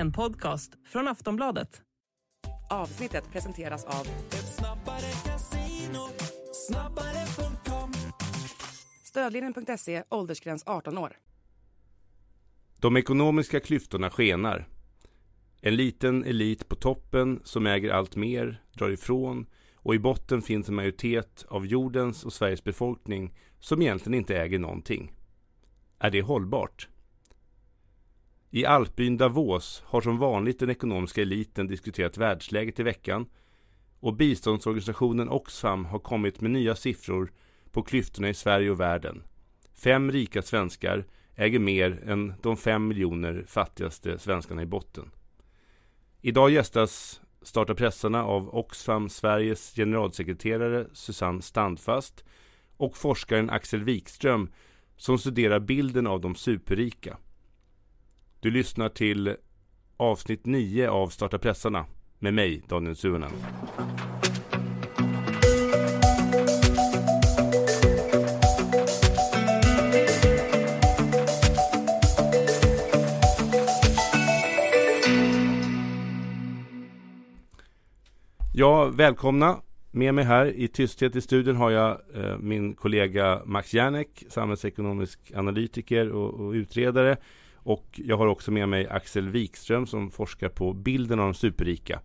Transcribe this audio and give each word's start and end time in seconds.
En 0.00 0.12
podcast 0.12 0.72
från 0.86 1.08
Aftonbladet. 1.08 1.82
Avsnittet 2.70 3.32
presenteras 3.32 3.84
av 3.84 4.06
Ett 4.28 4.54
snabbare 4.54 5.10
casino, 5.24 6.08
snabbare.com 6.68 7.92
Stödlinjen.se, 9.04 10.02
åldersgräns 10.08 10.62
18 10.66 10.98
år. 10.98 11.16
De 12.78 12.96
ekonomiska 12.96 13.60
klyftorna 13.60 14.10
skenar. 14.10 14.68
En 15.60 15.76
liten 15.76 16.24
elit 16.24 16.68
på 16.68 16.76
toppen 16.76 17.40
som 17.44 17.66
äger 17.66 17.90
allt 17.90 18.16
mer 18.16 18.62
drar 18.72 18.90
ifrån 18.90 19.46
och 19.74 19.94
i 19.94 19.98
botten 19.98 20.42
finns 20.42 20.68
en 20.68 20.74
majoritet 20.74 21.46
av 21.48 21.66
jordens 21.66 22.24
och 22.24 22.32
Sveriges 22.32 22.64
befolkning 22.64 23.34
som 23.58 23.82
egentligen 23.82 24.18
inte 24.18 24.36
äger 24.36 24.58
någonting. 24.58 25.12
Är 25.98 26.10
det 26.10 26.22
hållbart? 26.22 26.88
I 28.52 28.64
alpbyn 28.64 29.16
Davos 29.16 29.82
har 29.86 30.00
som 30.00 30.18
vanligt 30.18 30.58
den 30.58 30.70
ekonomiska 30.70 31.22
eliten 31.22 31.66
diskuterat 31.66 32.18
världsläget 32.18 32.80
i 32.80 32.82
veckan 32.82 33.26
och 34.00 34.16
biståndsorganisationen 34.16 35.28
Oxfam 35.28 35.84
har 35.84 35.98
kommit 35.98 36.40
med 36.40 36.50
nya 36.50 36.76
siffror 36.76 37.32
på 37.70 37.82
klyftorna 37.82 38.28
i 38.28 38.34
Sverige 38.34 38.70
och 38.70 38.80
världen. 38.80 39.22
Fem 39.74 40.12
rika 40.12 40.42
svenskar 40.42 41.04
äger 41.34 41.58
mer 41.58 42.02
än 42.06 42.34
de 42.42 42.56
fem 42.56 42.88
miljoner 42.88 43.44
fattigaste 43.46 44.18
svenskarna 44.18 44.62
i 44.62 44.66
botten. 44.66 45.10
Idag 46.20 46.50
gästas 46.50 47.20
Starta 47.42 47.74
pressarna 47.74 48.24
av 48.24 48.54
Oxfam 48.54 49.08
Sveriges 49.08 49.74
generalsekreterare 49.74 50.86
Susanne 50.92 51.42
Standfast 51.42 52.24
och 52.76 52.96
forskaren 52.96 53.50
Axel 53.50 53.84
Wikström 53.84 54.50
som 54.96 55.18
studerar 55.18 55.60
bilden 55.60 56.06
av 56.06 56.20
de 56.20 56.34
superrika. 56.34 57.16
Du 58.42 58.50
lyssnar 58.50 58.88
till 58.88 59.36
avsnitt 59.96 60.46
9 60.46 60.90
av 60.90 61.08
Starta 61.08 61.38
pressarna 61.38 61.86
med 62.18 62.34
mig, 62.34 62.62
Daniel 62.68 62.96
Suhonen. 62.96 63.30
Ja, 78.52 78.84
välkomna. 78.84 79.60
Med 79.90 80.14
mig 80.14 80.24
här 80.24 80.46
i 80.46 80.68
tysthet 80.68 81.16
i 81.16 81.20
studion 81.20 81.56
har 81.56 81.70
jag 81.70 82.00
eh, 82.14 82.38
min 82.38 82.74
kollega 82.74 83.42
Max 83.44 83.74
Järnek, 83.74 84.24
samhällsekonomisk 84.28 85.32
analytiker 85.34 86.08
och, 86.08 86.46
och, 86.46 86.52
utredare. 86.52 87.16
Och 87.62 88.00
jag 88.04 88.16
har 88.16 88.26
också 88.26 88.50
med 88.50 88.68
mig 88.68 88.88
Axel 88.88 89.28
Wikström 89.28 89.86
som 89.86 90.10
forskar 90.10 90.48
på 90.48 90.72
bilden 90.72 91.20
av 91.20 91.24
de 91.24 91.34
superrika. 91.34 92.00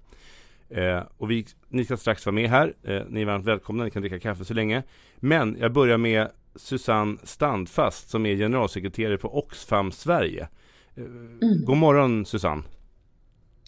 Eh, 0.69 1.01
och 1.17 1.31
vi, 1.31 1.45
ni 1.69 1.85
ska 1.85 1.97
strax 1.97 2.25
vara 2.25 2.33
med 2.33 2.49
här. 2.49 2.73
Eh, 2.83 3.01
ni 3.09 3.21
är 3.21 3.25
varmt 3.25 3.45
välkomna, 3.45 3.83
ni 3.83 3.91
kan 3.91 4.01
dricka 4.01 4.19
kaffe 4.19 4.45
så 4.45 4.53
länge. 4.53 4.83
Men 5.15 5.57
jag 5.59 5.73
börjar 5.73 5.97
med 5.97 6.27
Susanne 6.55 7.17
Standfast 7.23 8.09
som 8.09 8.25
är 8.25 8.35
generalsekreterare 8.35 9.17
på 9.17 9.37
Oxfam 9.37 9.91
Sverige. 9.91 10.47
Eh, 10.95 11.03
mm. 11.03 11.65
God 11.65 11.77
morgon 11.77 12.25
Susanne! 12.25 12.63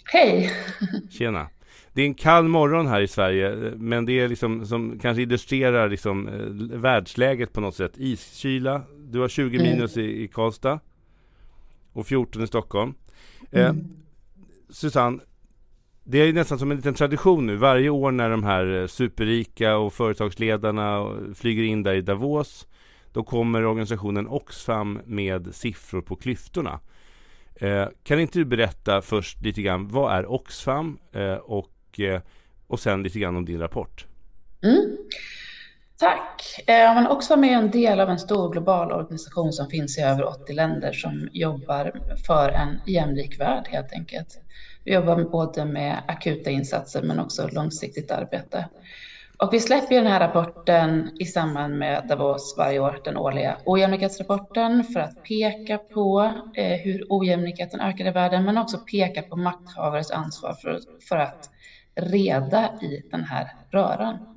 Hej! 0.06 0.52
Tjena! 1.10 1.50
det 1.98 2.02
är 2.02 2.06
en 2.06 2.14
kall 2.14 2.48
morgon 2.48 2.88
här 2.88 3.02
i 3.02 3.08
Sverige, 3.08 3.74
men 3.76 4.06
det 4.06 4.20
är 4.20 4.28
liksom 4.28 4.66
som 4.66 5.00
kanske 5.00 5.22
illustrerar 5.22 5.90
liksom 5.90 6.28
eh, 6.28 6.78
världsläget 6.78 7.54
på 7.54 7.62
något 7.62 7.76
sätt. 7.76 7.94
Iskyla, 7.98 8.82
du 8.98 9.20
har 9.20 9.28
20 9.28 9.60
mm. 9.60 9.72
minus 9.72 9.98
i, 9.98 10.24
i 10.24 10.28
Karlstad 10.28 10.80
och 11.98 12.08
14 12.08 12.44
i 12.44 12.48
Stockholm. 12.48 12.94
Eh, 13.52 13.66
mm. 13.66 13.78
Eh, 13.78 13.84
Susanne, 14.70 15.20
det 16.04 16.18
är 16.18 16.34
nästan 16.34 16.60
som 16.60 16.72
en 16.72 16.78
liten 16.78 16.94
tradition 16.94 17.46
nu. 17.46 17.56
Varje 17.56 17.90
år 17.90 18.12
när 18.12 18.30
de 18.30 18.44
här 18.44 18.82
eh, 18.82 18.88
superrika 18.88 19.78
och 19.78 19.94
företagsledarna 19.94 21.16
flyger 21.36 21.64
in 21.64 21.84
där 21.84 21.94
i 21.94 22.02
Davos, 22.02 22.68
då 23.12 23.24
kommer 23.24 23.66
organisationen 23.66 24.28
Oxfam 24.28 25.00
med 25.06 25.56
siffror 25.56 26.02
på 26.02 26.16
klyftorna. 26.16 26.80
Eh, 27.56 27.86
kan 28.04 28.20
inte 28.20 28.40
du 28.40 28.46
berätta 28.46 29.02
först 29.02 29.42
lite 29.42 29.62
grann, 29.62 29.88
vad 29.88 30.18
är 30.18 30.32
Oxfam 30.32 30.98
eh, 31.14 31.34
och 31.34 31.74
Eh, 32.00 32.22
och, 32.68 32.80
sen 32.80 33.04
lite 33.04 33.20
grann 33.20 33.36
om 33.36 33.46
din 33.46 33.60
rapport. 33.60 34.06
Mm. 34.62 34.98
Tack. 36.00 36.64
Eh, 36.68 36.96
men 36.96 37.08
också 37.08 37.38
med 37.38 37.58
en 37.58 37.72
del 37.72 38.00
av 38.00 38.10
en 38.10 38.20
stor 38.20 38.52
global 38.52 38.92
organisation 38.92 39.54
som 39.54 39.70
finns 39.70 39.98
i 39.98 40.02
över 40.02 40.24
80 40.28 40.54
länder 40.54 40.92
som 40.94 41.30
jobbar 41.34 41.92
för 42.28 42.50
en 42.50 42.82
jämlik 42.88 43.40
värld 43.40 43.68
helt 43.68 43.94
enkelt. 43.94 44.42
Vi 44.84 44.94
jobbar 44.94 45.24
både 45.24 45.66
med 45.66 46.02
akuta 46.08 46.50
insatser 46.50 47.02
men 47.02 47.20
också 47.20 47.48
långsiktigt 47.52 48.12
arbete. 48.12 48.70
Och 49.38 49.54
vi 49.54 49.60
släpper 49.60 49.96
den 49.96 50.08
här 50.08 50.20
rapporten 50.20 51.12
i 51.20 51.26
samband 51.26 51.78
med 51.78 52.08
Davos 52.08 52.56
varje 52.58 52.80
år, 52.80 53.02
den 53.04 53.18
årliga 53.18 53.58
ojämlikhetsrapporten, 53.66 54.84
för 54.84 55.00
att 55.00 55.24
peka 55.24 55.78
på 55.78 56.34
eh, 56.58 56.80
hur 56.80 57.06
ojämlikheten 57.10 57.80
ökar 57.82 58.08
i 58.08 58.12
världen, 58.12 58.46
men 58.46 58.58
också 58.58 58.78
peka 58.78 59.22
på 59.22 59.36
makthavares 59.36 60.12
ansvar 60.12 60.54
för, 60.54 60.80
för 61.10 61.18
att 61.18 61.50
reda 61.96 62.70
i 62.82 63.04
den 63.12 63.24
här 63.24 63.48
röran. 63.72 64.37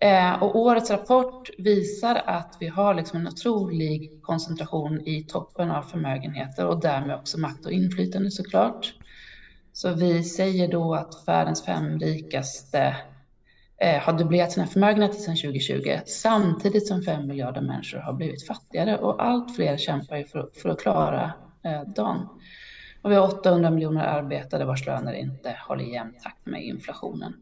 Eh, 0.00 0.42
och 0.42 0.56
årets 0.56 0.90
rapport 0.90 1.50
visar 1.58 2.22
att 2.26 2.56
vi 2.60 2.68
har 2.68 2.94
liksom 2.94 3.20
en 3.20 3.28
otrolig 3.28 4.22
koncentration 4.22 5.00
i 5.00 5.24
toppen 5.24 5.70
av 5.70 5.82
förmögenheter 5.82 6.66
och 6.66 6.80
därmed 6.80 7.16
också 7.16 7.38
makt 7.38 7.66
och 7.66 7.72
inflytande 7.72 8.30
såklart. 8.30 8.94
Så 9.72 9.94
vi 9.94 10.24
säger 10.24 10.68
då 10.68 10.94
att 10.94 11.28
världens 11.28 11.64
fem 11.64 11.98
rikaste 11.98 12.96
eh, 13.76 14.00
har 14.00 14.12
dubblerat 14.12 14.52
sina 14.52 14.66
förmögenheter 14.66 15.18
sedan 15.18 15.36
2020 15.36 15.98
samtidigt 16.06 16.86
som 16.86 17.02
fem 17.02 17.26
miljarder 17.26 17.60
människor 17.60 17.98
har 17.98 18.12
blivit 18.12 18.46
fattigare 18.46 18.98
och 18.98 19.24
allt 19.24 19.56
fler 19.56 19.76
kämpar 19.76 20.22
för, 20.22 20.50
för 20.62 20.68
att 20.68 20.80
klara 20.80 21.32
eh, 21.64 21.82
dagen. 21.82 22.28
Och 23.02 23.10
vi 23.10 23.14
har 23.14 23.22
800 23.22 23.70
miljoner 23.70 24.04
arbetare 24.04 24.64
vars 24.64 24.86
löner 24.86 25.12
inte 25.12 25.56
håller 25.68 25.84
jämn 25.84 26.14
takt 26.22 26.46
med 26.46 26.64
inflationen. 26.64 27.34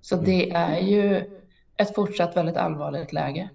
Så 0.00 0.16
det 0.16 0.50
mm. 0.50 0.72
är 0.72 0.78
ju 0.80 1.30
ett 1.76 1.94
fortsatt 1.94 2.36
väldigt 2.36 2.56
allvarligt 2.56 3.12
läge. 3.12 3.50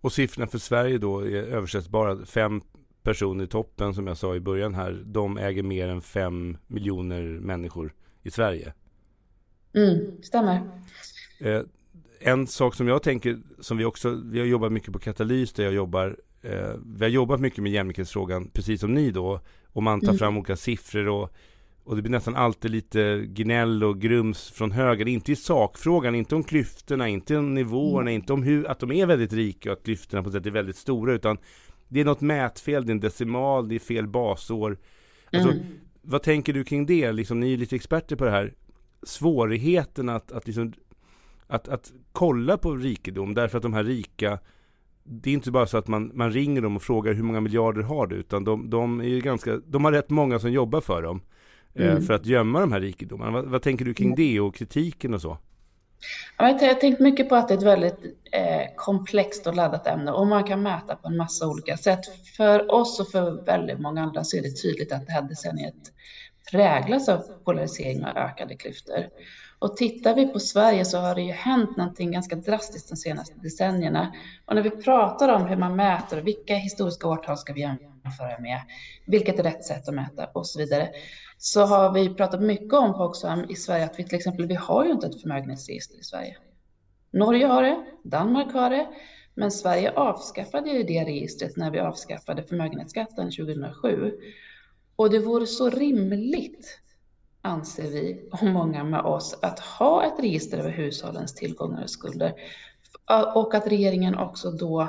Och 0.00 0.12
siffrorna 0.12 0.46
för 0.46 0.58
Sverige 0.58 0.98
då 0.98 1.20
är 1.20 1.42
översättbara. 1.42 2.26
Fem 2.26 2.62
personer 3.02 3.44
i 3.44 3.46
toppen 3.46 3.94
som 3.94 4.06
jag 4.06 4.16
sa 4.16 4.34
i 4.34 4.40
början 4.40 4.74
här. 4.74 5.02
De 5.04 5.38
äger 5.38 5.62
mer 5.62 5.88
än 5.88 6.00
fem 6.00 6.56
miljoner 6.66 7.22
människor 7.22 7.94
i 8.22 8.30
Sverige. 8.30 8.72
Mm, 9.74 10.22
stämmer. 10.22 10.60
Eh, 11.40 11.60
en 12.20 12.46
sak 12.46 12.74
som 12.74 12.88
jag 12.88 13.02
tänker, 13.02 13.38
som 13.60 13.76
vi 13.76 13.84
också, 13.84 14.20
vi 14.24 14.38
har 14.38 14.46
jobbat 14.46 14.72
mycket 14.72 14.92
på 14.92 14.98
Katalys 14.98 15.52
där 15.52 15.64
jag 15.64 15.74
jobbar. 15.74 16.16
Eh, 16.42 16.72
vi 16.96 17.04
har 17.04 17.10
jobbat 17.10 17.40
mycket 17.40 17.62
med 17.62 17.72
jämlikhetsfrågan, 17.72 18.50
precis 18.52 18.80
som 18.80 18.94
ni 18.94 19.10
då. 19.10 19.40
Och 19.66 19.82
man 19.82 20.00
tar 20.00 20.08
mm. 20.08 20.18
fram 20.18 20.36
olika 20.36 20.56
siffror 20.56 21.08
och, 21.08 21.30
och 21.84 21.96
det 21.96 22.02
blir 22.02 22.12
nästan 22.12 22.36
alltid 22.36 22.70
lite 22.70 23.24
gnäll 23.26 23.84
och 23.84 24.00
grums 24.00 24.50
från 24.50 24.70
höger. 24.70 25.08
Inte 25.08 25.32
i 25.32 25.36
sakfrågan, 25.36 26.14
inte 26.14 26.34
om 26.34 26.44
klyftorna, 26.44 27.08
inte 27.08 27.36
om 27.36 27.54
nivåerna, 27.54 28.10
mm. 28.10 28.14
inte 28.14 28.32
om 28.32 28.42
hur, 28.42 28.70
att 28.70 28.80
de 28.80 28.92
är 28.92 29.06
väldigt 29.06 29.32
rika 29.32 29.72
och 29.72 29.78
att 29.78 29.84
klyftorna 29.84 30.22
på 30.22 30.30
sätt 30.30 30.46
är 30.46 30.50
väldigt 30.50 30.76
stora. 30.76 31.14
Utan 31.14 31.38
det 31.88 32.00
är 32.00 32.04
något 32.04 32.20
mätfel, 32.20 32.86
det 32.86 32.90
är 32.90 32.94
en 32.94 33.00
decimal, 33.00 33.68
det 33.68 33.74
är 33.74 33.78
fel 33.78 34.06
basår. 34.06 34.78
Alltså, 35.32 35.50
mm. 35.50 35.64
Vad 36.02 36.22
tänker 36.22 36.52
du 36.52 36.64
kring 36.64 36.86
det? 36.86 37.12
Liksom, 37.12 37.40
ni 37.40 37.52
är 37.52 37.56
lite 37.56 37.76
experter 37.76 38.16
på 38.16 38.24
det 38.24 38.30
här. 38.30 38.54
Svårigheten 39.02 40.08
att, 40.08 40.32
att, 40.32 40.46
liksom, 40.46 40.72
att, 41.46 41.68
att 41.68 41.92
kolla 42.12 42.56
på 42.58 42.74
rikedom 42.74 43.34
därför 43.34 43.58
att 43.58 43.62
de 43.62 43.72
här 43.72 43.84
rika 43.84 44.38
det 45.06 45.30
är 45.30 45.34
inte 45.34 45.50
bara 45.50 45.66
så 45.66 45.78
att 45.78 45.88
man, 45.88 46.10
man 46.14 46.32
ringer 46.32 46.60
dem 46.60 46.76
och 46.76 46.82
frågar 46.82 47.12
hur 47.12 47.22
många 47.22 47.40
miljarder 47.40 47.82
har 47.82 48.06
du, 48.06 48.16
utan 48.16 48.44
de, 48.44 48.70
de 48.70 49.00
är 49.00 49.04
ju 49.04 49.20
ganska, 49.20 49.60
de 49.66 49.84
har 49.84 49.92
rätt 49.92 50.10
många 50.10 50.38
som 50.38 50.52
jobbar 50.52 50.80
för 50.80 51.02
dem. 51.02 51.20
Eh, 51.74 51.90
mm. 51.90 52.02
för 52.02 52.14
att 52.14 52.26
gömma 52.26 52.60
de 52.60 52.72
här 52.72 52.80
rikedomarna. 52.80 53.30
Vad, 53.30 53.44
vad 53.44 53.62
tänker 53.62 53.84
du 53.84 53.94
kring 53.94 54.08
mm. 54.08 54.16
det 54.16 54.40
och 54.40 54.54
kritiken 54.54 55.14
och 55.14 55.20
så? 55.20 55.38
Jag 56.38 56.44
har 56.44 56.74
tänkt 56.74 57.00
mycket 57.00 57.28
på 57.28 57.34
att 57.34 57.48
det 57.48 57.54
är 57.54 57.58
ett 57.58 57.64
väldigt 57.64 57.98
eh, 58.32 58.74
komplext 58.76 59.46
och 59.46 59.54
laddat 59.54 59.86
ämne 59.86 60.10
och 60.10 60.26
man 60.26 60.44
kan 60.44 60.62
mäta 60.62 60.96
på 60.96 61.08
en 61.08 61.16
massa 61.16 61.48
olika 61.48 61.76
sätt. 61.76 62.00
För 62.36 62.74
oss 62.74 63.00
och 63.00 63.08
för 63.08 63.44
väldigt 63.44 63.80
många 63.80 64.02
andra 64.02 64.24
så 64.24 64.36
är 64.36 64.42
det 64.42 64.62
tydligt 64.62 64.92
att 64.92 65.06
det 65.06 65.12
här 65.12 65.22
decenniet 65.22 65.92
präglas 66.50 67.08
av 67.08 67.18
polarisering 67.44 68.04
och 68.04 68.16
ökade 68.16 68.54
klyftor. 68.56 69.08
Och 69.58 69.76
tittar 69.76 70.14
vi 70.14 70.26
på 70.26 70.40
Sverige 70.40 70.84
så 70.84 70.98
har 70.98 71.14
det 71.14 71.22
ju 71.22 71.32
hänt 71.32 71.76
någonting 71.76 72.12
ganska 72.12 72.36
drastiskt 72.36 72.88
de 72.88 72.96
senaste 72.96 73.34
decennierna. 73.42 74.14
Och 74.46 74.54
när 74.54 74.62
vi 74.62 74.70
pratar 74.70 75.28
om 75.28 75.46
hur 75.46 75.56
man 75.56 75.76
mäter 75.76 76.18
och 76.18 76.26
vilka 76.26 76.54
historiska 76.54 77.08
årtal 77.08 77.36
ska 77.36 77.52
vi 77.52 77.60
jämföra 77.60 77.93
med, 78.40 78.60
vilket 79.06 79.38
är 79.38 79.42
rätt 79.42 79.64
sätt 79.64 79.88
att 79.88 79.94
mäta 79.94 80.26
och 80.26 80.46
så 80.46 80.58
vidare, 80.58 80.90
så 81.38 81.64
har 81.64 81.92
vi 81.92 82.14
pratat 82.14 82.42
mycket 82.42 82.72
om 82.72 82.92
på 82.92 83.04
Oxfam 83.04 83.50
i 83.50 83.54
Sverige 83.54 83.84
att 83.84 83.98
vi 83.98 84.04
till 84.04 84.16
exempel, 84.16 84.46
vi 84.46 84.54
har 84.54 84.84
ju 84.84 84.92
inte 84.92 85.06
ett 85.06 85.20
förmögenhetsregister 85.20 85.98
i 85.98 86.02
Sverige. 86.02 86.36
Norge 87.10 87.46
har 87.46 87.62
det, 87.62 87.84
Danmark 88.04 88.52
har 88.52 88.70
det, 88.70 88.86
men 89.34 89.50
Sverige 89.50 89.92
avskaffade 89.92 90.70
ju 90.70 90.82
det 90.82 91.04
registret 91.04 91.56
när 91.56 91.70
vi 91.70 91.78
avskaffade 91.78 92.42
förmögenhetsskatten 92.42 93.30
2007. 93.30 94.12
Och 94.96 95.10
det 95.10 95.18
vore 95.18 95.46
så 95.46 95.70
rimligt, 95.70 96.80
anser 97.42 97.90
vi 97.90 98.28
och 98.32 98.42
många 98.42 98.84
med 98.84 99.00
oss, 99.00 99.38
att 99.42 99.58
ha 99.58 100.04
ett 100.04 100.20
register 100.22 100.58
över 100.58 100.70
hushållens 100.70 101.34
tillgångar 101.34 101.82
och 101.82 101.90
skulder. 101.90 102.34
Och 103.34 103.54
att 103.54 103.66
regeringen 103.66 104.18
också 104.18 104.50
då 104.50 104.88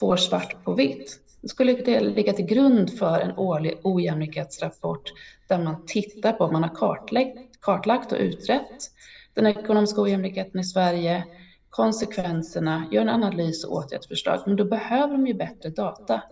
får 0.00 0.16
svart 0.16 0.64
på 0.64 0.74
vitt. 0.74 1.20
Skulle 1.48 1.72
det 1.72 2.00
ligga 2.00 2.32
till 2.32 2.44
grund 2.44 2.98
för 2.98 3.20
en 3.20 3.38
årlig 3.38 3.80
ojämlikhetsrapport 3.82 5.12
där 5.48 5.58
man 5.58 5.86
tittar 5.86 6.32
på, 6.32 6.52
man 6.52 6.62
har 6.62 6.74
kartlagt, 6.74 7.38
kartlagt 7.60 8.12
och 8.12 8.18
utrett 8.18 8.90
den 9.34 9.46
ekonomiska 9.46 10.00
ojämlikheten 10.00 10.60
i 10.60 10.64
Sverige, 10.64 11.24
konsekvenserna, 11.70 12.88
gör 12.92 13.02
en 13.02 13.08
analys 13.08 13.64
och 13.64 13.72
åtgärdsförslag. 13.72 14.42
Men 14.46 14.56
då 14.56 14.64
behöver 14.64 15.12
de 15.12 15.26
ju 15.26 15.34
bättre 15.34 15.68
data. 15.68 16.22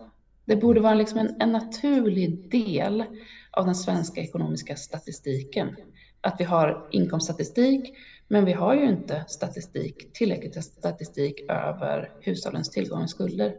Det 0.45 0.55
borde 0.55 0.81
vara 0.81 0.93
liksom 0.93 1.19
en, 1.19 1.35
en 1.39 1.51
naturlig 1.51 2.51
del 2.51 3.03
av 3.51 3.65
den 3.65 3.75
svenska 3.75 4.21
ekonomiska 4.21 4.75
statistiken. 4.75 5.75
Att 6.21 6.35
vi 6.39 6.43
har 6.43 6.87
inkomststatistik, 6.91 7.97
men 8.27 8.45
vi 8.45 8.53
har 8.53 8.75
ju 8.75 8.89
inte 8.89 9.25
statistik, 9.27 10.13
tillräckligt 10.13 10.63
statistik 10.63 11.41
över 11.49 12.11
hushållens 12.21 12.69
tillgångar 12.69 13.03
och 13.03 13.09
skulder. 13.09 13.55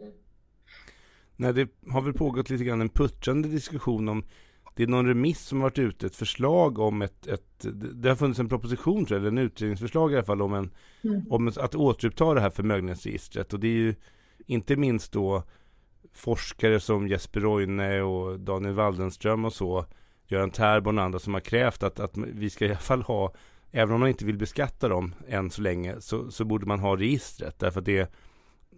Nej, 1.36 1.52
det 1.52 1.68
har 1.90 2.00
väl 2.00 2.12
pågått 2.12 2.50
lite 2.50 2.64
grann 2.64 2.80
en 2.80 2.88
puttrande 2.88 3.48
diskussion 3.48 4.08
om 4.08 4.24
det 4.76 4.82
är 4.82 4.86
någon 4.86 5.06
remiss 5.06 5.40
som 5.40 5.58
har 5.58 5.62
varit 5.62 5.78
ute, 5.78 6.06
ett 6.06 6.16
förslag 6.16 6.78
om 6.78 7.02
ett, 7.02 7.26
ett 7.26 7.66
det 7.94 8.08
har 8.08 8.16
funnits 8.16 8.40
en 8.40 8.48
proposition 8.48 9.06
tror 9.06 9.18
jag, 9.18 9.26
eller 9.26 9.40
en 9.40 9.46
utredningsförslag 9.46 10.12
i 10.12 10.16
alla 10.16 10.24
fall 10.24 10.42
om, 10.42 10.54
en, 10.54 10.70
mm. 11.04 11.22
om 11.30 11.48
att 11.48 11.74
återuppta 11.74 12.34
det 12.34 12.40
här 12.40 12.50
förmögenhetsregistret 12.50 13.52
och 13.52 13.60
det 13.60 13.68
är 13.68 13.72
ju 13.72 13.94
inte 14.46 14.76
minst 14.76 15.12
då 15.12 15.42
forskare 16.12 16.80
som 16.80 17.08
Jesper 17.08 17.40
Roine 17.40 18.02
och 18.02 18.40
Daniel 18.40 18.74
Waldenström 18.74 19.44
och 19.44 19.52
så, 19.52 19.86
Göran 20.26 20.50
Terborn 20.50 20.98
och 20.98 21.04
andra 21.04 21.18
som 21.18 21.34
har 21.34 21.40
krävt 21.40 21.82
att, 21.82 22.00
att 22.00 22.16
vi 22.16 22.50
ska 22.50 22.64
i 22.64 22.68
alla 22.68 22.78
fall 22.78 23.02
ha, 23.02 23.34
även 23.70 23.94
om 23.94 24.00
man 24.00 24.08
inte 24.08 24.24
vill 24.24 24.38
beskatta 24.38 24.88
dem 24.88 25.14
än 25.28 25.50
så 25.50 25.62
länge, 25.62 26.00
så, 26.00 26.30
så 26.30 26.44
borde 26.44 26.66
man 26.66 26.80
ha 26.80 26.96
registret. 26.96 27.58
Därför 27.58 27.80
att 27.80 27.86
det, 27.86 28.12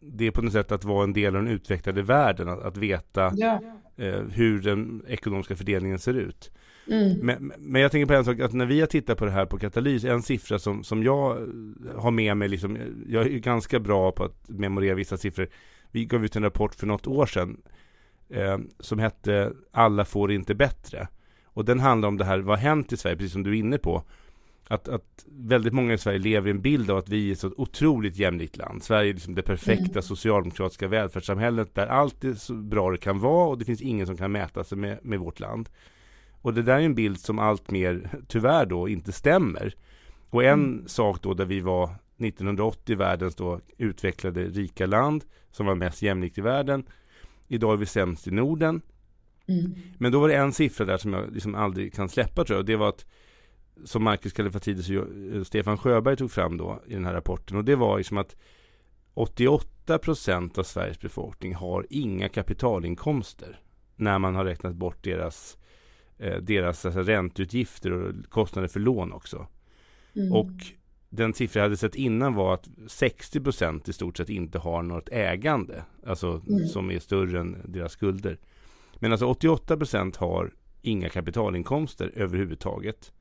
det 0.02 0.26
är 0.26 0.30
på 0.30 0.42
något 0.42 0.52
sätt 0.52 0.72
att 0.72 0.84
vara 0.84 1.04
en 1.04 1.12
del 1.12 1.36
av 1.36 1.42
den 1.42 1.52
utvecklade 1.52 2.02
världen, 2.02 2.48
att, 2.48 2.62
att 2.62 2.76
veta 2.76 3.32
ja. 3.36 3.60
eh, 3.96 4.22
hur 4.32 4.62
den 4.62 5.02
ekonomiska 5.08 5.56
fördelningen 5.56 5.98
ser 5.98 6.14
ut. 6.14 6.50
Mm. 6.90 7.18
Men, 7.22 7.52
men 7.58 7.82
jag 7.82 7.90
tänker 7.90 8.06
på 8.06 8.14
en 8.14 8.24
sak, 8.24 8.40
att 8.40 8.52
när 8.52 8.66
vi 8.66 8.80
har 8.80 8.86
tittat 8.86 9.18
på 9.18 9.24
det 9.24 9.30
här 9.30 9.46
på 9.46 9.58
katalys, 9.58 10.04
en 10.04 10.22
siffra 10.22 10.58
som, 10.58 10.84
som 10.84 11.02
jag 11.02 11.48
har 11.96 12.10
med 12.10 12.36
mig, 12.36 12.48
liksom, 12.48 12.78
jag 13.08 13.26
är 13.26 13.38
ganska 13.38 13.80
bra 13.80 14.12
på 14.12 14.24
att 14.24 14.48
memorera 14.48 14.94
vissa 14.94 15.16
siffror, 15.16 15.48
vi 15.90 16.04
gav 16.04 16.24
ut 16.24 16.36
en 16.36 16.42
rapport 16.42 16.74
för 16.74 16.86
något 16.86 17.06
år 17.06 17.26
sedan 17.26 17.60
eh, 18.28 18.58
som 18.80 18.98
hette 18.98 19.52
Alla 19.72 20.04
får 20.04 20.32
inte 20.32 20.54
bättre. 20.54 21.08
Och 21.44 21.64
den 21.64 21.80
handlar 21.80 22.08
om 22.08 22.16
det 22.16 22.24
här, 22.24 22.38
vad 22.38 22.58
har 22.58 22.62
hänt 22.62 22.92
i 22.92 22.96
Sverige, 22.96 23.16
precis 23.16 23.32
som 23.32 23.42
du 23.42 23.50
är 23.50 23.54
inne 23.54 23.78
på. 23.78 24.02
Att, 24.68 24.88
att 24.88 25.26
väldigt 25.26 25.72
många 25.72 25.94
i 25.94 25.98
Sverige 25.98 26.18
lever 26.18 26.48
i 26.48 26.50
en 26.50 26.60
bild 26.60 26.90
av 26.90 26.96
att 26.96 27.08
vi 27.08 27.28
är 27.28 27.32
ett 27.32 27.38
så 27.38 27.52
otroligt 27.56 28.16
jämlikt 28.16 28.56
land. 28.56 28.82
Sverige 28.82 29.10
är 29.10 29.14
liksom 29.14 29.34
det 29.34 29.42
perfekta 29.42 29.90
mm. 29.90 30.02
socialdemokratiska 30.02 30.88
välfärdssamhället 30.88 31.74
där 31.74 31.86
allt 31.86 32.24
är 32.24 32.34
så 32.34 32.54
bra 32.54 32.90
det 32.90 32.98
kan 32.98 33.18
vara 33.18 33.48
och 33.48 33.58
det 33.58 33.64
finns 33.64 33.80
ingen 33.80 34.06
som 34.06 34.16
kan 34.16 34.32
mäta 34.32 34.64
sig 34.64 34.78
med, 34.78 34.98
med 35.02 35.18
vårt 35.18 35.40
land. 35.40 35.68
Och 36.42 36.54
det 36.54 36.62
där 36.62 36.74
är 36.74 36.80
en 36.80 36.94
bild 36.94 37.20
som 37.20 37.38
allt 37.38 37.70
mer 37.70 38.10
tyvärr 38.28 38.66
då 38.66 38.88
inte 38.88 39.12
stämmer. 39.12 39.74
Och 40.30 40.44
en 40.44 40.64
mm. 40.64 40.88
sak 40.88 41.22
då 41.22 41.34
där 41.34 41.44
vi 41.44 41.60
var 41.60 41.90
1980 42.18 42.96
världens 42.96 43.34
då 43.34 43.60
utvecklade 43.78 44.44
rika 44.44 44.86
land 44.86 45.24
som 45.50 45.66
var 45.66 45.74
mest 45.74 46.02
jämlikt 46.02 46.38
i 46.38 46.40
världen. 46.40 46.84
Idag 47.48 47.72
är 47.72 47.76
vi 47.76 47.86
sämst 47.86 48.26
i 48.26 48.30
Norden. 48.30 48.80
Mm. 49.46 49.74
Men 49.98 50.12
då 50.12 50.20
var 50.20 50.28
det 50.28 50.36
en 50.36 50.52
siffra 50.52 50.84
där 50.84 50.96
som 50.96 51.12
jag 51.12 51.32
liksom 51.32 51.54
aldrig 51.54 51.94
kan 51.94 52.08
släppa 52.08 52.44
tror 52.44 52.58
jag. 52.58 52.66
Det 52.66 52.76
var 52.76 52.88
att 52.88 53.06
som 53.84 54.04
Marcus 54.04 54.32
Kallifatides 54.32 54.90
och 55.40 55.46
Stefan 55.46 55.78
Sjöberg 55.78 56.16
tog 56.16 56.30
fram 56.30 56.56
då 56.56 56.82
i 56.86 56.94
den 56.94 57.04
här 57.04 57.12
rapporten. 57.12 57.56
Och 57.56 57.64
det 57.64 57.76
var 57.76 57.98
liksom 57.98 58.18
att 58.18 58.36
88 59.14 59.98
procent 59.98 60.58
av 60.58 60.62
Sveriges 60.62 61.00
befolkning 61.00 61.54
har 61.54 61.86
inga 61.90 62.28
kapitalinkomster 62.28 63.60
när 63.96 64.18
man 64.18 64.34
har 64.34 64.44
räknat 64.44 64.74
bort 64.74 65.04
deras, 65.04 65.58
eh, 66.18 66.36
deras 66.36 66.86
alltså, 66.86 67.00
ränteutgifter 67.00 67.92
och 67.92 68.14
kostnader 68.28 68.68
för 68.68 68.80
lån 68.80 69.12
också. 69.12 69.46
Mm. 70.16 70.32
Och 70.32 70.52
den 71.08 71.34
siffra 71.34 71.60
jag 71.60 71.64
hade 71.64 71.76
sett 71.76 71.94
innan 71.94 72.34
var 72.34 72.54
att 72.54 72.68
60 72.86 73.40
procent 73.40 73.88
i 73.88 73.92
stort 73.92 74.16
sett 74.16 74.28
inte 74.28 74.58
har 74.58 74.82
något 74.82 75.08
ägande, 75.08 75.84
alltså 76.06 76.42
mm. 76.48 76.68
som 76.68 76.90
är 76.90 76.98
större 76.98 77.40
än 77.40 77.56
deras 77.64 77.92
skulder. 77.92 78.38
Men 78.94 79.12
alltså 79.12 79.26
88 79.26 79.76
procent 79.76 80.16
har 80.16 80.50
inga 80.82 81.08
kapitalinkomster 81.08 82.12
överhuvudtaget. 82.14 83.12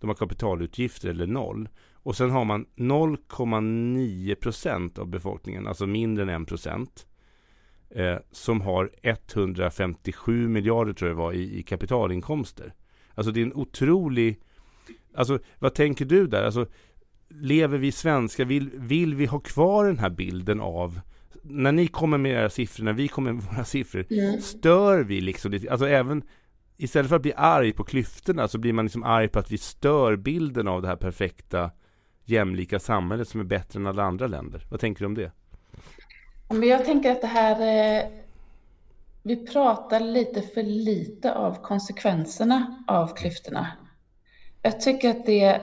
De 0.00 0.08
har 0.08 0.14
kapitalutgifter 0.14 1.08
eller 1.08 1.26
noll. 1.26 1.68
Och 1.92 2.16
sen 2.16 2.30
har 2.30 2.44
man 2.44 2.66
0,9 2.76 4.34
procent 4.34 4.98
av 4.98 5.06
befolkningen, 5.06 5.66
alltså 5.66 5.86
mindre 5.86 6.22
än 6.22 6.42
1 6.42 6.48
procent, 6.48 7.06
eh, 7.90 8.16
som 8.30 8.60
har 8.60 8.90
157 9.02 10.48
miljarder 10.48 10.92
tror 10.92 11.10
jag 11.10 11.16
var 11.16 11.32
i, 11.32 11.58
i 11.58 11.62
kapitalinkomster. 11.62 12.74
Alltså 13.14 13.32
det 13.32 13.40
är 13.40 13.44
en 13.44 13.54
otrolig 13.54 14.40
Alltså 15.14 15.38
vad 15.58 15.74
tänker 15.74 16.04
du 16.04 16.26
där? 16.26 16.44
Alltså 16.44 16.66
lever 17.28 17.78
vi 17.78 17.92
svenskar, 17.92 18.44
vill, 18.44 18.70
vill 18.74 19.14
vi 19.14 19.26
ha 19.26 19.40
kvar 19.40 19.86
den 19.86 19.98
här 19.98 20.10
bilden 20.10 20.60
av 20.60 21.00
när 21.42 21.72
ni 21.72 21.86
kommer 21.86 22.18
med 22.18 22.32
era 22.32 22.50
siffror, 22.50 22.84
när 22.84 22.92
vi 22.92 23.08
kommer 23.08 23.32
med 23.32 23.42
våra 23.42 23.64
siffror, 23.64 24.06
mm. 24.10 24.40
stör 24.40 25.02
vi 25.02 25.20
liksom 25.20 25.52
lite, 25.52 25.70
alltså 25.70 25.88
även 25.88 26.22
istället 26.78 27.08
för 27.08 27.16
att 27.16 27.22
bli 27.22 27.32
arg 27.36 27.72
på 27.72 27.84
klyftorna 27.84 28.48
så 28.48 28.58
blir 28.58 28.72
man 28.72 28.84
liksom 28.84 29.02
arg 29.02 29.28
på 29.28 29.38
att 29.38 29.50
vi 29.50 29.58
stör 29.58 30.16
bilden 30.16 30.68
av 30.68 30.82
det 30.82 30.88
här 30.88 30.96
perfekta 30.96 31.70
jämlika 32.24 32.78
samhället 32.78 33.28
som 33.28 33.40
är 33.40 33.44
bättre 33.44 33.80
än 33.80 33.86
alla 33.86 34.02
andra 34.02 34.26
länder. 34.26 34.66
Vad 34.70 34.80
tänker 34.80 35.00
du 35.00 35.06
om 35.06 35.14
det? 35.14 35.32
Men 36.48 36.68
jag 36.68 36.84
tänker 36.84 37.12
att 37.12 37.20
det 37.20 37.26
här, 37.26 37.60
eh, 38.00 38.10
vi 39.22 39.46
pratar 39.46 40.00
lite 40.00 40.42
för 40.42 40.62
lite 40.62 41.34
av 41.34 41.62
konsekvenserna 41.62 42.84
av 42.86 43.16
klyftorna. 43.16 43.66
Jag 44.62 44.80
tycker 44.80 45.10
att 45.10 45.26
det 45.26 45.62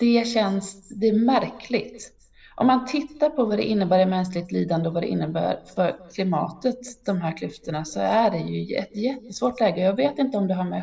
det 0.00 0.26
känns, 0.26 0.88
det 0.88 1.08
är 1.08 1.12
märkligt. 1.12 2.12
Om 2.60 2.66
man 2.66 2.86
tittar 2.86 3.28
på 3.30 3.44
vad 3.44 3.58
det 3.58 3.64
innebär 3.64 3.98
i 3.98 4.06
mänskligt 4.06 4.52
lidande 4.52 4.88
och 4.88 4.94
vad 4.94 5.02
det 5.02 5.06
innebär 5.06 5.62
för 5.74 5.96
klimatet, 6.14 6.78
de 7.06 7.20
här 7.20 7.36
klyftorna, 7.36 7.84
så 7.84 8.00
är 8.00 8.30
det 8.30 8.38
ju 8.38 8.76
ett 8.76 8.96
jättesvårt 8.96 9.60
läge. 9.60 9.80
Jag 9.80 9.96
vet 9.96 10.18
inte 10.18 10.38
om 10.38 10.48
det 10.48 10.54
har 10.54 10.64
med 10.64 10.82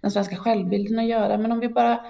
den 0.00 0.10
svenska 0.10 0.36
självbilden 0.36 0.98
att 0.98 1.06
göra, 1.06 1.38
men 1.38 1.52
om 1.52 1.60
vi 1.60 1.68
bara... 1.68 2.00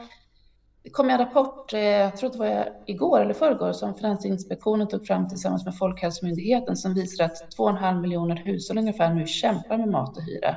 Det 0.83 0.91
kom 0.91 1.11
en 1.11 1.19
rapport, 1.19 1.73
eh, 1.73 1.81
jag 1.81 2.17
tror 2.17 2.31
det 2.31 2.39
var 2.39 2.69
igår 2.87 3.21
eller 3.21 3.35
förrgår, 3.35 3.73
som 3.73 3.95
Finansinspektionen 3.95 4.89
tog 4.89 5.07
fram 5.07 5.29
tillsammans 5.29 5.65
med 5.65 5.77
Folkhälsomyndigheten 5.77 6.77
som 6.77 6.95
visar 6.95 7.25
att 7.25 7.37
2,5 7.59 8.01
miljoner 8.01 8.37
hushåll 8.37 8.79
ungefär 8.79 9.15
nu 9.15 9.27
kämpar 9.27 9.79
med 9.79 9.89
mat 9.89 10.17
och 10.17 10.23
hyra. 10.23 10.57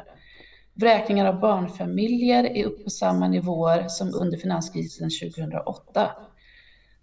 Vräkningar 0.74 1.26
av 1.26 1.40
barnfamiljer 1.40 2.44
är 2.44 2.66
uppe 2.66 2.84
på 2.84 2.90
samma 2.90 3.28
nivåer 3.28 3.86
som 3.88 4.14
under 4.14 4.38
finanskrisen 4.38 5.10
2008. 5.24 6.12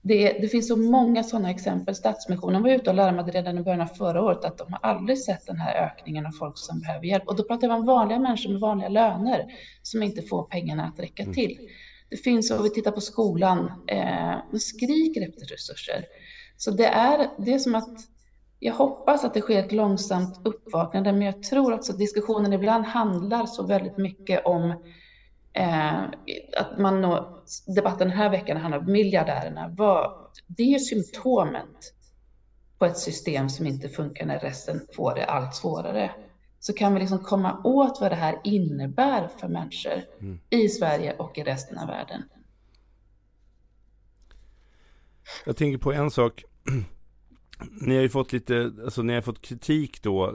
Det, 0.09 0.38
det, 0.41 0.49
finns 0.49 0.69
så 0.69 0.77
många 0.77 1.25
sådana 1.25 1.50
exempel. 1.50 1.95
Stadsmissionen 1.95 2.62
var 2.62 2.71
ute 2.71 2.91
och 2.91 2.97
larmade 2.97 3.33
redan 3.33 3.59
i 3.59 3.62
början 3.62 3.81
av 3.81 3.87
förra 3.87 4.23
året 4.23 4.45
att 4.45 4.59
de 4.59 4.73
har 4.73 4.81
aldrig 4.83 5.19
sett 5.19 5.47
den 5.47 5.57
här 5.57 5.75
ökningen 5.87 6.27
av 6.27 6.31
folk 6.31 6.59
som 6.59 6.81
behöver 6.81 7.07
hjälp. 7.07 7.29
Och 7.29 7.37
då 7.37 7.43
pratar 7.43 7.69
vi 7.69 7.75
om 7.75 7.87
vanliga 7.87 8.19
människor 8.19 8.50
med 8.50 8.61
vanliga 8.61 8.88
löner 8.88 9.47
som 9.83 10.03
inte 10.03 10.23
får 10.23 10.43
pengarna 10.43 10.85
att 10.85 11.00
räcka 11.00 11.23
mm. 11.23 11.35
till. 11.35 11.59
Det 12.11 12.17
finns, 12.17 12.50
om 12.50 12.62
vi 12.62 12.71
tittar 12.71 12.91
på 12.91 13.00
skolan, 13.00 13.73
eh, 13.87 14.59
skriker 14.59 15.29
efter 15.29 15.47
resurser. 15.47 16.05
Så 16.57 16.71
det 16.71 16.87
är, 16.87 17.31
det 17.38 17.55
är 17.55 17.59
som 17.59 17.75
att 17.75 17.99
jag 18.59 18.75
hoppas 18.75 19.25
att 19.25 19.35
det 19.35 19.41
sker 19.41 19.59
ett 19.59 19.73
långsamt 19.73 20.41
uppvaknande, 20.45 21.12
men 21.12 21.23
jag 21.23 21.43
tror 21.43 21.73
också 21.73 21.93
att 21.93 21.99
diskussionen 21.99 22.53
ibland 22.53 22.85
handlar 22.85 23.47
så 23.47 23.67
väldigt 23.67 23.99
mycket 23.99 24.47
om 24.47 24.75
eh, 25.59 26.03
att 26.57 26.79
man 26.79 27.00
nå, 27.00 27.43
debatten 27.67 28.09
den 28.09 28.17
här 28.17 28.31
veckan 28.31 28.57
handlar 28.57 28.79
om 28.79 28.93
miljardärerna. 28.93 29.75
Vad, 29.77 30.12
det 30.47 30.75
är 30.75 30.79
symptomet 30.79 31.95
på 32.79 32.85
ett 32.85 32.99
system 32.99 33.49
som 33.49 33.67
inte 33.67 33.88
funkar 33.88 34.27
när 34.27 34.38
resten 34.38 34.81
får 34.93 35.15
det 35.15 35.25
allt 35.25 35.55
svårare. 35.55 36.11
Så 36.61 36.73
kan 36.73 36.95
vi 36.95 37.00
liksom 37.00 37.19
komma 37.19 37.61
åt 37.65 38.00
vad 38.00 38.12
det 38.12 38.17
här 38.17 38.41
innebär 38.45 39.29
för 39.41 39.49
människor 39.49 40.03
mm. 40.21 40.41
i 40.50 40.69
Sverige 40.69 41.17
och 41.17 41.38
i 41.38 41.43
resten 41.43 41.79
av 41.79 41.87
världen. 41.87 42.23
Jag 45.47 45.57
tänker 45.57 45.79
på 45.79 45.93
en 45.93 46.11
sak 46.11 46.45
ni 47.81 47.95
har 47.95 48.03
ju 48.03 48.09
fått 48.09 48.33
lite, 48.33 48.73
alltså 48.85 49.03
ni 49.03 49.15
har 49.15 49.21
fått 49.21 49.43
kritik 49.43 50.03
då, 50.03 50.35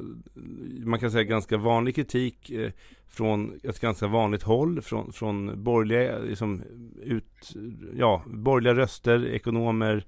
man 0.85 0.99
kan 0.99 1.11
säga 1.11 1.23
ganska 1.23 1.57
vanlig 1.57 1.95
kritik 1.95 2.49
eh, 2.49 2.71
från 3.13 3.59
ett 3.63 3.79
ganska 3.79 4.07
vanligt 4.07 4.43
håll, 4.43 4.81
från, 4.81 5.13
från 5.13 5.63
borgerliga, 5.63 6.19
liksom, 6.19 6.63
ut, 7.01 7.53
ja, 7.97 8.23
borgerliga 8.25 8.75
röster, 8.83 9.27
ekonomer 9.27 10.05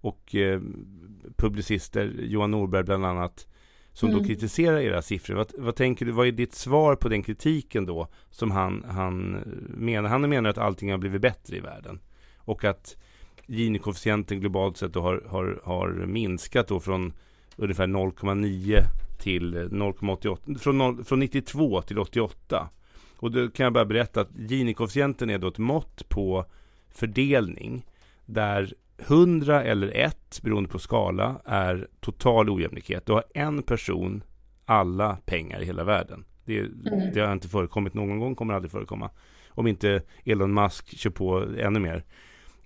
och 0.00 0.34
eh, 0.34 0.60
publicister, 1.36 2.14
Johan 2.18 2.50
Norberg 2.50 2.84
bland 2.84 3.06
annat, 3.06 3.46
som 3.92 4.08
Mm. 4.08 4.20
då 4.20 4.28
kritiserar 4.28 4.78
era 4.78 5.02
siffror. 5.02 5.34
Vad, 5.34 5.52
vad 5.58 5.76
tänker 5.76 6.06
du, 6.06 6.12
vad 6.12 6.26
är 6.26 6.32
ditt 6.32 6.54
svar 6.54 6.96
på 6.96 7.08
den 7.08 7.22
kritiken 7.22 7.86
då 7.86 8.08
som 8.30 8.50
han, 8.50 8.84
han 8.88 9.30
menar? 9.68 10.08
Han 10.08 10.28
menar 10.28 10.50
att 10.50 10.58
allting 10.58 10.90
har 10.90 10.98
blivit 10.98 11.22
bättre 11.22 11.56
i 11.56 11.60
världen 11.60 12.00
och 12.36 12.64
att 12.64 12.96
Gini-koefficienten 13.46 14.40
globalt 14.40 14.76
sett 14.76 14.94
har, 14.94 15.22
har, 15.28 15.60
har 15.64 15.88
minskat 15.88 16.68
då 16.68 16.80
från 16.80 17.12
ungefär 17.56 17.86
0,9 17.86 18.78
till 19.18 19.54
0,88 19.56 20.58
från, 20.58 20.78
0, 20.78 21.04
från 21.04 21.20
92 21.20 21.82
till 21.82 21.98
88. 21.98 22.68
Och 23.16 23.30
då 23.30 23.48
kan 23.48 23.64
jag 23.64 23.72
bara 23.72 23.84
berätta 23.84 24.20
att 24.20 24.30
Gini-koefficienten 24.36 25.30
är 25.30 25.38
då 25.38 25.48
ett 25.48 25.58
mått 25.58 26.08
på 26.08 26.44
fördelning 26.90 27.86
där 28.26 28.74
100 28.98 29.62
eller 29.64 29.88
1 29.96 30.40
beroende 30.42 30.68
på 30.68 30.78
skala 30.78 31.40
är 31.44 31.88
total 32.00 32.50
ojämlikhet. 32.50 33.06
Du 33.06 33.12
har 33.12 33.24
en 33.34 33.62
person 33.62 34.22
alla 34.64 35.16
pengar 35.26 35.60
i 35.62 35.64
hela 35.64 35.84
världen. 35.84 36.24
Det, 36.44 36.58
Mm. 36.58 36.72
det 37.14 37.20
har 37.20 37.32
inte 37.32 37.48
förekommit 37.48 37.94
någon 37.94 38.18
gång, 38.18 38.34
kommer 38.34 38.54
aldrig 38.54 38.70
förekomma. 38.72 39.10
Om 39.48 39.66
inte 39.66 40.02
Elon 40.24 40.54
Musk 40.54 40.98
kör 40.98 41.10
på 41.10 41.44
ännu 41.58 41.78
mer. 41.80 42.04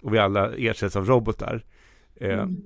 Och 0.03 0.15
vi 0.15 0.19
alla 0.19 0.53
ersätts 0.57 0.97
av 0.97 1.07
robotar. 1.07 1.65
Eh, 2.17 2.39
Mm. 2.39 2.57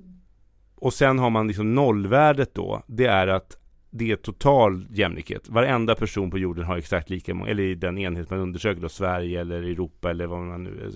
och 0.75 0.93
sen 0.93 1.19
har 1.19 1.29
man 1.29 1.47
liksom 1.47 1.75
nollvärdet 1.75 2.53
då. 2.53 2.83
Det 2.87 3.05
är 3.05 3.27
att 3.27 3.57
det 3.97 4.11
är 4.11 4.15
total 4.15 4.85
jämlikhet. 4.89 5.49
Varenda 5.49 5.95
person 5.95 6.31
på 6.31 6.37
jorden 6.37 6.65
har 6.65 6.77
exakt 6.77 7.09
lika 7.09 7.33
många, 7.33 7.49
eller 7.49 7.63
i 7.63 7.75
den 7.75 7.97
enhet 7.97 8.29
man 8.29 8.39
undersöker 8.39 8.81
då, 8.81 8.89
Sverige 8.89 9.41
eller 9.41 9.63
Europa 9.63 10.09
eller 10.09 10.27
vad 10.27 10.39
man 10.39 10.63
nu, 10.63 10.91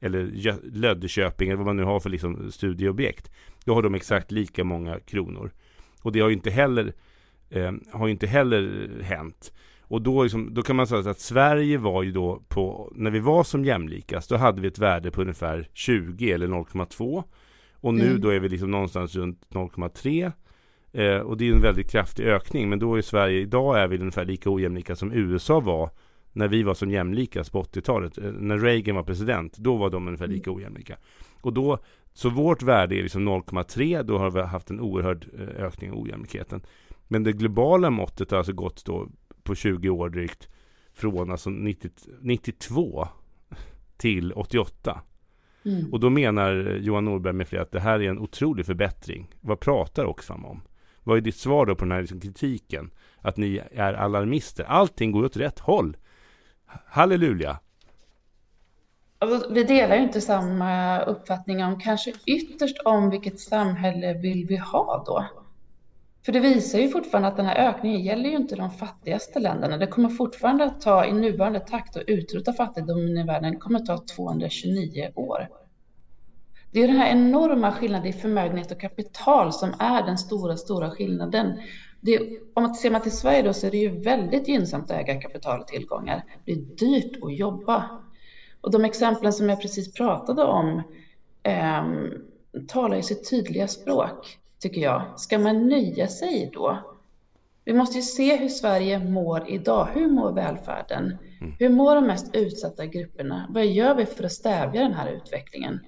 eller 0.00 0.26
Gö- 0.26 0.70
Löddeköping 0.72 1.48
eller 1.48 1.56
vad 1.56 1.66
man 1.66 1.76
nu 1.76 1.82
har 1.84 2.00
för 2.00 2.10
liksom 2.10 2.52
studieobjekt. 2.52 3.30
Då 3.64 3.74
har 3.74 3.82
de 3.82 3.94
exakt 3.94 4.30
lika 4.32 4.64
många 4.64 5.00
kronor. 5.00 5.50
Och 6.02 6.12
det 6.12 6.20
har 6.20 6.28
ju 6.28 6.34
inte 6.34 6.50
heller, 6.50 6.92
eh, 7.50 7.72
har 7.92 8.08
inte 8.08 8.26
heller 8.26 8.90
hänt. 9.02 9.52
Och 9.80 10.02
då, 10.02 10.22
liksom, 10.22 10.54
då 10.54 10.62
kan 10.62 10.76
man 10.76 10.86
säga 10.86 11.10
att 11.10 11.20
Sverige 11.20 11.78
var 11.78 12.02
ju 12.02 12.12
då 12.12 12.42
på, 12.48 12.92
när 12.94 13.10
vi 13.10 13.18
var 13.18 13.44
som 13.44 13.64
jämlikast, 13.64 14.28
då 14.30 14.36
hade 14.36 14.60
vi 14.60 14.68
ett 14.68 14.78
värde 14.78 15.10
på 15.10 15.20
ungefär 15.20 15.68
20 15.72 16.32
eller 16.32 16.46
0,2. 16.48 17.24
Och 17.72 17.94
nu 17.94 18.06
Mm. 18.08 18.20
då 18.20 18.28
är 18.28 18.40
vi 18.40 18.48
liksom 18.48 18.70
någonstans 18.70 19.16
runt 19.16 19.42
0,3. 19.50 20.32
Eh, 20.96 21.18
och 21.18 21.36
det 21.36 21.48
är 21.48 21.52
en 21.52 21.60
väldigt 21.60 21.90
kraftig 21.90 22.24
ökning. 22.24 22.68
Men 22.68 22.78
då 22.78 22.94
är 22.94 23.02
Sverige, 23.02 23.40
idag 23.40 23.78
är 23.78 23.88
vi 23.88 23.98
ungefär 23.98 24.24
lika 24.24 24.50
ojämlika 24.50 24.96
som 24.96 25.12
USA 25.12 25.60
var 25.60 25.90
när 26.32 26.48
vi 26.48 26.62
var 26.62 26.74
som 26.74 26.90
jämlikast 26.90 27.52
på 27.52 27.62
80-talet. 27.62 28.18
Eh, 28.18 28.24
när 28.32 28.58
Reagan 28.58 28.96
var 28.96 29.02
president, 29.02 29.56
då 29.56 29.76
var 29.76 29.90
de 29.90 30.06
ungefär 30.06 30.26
lika 30.26 30.50
ojämlika. 30.50 30.96
Och 31.40 31.52
då, 31.52 31.78
så 32.12 32.30
vårt 32.30 32.62
värde 32.62 32.94
är 32.94 33.02
liksom 33.02 33.28
0,3, 33.28 34.02
då 34.02 34.18
har 34.18 34.30
vi 34.30 34.40
haft 34.40 34.70
en 34.70 34.80
oerhörd 34.80 35.26
eh, 35.38 35.64
ökning 35.64 35.90
av 35.90 35.98
ojämlikheten. 35.98 36.60
Men 37.08 37.24
det 37.24 37.32
globala 37.32 37.90
måttet 37.90 38.30
har 38.30 38.38
alltså 38.38 38.52
gått 38.52 38.84
då 38.84 39.08
på 39.42 39.54
20 39.54 39.88
år 39.88 40.08
drygt 40.08 40.48
från 40.94 41.30
alltså 41.30 41.50
90, 41.50 41.90
92 42.20 43.08
till 43.96 44.32
88. 44.32 45.00
Mm. 45.64 45.92
Och 45.92 46.00
då 46.00 46.10
menar 46.10 46.78
Johan 46.82 47.04
Norberg 47.04 47.32
med 47.32 47.48
flera 47.48 47.62
att 47.62 47.72
det 47.72 47.80
här 47.80 48.02
är 48.02 48.10
en 48.10 48.18
otrolig 48.18 48.66
förbättring. 48.66 49.28
Vad 49.40 49.60
pratar 49.60 50.04
Oxfam 50.04 50.44
om? 50.44 50.60
Vad 51.06 51.16
är 51.16 51.20
ditt 51.20 51.36
svar 51.36 51.66
då 51.66 51.74
på 51.74 51.84
den 51.84 51.92
här 51.92 52.00
liksom 52.00 52.20
kritiken? 52.20 52.90
Att 53.20 53.36
ni 53.36 53.62
är 53.74 53.94
alarmister. 53.94 54.64
Allting 54.64 55.12
går 55.12 55.24
åt 55.24 55.36
rätt 55.36 55.58
håll. 55.58 55.96
Halleluja! 56.86 57.58
Alltså, 59.18 59.52
vi 59.52 59.64
delar 59.64 59.96
ju 59.96 60.02
inte 60.02 60.20
samma 60.20 61.00
uppfattning 61.00 61.64
om 61.64 61.80
kanske 61.80 62.12
ytterst 62.26 62.76
om 62.84 63.10
vilket 63.10 63.40
samhälle 63.40 64.14
vill 64.14 64.46
vi 64.46 64.56
ha 64.56 65.04
då. 65.06 65.24
För 66.24 66.32
det 66.32 66.40
visar 66.40 66.78
ju 66.78 66.88
fortfarande 66.88 67.28
att 67.28 67.36
den 67.36 67.46
här 67.46 67.68
ökningen 67.68 68.00
gäller 68.00 68.30
ju 68.30 68.36
inte 68.36 68.56
de 68.56 68.70
fattigaste 68.70 69.38
länderna. 69.38 69.76
Det 69.76 69.86
kommer 69.86 70.08
fortfarande 70.08 70.64
att 70.64 70.80
ta 70.80 71.04
i 71.04 71.12
nuvarande 71.12 71.60
takt 71.60 71.96
att 71.96 72.02
utrota 72.06 72.52
fattigdomen 72.52 73.18
i 73.18 73.22
världen. 73.22 73.52
Det 73.52 73.58
kommer 73.58 73.78
att 73.78 73.86
ta 73.86 73.98
229 74.16 75.12
år. 75.14 75.48
Det 76.76 76.82
är 76.82 76.88
den 76.88 76.96
här 76.96 77.10
enorma 77.10 77.72
skillnaden 77.72 78.06
i 78.06 78.12
förmögenhet 78.12 78.70
och 78.70 78.80
kapital 78.80 79.52
som 79.52 79.74
är 79.78 80.02
den 80.02 80.18
stora, 80.18 80.56
stora 80.56 80.90
skillnaden. 80.90 81.60
Det, 82.00 82.18
om 82.54 82.62
man 82.62 82.74
ser 82.74 82.90
man 82.90 83.02
till 83.02 83.12
Sverige 83.12 83.42
då 83.42 83.52
så 83.52 83.66
är 83.66 83.70
det 83.70 83.76
ju 83.76 84.00
väldigt 84.00 84.48
gynnsamt 84.48 84.90
att 84.90 84.96
äga 84.96 85.20
kapital 85.20 85.60
och 85.60 85.66
tillgångar. 85.66 86.24
Det 86.44 86.52
är 86.52 86.56
dyrt 86.56 87.22
att 87.22 87.36
jobba. 87.36 88.02
Och 88.60 88.70
de 88.70 88.84
exemplen 88.84 89.32
som 89.32 89.48
jag 89.48 89.60
precis 89.62 89.94
pratade 89.94 90.44
om 90.44 90.82
ehm, 91.42 92.12
talar 92.68 92.96
ju 92.96 93.02
sitt 93.02 93.30
tydliga 93.30 93.68
språk, 93.68 94.38
tycker 94.60 94.80
jag. 94.80 95.02
Ska 95.16 95.38
man 95.38 95.68
nöja 95.68 96.08
sig 96.08 96.50
då? 96.52 96.78
Vi 97.64 97.72
måste 97.72 97.96
ju 97.96 98.02
se 98.02 98.36
hur 98.36 98.48
Sverige 98.48 98.98
mår 98.98 99.48
idag. 99.48 99.88
Hur 99.94 100.08
mår 100.08 100.32
välfärden? 100.32 101.16
Hur 101.58 101.68
mår 101.68 101.94
de 101.94 102.06
mest 102.06 102.36
utsatta 102.36 102.86
grupperna? 102.86 103.46
Vad 103.50 103.66
gör 103.66 103.94
vi 103.94 104.06
för 104.06 104.24
att 104.24 104.32
stävja 104.32 104.82
den 104.82 104.94
här 104.94 105.12
utvecklingen? 105.12 105.80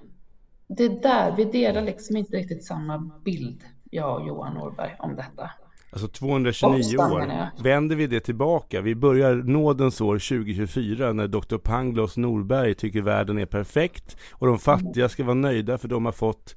Det 0.68 0.84
är 0.84 1.02
där 1.02 1.36
vi 1.36 1.44
delar 1.44 1.82
liksom 1.82 2.16
inte 2.16 2.36
riktigt 2.36 2.64
samma 2.64 3.10
bild, 3.24 3.62
jag 3.90 4.20
och 4.20 4.28
Johan 4.28 4.54
Norberg, 4.54 4.96
om 4.98 5.16
detta. 5.16 5.50
Alltså 5.90 6.08
229 6.08 6.78
Oxfam, 6.78 7.12
år. 7.12 7.62
Vänder 7.62 7.96
vi 7.96 8.06
det 8.06 8.20
tillbaka? 8.20 8.80
Vi 8.80 8.94
börjar 8.94 9.34
nådens 9.34 10.00
år 10.00 10.14
2024 10.14 11.12
när 11.12 11.28
Dr. 11.28 11.56
Pangloss 11.56 12.16
Norberg 12.16 12.74
tycker 12.74 13.02
världen 13.02 13.38
är 13.38 13.46
perfekt 13.46 14.16
och 14.32 14.46
de 14.46 14.58
fattiga 14.58 15.08
ska 15.08 15.24
vara 15.24 15.34
nöjda 15.34 15.78
för 15.78 15.88
de 15.88 16.04
har 16.04 16.12
fått 16.12 16.56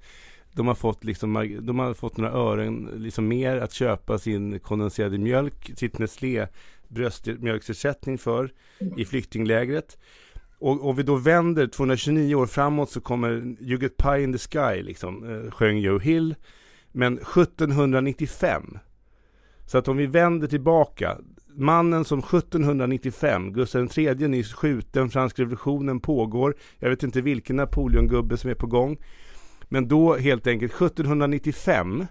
de 0.53 0.67
har 0.67 0.75
fått, 0.75 1.03
liksom, 1.03 1.57
de 1.61 1.79
har 1.79 1.93
fått 1.93 2.17
några 2.17 2.33
ören 2.33 2.89
liksom 2.95 3.27
mer 3.27 3.57
att 3.57 3.73
köpa 3.73 4.17
sin 4.17 4.59
kondenserade 4.59 5.17
mjölk, 5.17 5.71
sitt 5.75 5.99
Nestlé 5.99 6.47
bröstmjölksersättning 6.87 8.17
för 8.17 8.53
i 8.97 9.05
flyktinglägret. 9.05 9.97
Och 10.61 10.89
om 10.89 10.95
vi 10.95 11.03
då 11.03 11.15
vänder 11.15 11.67
229 11.67 12.35
år 12.35 12.45
framåt 12.45 12.89
så 12.89 13.01
kommer 13.01 13.29
You 13.59 13.81
get 13.81 13.97
pie 13.97 14.23
in 14.23 14.33
the 14.33 14.39
sky, 14.39 14.83
liksom, 14.83 15.23
eh, 15.23 15.51
sjöng 15.51 15.77
Joe 15.77 15.99
Hill. 15.99 16.35
Men 16.91 17.17
1795 17.17 18.77
så 19.65 19.77
att 19.77 19.87
om 19.87 19.97
vi 19.97 20.05
vänder 20.05 20.47
tillbaka, 20.47 21.17
mannen 21.55 22.05
som 22.05 22.21
1795, 22.21 23.53
Gustav 23.53 23.89
III 23.97 24.27
nyss 24.27 24.53
skjuten, 24.53 25.09
franska 25.09 25.41
revolutionen 25.41 25.99
pågår, 25.99 26.55
jag 26.79 26.89
vet 26.89 27.03
inte 27.03 27.21
vilken 27.21 27.55
Napoleongubbe 27.55 28.37
som 28.37 28.49
är 28.49 28.55
på 28.55 28.67
gång. 28.67 28.97
Men 29.63 29.87
då 29.87 30.15
helt 30.15 30.47
enkelt 30.47 30.73
1795 30.73 32.05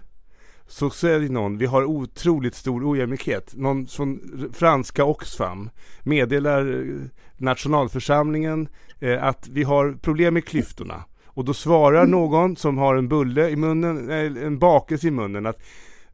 så 0.71 0.89
säger 0.89 1.29
någon, 1.29 1.57
vi 1.57 1.65
har 1.65 1.83
otroligt 1.83 2.55
stor 2.55 2.91
ojämlikhet. 2.91 3.53
Någon 3.55 3.87
från 3.87 4.19
franska 4.53 5.05
Oxfam 5.05 5.69
meddelar 6.03 6.89
eh, 6.89 7.07
nationalförsamlingen 7.37 8.67
eh, 8.99 9.23
att 9.23 9.47
vi 9.47 9.63
har 9.63 9.93
problem 10.01 10.33
med 10.33 10.45
klyftorna. 10.45 11.03
Och 11.25 11.45
då 11.45 11.53
svarar 11.53 12.05
någon 12.05 12.55
som 12.55 12.77
har 12.77 12.95
en 12.95 13.07
bulle 13.07 13.49
i 13.49 13.55
munnen, 13.55 14.09
en 14.37 14.59
bakelse 14.59 15.07
i 15.07 15.11
munnen 15.11 15.45
att 15.45 15.61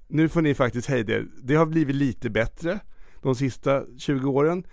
nu 0.08 0.30
får 0.30 0.42
ni 0.42 0.56
faktiskt 0.56 0.88
hejda 0.88 1.14
er. 1.14 1.26
Det 1.44 1.56
har 1.56 1.66
blivit 1.66 1.96
lite 1.96 2.30
bättre 2.30 2.80
de 3.22 3.36
sista 3.36 3.84
20 3.98 4.30
åren. 4.30 4.64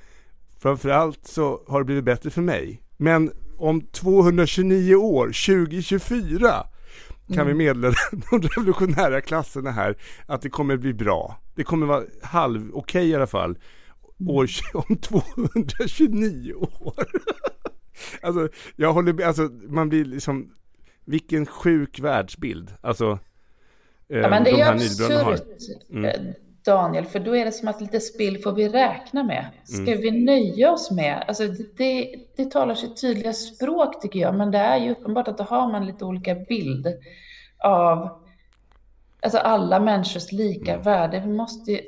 Framförallt 0.58 1.26
så 1.26 1.60
har 1.68 1.78
det 1.78 1.84
blivit 1.84 2.04
bättre 2.04 2.30
för 2.30 2.42
mig. 2.42 2.82
Men 2.96 3.30
om 3.58 3.80
229 3.80 4.94
år, 4.94 5.26
2024, 5.26 6.66
kan 7.34 7.46
vi 7.46 7.54
meddela 7.54 7.94
de 8.30 8.42
revolutionära 8.42 9.20
klasserna 9.20 9.70
här 9.70 9.96
att 10.26 10.42
det 10.42 10.50
kommer 10.50 10.76
bli 10.76 10.94
bra. 10.94 11.40
Det 11.54 11.64
kommer 11.64 11.86
vara 11.86 12.04
halv 12.22 12.70
okej 12.74 13.08
i 13.08 13.14
alla 13.14 13.26
fall. 13.26 13.58
År, 14.28 14.48
om 14.74 14.96
229 14.96 16.52
år. 16.54 16.94
alltså, 18.22 18.48
jag 18.76 18.92
håller 18.92 19.12
med, 19.12 19.26
alltså 19.26 19.42
man 19.68 19.88
blir 19.88 20.04
liksom, 20.04 20.50
vilken 21.04 21.46
sjuk 21.46 22.00
världsbild. 22.00 22.72
Alltså, 22.80 23.18
eh, 24.08 24.18
Ja, 24.18 24.28
men 24.30 24.44
det 24.44 24.50
de 24.50 24.60
är 24.60 24.72
absurt, 24.72 25.42
Mm. 25.90 26.34
Daniel, 26.64 27.04
för 27.04 27.18
då 27.20 27.36
är 27.36 27.44
det 27.44 27.52
som 27.52 27.68
att 27.68 27.80
lite 27.80 28.00
spill 28.00 28.42
får 28.42 28.52
vi 28.52 28.68
räkna 28.68 29.22
med. 29.22 29.46
Ska 29.64 29.90
Mm. 29.92 30.00
vi 30.00 30.10
nöja 30.24 30.72
oss 30.72 30.90
med? 30.90 31.24
Alltså 31.28 31.46
det, 31.46 31.76
det, 31.76 32.14
det 32.36 32.50
talar 32.50 32.74
sitt 32.74 33.00
tydliga 33.00 33.32
språk 33.32 34.00
tycker 34.02 34.18
jag, 34.20 34.34
men 34.34 34.50
det 34.50 34.58
är 34.58 34.78
ju 34.78 34.90
uppenbart 34.90 35.28
att 35.28 35.38
då 35.38 35.44
har 35.44 35.72
man 35.72 35.86
lite 35.86 36.04
olika 36.04 36.34
bild 36.34 36.86
av 37.58 38.08
alltså 39.22 39.38
alla 39.38 39.80
människors 39.80 40.32
lika 40.32 40.72
Mm. 40.72 40.82
värde. 40.84 41.20
Vi 41.20 41.28
måste 41.32 41.72
ju, 41.72 41.80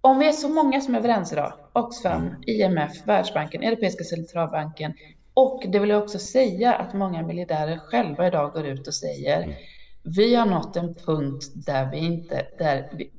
om 0.00 0.18
vi 0.18 0.28
är 0.28 0.32
så 0.32 0.48
många 0.48 0.80
som 0.80 0.94
är 0.94 0.98
överens 0.98 1.32
idag, 1.32 1.52
Oxfam, 1.72 2.22
Mm. 2.26 2.42
IMF, 2.46 3.06
Världsbanken, 3.06 3.62
Europeiska 3.62 4.04
centralbanken, 4.04 4.94
och 5.34 5.62
det 5.68 5.78
vill 5.78 5.90
jag 5.90 6.02
också 6.02 6.18
säga 6.18 6.74
att 6.74 6.94
många 6.94 7.22
miljardärer 7.22 7.78
själva 7.78 8.26
idag 8.26 8.52
går 8.52 8.66
ut 8.66 8.86
och 8.88 8.94
säger 8.94 9.42
Mm. 9.42 9.54
vi 10.02 10.34
har 10.34 10.46
nått 10.46 10.76
en 10.76 10.94
punkt 10.94 11.44
där 11.66 11.90
vi 11.90 11.98
inte, 11.98 12.46
där 12.58 12.88
vi, 12.92 13.10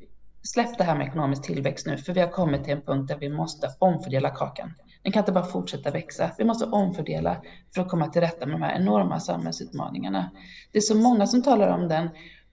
släpp 0.44 0.78
det 0.78 0.84
här 0.84 0.96
med 0.96 1.08
ekonomisk 1.08 1.44
tillväxt 1.44 1.88
nu, 1.88 1.98
för 1.98 2.14
vi 2.14 2.20
har 2.22 2.28
kommit 2.28 2.64
till 2.64 2.74
en 2.74 2.82
punkt 2.82 3.08
där 3.08 3.18
vi 3.18 3.30
måste 3.30 3.70
omfördela 3.80 4.30
kakan. 4.30 4.74
Den 5.04 5.12
kan 5.12 5.20
inte 5.20 5.32
bara 5.32 5.46
fortsätta 5.46 5.92
växa. 5.92 6.32
Vi 6.38 6.44
måste 6.44 6.66
omfördela 6.66 7.42
för 7.76 7.82
att 7.82 7.90
komma 7.90 8.08
till 8.08 8.22
rätta 8.22 8.46
med 8.46 8.56
de 8.56 8.62
här 8.62 8.76
enorma 8.76 9.20
samhällsutmaningarna. 9.20 10.32
Det 10.72 10.78
är 10.78 10.82
så 10.82 10.96
många 10.96 11.28
som 11.28 11.44
talar 11.44 11.68
om 11.68 11.88
den 11.88 12.10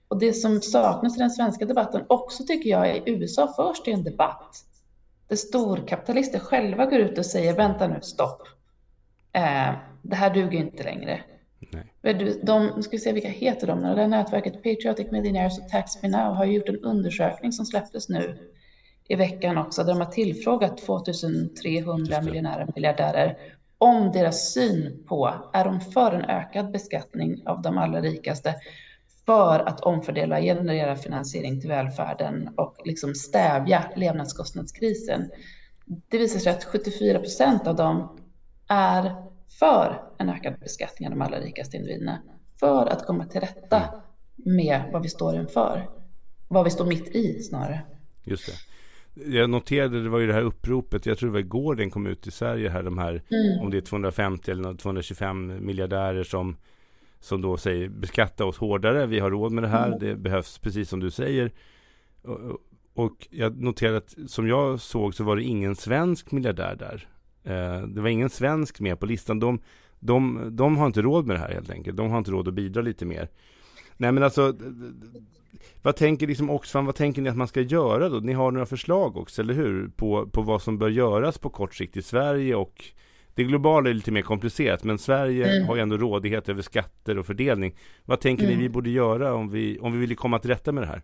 Och 0.07 0.19
det 0.19 0.33
som 0.33 0.61
saknas 0.61 1.17
i 1.17 1.19
den 1.19 1.31
svenska 1.31 1.65
debatten 1.65 2.05
också 2.09 2.43
tycker 2.43 2.69
jag 2.69 2.89
är 2.89 2.95
i 2.95 3.11
USA 3.11 3.53
förs 3.55 3.83
det 3.85 3.91
en 3.91 4.03
debatt 4.03 4.65
där 5.27 5.35
storkapitalister 5.35 6.39
själva 6.39 6.85
går 6.85 6.99
ut 6.99 7.17
och 7.17 7.25
säger 7.25 7.55
vänta 7.55 7.87
nu, 7.87 7.99
stopp. 8.01 8.41
Eh, 9.33 9.73
det 10.01 10.15
här 10.15 10.33
duger 10.33 10.59
inte 10.59 10.83
längre. 10.83 11.21
De, 12.41 12.83
ska 12.83 12.91
vi 12.91 12.99
se 12.99 13.13
vilka 13.13 13.29
heter 13.29 13.67
de? 13.67 13.81
Det 13.81 13.87
här 13.87 14.07
nätverket 14.07 14.53
Patriotic 14.53 15.11
Millionaires 15.11 15.59
och 15.59 15.69
Tax 15.69 16.03
Me 16.03 16.09
Now 16.09 16.33
har 16.33 16.45
gjort 16.45 16.69
en 16.69 16.79
undersökning 16.79 17.51
som 17.51 17.65
släpptes 17.65 18.09
nu 18.09 18.51
i 19.07 19.15
veckan 19.15 19.57
också, 19.57 19.83
där 19.83 19.93
de 19.93 20.01
har 20.01 20.11
tillfrågat 20.11 20.77
2300 20.77 22.21
miljonärer 22.21 22.65
och 22.67 22.75
miljardärer 22.75 23.37
om 23.77 24.11
deras 24.11 24.53
syn 24.53 25.03
på, 25.07 25.33
är 25.53 25.65
de 25.65 25.81
för 25.81 26.11
en 26.11 26.25
ökad 26.25 26.71
beskattning 26.71 27.41
av 27.45 27.61
de 27.61 27.77
allra 27.77 28.01
rikaste 28.01 28.55
för 29.25 29.59
att 29.59 29.81
omfördela 29.81 30.37
och 30.37 30.43
generera 30.43 30.95
finansiering 30.95 31.61
till 31.61 31.69
välfärden 31.69 32.49
och 32.57 32.75
liksom 32.85 33.15
stävja 33.15 33.83
levnadskostnadskrisen. 33.95 35.31
Det 35.85 36.17
visar 36.17 36.39
sig 36.39 36.51
att 36.51 36.63
74 36.63 37.19
procent 37.19 37.67
av 37.67 37.75
dem 37.75 38.19
är 38.67 39.30
för 39.59 40.01
en 40.17 40.29
ökad 40.29 40.59
beskattning 40.59 41.07
av 41.07 41.15
de 41.15 41.21
allra 41.21 41.39
rikaste 41.39 41.77
individerna 41.77 42.21
för 42.59 42.85
att 42.85 43.05
komma 43.05 43.25
till 43.25 43.41
rätta 43.41 43.83
med 44.35 44.89
vad 44.93 45.01
vi 45.01 45.09
står 45.09 45.35
inför. 45.35 45.89
Vad 46.47 46.63
vi 46.63 46.69
står 46.69 46.85
mitt 46.85 47.15
i 47.15 47.43
snarare. 47.43 47.81
Just 48.23 48.45
det. 48.45 48.53
Jag 49.13 49.49
noterade, 49.49 50.03
det 50.03 50.09
var 50.09 50.19
ju 50.19 50.27
det 50.27 50.33
här 50.33 50.41
uppropet, 50.41 51.05
jag 51.05 51.17
tror 51.17 51.29
det 51.29 51.33
var 51.33 51.39
igår 51.39 51.75
den 51.75 51.89
kom 51.89 52.07
ut 52.07 52.27
i 52.27 52.31
Sverige 52.31 52.69
här, 52.69 52.83
de 52.83 52.97
här, 52.97 53.23
mm. 53.29 53.59
om 53.61 53.71
det 53.71 53.77
är 53.77 53.81
250 53.81 54.51
eller 54.51 54.73
225 54.73 55.65
miljardärer 55.65 56.23
som, 56.23 56.57
som 57.19 57.41
då 57.41 57.57
säger 57.57 57.89
beskatta 57.89 58.45
oss 58.45 58.57
hårdare, 58.57 59.05
vi 59.05 59.19
har 59.19 59.31
råd 59.31 59.51
med 59.51 59.63
det 59.63 59.67
här, 59.67 59.87
mm. 59.87 59.99
det 59.99 60.15
behövs 60.15 60.57
precis 60.57 60.89
som 60.89 60.99
du 60.99 61.11
säger. 61.11 61.51
Och, 62.21 62.59
och 62.93 63.27
jag 63.29 63.61
noterade 63.61 63.97
att 63.97 64.15
som 64.27 64.47
jag 64.47 64.79
såg 64.79 65.15
så 65.15 65.23
var 65.23 65.35
det 65.35 65.43
ingen 65.43 65.75
svensk 65.75 66.31
miljardär 66.31 66.75
där. 66.75 67.07
Eh, 67.43 67.81
det 67.81 68.01
var 68.01 68.09
ingen 68.09 68.29
svensk 68.29 68.79
med 68.79 68.99
på 68.99 69.05
listan. 69.05 69.39
De, 69.39 69.59
de, 69.99 70.49
de 70.51 70.77
har 70.77 70.87
inte 70.87 71.01
råd 71.01 71.27
med 71.27 71.35
det 71.35 71.39
här 71.39 71.53
helt 71.53 71.69
enkelt. 71.69 71.97
De 71.97 72.11
har 72.11 72.17
inte 72.17 72.31
råd 72.31 72.47
att 72.47 72.53
bidra 72.53 72.81
lite 72.81 73.05
mer. 73.05 73.29
Nej 73.97 74.11
men 74.11 74.23
alltså 74.23 74.53
vad 75.81 75.95
tänker 75.95 76.27
liksom 76.27 76.49
Oxfam, 76.49 76.85
vad 76.85 76.95
tänker 76.95 77.21
ni 77.21 77.29
att 77.29 77.37
man 77.37 77.47
ska 77.47 77.61
göra 77.61 78.09
då? 78.09 78.19
Ni 78.19 78.33
har 78.33 78.51
några 78.51 78.65
förslag 78.65 79.17
också, 79.17 79.41
eller 79.41 79.53
hur? 79.53 79.87
På, 79.87 80.27
på 80.27 80.41
vad 80.41 80.61
som 80.61 80.77
bör 80.77 80.89
göras 80.89 81.37
på 81.37 81.49
kort 81.49 81.75
sikt 81.75 81.97
i 81.97 82.01
Sverige 82.01 82.55
och 82.55 82.85
det 83.35 83.43
globala 83.43 83.89
är 83.89 83.93
lite 83.93 84.11
mer 84.11 84.21
komplicerat, 84.21 84.83
men 84.83 84.97
Sverige 84.97 85.55
mm. 85.55 85.67
har 85.67 85.75
ju 85.75 85.81
ändå 85.81 85.97
rådighet 85.97 86.49
över 86.49 86.61
skatter 86.61 87.17
och 87.17 87.25
fördelning. 87.25 87.75
Vad 88.05 88.19
tänker 88.19 88.43
mm. 88.43 88.55
ni 88.55 88.63
vi 88.63 88.69
borde 88.69 88.89
göra 88.89 89.33
om 89.33 89.49
vi, 89.49 89.79
om 89.79 89.93
vi 89.93 89.99
vill 89.99 90.15
komma 90.15 90.39
till 90.39 90.49
rätta 90.49 90.71
med 90.71 90.83
det 90.83 90.87
här? 90.87 91.01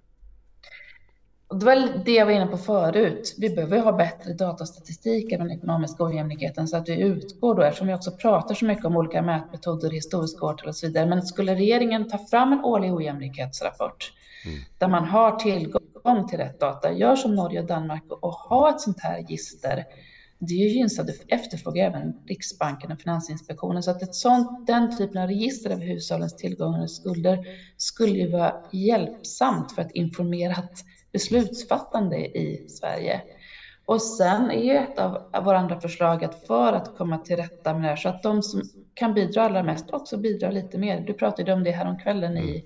Det 1.50 1.66
var 1.66 2.04
det 2.06 2.12
jag 2.12 2.25
var 2.25 2.34
inne 2.34 2.48
på 2.48 2.58
förut. 2.58 3.36
Vi 3.38 3.50
behöver 3.50 3.80
ha 3.80 3.92
bättre 3.92 4.34
datastatistik 4.34 5.34
av 5.34 5.39
den 5.39 5.51
ekonomiska 5.51 6.04
ojämlikheten 6.04 6.68
så 6.68 6.77
att 6.77 6.89
vi 6.89 7.01
utgår 7.01 7.56
då, 7.56 7.62
eftersom 7.62 7.88
vi 7.88 7.94
också 7.94 8.12
pratar 8.12 8.56
så 8.56 8.66
mycket 8.66 8.86
om 8.86 8.96
olika 8.96 9.22
mätmetoder, 9.22 9.89
historiska 9.89 10.46
årtal 10.46 10.70
och 10.70 10.75
så 10.75 10.88
vidare. 10.88 11.06
Men 11.06 11.22
skulle 11.22 11.56
regeringen 11.56 12.10
ta 12.10 12.18
fram 12.18 12.54
en 12.54 12.66
årlig 12.66 12.94
ojämlikhetsrapport 12.94 14.13
mm. 14.46 14.60
där 14.77 14.88
man 14.88 15.06
har 15.06 15.36
tillgång 15.36 16.27
till 16.30 16.38
rätt 16.38 16.60
data, 16.60 16.92
gör 16.92 17.16
som 17.16 17.36
Norge 17.36 17.62
och 17.62 17.68
Danmark 17.68 18.04
och 18.10 18.32
ha 18.32 18.70
ett 18.70 18.82
sånt 18.82 19.00
här 19.00 19.18
register. 19.18 19.86
Det 20.39 20.54
är 20.54 20.58
ju 20.58 20.70
gynnsamt, 20.70 21.10
efterfrågar 21.27 21.86
även 21.86 22.13
Riksbanken 22.27 22.92
och 22.92 23.01
Finansinspektionen. 23.01 23.84
Så 23.84 23.92
att 23.92 24.04
ett 24.04 24.16
sånt, 24.16 24.68
den 24.68 24.98
typen 24.98 25.22
av 25.22 25.27
register 25.27 25.70
över 25.70 25.86
hushållens 25.86 26.36
tillgångar 26.36 26.82
och 26.82 26.92
skulder 26.92 27.46
skulle 27.77 28.18
ju 28.18 28.32
vara 28.32 28.54
hjälpsamt 28.72 29.72
för 29.72 29.82
ett 29.82 29.92
informerat 29.92 30.84
beslutsfattande 31.18 32.18
i 32.18 32.68
Sverige. 32.70 33.22
Och 33.86 34.02
sen 34.02 34.52
är 34.52 34.64
ju 34.64 34.72
ett 34.72 35.00
av 35.00 35.44
våra 35.44 35.58
andra 35.58 35.80
förslag 35.80 36.24
att 36.24 36.48
för 36.48 36.74
att 36.74 36.98
komma 36.98 37.18
till 37.18 37.36
rätta 37.36 37.74
med 37.74 37.84
det 37.84 37.88
här 37.88 37.96
så 37.96 38.10
att 38.10 38.24
de 38.24 38.44
som 38.44 38.62
kan 38.94 39.13
bidra 39.13 39.44
allra 39.44 39.63
mest 39.63 39.89
också 39.89 40.18
bidrar 40.18 40.52
lite 40.52 40.78
mer. 40.78 41.00
Du 41.00 41.13
pratade 41.13 41.54
om 41.54 41.63
det 41.63 41.72
här 41.72 41.89
om 41.89 42.00
kvällen 42.00 42.38
i, 42.38 42.63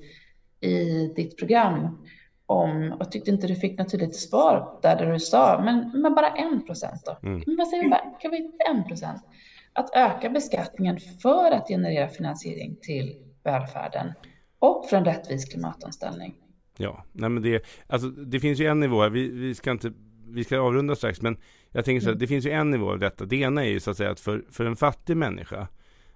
i 0.60 1.08
ditt 1.16 1.38
program 1.38 2.06
om, 2.46 2.98
och 3.00 3.12
tyckte 3.12 3.32
inte 3.32 3.48
du 3.48 3.56
fick 3.56 3.80
något 3.80 3.92
tydligt 3.92 4.16
svar 4.16 4.80
där, 4.82 4.96
där 4.96 5.12
du 5.12 5.20
sa, 5.20 5.62
men, 5.66 6.02
men 6.02 6.16
bara 6.16 6.30
en 6.30 6.66
procent 6.66 7.06
då? 7.06 7.28
Mm. 7.28 7.44
Men 7.46 7.58
vad 7.58 7.68
säger 7.68 7.84
du, 7.84 7.90
kan 8.20 8.32
vi 8.32 8.52
en 8.70 8.84
procent? 8.84 9.22
Att 9.74 9.96
öka 9.96 10.30
beskattningen 10.30 11.00
för 11.22 11.52
att 11.52 11.68
generera 11.68 12.08
finansiering 12.08 12.76
till 12.82 13.16
välfärden 13.44 14.14
och 14.60 14.86
för 14.90 14.98
en 14.98 15.06
rättvis 15.06 15.46
klimatomställning. 15.46 16.36
Ja, 16.78 17.06
nej 17.12 17.30
men 17.30 17.44
det, 17.44 17.66
alltså, 17.88 18.10
det 18.10 18.40
finns 18.40 18.60
ju 18.60 18.66
en 18.66 18.80
nivå 18.80 19.02
här, 19.02 19.10
vi, 19.10 19.30
vi 19.30 19.56
ska 19.56 19.72
inte, 19.72 19.94
vi 20.28 20.44
ska 20.44 20.60
avrunda 20.60 20.96
strax, 20.96 21.22
men 21.22 21.38
jag 21.72 21.86
tänker 21.86 22.02
så 22.02 22.06
här, 22.06 22.12
mm. 22.12 22.20
det 22.20 22.28
finns 22.28 22.46
ju 22.46 22.52
en 22.52 22.72
nivå 22.72 22.92
av 22.92 23.00
detta. 23.00 23.26
Det 23.26 23.36
ena 23.36 23.66
är 23.66 23.70
ju 23.70 23.80
så 23.80 23.92
att 23.92 23.98
säga 23.98 24.12
att 24.12 24.20
för, 24.20 24.44
för 24.52 24.66
en 24.66 24.76
fattig 24.76 25.18
människa, 25.18 25.68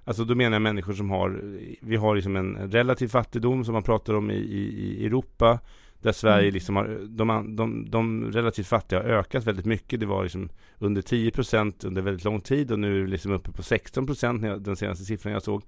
alltså 0.03 0.23
då 0.23 0.35
menar 0.35 0.55
jag 0.55 0.61
människor 0.61 0.93
som 0.93 1.09
har, 1.09 1.57
vi 1.81 1.95
har 1.95 2.15
liksom 2.15 2.35
en 2.35 2.71
relativ 2.71 3.07
fattigdom 3.07 3.65
som 3.65 3.73
man 3.73 3.83
pratar 3.83 4.13
om 4.13 4.31
i, 4.31 4.35
i, 4.35 4.95
i 5.01 5.05
Europa, 5.05 5.59
där 6.01 6.11
Sverige 6.11 6.43
mm. 6.43 6.53
liksom 6.53 6.75
har, 6.75 6.99
de, 7.07 7.55
de, 7.55 7.89
de 7.89 8.31
relativt 8.31 8.67
fattiga 8.67 8.99
har 8.99 9.09
ökat 9.09 9.45
väldigt 9.47 9.65
mycket. 9.65 9.99
Det 9.99 10.05
var 10.05 10.23
liksom 10.23 10.49
under 10.77 11.01
10 11.01 11.31
procent 11.31 11.83
under 11.83 12.01
väldigt 12.01 12.23
lång 12.23 12.41
tid 12.41 12.71
och 12.71 12.79
nu 12.79 12.97
är 12.97 13.01
det 13.01 13.11
liksom 13.11 13.31
uppe 13.31 13.51
på 13.51 13.63
16 13.63 14.05
procent 14.05 14.41
den 14.41 14.75
senaste 14.75 15.05
siffran 15.05 15.33
jag 15.33 15.43
såg 15.43 15.63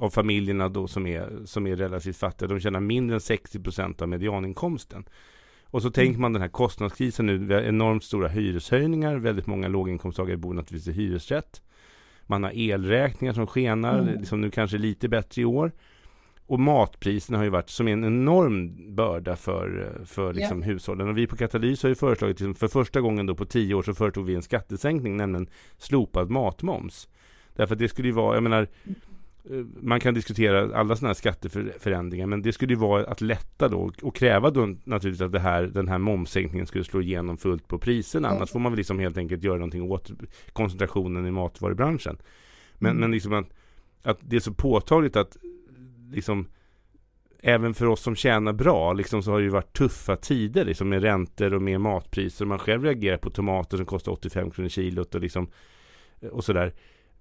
av 0.00 0.10
familjerna 0.10 0.68
då 0.68 0.88
som 0.88 1.06
är, 1.06 1.42
som 1.44 1.66
är 1.66 1.76
relativt 1.76 2.16
fattiga. 2.16 2.48
De 2.48 2.60
tjänar 2.60 2.80
mindre 2.80 3.16
än 3.16 3.20
60 3.20 3.60
procent 3.60 4.02
av 4.02 4.08
medianinkomsten. 4.08 5.04
Och 5.64 5.82
så 5.82 5.88
mm. 5.88 5.92
tänker 5.92 6.20
man 6.20 6.32
den 6.32 6.42
här 6.42 6.48
kostnadskrisen 6.48 7.26
nu, 7.26 7.38
vi 7.38 7.54
har 7.54 7.62
enormt 7.62 8.04
stora 8.04 8.28
hyreshöjningar, 8.28 9.16
väldigt 9.16 9.46
många 9.46 9.68
låginkomsttagare 9.68 10.36
bor 10.36 10.54
naturligtvis 10.54 10.96
i 10.96 10.98
hyresrätt. 10.98 11.62
Man 12.26 12.44
har 12.44 12.50
elräkningar 12.54 13.32
som 13.32 13.46
skenar, 13.46 13.98
mm. 13.98 14.20
liksom 14.20 14.40
nu 14.40 14.50
kanske 14.50 14.78
lite 14.78 15.08
bättre 15.08 15.42
i 15.42 15.44
år. 15.44 15.72
Och 16.46 16.60
matpriserna 16.60 17.38
har 17.38 17.44
ju 17.44 17.50
varit 17.50 17.70
som 17.70 17.88
en 17.88 18.04
enorm 18.04 18.76
börda 18.94 19.36
för, 19.36 19.98
för 20.04 20.34
liksom 20.34 20.58
yeah. 20.58 20.68
hushållen. 20.70 21.08
Och 21.08 21.18
vi 21.18 21.26
på 21.26 21.36
Katalys 21.36 21.82
har 21.82 21.88
ju 21.88 21.94
föreslagit, 21.94 22.40
liksom, 22.40 22.54
för 22.54 22.68
första 22.68 23.00
gången 23.00 23.26
då 23.26 23.34
på 23.34 23.44
tio 23.44 23.74
år 23.74 23.82
så 23.82 23.94
företog 23.94 24.26
vi 24.26 24.34
en 24.34 24.42
skattesänkning, 24.42 25.16
nämligen 25.16 25.48
slopad 25.78 26.30
matmoms. 26.30 27.08
Därför 27.56 27.74
att 27.74 27.78
det 27.78 27.88
skulle 27.88 28.08
ju 28.08 28.14
vara, 28.14 28.34
jag 28.36 28.42
menar, 28.42 28.68
Eh, 28.86 28.94
man 29.80 30.00
kan 30.00 30.14
diskutera 30.14 30.76
alla 30.76 30.96
sådana 30.96 31.08
här 31.08 31.14
skatteförändringar 31.14 32.26
men 32.26 32.42
det 32.42 32.52
skulle 32.52 32.72
ju 32.72 32.78
vara 32.78 33.04
att 33.04 33.20
lätta 33.20 33.68
då 33.68 33.92
och 34.02 34.16
kräva 34.16 34.50
då 34.50 34.66
naturligtvis 34.84 35.20
att 35.20 35.32
det 35.32 35.40
här, 35.40 35.62
den 35.62 35.88
här 35.88 35.98
momssänkningen 35.98 36.66
skulle 36.66 36.84
slå 36.84 37.00
igenom 37.00 37.38
fullt 37.38 37.68
på 37.68 37.78
priserna. 37.78 38.28
Mm. 38.28 38.36
Annars 38.36 38.50
får 38.50 38.58
man 38.58 38.72
väl 38.72 38.76
liksom 38.76 38.98
helt 38.98 39.18
enkelt 39.18 39.44
göra 39.44 39.56
någonting 39.56 39.82
åt 39.82 40.10
koncentrationen 40.52 41.26
i 41.26 41.30
matvarubranschen. 41.30 42.18
Men, 42.74 42.90
mm. 42.90 43.00
men 43.00 43.10
liksom 43.10 43.32
att, 43.32 43.46
att 44.02 44.18
det 44.20 44.36
är 44.36 44.40
så 44.40 44.54
påtagligt 44.54 45.16
att 45.16 45.36
liksom 46.12 46.46
även 47.42 47.74
för 47.74 47.86
oss 47.86 48.00
som 48.00 48.16
tjänar 48.16 48.52
bra 48.52 48.92
liksom 48.92 49.22
så 49.22 49.30
har 49.30 49.38
det 49.38 49.44
ju 49.44 49.50
varit 49.50 49.76
tuffa 49.76 50.16
tider 50.16 50.64
liksom 50.64 50.88
med 50.88 51.02
räntor 51.02 51.54
och 51.54 51.62
med 51.62 51.80
matpriser. 51.80 52.44
Man 52.44 52.58
själv 52.58 52.84
reagerar 52.84 53.16
på 53.16 53.30
tomater 53.30 53.76
som 53.76 53.86
kostar 53.86 54.12
85 54.12 54.50
kronor 54.50 54.68
kilot 54.68 55.14
och 55.14 55.20
liksom 55.20 55.50
och 56.30 56.44
sådär. 56.44 56.72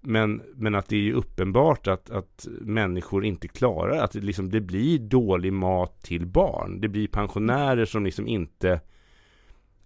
Men, 0.02 0.42
men 0.56 0.76
att 0.76 0.88
det 0.88 0.96
är 0.96 1.02
ju 1.02 1.14
uppenbart 1.14 1.88
att, 1.88 2.10
att 2.10 2.48
människor 2.62 3.26
inte 3.26 3.48
klarar 3.48 3.98
att 3.98 4.12
det, 4.12 4.20
liksom, 4.20 4.50
det 4.50 4.62
blir 4.62 5.00
dålig 5.00 5.54
mat 5.54 6.04
till 6.04 6.26
barn. 6.26 6.82
Det 6.82 6.88
blir 6.88 7.08
pensionärer 7.08 7.86
som 7.86 8.06
liksom 8.06 8.28
inte 8.28 8.80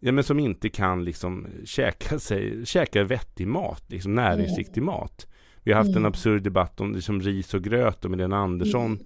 ja, 0.06 0.12
men 0.12 0.24
som 0.24 0.40
inte 0.40 0.70
kan 0.70 1.04
liksom 1.04 1.48
käka, 1.66 2.20
sig, 2.20 2.66
käka 2.66 3.04
vettig 3.04 3.48
mat, 3.48 3.84
liksom 3.88 4.16
näringsriktig 4.16 4.84
mat. 4.84 5.28
Vi 5.64 5.72
har 5.72 5.78
haft 5.78 5.90
en 5.90 5.98
mm. 5.98 6.06
absurd 6.06 6.44
debatt 6.44 6.82
om 6.82 6.96
liksom 6.96 7.22
ris 7.22 7.54
och 7.54 7.64
gröt 7.64 8.06
och 8.06 8.12
med 8.12 8.20
den 8.20 8.34
Andersson 8.34 8.86
mm. 8.86 9.06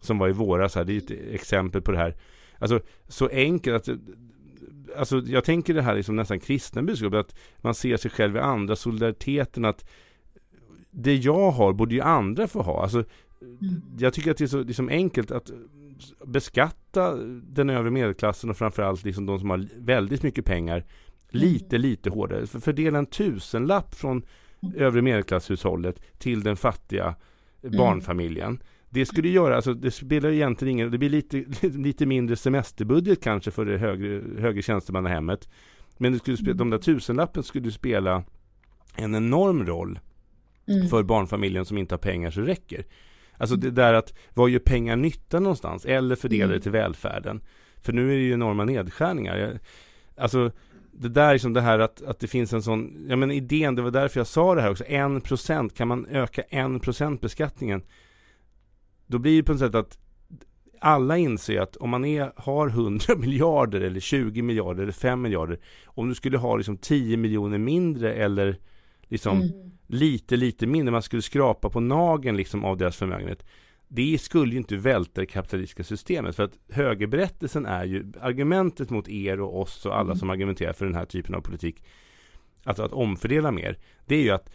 som 0.00 0.18
var 0.18 0.28
i 0.28 0.32
våras. 0.32 0.74
Här. 0.74 0.84
Det 0.84 0.92
är 0.92 0.98
ett 0.98 1.34
exempel 1.34 1.82
på 1.82 1.92
det 1.92 1.98
här. 1.98 2.14
Alltså 2.58 2.80
så 3.08 3.28
enkelt 3.28 3.88
att 3.88 3.98
Alltså 4.96 5.18
jag 5.26 5.44
tänker 5.44 5.74
det 5.74 5.82
här 5.82 5.94
liksom 5.94 6.16
nästan 6.16 6.40
kristna 6.40 6.82
budskapet 6.82 7.20
att 7.20 7.38
man 7.56 7.74
ser 7.74 7.96
sig 7.96 8.10
själv 8.10 8.36
i 8.36 8.38
andra 8.38 8.76
solidariteten 8.76 9.64
att 9.64 9.90
det 11.02 11.16
jag 11.16 11.50
har 11.50 11.72
borde 11.72 11.94
ju 11.94 12.00
andra 12.00 12.48
få 12.48 12.62
ha. 12.62 12.82
Alltså, 12.82 13.04
mm. 13.40 13.82
Jag 13.98 14.14
tycker 14.14 14.30
att 14.30 14.36
det 14.36 14.44
är 14.44 14.48
så 14.48 14.62
liksom 14.62 14.88
enkelt 14.88 15.30
att 15.30 15.50
beskatta 16.26 17.16
den 17.42 17.70
övre 17.70 17.90
medelklassen 17.90 18.50
och 18.50 18.56
framförallt 18.56 19.04
liksom 19.04 19.26
de 19.26 19.40
som 19.40 19.50
har 19.50 19.68
väldigt 19.76 20.22
mycket 20.22 20.44
pengar 20.44 20.84
lite, 21.28 21.76
mm. 21.76 21.82
lite 21.82 22.10
hårdare. 22.10 22.46
För 22.46 22.60
fördela 22.60 22.98
en 22.98 23.06
tusenlapp 23.06 23.94
från 23.94 24.22
mm. 24.62 24.74
övre 24.76 25.02
medelklasshushållet 25.02 26.00
till 26.18 26.42
den 26.42 26.56
fattiga 26.56 27.14
barnfamiljen. 27.62 28.62
Det 28.90 29.06
skulle 29.06 29.28
göra, 29.28 29.56
alltså 29.56 29.74
det 29.74 29.90
spelar 29.90 30.30
egentligen 30.30 30.72
ingen, 30.72 30.90
det 30.90 30.98
blir 30.98 31.10
lite, 31.10 31.44
lite 31.68 32.06
mindre 32.06 32.36
semesterbudget 32.36 33.22
kanske 33.22 33.50
för 33.50 33.64
det 33.64 33.78
högre, 33.78 34.22
högre 34.40 34.62
tjänstemannahemmet. 34.62 35.48
Men 35.98 36.12
det 36.12 36.18
skulle 36.18 36.36
spela, 36.36 36.54
de 36.54 36.70
där 36.70 36.78
tusenlappen 36.78 37.42
skulle 37.42 37.70
spela 37.70 38.24
en 38.96 39.14
enorm 39.14 39.66
roll 39.66 39.98
mm. 40.68 40.88
för 40.88 41.02
barnfamiljen 41.02 41.64
som 41.64 41.78
inte 41.78 41.94
har 41.94 41.98
pengar 41.98 42.30
så 42.30 42.40
det 42.40 42.46
räcker. 42.46 42.84
Alltså 43.36 43.56
det 43.56 43.70
där 43.70 43.94
att, 43.94 44.14
vad 44.34 44.50
gör 44.50 44.58
pengar 44.58 44.96
nytta 44.96 45.40
någonstans? 45.40 45.84
Eller 45.84 46.16
fördelar 46.16 46.46
det 46.46 46.54
Mm. 46.54 46.62
till 46.62 46.72
välfärden? 46.72 47.40
För 47.82 47.92
nu 47.92 48.12
är 48.12 48.16
det 48.16 48.22
ju 48.22 48.32
enorma 48.32 48.64
nedskärningar. 48.64 49.58
Alltså 50.16 50.50
det 50.92 51.08
där 51.08 51.32
liksom 51.32 51.52
det 51.52 51.60
här 51.60 51.78
att, 51.78 52.02
att 52.02 52.20
det 52.20 52.26
finns 52.26 52.52
en 52.52 52.62
sån, 52.62 53.06
ja 53.08 53.16
men 53.16 53.30
idén, 53.30 53.74
det 53.74 53.82
var 53.82 53.90
därför 53.90 54.20
jag 54.20 54.26
sa 54.26 54.54
det 54.54 54.62
här 54.62 54.70
också, 54.70 54.84
en 54.86 55.20
procent, 55.20 55.74
kan 55.74 55.88
man 55.88 56.06
öka 56.06 56.42
en 56.42 56.80
procent 56.80 57.20
beskattningen? 57.20 57.82
Då 59.06 59.18
blir 59.18 59.36
det 59.36 59.42
på 59.42 59.52
något 59.52 59.60
sätt 59.60 59.74
att 59.74 59.98
alla 60.80 61.16
inser 61.16 61.60
att 61.60 61.76
om 61.76 61.90
man 61.90 62.04
är, 62.04 62.32
har 62.36 62.68
100 62.68 63.04
miljarder 63.18 63.80
eller 63.80 64.00
20 64.00 64.42
miljarder 64.42 64.82
eller 64.82 64.92
5 64.92 65.22
miljarder, 65.22 65.58
om 65.84 66.08
du 66.08 66.14
skulle 66.14 66.38
ha 66.38 66.56
liksom 66.56 66.76
10 66.76 67.16
miljoner 67.16 67.58
mindre 67.58 68.14
eller 68.14 68.58
liksom 69.08 69.42
Mm. 69.42 69.70
lite, 69.86 70.36
lite 70.36 70.66
mindre, 70.66 70.92
man 70.92 71.02
skulle 71.02 71.22
skrapa 71.22 71.70
på 71.70 71.80
nageln 71.80 72.36
liksom 72.36 72.64
av 72.64 72.76
deras 72.76 72.96
förmögenhet. 72.96 73.46
Det 73.88 74.18
skulle 74.20 74.52
ju 74.52 74.58
inte 74.58 74.76
välta 74.76 75.20
det 75.20 75.26
kapitalistiska 75.26 75.84
systemet 75.84 76.36
för 76.36 76.42
att 76.42 76.58
högerberättelsen 76.72 77.66
är 77.66 77.84
ju 77.84 78.12
argumentet 78.20 78.90
mot 78.90 79.08
er 79.08 79.40
och 79.40 79.60
oss 79.60 79.86
och 79.86 79.96
alla 79.96 80.04
Mm. 80.04 80.16
som 80.16 80.30
argumenterar 80.30 80.72
för 80.72 80.84
den 80.86 80.94
här 80.94 81.04
typen 81.04 81.34
av 81.34 81.40
politik, 81.40 81.84
alltså 82.64 82.82
att 82.82 82.92
omfördela 82.92 83.50
mer, 83.50 83.78
det 84.06 84.14
är 84.16 84.22
ju 84.22 84.30
att 84.30 84.50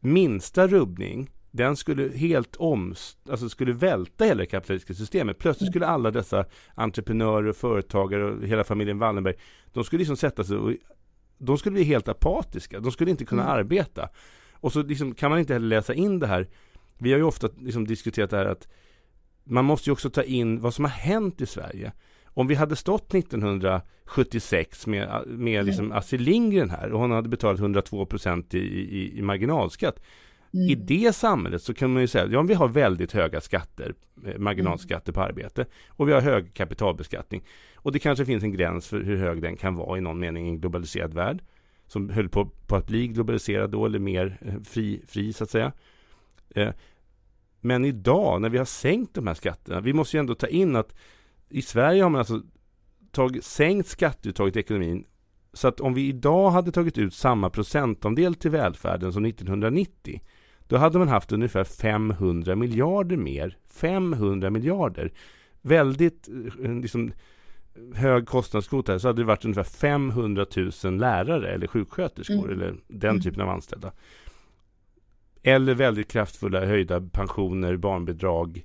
minsta 0.00 0.66
rubbning 0.66 1.30
den 1.50 1.76
skulle 1.76 2.08
helt 2.08 2.56
om, 2.56 2.94
alltså 3.30 3.48
skulle 3.48 3.72
välta 3.72 4.24
hela 4.24 4.38
det 4.40 4.46
kapitalistiska 4.46 4.94
systemet. 4.94 5.38
Plötsligt 5.38 5.70
skulle 5.70 5.86
alla 5.86 6.10
dessa 6.10 6.44
entreprenörer 6.74 7.48
och 7.48 7.56
företagare 7.56 8.24
och 8.24 8.46
hela 8.46 8.64
familjen 8.64 8.98
Wallenberg, 8.98 9.34
de 9.72 9.84
skulle 9.84 9.98
liksom 9.98 10.16
sätta 10.16 10.44
sig 10.44 10.56
och 10.56 10.72
de 11.42 11.58
skulle 11.58 11.74
bli 11.74 11.84
helt 11.84 12.08
apatiska. 12.08 12.80
De 12.80 12.92
skulle 12.92 13.10
inte 13.10 13.24
kunna 13.24 13.42
Mm. 13.42 13.54
arbeta. 13.54 14.08
Och 14.52 14.72
så 14.72 14.82
liksom 14.82 15.14
kan 15.14 15.30
man 15.30 15.38
inte 15.40 15.52
heller 15.52 15.66
läsa 15.66 15.94
in 15.94 16.18
det 16.18 16.26
här. 16.26 16.48
Vi 16.98 17.10
har 17.12 17.18
ju 17.18 17.24
ofta 17.24 17.48
liksom 17.60 17.86
diskuterat 17.86 18.30
det 18.30 18.36
här 18.36 18.46
att 18.46 18.68
man 19.44 19.64
måste 19.64 19.90
ju 19.90 19.92
också 19.92 20.10
ta 20.10 20.22
in 20.22 20.60
vad 20.60 20.74
som 20.74 20.84
har 20.84 20.92
hänt 20.92 21.40
i 21.40 21.46
Sverige. 21.46 21.92
Om 22.26 22.46
vi 22.46 22.54
hade 22.54 22.76
stått 22.76 23.14
1976 23.14 24.86
med, 24.86 25.22
med 25.26 25.66
liksom 25.66 25.92
Astrid 25.92 26.20
Lindgren 26.20 26.70
här 26.70 26.92
och 26.92 27.00
hon 27.00 27.10
hade 27.10 27.28
betalat 27.28 27.60
102 27.60 28.06
procent 28.06 28.54
i, 28.54 28.58
i, 28.58 29.18
i 29.18 29.22
marginalskatt. 29.22 30.02
Mm. 30.54 30.70
I 30.70 30.74
det 30.74 31.12
samhället 31.12 31.62
så 31.62 31.74
kan 31.74 31.92
man 31.92 32.02
ju 32.02 32.06
säga, 32.06 32.26
ja 32.26 32.42
vi 32.42 32.54
har 32.54 32.68
väldigt 32.68 33.12
höga 33.12 33.40
skatter, 33.40 33.94
eh, 34.26 34.38
marginalskatter 34.38 35.12
på 35.12 35.20
arbete 35.20 35.66
och 35.88 36.08
vi 36.08 36.12
har 36.12 36.20
hög 36.20 36.54
kapitalbeskattning. 36.54 37.44
Och 37.76 37.92
det 37.92 37.98
kanske 37.98 38.24
finns 38.24 38.44
en 38.44 38.52
gräns 38.52 38.88
för 38.88 39.00
hur 39.00 39.16
hög 39.16 39.42
den 39.42 39.56
kan 39.56 39.74
vara 39.74 39.98
i 39.98 40.00
någon 40.00 40.18
mening 40.18 40.46
i 40.46 40.48
en 40.48 40.60
globaliserad 40.60 41.14
värld. 41.14 41.42
Som 41.86 42.10
höll 42.10 42.28
på, 42.28 42.50
på 42.66 42.76
att 42.76 42.86
bli 42.86 43.08
globaliserad 43.08 43.70
då 43.70 43.86
eller 43.86 43.98
mer 43.98 44.38
eh, 44.40 44.62
fri, 44.62 45.02
fri 45.06 45.32
så 45.32 45.44
att 45.44 45.50
säga. 45.50 45.72
Eh, 46.50 46.70
men 47.60 47.84
idag 47.84 48.40
när 48.40 48.48
vi 48.48 48.58
har 48.58 48.64
sänkt 48.64 49.14
de 49.14 49.26
här 49.26 49.34
skatterna, 49.34 49.80
vi 49.80 49.92
måste 49.92 50.16
ju 50.16 50.18
ändå 50.18 50.34
ta 50.34 50.46
in 50.46 50.76
att 50.76 50.94
i 51.48 51.62
Sverige 51.62 52.02
har 52.02 52.10
man 52.10 52.18
alltså 52.18 52.42
tagit, 53.10 53.44
sänkt 53.44 53.88
skatteuttaget 53.88 54.56
i 54.56 54.60
ekonomin 54.60 55.04
så 55.52 55.68
att 55.68 55.80
om 55.80 55.94
vi 55.94 56.08
idag 56.08 56.50
hade 56.50 56.72
tagit 56.72 56.98
ut 56.98 57.14
samma 57.14 57.50
procentandel 57.50 58.34
till 58.34 58.50
välfärden 58.50 59.12
som 59.12 59.24
1990 59.24 60.20
då 60.68 60.76
hade 60.76 60.98
man 60.98 61.08
haft 61.08 61.32
ungefär 61.32 61.64
500 61.64 62.56
miljarder 62.56 63.16
mer. 63.16 63.56
500 63.70 64.50
miljarder. 64.50 65.12
Väldigt 65.62 66.28
eh, 66.64 66.72
liksom, 66.80 67.12
hög 67.94 68.26
kostnadskvot 68.26 68.88
här 68.88 68.98
så 68.98 69.08
hade 69.08 69.22
det 69.22 69.26
varit 69.26 69.44
ungefär 69.44 69.62
500 69.64 70.46
000 70.84 70.96
lärare 70.98 71.48
eller 71.52 71.66
sjuksköterskor 71.66 72.44
Mm. 72.44 72.50
eller 72.60 72.74
den 72.88 73.10
Mm. 73.10 73.22
typen 73.22 73.40
av 73.42 73.48
anställda. 73.48 73.92
Eller 75.42 75.74
väldigt 75.74 76.08
kraftfulla 76.10 76.66
höjda 76.66 77.00
pensioner, 77.00 77.76
barnbidrag, 77.76 78.64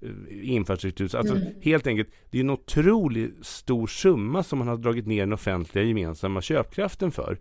eh, 0.00 0.08
infrastruktur. 0.54 1.16
Alltså 1.16 1.36
Mm. 1.36 1.48
helt 1.62 1.86
enkelt, 1.86 2.08
det 2.30 2.38
är 2.38 2.42
en 2.44 2.50
otroligt 2.50 3.46
stor 3.46 3.86
summa 3.86 4.42
som 4.42 4.58
man 4.58 4.68
har 4.68 4.76
dragit 4.76 5.06
ner 5.06 5.20
den 5.20 5.32
offentliga 5.32 5.84
gemensamma 5.84 6.40
köpkraften 6.42 7.10
för. 7.10 7.38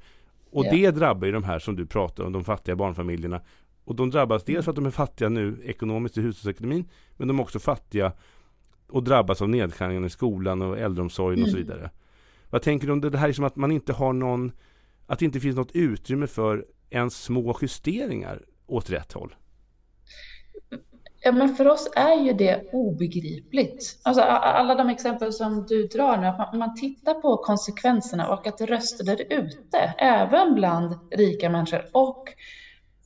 Och 0.51 0.65
Ja. 0.65 0.71
det 0.71 0.91
drabbar 0.91 1.25
ju 1.27 1.33
de 1.33 1.43
här 1.43 1.59
som 1.59 1.75
du 1.75 1.85
pratar 1.85 2.23
om, 2.23 2.31
de 2.31 2.43
fattiga 2.43 2.75
barnfamiljerna. 2.75 3.41
Och 3.83 3.95
de 3.95 4.09
drabbas 4.09 4.43
dels 4.43 4.65
för 4.65 4.71
att 4.71 4.75
de 4.75 4.85
är 4.85 4.91
fattiga 4.91 5.29
nu 5.29 5.61
ekonomiskt 5.65 6.17
i 6.17 6.21
hushållsekonomin, 6.21 6.89
men 7.17 7.27
de 7.27 7.39
är 7.39 7.43
också 7.43 7.59
fattiga 7.59 8.11
och 8.89 9.03
drabbas 9.03 9.41
av 9.41 9.49
nedskärningarna 9.49 10.07
i 10.07 10.09
skolan 10.09 10.61
och 10.61 10.79
äldreomsorgen 10.79 11.43
och 11.43 11.49
så 11.49 11.57
Mm. 11.57 11.67
vidare. 11.67 11.89
Vad 12.49 12.61
tänker 12.61 12.87
du 12.87 12.93
om 12.93 13.01
det, 13.01 13.09
det 13.09 13.17
här 13.17 13.29
är 13.29 13.33
som 13.33 13.45
att 13.45 13.55
man 13.55 13.71
inte 13.71 13.93
har 13.93 14.13
någon, 14.13 14.51
att 15.07 15.19
det 15.19 15.25
inte 15.25 15.39
finns 15.39 15.55
något 15.55 15.71
utrymme 15.75 16.27
för 16.27 16.65
ens 16.89 17.23
små 17.23 17.57
justeringar 17.61 18.41
åt 18.67 18.89
rätt 18.89 19.13
håll? 19.13 19.35
Ja, 21.23 21.31
men 21.31 21.55
för 21.55 21.67
oss 21.67 21.89
är 21.95 22.25
ju 22.25 22.33
det 22.33 22.69
obegripligt. 22.71 23.99
Alltså, 24.03 24.21
alla 24.21 24.75
de 24.75 24.89
exempel 24.89 25.33
som 25.33 25.65
du 25.65 25.87
drar 25.87 26.17
nu, 26.17 26.27
att 26.27 26.37
man, 26.37 26.57
man 26.57 26.75
tittar 26.75 27.13
på 27.13 27.37
konsekvenserna 27.37 28.27
och 28.29 28.47
att 28.47 28.61
röster 28.61 29.05
där 29.05 29.21
ute, 29.29 29.77
även 29.97 30.55
bland 30.55 30.99
rika 31.11 31.49
människor 31.49 31.81
och 31.91 32.29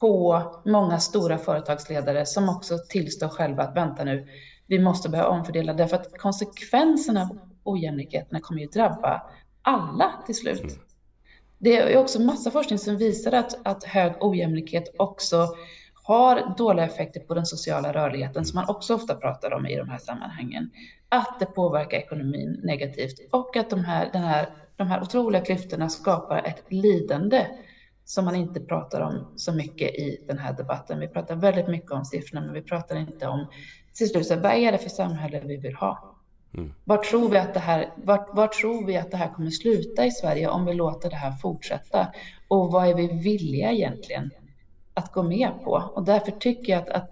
på 0.05 0.45
många 0.65 0.99
stora 0.99 1.37
företagsledare 1.37 2.25
som 2.25 2.49
också 2.49 2.77
tillstår 2.89 3.27
själva 3.27 3.63
att 3.63 3.75
vänta 3.75 4.03
nu, 4.03 4.27
vi 4.67 4.79
måste 4.79 5.09
börja 5.09 5.27
omfördela 5.27 5.73
därför 5.73 5.95
att 5.95 6.17
konsekvenserna 6.17 7.21
av 7.21 7.39
ojämlikheterna 7.63 8.39
kommer 8.39 8.61
ju 8.61 8.67
drabba 8.67 9.23
alla 9.61 10.11
till 10.25 10.35
slut. 10.35 10.79
Det 11.57 11.77
är 11.77 11.97
också 11.97 12.21
massa 12.21 12.51
forskning 12.51 12.79
som 12.79 12.97
visar 12.97 13.31
att, 13.31 13.67
att 13.67 13.83
hög 13.83 14.13
ojämlikhet 14.19 14.95
också 14.97 15.47
har 16.03 16.55
dåliga 16.57 16.85
effekter 16.85 17.19
på 17.19 17.33
den 17.33 17.45
sociala 17.45 17.93
rörligheten 17.93 18.45
som 18.45 18.59
man 18.59 18.69
också 18.69 18.95
ofta 18.95 19.15
pratar 19.15 19.53
om 19.53 19.67
i 19.67 19.75
de 19.75 19.89
här 19.89 19.97
sammanhangen. 19.97 20.69
Att 21.09 21.39
det 21.39 21.45
påverkar 21.45 21.97
ekonomin 21.97 22.59
negativt 22.63 23.19
och 23.31 23.57
att 23.57 23.69
de 23.69 23.85
här, 23.85 24.09
den 24.13 24.23
här, 24.23 24.49
de 24.77 24.87
här 24.87 25.01
otroliga 25.01 25.41
klyftorna 25.41 25.89
skapar 25.89 26.37
ett 26.37 26.63
lidande 26.69 27.47
som 28.05 28.25
man 28.25 28.35
inte 28.35 28.59
pratar 28.59 29.01
om 29.01 29.27
så 29.35 29.53
mycket 29.53 29.95
i 29.95 30.25
den 30.27 30.37
här 30.37 30.53
debatten. 30.53 30.99
Vi 30.99 31.07
pratar 31.07 31.35
väldigt 31.35 31.67
mycket 31.67 31.91
om 31.91 32.05
siffrorna, 32.05 32.45
men 32.45 32.53
vi 32.53 32.61
pratar 32.61 32.95
inte 32.95 33.27
om 33.27 33.47
till 33.93 34.09
slut, 34.09 34.27
så 34.27 34.35
vad 34.35 34.53
är 34.53 34.71
det 34.71 34.77
för 34.77 34.89
samhälle 34.89 35.41
vi 35.45 35.57
vill 35.57 35.75
ha? 35.75 36.15
Mm. 36.57 36.73
Var 36.83 36.97
tror, 36.97 37.29
vi 37.29 37.37
att 37.37 37.53
det 37.53 37.59
här, 37.59 37.93
var, 37.95 38.35
var 38.35 38.47
tror 38.47 38.85
vi 38.85 38.97
att 38.97 39.11
det 39.11 39.17
här 39.17 39.33
kommer 39.33 39.49
sluta 39.49 40.05
i 40.05 40.11
Sverige 40.11 40.49
om 40.49 40.65
vi 40.65 40.73
låter 40.73 41.09
det 41.09 41.15
här 41.15 41.31
fortsätta? 41.31 42.07
Och 42.47 42.71
vad 42.71 42.87
är 42.87 42.93
vi 42.93 43.07
villiga 43.07 43.71
egentligen 43.71 44.31
att 44.93 45.11
gå 45.11 45.23
med 45.23 45.49
på? 45.63 45.91
Och 45.95 46.05
därför 46.05 46.31
tycker 46.31 46.73
jag 46.73 46.81
att, 46.81 46.89
att 46.89 47.11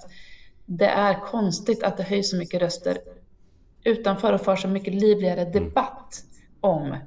det 0.65 0.87
är 0.87 1.19
konstigt 1.19 1.83
att 1.83 1.97
det 1.97 2.03
höjs 2.03 2.29
så 2.29 2.37
mycket 2.37 2.61
röster 2.61 2.97
utanför 3.83 4.33
och 4.33 4.41
för 4.41 4.55
så 4.55 4.67
mycket 4.67 4.93
livligare 4.93 5.45
debatt 5.45 6.23
om 6.61 6.97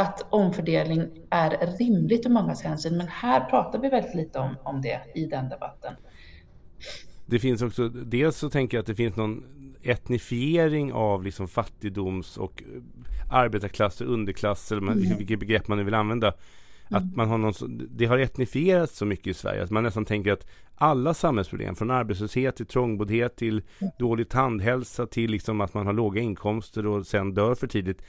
att 0.00 0.26
omfördelning 0.30 1.08
är 1.30 1.76
rimligt 1.78 2.26
ur 2.26 2.30
mångas 2.30 2.62
hänsyn. 2.62 2.96
Men 2.96 3.08
här 3.08 3.40
pratar 3.40 3.78
vi 3.78 3.88
väldigt 3.88 4.14
lite 4.14 4.38
om, 4.38 4.56
om 4.62 4.82
det 4.82 5.00
i 5.14 5.26
den 5.26 5.48
debatten. 5.48 5.94
Det 7.26 7.38
finns 7.38 7.62
också, 7.62 7.88
dels 7.88 8.36
så 8.36 8.50
tänker 8.50 8.76
jag 8.76 8.80
att 8.80 8.86
det 8.86 8.94
finns 8.94 9.16
någon 9.16 9.44
etnifiering 9.82 10.92
av 10.92 11.24
liksom 11.24 11.48
fattigdoms 11.48 12.36
och 12.36 12.62
arbetarklass 13.30 14.00
och 14.00 14.12
underklass 14.12 14.72
eller 14.72 14.82
man, 14.82 14.98
Mm. 14.98 15.18
vilket 15.18 15.40
begrepp 15.40 15.68
man 15.68 15.78
nu 15.78 15.84
vill 15.84 15.94
använda. 15.94 16.34
Att 16.92 17.16
man 17.16 17.28
har 17.28 17.38
någon, 17.38 17.52
det 17.90 18.06
har 18.06 18.18
etnifierats 18.18 18.98
så 18.98 19.04
mycket 19.06 19.26
i 19.26 19.34
Sverige 19.34 19.62
att 19.62 19.70
man 19.70 19.82
nästan 19.82 20.04
tänker 20.04 20.32
att 20.32 20.46
alla 20.74 21.14
samhällsproblem 21.14 21.74
från 21.74 21.90
arbetslöshet 21.90 22.56
till 22.56 22.66
trångboddhet 22.66 23.36
till 23.36 23.62
dålig 23.98 24.28
tandhälsa 24.28 25.06
till 25.06 25.30
liksom 25.30 25.60
att 25.60 25.74
man 25.74 25.86
har 25.86 25.92
låga 25.92 26.20
inkomster 26.20 26.86
och 26.86 27.06
sen 27.06 27.34
dör 27.34 27.54
för 27.54 27.66
tidigt. 27.66 28.02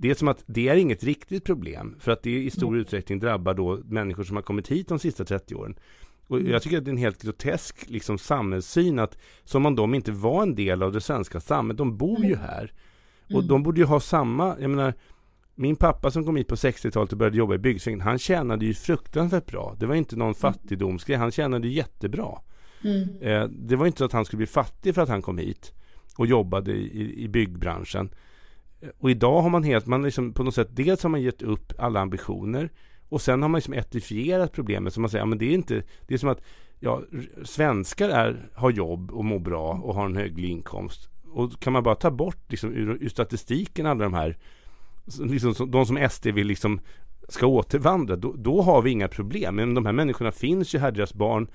Det 0.00 0.10
är 0.10 0.14
som 0.14 0.28
att 0.28 0.44
det 0.46 0.68
är 0.68 0.76
inget 0.76 1.04
riktigt 1.04 1.44
problem 1.44 1.96
för 1.98 2.12
att 2.12 2.22
det 2.22 2.42
i 2.42 2.50
stor 2.50 2.76
utsträckning 2.76 3.18
drabbar 3.18 3.54
då 3.54 3.80
människor 3.84 4.24
som 4.24 4.36
har 4.36 4.42
kommit 4.42 4.68
hit 4.68 4.88
de 4.88 4.98
sista 4.98 5.24
30 5.24 5.54
åren. 5.54 5.74
Och 6.26 6.40
jag 6.40 6.62
tycker 6.62 6.78
att 6.78 6.84
det 6.84 6.88
är 6.88 6.92
en 6.92 6.98
helt 6.98 7.22
grotesk 7.22 7.90
liksom, 7.90 8.18
samhällssyn 8.18 8.98
att 8.98 9.18
som 9.44 9.66
om 9.66 9.76
de 9.76 9.94
inte 9.94 10.12
var 10.12 10.42
en 10.42 10.54
del 10.54 10.82
av 10.82 10.92
det 10.92 11.00
svenska 11.00 11.40
samhället. 11.40 11.78
De 11.78 11.96
bor 11.96 12.24
ju 12.24 12.36
här. 12.36 12.72
Och 13.34 13.44
de 13.44 13.62
borde 13.62 13.80
ju 13.80 13.86
ha 13.86 14.00
samma, 14.00 14.56
jag 14.60 14.70
menar 14.70 14.94
min 15.54 15.76
pappa 15.76 16.10
som 16.10 16.24
kom 16.24 16.36
hit 16.36 16.48
på 16.48 16.54
60-talet 16.54 17.12
och 17.12 17.18
började 17.18 17.36
jobba 17.36 17.54
i 17.54 17.58
byggsvängen, 17.58 18.00
han 18.00 18.18
tjänade 18.18 18.64
ju 18.64 18.74
fruktansvärt 18.74 19.46
bra. 19.46 19.76
Det 19.78 19.86
var 19.86 19.94
inte 19.94 20.16
någon 20.16 20.34
fattigdomsgrej, 20.34 21.18
han 21.18 21.30
tjänade 21.30 21.68
jättebra. 21.68 22.38
Mm. 22.84 23.08
Eh, 23.20 23.48
det 23.48 23.76
var 23.76 23.86
inte 23.86 23.98
så 23.98 24.04
att 24.04 24.12
han 24.12 24.24
skulle 24.24 24.38
bli 24.38 24.46
fattig 24.46 24.94
för 24.94 25.02
att 25.02 25.08
han 25.08 25.22
kom 25.22 25.38
hit 25.38 25.72
och 26.16 26.26
jobbade 26.26 26.72
i, 26.72 27.24
i 27.24 27.28
byggbranschen. 27.28 28.10
Och 28.98 29.10
idag 29.10 29.42
har 29.42 29.50
man 29.50 29.64
helt, 29.64 29.86
man 29.86 30.02
liksom 30.02 30.32
på 30.32 30.42
något 30.42 30.54
sätt, 30.54 30.68
dels 30.70 31.02
har 31.02 31.10
man 31.10 31.22
gett 31.22 31.42
upp 31.42 31.72
alla 31.78 32.00
ambitioner 32.00 32.70
och 33.08 33.22
sen 33.22 33.42
har 33.42 33.48
man 33.48 33.58
liksom 33.58 33.74
etifierat 33.74 34.52
problemet 34.52 34.94
som 34.94 35.00
man 35.00 35.10
säger, 35.10 35.22
ja, 35.22 35.26
men 35.26 35.38
det 35.38 35.44
är 35.44 35.54
inte, 35.54 35.82
det 36.06 36.14
är 36.14 36.18
som 36.18 36.28
att 36.28 36.42
ja, 36.80 37.02
svenskar 37.44 38.08
är, 38.08 38.48
har 38.54 38.70
jobb 38.70 39.10
och 39.10 39.24
mår 39.24 39.38
bra 39.38 39.72
och 39.72 39.94
har 39.94 40.06
en 40.06 40.16
höglig 40.16 40.50
inkomst. 40.50 41.08
Och 41.32 41.60
kan 41.60 41.72
man 41.72 41.82
bara 41.82 41.94
ta 41.94 42.10
bort 42.10 42.44
liksom 42.48 42.72
ur, 42.72 42.98
ur 43.00 43.08
statistiken 43.08 43.86
alla 43.86 44.04
de 44.04 44.14
här, 44.14 44.36
liksom, 45.18 45.70
de 45.70 45.86
som 45.86 46.08
SD 46.10 46.26
vill 46.26 46.46
liksom 46.46 46.80
ska 47.28 47.46
återvandra, 47.46 48.16
då, 48.16 48.34
då 48.36 48.62
har 48.62 48.82
vi 48.82 48.90
inga 48.90 49.08
problem. 49.08 49.56
Men 49.56 49.74
de 49.74 49.86
här 49.86 49.92
människorna 49.92 50.32
finns 50.32 50.74
ju 50.74 50.78
här, 50.78 50.92
deras 50.92 51.14
barn 51.14 51.48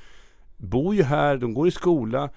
bor 0.58 0.96
ju 0.96 1.04
här, 1.04 1.38
de 1.38 1.54
går 1.54 1.68
i 1.68 1.72
skola 1.72 2.30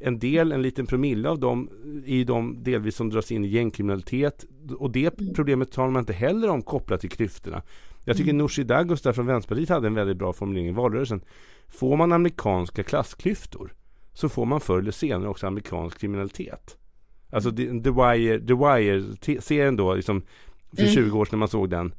en 0.00 0.18
del, 0.18 0.52
en 0.52 0.62
liten 0.62 0.86
promille 0.86 1.28
av 1.28 1.38
dem 1.38 1.70
är 2.06 2.14
ju 2.16 2.24
de 2.24 2.62
delvis 2.62 2.96
som 2.96 3.10
dras 3.10 3.32
in 3.32 3.44
i 3.44 3.48
gängkriminalitet. 3.48 4.44
Och 4.78 4.90
det 4.90 5.20
Mm. 5.20 5.34
problemet 5.34 5.72
talar 5.72 5.90
man 5.90 6.00
inte 6.00 6.12
heller 6.12 6.48
om 6.48 6.62
kopplat 6.62 7.00
till 7.00 7.10
klyftorna. 7.10 7.62
Jag 8.04 8.16
tycker 8.16 8.30
Mm. 8.30 8.38
Nooshi 8.38 8.64
Dadgostar 8.64 9.12
från 9.12 9.26
Vänsterpartiet 9.26 9.68
hade 9.68 9.86
en 9.86 9.94
väldigt 9.94 10.16
bra 10.16 10.32
formulering 10.32 10.68
i 10.68 10.72
valrörelsen. 10.72 11.20
Får 11.68 11.96
man 11.96 12.12
amerikanska 12.12 12.82
klassklyftor 12.82 13.74
så 14.12 14.28
får 14.28 14.46
man 14.46 14.60
förr 14.60 14.78
eller 14.78 14.90
senare 14.92 15.28
också 15.28 15.46
amerikansk 15.46 15.98
kriminalitet. 16.00 16.76
Alltså 17.30 17.50
The, 17.50 17.66
The 17.66 17.90
Wire, 17.90 18.38
The 18.46 18.54
Wire-serien 18.54 19.76
då, 19.76 19.94
liksom, 19.94 20.22
för 20.72 20.82
Mm. 20.82 20.94
20 20.94 21.18
år 21.18 21.24
sedan 21.24 21.30
när 21.32 21.38
man 21.38 21.48
såg 21.48 21.70
den. 21.70 21.94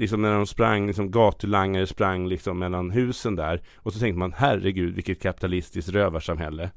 Liksom 0.00 0.22
när 0.22 0.32
de 0.34 0.46
sprang, 0.46 0.86
liksom 0.86 1.10
gatulangare 1.10 1.86
sprang 1.86 2.28
liksom 2.28 2.58
mellan 2.58 2.90
husen 2.90 3.36
där. 3.36 3.62
Och 3.76 3.92
så 3.92 3.98
tänkte 3.98 4.18
man, 4.18 4.32
herregud 4.32 4.94
vilket 4.94 5.22
kapitalistiskt 5.22 5.90
rövarsamhälle. 5.90 6.70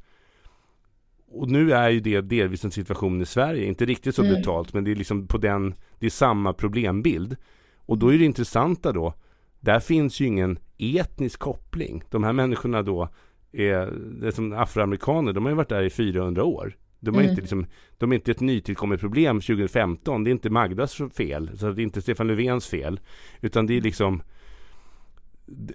Och 1.27 1.49
nu 1.49 1.73
är 1.73 1.89
ju 1.89 1.99
det 1.99 2.21
delvis 2.21 2.65
en 2.65 2.71
situation 2.71 3.21
i 3.21 3.25
Sverige, 3.25 3.65
inte 3.65 3.85
riktigt 3.85 4.15
så 4.15 4.21
Mm. 4.21 4.33
brutalt, 4.33 4.73
men 4.73 4.83
det 4.83 4.91
är 4.91 4.95
liksom 4.95 5.27
på 5.27 5.37
den, 5.37 5.75
det 5.99 6.05
är 6.05 6.09
samma 6.09 6.53
problembild. 6.53 7.35
Och 7.77 7.97
då 7.97 8.13
är 8.13 8.17
det 8.17 8.25
intressanta 8.25 8.91
då, 8.91 9.13
där 9.59 9.79
finns 9.79 10.19
ju 10.19 10.25
ingen 10.25 10.59
etnisk 10.77 11.39
koppling. 11.39 12.03
De 12.09 12.23
här 12.23 12.33
människorna 12.33 12.81
då 12.81 13.09
är, 13.51 13.91
det 14.21 14.27
är 14.27 14.31
som 14.31 14.53
afroamerikaner, 14.53 15.33
de 15.33 15.43
har 15.43 15.51
ju 15.51 15.55
varit 15.55 15.69
där 15.69 15.83
i 15.83 15.89
400 15.89 16.43
år. 16.43 16.75
De 17.03 17.15
är, 17.15 17.19
Mm. 17.19 17.29
inte 17.29 17.41
liksom, 17.41 17.65
de 17.97 18.11
är 18.11 18.15
inte 18.15 18.31
ett 18.31 18.39
nytillkommet 18.39 18.99
problem 18.99 19.41
2015. 19.41 20.23
Det 20.23 20.29
är 20.29 20.31
inte 20.31 20.49
Magdas 20.49 21.01
fel. 21.17 21.57
Så 21.57 21.71
det 21.71 21.81
är 21.81 21.83
inte 21.83 22.01
Stefan 22.01 22.27
Löfvens 22.27 22.67
fel. 22.67 22.99
Utan 23.41 23.65
det 23.67 23.77
är 23.77 23.81
liksom 23.81 24.21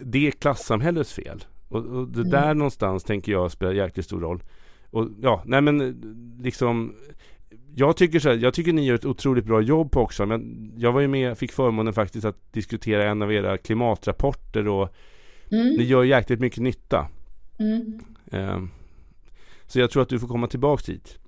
Det 0.03 0.27
är 0.27 0.31
klassamhällets 0.31 1.13
fel. 1.13 1.45
Och, 1.69 1.85
och 1.87 2.09
det 2.09 2.21
Mm. 2.21 2.31
där 2.31 2.55
någonstans 2.55 3.05
tänker 3.05 3.33
jag 3.33 3.53
spelar 3.53 3.73
jäkligt 3.73 4.07
stor 4.07 4.21
roll. 4.21 4.43
Och 4.91 5.09
ja, 5.21 5.43
nej 5.47 5.61
men 5.61 6.01
liksom 6.41 6.95
jag 7.75 7.97
tycker 7.97 8.19
så 8.19 8.29
här, 8.29 8.37
jag 8.37 8.55
tycker 8.55 8.73
ni 8.73 8.87
gör 8.87 8.95
ett 8.95 9.05
otroligt 9.05 9.45
bra 9.45 9.61
jobb 9.61 9.91
på 9.93 10.01
också. 10.01 10.27
Men 10.27 10.73
jag 10.77 10.93
var 10.93 11.01
ju 11.01 11.09
med, 11.09 11.39
fick 11.39 11.53
förmånen 11.53 11.93
faktiskt 11.93 12.25
att 12.25 12.53
diskutera 12.53 13.11
en 13.11 13.23
av 13.23 13.33
era 13.33 13.59
klimatrapporter 13.59 14.69
och 14.69 14.95
ni 15.51 15.59
Mm. 15.75 15.87
gör 15.87 16.05
jäkligt 16.05 16.41
mycket 16.41 16.63
nytta. 16.63 17.09
Mm. 17.59 18.01
Eh, 18.33 18.63
så 19.69 19.79
jag 19.79 19.91
tror 19.91 20.03
att 20.03 20.09
du 20.09 20.19
får 20.19 20.29
komma 20.29 20.47
tillbaks 20.47 20.89
hit. 20.89 21.19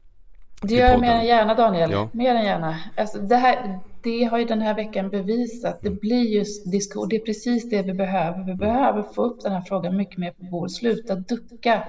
Det 0.63 0.75
gör 0.75 0.89
jag 0.89 1.01
mer 1.01 1.13
än 1.13 1.27
gärna 1.27 1.55
Daniel. 1.55 1.91
Ja. 1.91 2.09
Mer 2.13 2.35
än 2.35 2.45
gärna. 2.45 2.79
Alltså, 2.97 3.19
det, 3.19 3.37
här, 3.37 3.81
det 4.03 4.25
har 4.25 4.39
ju 4.39 4.45
den 4.45 4.61
här 4.61 4.75
veckan 4.75 5.11
bevisat. 5.11 5.79
Det 5.83 5.91
blir 5.91 6.23
just 6.23 6.71
diskussion. 6.73 7.09
Det 7.09 7.17
är 7.17 7.21
precis 7.21 7.71
det 7.71 7.83
vi 7.83 7.93
behöver. 7.93 8.45
Vi 8.45 8.55
behöver 8.55 9.03
få 9.03 9.23
upp 9.23 9.43
den 9.43 9.53
här 9.53 9.61
frågan 9.61 9.97
mycket 9.97 10.19
mer 10.19 10.31
på 10.31 10.45
bordet. 10.45 10.73
Sluta 10.73 11.15
ducka 11.15 11.89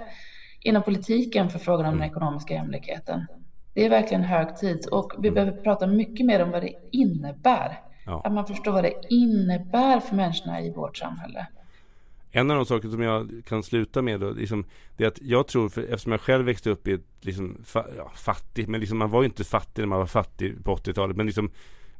inom 0.61 0.83
politiken 0.83 1.49
för 1.49 1.59
frågan 1.59 1.85
om 1.85 1.97
den 1.99 2.09
ekonomiska 2.09 2.53
jämlikheten. 2.53 3.25
Det 3.73 3.85
är 3.85 3.89
verkligen 3.89 4.23
hög 4.23 4.57
tid 4.57 4.85
och 4.91 5.13
vi 5.19 5.31
behöver 5.31 5.51
prata 5.51 5.87
mycket 5.87 6.25
mer 6.25 6.43
om 6.43 6.51
vad 6.51 6.61
det 6.61 6.73
innebär. 6.91 7.79
Ja. 8.05 8.21
Att 8.23 8.33
man 8.33 8.45
förstår 8.45 8.71
vad 8.71 8.83
det 8.83 8.93
innebär 9.09 9.99
för 9.99 10.15
människorna 10.15 10.61
i 10.61 10.71
vårt 10.71 10.97
samhälle. 10.97 11.47
En 12.31 12.51
av 12.51 12.57
de 12.57 12.65
saker 12.65 12.89
som 12.89 13.01
jag 13.01 13.41
kan 13.45 13.63
sluta 13.63 14.01
med 14.01 14.19
då, 14.19 14.31
liksom, 14.31 14.65
det 14.97 15.03
är 15.03 15.07
att 15.07 15.21
jag 15.21 15.47
tror, 15.47 15.69
för 15.69 15.81
eftersom 15.81 16.11
jag 16.11 16.21
själv 16.21 16.45
växte 16.45 16.69
upp 16.69 16.87
i 16.87 16.91
ett 16.91 17.05
liksom, 17.21 17.57
fa, 17.63 17.85
ja, 17.97 18.11
fattigt, 18.15 18.69
men 18.69 18.79
liksom, 18.79 18.97
man 18.97 19.09
var 19.09 19.21
ju 19.21 19.25
inte 19.25 19.43
fattig 19.43 19.81
när 19.81 19.87
man 19.87 19.99
var 19.99 20.05
fattig 20.05 20.63
på 20.63 20.75
80-talet, 20.75 21.17
men 21.17 21.25
liksom 21.25 21.51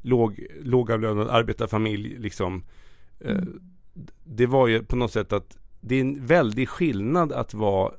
låg, 0.02 0.46
lågavlönad 0.62 1.28
arbetarfamilj 1.28 2.18
liksom. 2.18 2.64
Eh, 3.20 3.42
det 4.24 4.46
var 4.46 4.66
ju 4.66 4.82
på 4.82 4.96
något 4.96 5.12
sätt 5.12 5.32
att 5.32 5.58
det 5.80 5.96
är 5.96 6.00
en 6.00 6.26
väldig 6.26 6.68
skillnad 6.68 7.32
att 7.32 7.54
vara 7.54 7.92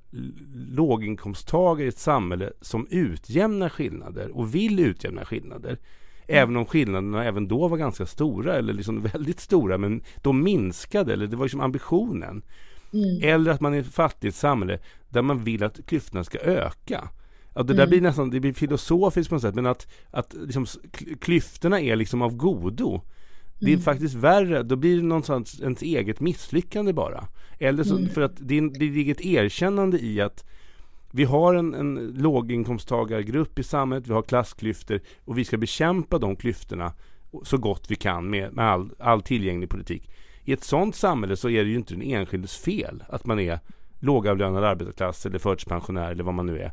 låginkomsttagare 0.70 1.86
i 1.86 1.90
ett 1.90 1.98
samhälle 1.98 2.52
som 2.62 2.88
utjämnar 2.90 3.70
skillnader 3.70 4.38
och 4.38 4.56
vill 4.56 4.80
utjämna 4.80 5.26
skillnader. 5.26 5.78
Även 6.28 6.56
om 6.58 6.66
skillnaderna 6.66 7.24
även 7.26 7.48
då 7.48 7.68
var 7.68 7.78
ganska 7.78 8.06
stora 8.06 8.56
eller 8.56 8.74
liksom 8.74 9.02
väldigt 9.14 9.40
stora 9.40 9.78
men 9.78 10.02
de 10.22 10.44
minskade 10.44 11.14
eller 11.14 11.28
det 11.28 11.36
var 11.36 11.46
liksom 11.46 11.62
ambitionen. 11.62 12.44
Eller 13.24 13.52
att 13.52 13.62
man 13.62 13.74
är 13.74 13.80
ett 13.80 13.94
fattigt 13.94 14.36
samhälle 14.36 14.80
där 15.10 15.22
man 15.22 15.44
vill 15.44 15.64
att 15.64 15.86
klyftorna 15.86 16.24
ska 16.24 16.38
öka. 16.40 17.10
Ja, 17.56 17.64
det 17.64 17.74
där 17.74 17.88
blir 17.88 18.02
nästan 18.02 18.30
det 18.30 18.40
blir 18.40 18.54
filosofiskt 18.54 19.30
på 19.30 19.36
något 19.36 19.42
sätt 19.42 19.56
men 19.56 19.66
att, 19.66 19.88
att 20.12 20.34
liksom, 20.34 20.66
klyftorna 21.22 21.80
är 21.82 21.96
liksom 21.96 22.22
av 22.22 22.36
godo. 22.36 23.02
Det 23.60 23.74
är 23.74 23.78
faktiskt 23.78 24.16
värre, 24.16 24.64
då 24.64 24.76
blir 24.76 24.96
det 24.96 25.02
någonstans 25.04 25.62
ens 25.62 25.82
eget 25.82 26.20
misslyckande 26.20 26.94
bara. 26.94 27.28
Eller 27.60 27.84
så, 27.84 28.06
för 28.08 28.22
att 28.22 28.34
det, 28.40 28.58
är- 28.58 28.80
det 28.80 28.86
ligger 28.86 29.12
ett 29.14 29.26
erkännande 29.26 30.00
i 30.00 30.22
att 30.22 30.46
vi 31.16 31.24
har 31.24 31.54
en, 31.54 31.74
en 31.74 32.14
låginkomsttagargrupp 32.18 33.60
i 33.60 33.64
samhället, 33.64 34.08
vi 34.08 34.14
har 34.14 34.22
klassklyftor 34.22 35.02
och 35.26 35.38
vi 35.38 35.46
ska 35.46 35.58
bekämpa 35.58 36.18
de 36.18 36.36
klyftorna 36.36 36.94
så 37.44 37.58
gott 37.58 37.92
vi 37.92 37.96
kan 37.96 38.30
med, 38.30 38.54
med 38.54 38.66
all, 38.66 38.92
all 39.00 39.22
tillgänglig 39.22 39.70
politik. 39.70 40.10
I 40.44 40.54
ett 40.54 40.64
sådant 40.64 40.96
samhälle 40.96 41.36
så 41.36 41.50
är 41.50 41.64
det 41.64 41.70
ju 41.70 41.76
inte 41.76 41.94
den 41.94 42.02
enskildes 42.02 42.58
fel 42.58 43.04
att 43.10 43.26
man 43.26 43.40
är 43.40 43.60
lågavlönad 44.00 44.64
arbetarklass 44.64 45.26
eller 45.26 45.40
förtidspensionär 45.40 46.12
eller 46.12 46.24
vad 46.24 46.34
man 46.34 46.46
nu 46.46 46.60
är. 46.60 46.72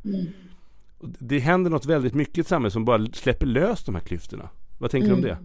Och 0.98 1.08
Det 1.18 1.38
händer 1.38 1.70
något 1.70 1.86
väldigt 1.86 2.14
mycket 2.14 2.38
i 2.38 2.40
ett 2.40 2.48
samhälle 2.48 2.70
som 2.70 2.84
bara 2.84 3.06
släpper 3.12 3.46
lös 3.46 3.84
de 3.84 3.94
här 3.94 4.02
klyftorna. 4.02 4.48
Vad 4.78 4.90
tänker 4.90 5.08
du 5.08 5.14
om 5.14 5.22
det? 5.22 5.38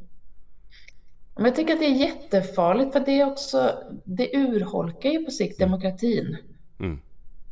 Men 1.36 1.46
jag 1.46 1.56
tycker 1.56 1.74
att 1.74 1.80
det 1.80 1.86
är 1.86 1.96
jättefarligt 1.96 2.94
för 2.94 3.00
det 3.00 3.20
är 3.20 3.28
också, 3.28 3.72
det 4.04 4.36
urholkar 4.38 5.10
ju 5.10 5.26
på 5.26 5.32
sikt 5.32 5.60
demokratin. 5.60 6.38
Mm. 6.80 7.00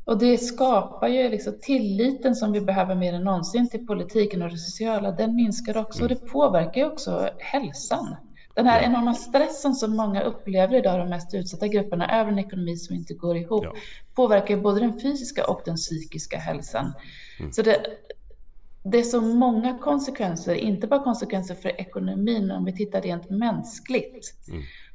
Och 0.06 0.18
det 0.18 0.38
skapar 0.38 1.08
ju 1.08 1.30
liksom 1.30 1.54
tilliten 1.62 2.36
som 2.36 2.52
vi 2.52 2.62
behöver 2.62 2.96
mer 2.96 3.14
än 3.14 3.24
någonsin 3.24 3.70
till 3.70 3.88
politiken 3.88 4.42
och 4.42 4.50
det 4.50 4.58
sociala. 4.58 5.12
Den 5.12 5.36
minskar 5.36 5.78
också 5.78 6.04
och 6.04 6.10
det 6.10 6.16
påverkar 6.16 6.82
ju 6.82 6.88
också 6.88 7.30
hälsan. 7.40 8.16
Den 8.56 8.66
här 8.66 8.82
enorma 8.82 9.14
stressen 9.14 9.76
som 9.76 9.96
många 9.96 10.22
upplever 10.22 10.76
idag, 10.76 11.00
de 11.00 11.10
mest 11.10 11.34
utsatta 11.34 11.68
grupperna, 11.68 12.20
över 12.20 12.32
en 12.32 12.40
ekonomi 12.40 12.76
som 12.78 12.96
inte 12.96 13.14
går 13.14 13.38
ihop, 13.38 13.64
Ja. 13.64 13.74
påverkar 14.16 14.58
både 14.58 14.80
den 14.80 15.00
fysiska 15.00 15.48
och 15.48 15.62
den 15.66 15.76
psykiska 15.76 16.38
hälsan. 16.38 16.94
Så 17.52 17.62
det, 17.62 17.86
det 18.84 18.98
är 19.00 19.04
så 19.04 19.22
många 19.22 19.78
konsekvenser, 19.78 20.56
inte 20.56 20.88
bara 20.88 21.04
konsekvenser 21.04 21.56
för 21.56 21.82
ekonomin, 21.82 22.48
men 22.48 22.58
om 22.58 22.66
vi 22.66 22.74
tittar 22.74 23.02
rent 23.02 23.30
mänskligt. 23.30 24.34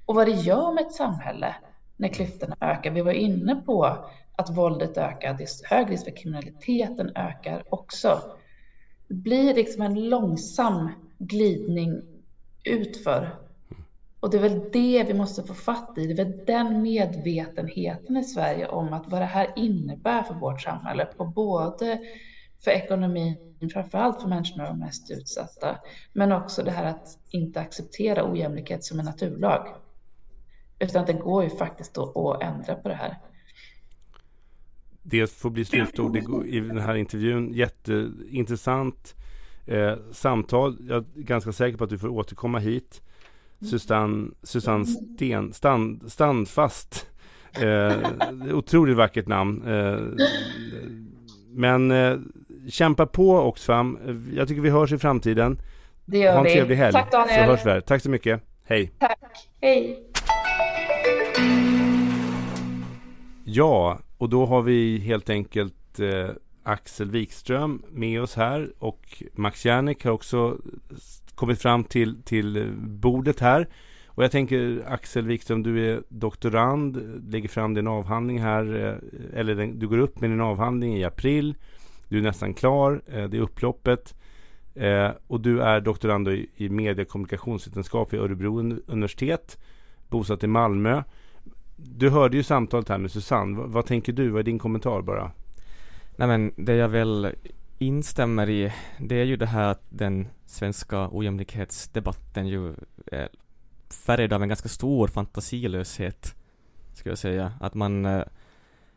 Och 0.06 0.14
vad 0.14 0.26
det 0.26 0.32
gör 0.32 0.72
med 0.72 0.86
ett 0.86 0.92
samhälle 0.92 1.54
när 1.96 2.08
klyftorna 2.08 2.56
ökar. 2.60 2.90
Vi 2.90 3.00
var 3.00 3.12
inne 3.12 3.54
på 3.54 3.96
att 4.38 4.50
våldet 4.50 4.98
ökar, 4.98 5.34
det 5.34 5.44
är 5.44 5.68
hög 5.68 5.90
risk 5.90 6.04
för 6.04 6.16
kriminaliteten 6.16 7.16
ökar 7.16 7.62
också. 7.68 8.22
Det 9.08 9.14
blir 9.14 9.54
liksom 9.54 9.82
en 9.82 10.08
långsam 10.08 10.90
glidning 11.18 12.02
utför. 12.64 13.36
Och 14.20 14.30
det 14.30 14.36
är 14.36 14.40
väl 14.40 14.70
det 14.72 15.04
vi 15.04 15.14
måste 15.14 15.42
få 15.42 15.54
fatt 15.54 15.98
i. 15.98 16.06
Det 16.06 16.22
är 16.22 16.24
väl 16.24 16.44
den 16.46 16.82
medvetenheten 16.82 18.16
i 18.16 18.24
Sverige 18.24 18.68
om 18.68 18.92
att 18.92 19.08
vad 19.08 19.20
det 19.20 19.26
här 19.26 19.52
innebär 19.56 20.22
för 20.22 20.34
vårt 20.34 20.62
samhälle, 20.62 21.04
på 21.04 21.24
både 21.24 21.98
för 22.64 22.70
ekonomin, 22.70 23.36
framförallt 23.72 24.22
för 24.22 24.28
människorna 24.28 24.68
de 24.68 24.78
mest 24.78 25.10
utsatta, 25.10 25.78
men 26.12 26.32
också 26.32 26.62
det 26.62 26.70
här 26.70 26.84
att 26.84 27.18
inte 27.30 27.60
acceptera 27.60 28.32
ojämlikhet 28.32 28.84
som 28.84 28.98
en 28.98 29.04
naturlag. 29.04 29.74
Utan 30.78 31.00
att 31.00 31.06
det 31.06 31.12
går 31.12 31.44
ju 31.44 31.50
faktiskt 31.50 31.98
att 31.98 32.42
ändra 32.42 32.74
på 32.74 32.88
det 32.88 32.94
här. 32.94 33.16
Det 35.10 35.30
får 35.32 35.50
bli 35.50 35.64
slutord 35.64 36.16
i 36.46 36.60
den 36.60 36.78
här 36.78 36.94
intervjun. 36.94 37.52
Jätteintressant 37.52 39.14
eh, 39.66 39.92
samtal. 40.12 40.76
Jag 40.88 40.96
är 41.16 41.20
ganska 41.22 41.52
säker 41.52 41.78
på 41.78 41.84
att 41.84 41.90
du 41.90 41.98
får 41.98 42.08
återkomma 42.08 42.58
hit. 42.58 43.02
Susanne, 43.70 44.30
Susanne 44.42 44.84
Sten, 44.84 45.52
stand, 45.52 46.12
Standfast. 46.12 47.06
Eh, 47.60 47.92
otroligt 48.54 48.96
vackert 48.96 49.26
namn. 49.26 49.62
Eh, 49.66 49.98
men 51.50 51.90
eh, 51.90 52.16
kämpa 52.70 53.06
på 53.06 53.30
Oxfam. 53.38 53.98
Jag 54.34 54.48
tycker 54.48 54.62
vi 54.62 54.70
hörs 54.70 54.92
i 54.92 54.98
framtiden. 54.98 55.60
Det 56.04 56.18
gör 56.18 56.32
Ha 56.32 56.38
en 56.38 56.44
vi. 56.44 56.50
trevlig 56.52 56.76
helg. 56.76 56.92
Tack 56.92 57.10
Så 57.10 57.16
Daniel. 57.16 57.44
hörs 57.50 57.66
vi 57.66 57.70
här. 57.70 57.80
Tack 57.80 58.02
så 58.02 58.10
mycket. 58.10 58.42
Hej. 58.64 58.92
Tack. 58.98 59.18
Hej. 59.60 60.04
Ja, 63.44 63.98
och 64.18 64.28
då 64.28 64.46
har 64.46 64.62
vi 64.62 64.98
helt 64.98 65.30
enkelt 65.30 66.00
eh, 66.00 66.30
Axel 66.62 67.10
Wikström 67.10 67.82
med 67.90 68.22
oss 68.22 68.34
här 68.34 68.72
och 68.78 69.22
Max 69.34 69.64
Järnek 69.64 70.04
har 70.04 70.12
också 70.12 70.58
kommit 71.34 71.62
fram 71.62 71.84
till, 71.84 72.22
till 72.22 72.72
bordet 72.78 73.40
här. 73.40 73.68
Och 74.06 74.24
jag 74.24 74.30
tänker 74.30 74.84
Axel 74.86 75.26
Wikström, 75.26 75.62
du 75.62 75.86
är 75.86 76.02
doktorand, 76.08 77.22
lägger 77.32 77.48
fram 77.48 77.74
din 77.74 77.86
avhandling 77.86 78.40
här, 78.40 78.74
eh, 78.74 79.38
eller 79.40 79.54
den, 79.54 79.78
du 79.78 79.88
går 79.88 79.98
upp 79.98 80.20
med 80.20 80.30
din 80.30 80.40
avhandling 80.40 80.96
i 80.96 81.04
april. 81.04 81.54
Du 82.08 82.18
är 82.18 82.22
nästan 82.22 82.54
klar, 82.54 83.02
eh, 83.06 83.24
det 83.24 83.36
är 83.36 83.40
upploppet. 83.40 84.14
Eh, 84.74 85.10
och 85.26 85.40
du 85.40 85.62
är 85.62 85.80
doktorand 85.80 86.28
i, 86.28 86.50
i 86.56 86.68
medie 86.68 87.04
och 87.04 87.08
kommunikationsvetenskap 87.10 88.12
vid 88.12 88.20
Örebro 88.20 88.58
universitet, 88.86 89.58
bosatt 90.08 90.44
i 90.44 90.46
Malmö. 90.46 91.02
Du 91.80 92.10
hörde 92.10 92.36
ju 92.36 92.42
samtalet 92.42 92.88
här 92.88 92.98
med 92.98 93.10
Susanne. 93.10 93.58
Vad, 93.58 93.70
vad 93.70 93.86
tänker 93.86 94.12
du? 94.12 94.28
Vad 94.28 94.40
är 94.40 94.44
din 94.44 94.58
kommentar 94.58 95.02
bara? 95.02 95.30
Nej 96.16 96.28
men 96.28 96.52
det 96.56 96.74
jag 96.74 96.88
väl 96.88 97.34
instämmer 97.78 98.50
i, 98.50 98.72
det 98.98 99.14
är 99.14 99.24
ju 99.24 99.36
det 99.36 99.46
här 99.46 99.68
att 99.68 99.82
den 99.88 100.28
svenska 100.46 101.08
ojämlikhetsdebatten 101.12 102.48
ju 102.48 102.74
är 103.06 103.28
färgad 103.90 104.32
av 104.32 104.42
en 104.42 104.48
ganska 104.48 104.68
stor 104.68 105.08
fantasilöshet, 105.08 106.34
skulle 106.94 107.10
jag 107.10 107.18
säga. 107.18 107.52
Att 107.60 107.74
man 107.74 108.04
eh, 108.04 108.22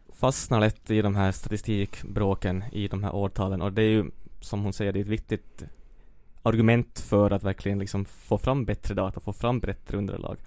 fastnar 0.09 0.59
lätt 0.59 0.91
i 0.91 1.01
de 1.01 1.15
här 1.15 1.31
statistikbråken 1.31 2.63
i 2.71 2.87
de 2.87 3.03
här 3.03 3.15
årtalen 3.15 3.61
och 3.61 3.73
det 3.73 3.81
är 3.81 3.89
ju, 3.89 4.11
som 4.39 4.63
hon 4.63 4.73
säger, 4.73 4.93
det 4.93 4.99
är 4.99 5.01
ett 5.01 5.07
viktigt 5.07 5.63
argument 6.43 6.99
för 6.99 7.31
att 7.31 7.43
verkligen 7.43 7.79
liksom 7.79 8.05
få 8.05 8.37
fram 8.37 8.65
bättre 8.65 8.93
data, 8.95 9.19
få 9.19 9.33
fram 9.33 9.59
bättre 9.59 9.97
underlag. 9.97 10.37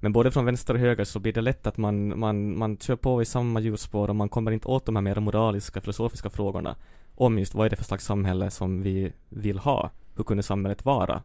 Men 0.00 0.12
både 0.12 0.30
från 0.30 0.44
vänster 0.44 0.74
och 0.74 0.80
höger 0.80 1.04
så 1.04 1.18
blir 1.18 1.32
det 1.32 1.40
lätt 1.40 1.66
att 1.66 1.76
man, 1.76 2.18
man, 2.18 2.58
man 2.58 2.76
kör 2.76 2.96
på 2.96 3.22
i 3.22 3.24
samma 3.24 3.60
hjulspår 3.60 4.08
och 4.08 4.16
man 4.16 4.28
kommer 4.28 4.50
inte 4.50 4.68
åt 4.68 4.86
de 4.86 4.96
här 4.96 5.02
mer 5.02 5.20
moraliska, 5.20 5.80
filosofiska 5.80 6.30
frågorna 6.30 6.76
om 7.14 7.38
just 7.38 7.54
vad 7.54 7.66
är 7.66 7.70
det 7.70 7.76
för 7.76 7.84
slags 7.84 8.04
samhälle 8.04 8.50
som 8.50 8.82
vi 8.82 9.12
vill 9.28 9.58
ha? 9.58 9.90
Hur 10.16 10.24
kunde 10.24 10.42
samhället 10.42 10.84
vara? 10.84 11.14
Uh, 11.14 11.22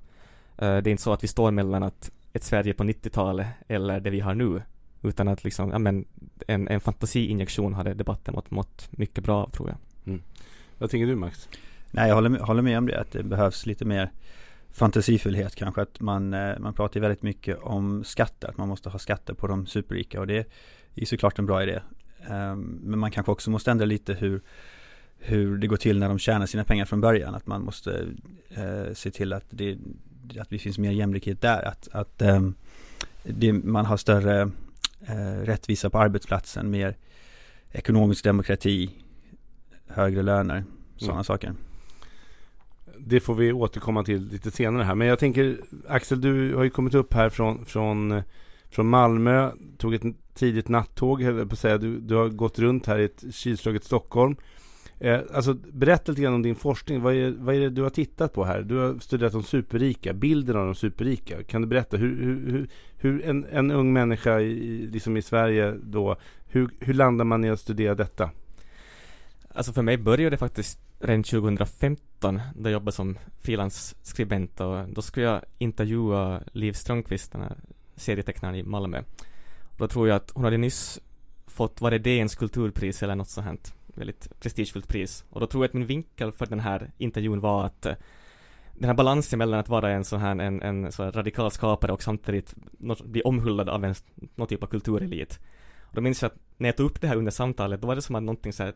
det 0.57 0.65
är 0.65 0.88
inte 0.88 1.03
så 1.03 1.13
att 1.13 1.23
vi 1.23 1.27
står 1.27 1.51
mellan 1.51 1.83
att 1.83 2.12
ett 2.33 2.43
Sverige 2.43 2.73
på 2.73 2.83
90-talet 2.83 3.47
eller 3.67 3.99
det 3.99 4.09
vi 4.09 4.19
har 4.19 4.36
nu, 4.36 4.62
utan 5.01 5.27
att 5.27 5.43
liksom, 5.43 5.69
ja 5.69 5.79
men 5.79 6.05
en, 6.47 6.67
en 6.67 6.79
fantasiinjektion 6.79 7.73
hade 7.73 7.93
debatten 7.93 8.33
mått, 8.33 8.51
mått 8.51 8.88
mycket 8.91 9.23
bra 9.23 9.43
av, 9.43 9.49
tror 9.49 9.69
jag. 9.69 9.77
Mm. 10.07 10.21
Vad 10.77 10.89
tänker 10.89 11.07
du 11.07 11.15
Max? 11.15 11.49
Nej, 11.91 12.07
jag 12.07 12.15
håller 12.15 12.39
håller 12.39 12.62
med 12.62 12.77
om 12.77 12.88
det, 12.88 12.99
att 12.99 13.12
det 13.12 13.23
behövs 13.23 13.65
lite 13.65 13.86
mer 13.86 14.12
fantasifullhet 14.73 15.55
kanske. 15.55 15.81
Att 15.81 15.99
man, 15.99 16.33
eh, 16.33 16.59
man 16.59 16.73
pratar 16.73 16.99
väldigt 16.99 17.21
mycket 17.21 17.59
om 17.62 18.03
skatter, 18.03 18.47
att 18.47 18.57
man 18.57 18.67
måste 18.67 18.89
ha 18.89 18.99
skatter 18.99 19.33
på 19.33 19.47
de 19.47 19.65
superrika 19.65 20.19
och 20.19 20.27
det 20.27 20.47
är 20.95 21.05
såklart 21.05 21.39
en 21.39 21.45
bra 21.45 21.63
idé. 21.63 21.81
Ehm, 22.27 22.79
men 22.83 22.99
man 22.99 23.12
kanske 23.12 23.31
också 23.31 23.49
måste 23.49 23.71
ändra 23.71 23.86
lite 23.86 24.13
hur, 24.13 24.41
hur 25.17 25.57
det 25.57 25.67
går 25.67 25.77
till 25.77 25.99
när 25.99 26.09
de 26.09 26.19
tjänar 26.19 26.45
sina 26.45 26.63
pengar 26.63 26.86
från 26.86 27.01
början. 27.01 27.36
Att 27.36 27.47
man 27.47 27.63
måste 27.63 28.07
eh, 28.49 28.93
se 28.93 29.12
till 29.12 29.33
att 29.33 29.45
det, 29.49 29.77
att 30.39 30.49
det 30.49 30.59
finns 30.59 30.77
mer 30.77 30.91
jämlikhet 30.91 31.41
där. 31.41 31.67
Att, 31.67 31.88
att 31.91 32.21
eh, 32.21 32.49
det, 33.23 33.53
man 33.53 33.86
har 33.86 33.97
större 33.97 34.41
eh, 35.07 35.41
rättvisa 35.43 35.89
på 35.89 35.99
arbetsplatsen, 35.99 36.71
mer 36.71 36.95
ekonomisk 37.71 38.23
demokrati, 38.23 38.89
högre 39.88 40.21
löner, 40.21 40.63
sådana 40.97 41.13
mm. 41.13 41.23
saker. 41.23 41.53
Det 43.05 43.19
får 43.19 43.35
vi 43.35 43.53
återkomma 43.53 44.03
till 44.03 44.27
lite 44.27 44.51
senare 44.51 44.83
här. 44.83 44.95
Men 44.95 45.07
jag 45.07 45.19
tänker, 45.19 45.57
Axel, 45.87 46.21
du 46.21 46.55
har 46.55 46.63
ju 46.63 46.69
kommit 46.69 46.93
upp 46.93 47.13
här 47.13 47.29
från, 47.29 47.65
från, 47.65 48.21
från 48.69 48.89
Malmö, 48.89 49.51
tog 49.77 49.93
ett 49.93 50.03
tidigt 50.33 50.67
nattåg, 50.67 51.21
höll 51.21 51.47
på 51.47 51.53
att 51.53 51.59
säga. 51.59 51.77
Du, 51.77 51.99
du 51.99 52.15
har 52.15 52.29
gått 52.29 52.59
runt 52.59 52.85
här 52.85 52.99
i 52.99 53.03
ett 53.03 53.23
kylslaget 53.31 53.83
Stockholm. 53.83 54.35
Eh, 54.99 55.19
alltså, 55.33 55.53
berätta 55.53 56.11
lite 56.11 56.21
grann 56.21 56.33
om 56.33 56.41
din 56.41 56.55
forskning. 56.55 57.01
Vad 57.01 57.13
är, 57.13 57.31
vad 57.31 57.55
är 57.55 57.59
det 57.59 57.69
du 57.69 57.81
har 57.81 57.89
tittat 57.89 58.33
på 58.33 58.43
här? 58.43 58.61
Du 58.61 58.75
har 58.75 58.99
studerat 58.99 59.33
de 59.33 59.43
superrika, 59.43 60.13
bilden 60.13 60.57
av 60.57 60.65
de 60.65 60.75
superrika. 60.75 61.43
Kan 61.43 61.61
du 61.61 61.67
berätta 61.67 61.97
hur, 61.97 62.23
hur, 62.23 62.51
hur, 62.51 62.67
hur 62.97 63.25
en, 63.25 63.45
en 63.45 63.71
ung 63.71 63.93
människa 63.93 64.39
i, 64.39 64.87
liksom 64.87 65.17
i 65.17 65.21
Sverige 65.21 65.75
då, 65.83 66.15
hur, 66.47 66.69
hur 66.79 66.93
landar 66.93 67.25
man 67.25 67.45
i 67.45 67.49
att 67.49 67.59
studera 67.59 67.95
detta? 67.95 68.29
Alltså 69.55 69.73
för 69.73 69.81
mig 69.81 69.97
började 69.97 70.29
det 70.29 70.37
faktiskt 70.37 70.79
redan 71.03 71.23
2015 71.23 72.41
då 72.55 72.69
jag 72.69 72.73
jobbade 72.73 72.91
som 72.91 73.17
frilansskribent 73.41 74.59
och 74.59 74.89
då 74.89 75.01
skulle 75.01 75.25
jag 75.25 75.41
intervjua 75.57 76.41
Liv 76.51 76.73
Strömquist, 76.73 77.31
den 77.31 77.41
här 77.41 77.57
serietecknaren 77.95 78.55
i 78.55 78.63
Malmö. 78.63 79.01
Då 79.77 79.87
tror 79.87 80.07
jag 80.07 80.15
att 80.15 80.31
hon 80.35 80.43
hade 80.43 80.57
nyss 80.57 80.99
fått, 81.47 81.81
var 81.81 81.91
det 81.91 81.99
DNs 81.99 82.35
kulturpris 82.35 83.03
eller 83.03 83.15
något 83.15 83.29
sånt 83.29 83.47
här 83.47 83.57
väldigt 83.95 84.39
prestigefullt 84.39 84.87
pris. 84.87 85.25
Och 85.29 85.39
då 85.39 85.47
tror 85.47 85.63
jag 85.63 85.69
att 85.69 85.73
min 85.73 85.87
vinkel 85.87 86.31
för 86.31 86.45
den 86.45 86.59
här 86.59 86.91
intervjun 86.97 87.39
var 87.39 87.65
att 87.65 87.85
eh, 87.85 87.95
den 88.73 88.89
här 88.89 88.93
balansen 88.93 89.39
mellan 89.39 89.59
att 89.59 89.69
vara 89.69 89.91
en 89.91 90.03
sån 90.03 90.19
här, 90.19 90.39
en, 90.39 90.61
en 90.61 90.91
så 90.91 91.03
här 91.03 91.11
radikal 91.11 91.51
skapare 91.51 91.91
och 91.91 92.03
samtidigt 92.03 92.55
bli 93.03 93.21
omhullad 93.21 93.69
av 93.69 93.85
en, 93.85 93.95
någon 94.35 94.47
typ 94.47 94.63
av 94.63 94.67
kulturelit. 94.67 95.39
Och 95.81 95.95
då 95.95 96.01
minns 96.01 96.21
jag 96.21 96.31
att 96.31 96.39
när 96.57 96.69
jag 96.69 96.77
tog 96.77 96.85
upp 96.85 97.01
det 97.01 97.07
här 97.07 97.15
under 97.15 97.31
samtalet, 97.31 97.81
då 97.81 97.87
var 97.87 97.95
det 97.95 98.01
som 98.01 98.15
att 98.15 98.23
någonting 98.23 98.53
så 98.53 98.63
här 98.63 98.73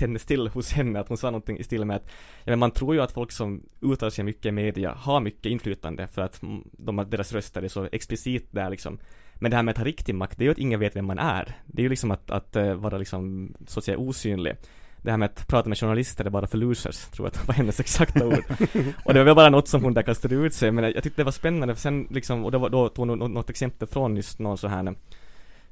tändes 0.00 0.24
till 0.24 0.48
hos 0.48 0.72
henne, 0.72 1.00
att 1.00 1.08
hon 1.08 1.16
sa 1.16 1.30
någonting 1.30 1.58
i 1.58 1.64
stil 1.64 1.84
med 1.84 1.96
att 1.96 2.06
ja, 2.44 2.52
men 2.52 2.58
man 2.58 2.70
tror 2.70 2.94
ju 2.94 3.00
att 3.00 3.12
folk 3.12 3.32
som 3.32 3.62
uttalar 3.80 4.10
sig 4.10 4.24
mycket 4.24 4.46
i 4.46 4.52
media 4.52 4.94
har 4.94 5.20
mycket 5.20 5.46
inflytande 5.46 6.06
för 6.06 6.22
att 6.22 6.40
de, 6.72 7.06
deras 7.10 7.32
röster 7.32 7.62
är 7.62 7.68
så 7.68 7.88
explicit 7.92 8.48
där 8.50 8.70
liksom. 8.70 8.98
Men 9.34 9.50
det 9.50 9.56
här 9.56 9.62
med 9.62 9.72
att 9.72 9.78
ha 9.78 9.84
riktig 9.84 10.14
makt, 10.14 10.38
det 10.38 10.44
är 10.44 10.46
ju 10.46 10.52
att 10.52 10.58
ingen 10.58 10.80
vet 10.80 10.96
vem 10.96 11.06
man 11.06 11.18
är. 11.18 11.56
Det 11.66 11.82
är 11.82 11.84
ju 11.84 11.88
liksom 11.88 12.10
att, 12.10 12.30
att 12.30 12.56
uh, 12.56 12.74
vara 12.74 12.98
liksom, 12.98 13.54
så 13.66 13.80
att 13.80 13.84
säga 13.84 13.98
osynlig. 13.98 14.56
Det 15.02 15.10
här 15.10 15.18
med 15.18 15.26
att 15.26 15.48
prata 15.48 15.68
med 15.68 15.78
journalister 15.78 16.24
är 16.24 16.30
bara 16.30 16.46
för 16.46 16.58
losers, 16.58 16.96
tror 16.96 17.26
jag 17.26 17.30
att 17.30 17.40
det 17.40 17.48
var 17.48 17.54
hennes 17.54 17.80
exakta 17.80 18.26
ord. 18.26 18.44
och 19.04 19.14
det 19.14 19.20
var 19.20 19.24
väl 19.24 19.34
bara 19.34 19.50
något 19.50 19.68
som 19.68 19.84
hon 19.84 19.94
där 19.94 20.02
kastade 20.02 20.34
ut 20.34 20.54
sig, 20.54 20.72
men 20.72 20.84
jag 20.84 21.02
tyckte 21.02 21.20
det 21.20 21.24
var 21.24 21.32
spännande, 21.32 21.74
för 21.74 21.80
sen 21.80 22.08
liksom, 22.10 22.44
och 22.44 22.50
det 22.50 22.58
var, 22.58 22.68
då 22.68 22.88
tog 22.88 23.08
hon 23.08 23.32
något 23.32 23.50
exempel 23.50 23.88
från 23.88 24.16
just 24.16 24.38
någon 24.38 24.58
så 24.58 24.68
här 24.68 24.94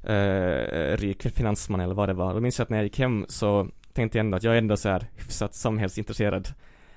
uh, 0.09 0.97
rik 0.97 1.21
finansman 1.21 1.79
eller 1.79 1.95
vad 1.95 2.09
det 2.09 2.13
var. 2.13 2.33
Då 2.33 2.39
minns 2.39 2.59
jag 2.59 2.63
att 2.63 2.69
när 2.69 2.77
jag 2.77 2.83
gick 2.83 2.99
hem 2.99 3.25
så 3.29 3.67
tänkte 3.99 4.17
jag 4.17 4.25
ändå 4.25 4.37
att 4.37 4.43
jag 4.43 4.53
är 4.53 4.57
ändå 4.57 4.77
så 4.77 4.89
här 4.89 5.07
hyfsat 5.15 5.55
samhällsintresserad. 5.55 6.47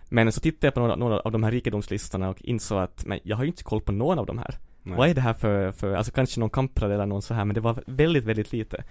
Men 0.08 0.32
så 0.32 0.40
tittade 0.40 0.66
jag 0.66 0.74
på 0.74 0.80
några, 0.80 0.96
några 0.96 1.20
av 1.20 1.32
de 1.32 1.42
här 1.42 1.50
rikedomslistorna 1.50 2.28
och 2.28 2.42
insåg 2.42 2.78
att 2.78 3.06
men 3.06 3.18
jag 3.22 3.36
har 3.36 3.44
ju 3.44 3.50
inte 3.50 3.62
koll 3.62 3.80
på 3.80 3.92
någon 3.92 4.18
av 4.18 4.26
de 4.26 4.38
här. 4.38 4.58
Nej. 4.82 4.96
Vad 4.96 5.08
är 5.08 5.14
det 5.14 5.20
här 5.20 5.34
för, 5.34 5.72
för, 5.72 5.94
alltså 5.94 6.12
kanske 6.12 6.40
någon 6.40 6.50
kamprad 6.50 6.92
eller 6.92 7.06
någon 7.06 7.22
så 7.22 7.34
här, 7.34 7.44
men 7.44 7.54
det 7.54 7.60
var 7.60 7.82
väldigt, 7.86 8.24
väldigt 8.24 8.52
lite. 8.52 8.84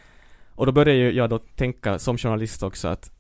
Och 0.56 0.66
då 0.66 0.72
började 0.72 1.12
jag 1.12 1.30
då 1.30 1.40
tänka 1.40 2.00
som 2.00 2.18
journalist 2.18 2.64
också 2.64 2.88
att 2.88 3.12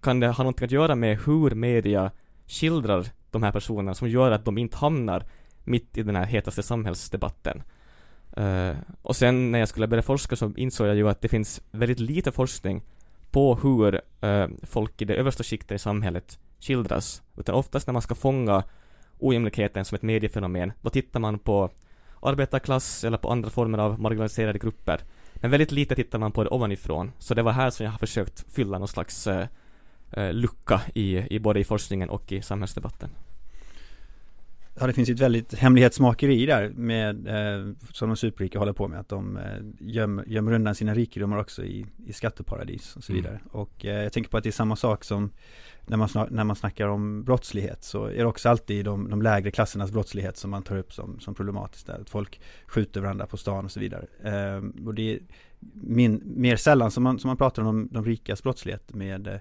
kan 0.00 0.20
det 0.20 0.28
ha 0.28 0.44
någonting 0.44 0.64
att 0.64 0.70
göra 0.70 0.94
med 0.94 1.18
hur 1.26 1.50
media 1.50 2.10
skildrar 2.46 3.06
de 3.30 3.42
här 3.42 3.52
personerna 3.52 3.94
som 3.94 4.08
gör 4.08 4.30
att 4.30 4.44
de 4.44 4.58
inte 4.58 4.76
hamnar 4.76 5.26
mitt 5.64 5.98
i 5.98 6.02
den 6.02 6.16
här 6.16 6.26
hetaste 6.26 6.62
samhällsdebatten. 6.62 7.62
Uh, 8.38 8.72
och 9.02 9.16
sen 9.16 9.52
när 9.52 9.58
jag 9.58 9.68
skulle 9.68 9.86
börja 9.86 10.02
forska 10.02 10.36
så 10.36 10.52
insåg 10.56 10.86
jag 10.86 10.96
ju 10.96 11.08
att 11.08 11.20
det 11.20 11.28
finns 11.28 11.62
väldigt 11.70 12.00
lite 12.00 12.32
forskning 12.32 12.82
på 13.30 13.54
hur 13.54 14.00
eh, 14.20 14.48
folk 14.62 15.02
i 15.02 15.04
det 15.04 15.14
översta 15.14 15.42
skiktet 15.42 15.74
i 15.74 15.78
samhället 15.78 16.38
skildras. 16.60 17.22
Utan 17.36 17.54
oftast 17.54 17.86
när 17.86 17.92
man 17.92 18.02
ska 18.02 18.14
fånga 18.14 18.64
ojämlikheten 19.18 19.84
som 19.84 19.96
ett 19.96 20.02
mediefenomen, 20.02 20.72
då 20.80 20.90
tittar 20.90 21.20
man 21.20 21.38
på 21.38 21.70
arbetarklass 22.22 23.04
eller 23.04 23.18
på 23.18 23.30
andra 23.30 23.50
former 23.50 23.78
av 23.78 24.00
marginaliserade 24.00 24.58
grupper. 24.58 25.00
Men 25.34 25.50
väldigt 25.50 25.72
lite 25.72 25.94
tittar 25.94 26.18
man 26.18 26.32
på 26.32 26.44
det 26.44 26.50
ovanifrån. 26.50 27.12
Så 27.18 27.34
det 27.34 27.42
var 27.42 27.52
här 27.52 27.70
som 27.70 27.84
jag 27.84 27.90
har 27.90 27.98
försökt 27.98 28.52
fylla 28.52 28.78
någon 28.78 28.88
slags 28.88 29.26
eh, 29.26 29.46
eh 30.12 30.32
lucka 30.32 30.80
i, 30.94 31.34
i 31.34 31.38
både 31.38 31.60
i 31.60 31.64
forskningen 31.64 32.10
och 32.10 32.32
i 32.32 32.42
samhällsdebatten. 32.42 33.10
Ja, 34.80 34.86
det 34.86 34.92
finns 34.92 35.08
ju 35.08 35.14
ett 35.14 35.20
väldigt 35.20 35.54
hemlighetsmakeri 35.54 36.46
där 36.46 36.68
med, 36.68 37.26
eh, 37.28 37.74
som 37.92 38.08
de 38.08 38.16
superrika 38.16 38.58
håller 38.58 38.72
på 38.72 38.88
med, 38.88 39.00
att 39.00 39.08
de 39.08 39.36
eh, 39.36 39.42
gömmer, 39.80 40.24
gömmer 40.26 40.52
undan 40.52 40.74
sina 40.74 40.94
rikedomar 40.94 41.38
också 41.38 41.64
i, 41.64 41.86
i 42.06 42.12
skatteparadis 42.12 42.96
och 42.96 43.04
så 43.04 43.12
mm. 43.12 43.22
vidare. 43.22 43.40
Mm. 43.40 43.48
Och 43.50 43.84
eh, 43.84 44.02
jag 44.02 44.12
tänker 44.12 44.30
på 44.30 44.36
att 44.36 44.42
det 44.42 44.50
är 44.50 44.52
samma 44.52 44.76
sak 44.76 45.04
som 45.04 45.30
när 45.86 45.96
man, 45.96 46.08
när 46.30 46.44
man 46.44 46.56
snackar 46.56 46.88
om 46.88 47.24
brottslighet 47.24 47.84
så 47.84 48.04
är 48.04 48.16
det 48.16 48.26
också 48.26 48.48
alltid 48.48 48.84
de, 48.84 49.10
de 49.10 49.22
lägre 49.22 49.50
klassernas 49.50 49.92
brottslighet 49.92 50.36
som 50.36 50.50
man 50.50 50.62
tar 50.62 50.76
upp 50.76 50.92
som, 50.92 51.20
som 51.20 51.34
problematiskt. 51.34 51.86
Där. 51.86 51.98
Att 52.00 52.10
folk 52.10 52.40
skjuter 52.66 53.00
varandra 53.00 53.26
på 53.26 53.36
stan 53.36 53.64
och 53.64 53.70
så 53.70 53.80
vidare. 53.80 54.06
Eh, 54.24 54.86
och 54.86 54.94
det 54.94 55.12
är 55.12 55.18
min, 55.72 56.22
mer 56.24 56.56
sällan 56.56 56.90
som 56.90 57.02
man, 57.02 57.18
som 57.18 57.28
man 57.28 57.36
pratar 57.36 57.62
om 57.62 57.88
de 57.90 58.04
rikas 58.04 58.42
brottslighet 58.42 58.94
med 58.94 59.26
eh, 59.26 59.34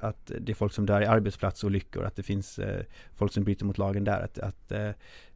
att 0.00 0.32
det 0.40 0.52
är 0.52 0.54
folk 0.54 0.72
som 0.72 0.86
dör 0.86 1.00
i 1.00 1.06
arbetsplatsolyckor, 1.06 2.04
att 2.04 2.16
det 2.16 2.22
finns 2.22 2.58
eh, 2.58 2.84
folk 3.14 3.32
som 3.32 3.44
bryter 3.44 3.64
mot 3.64 3.78
lagen 3.78 4.04
där, 4.04 4.20
att, 4.20 4.38
att 4.38 4.72
eh, 4.72 4.90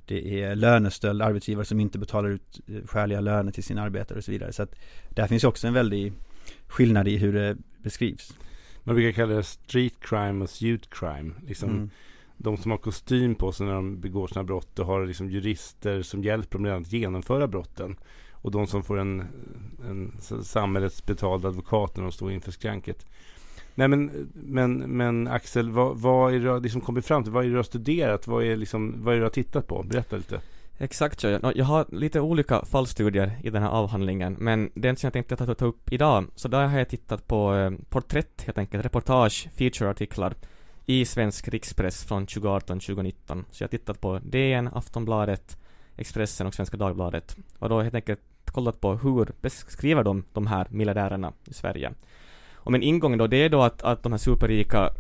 det 0.07 0.43
är 0.43 0.55
lönestöld, 0.55 1.23
arbetsgivare 1.23 1.65
som 1.65 1.81
inte 1.81 1.99
betalar 1.99 2.29
ut 2.29 2.61
eh, 2.67 2.87
skäliga 2.87 3.21
löner 3.21 3.53
till 3.53 3.65
sina 3.65 3.83
arbetare 3.83 4.19
och 4.19 4.25
så 4.25 4.31
vidare. 4.31 4.53
Så 4.53 4.63
att 4.63 4.75
där 5.11 5.27
finns 5.27 5.45
också 5.45 5.67
en 5.67 5.75
väldig 5.75 6.13
skillnad 6.67 7.09
i 7.09 7.17
hur 7.17 7.33
det 7.33 7.57
beskrivs. 7.83 8.37
Man 8.83 8.95
brukar 8.95 9.13
kalla 9.13 9.35
det 9.35 9.43
street 9.43 9.95
crime 10.01 10.45
och 10.45 10.51
suit 10.51 10.91
crime. 10.91 11.35
Liksom 11.47 11.71
mm. 11.71 11.91
De 12.37 12.57
som 12.57 12.71
har 12.71 12.79
kostym 12.79 13.35
på 13.35 13.53
sig 13.53 13.67
när 13.67 13.75
de 13.75 14.01
begår 14.01 14.29
sina 14.29 14.45
brott 14.45 14.79
och 14.79 14.87
har 14.87 15.07
liksom 15.07 15.31
jurister 15.31 16.03
som 16.03 16.25
hjälper 16.25 16.59
dem 16.59 16.83
att 16.83 16.93
genomföra 16.93 17.49
brotten. 17.49 17.97
Och 18.33 18.51
de 18.51 18.67
som 18.67 18.83
får 18.83 18.99
en, 18.99 19.25
en 19.89 20.13
samhällets 20.43 21.07
betalda 21.07 21.49
advokat 21.49 21.97
när 21.97 22.03
de 22.03 22.13
står 22.13 22.33
inför 22.33 22.53
skranket. 22.53 23.07
Nej 23.79 23.89
men, 23.89 24.31
men, 24.35 24.79
men 24.79 25.29
Axel, 25.29 25.71
vad, 25.71 25.97
vad 25.97 26.35
är 26.35 26.39
det 26.39 26.45
du 26.45 26.49
har 26.49 26.61
liksom 26.61 26.81
kommit 26.81 27.07
fram 27.07 27.23
till? 27.23 27.33
Vad 27.33 27.45
är 27.45 27.49
det 27.49 27.53
du 27.53 27.59
har 27.59 27.63
studerat? 27.63 28.27
Vad 28.27 28.45
är, 28.45 28.57
liksom, 28.57 29.05
vad 29.05 29.15
är 29.15 29.17
det 29.17 29.21
du 29.21 29.25
har 29.25 29.31
tittat 29.31 29.67
på? 29.67 29.83
Berätta 29.83 30.17
lite. 30.17 30.41
Exakt 30.79 31.21
så. 31.21 31.41
Jag 31.55 31.65
har 31.65 31.87
lite 31.89 32.21
olika 32.21 32.65
fallstudier 32.65 33.39
i 33.43 33.51
den 33.51 33.63
här 33.63 33.71
avhandlingen, 33.71 34.37
men 34.39 34.71
den 34.75 34.97
som 34.97 35.07
jag 35.07 35.13
tänkte 35.13 35.37
ta, 35.37 35.55
ta 35.55 35.65
upp 35.65 35.93
idag, 35.93 36.25
så 36.35 36.49
där 36.49 36.67
har 36.67 36.79
jag 36.79 36.89
tittat 36.89 37.27
på 37.27 37.55
eh, 37.55 37.71
porträtt 37.89 38.43
helt 38.47 38.59
enkelt, 38.59 38.85
reportage, 38.85 39.49
featureartiklar 39.57 40.35
i 40.87 41.05
svensk 41.05 41.49
rikspress 41.49 42.05
från 42.05 42.27
2018-2019. 42.27 43.45
Så 43.51 43.63
jag 43.63 43.67
har 43.67 43.71
tittat 43.71 44.01
på 44.01 44.21
DN, 44.23 44.69
Aftonbladet, 44.73 45.59
Expressen 45.97 46.47
och 46.47 46.55
Svenska 46.55 46.77
Dagbladet. 46.77 47.37
Och 47.59 47.69
då 47.69 47.81
helt 47.81 47.95
enkelt 47.95 48.21
kollat 48.45 48.81
på 48.81 48.95
hur 48.95 49.33
beskriver 49.41 50.05
de 50.05 50.25
de 50.33 50.47
här 50.47 50.67
miljardärerna 50.71 51.33
i 51.45 51.55
Sverige. 51.55 51.93
Och 52.67 52.73
men 52.73 52.83
ingången 52.83 53.19
då, 53.19 53.27
det 53.27 53.37
är 53.37 53.49
då 53.49 53.63
att, 53.63 53.83
att 53.83 54.03
de 54.03 54.13
här 54.13 54.19
superrika 54.19 54.91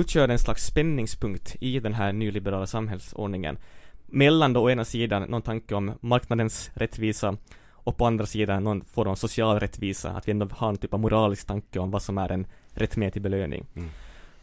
utgör 0.00 0.28
en 0.28 0.38
slags 0.38 0.66
spänningspunkt 0.66 1.56
i 1.60 1.80
den 1.80 1.94
här 1.94 2.12
nyliberala 2.12 2.66
samhällsordningen. 2.66 3.58
Mellan 4.06 4.52
då 4.52 4.62
å 4.62 4.70
ena 4.70 4.84
sidan 4.84 5.22
någon 5.22 5.42
tanke 5.42 5.74
om 5.74 5.92
marknadens 6.00 6.70
rättvisa 6.74 7.36
och 7.70 7.96
på 7.96 8.06
andra 8.06 8.26
sidan 8.26 8.64
någon 8.64 8.84
form 8.84 9.08
av 9.08 9.14
social 9.14 9.60
rättvisa, 9.60 10.10
att 10.10 10.28
vi 10.28 10.32
ändå 10.32 10.48
har 10.50 10.68
en 10.68 10.76
typ 10.76 10.94
av 10.94 11.00
moralisk 11.00 11.46
tanke 11.46 11.78
om 11.78 11.90
vad 11.90 12.02
som 12.02 12.18
är 12.18 12.32
en 12.32 12.46
rättmätig 12.70 13.22
belöning. 13.22 13.66
Mm. 13.74 13.90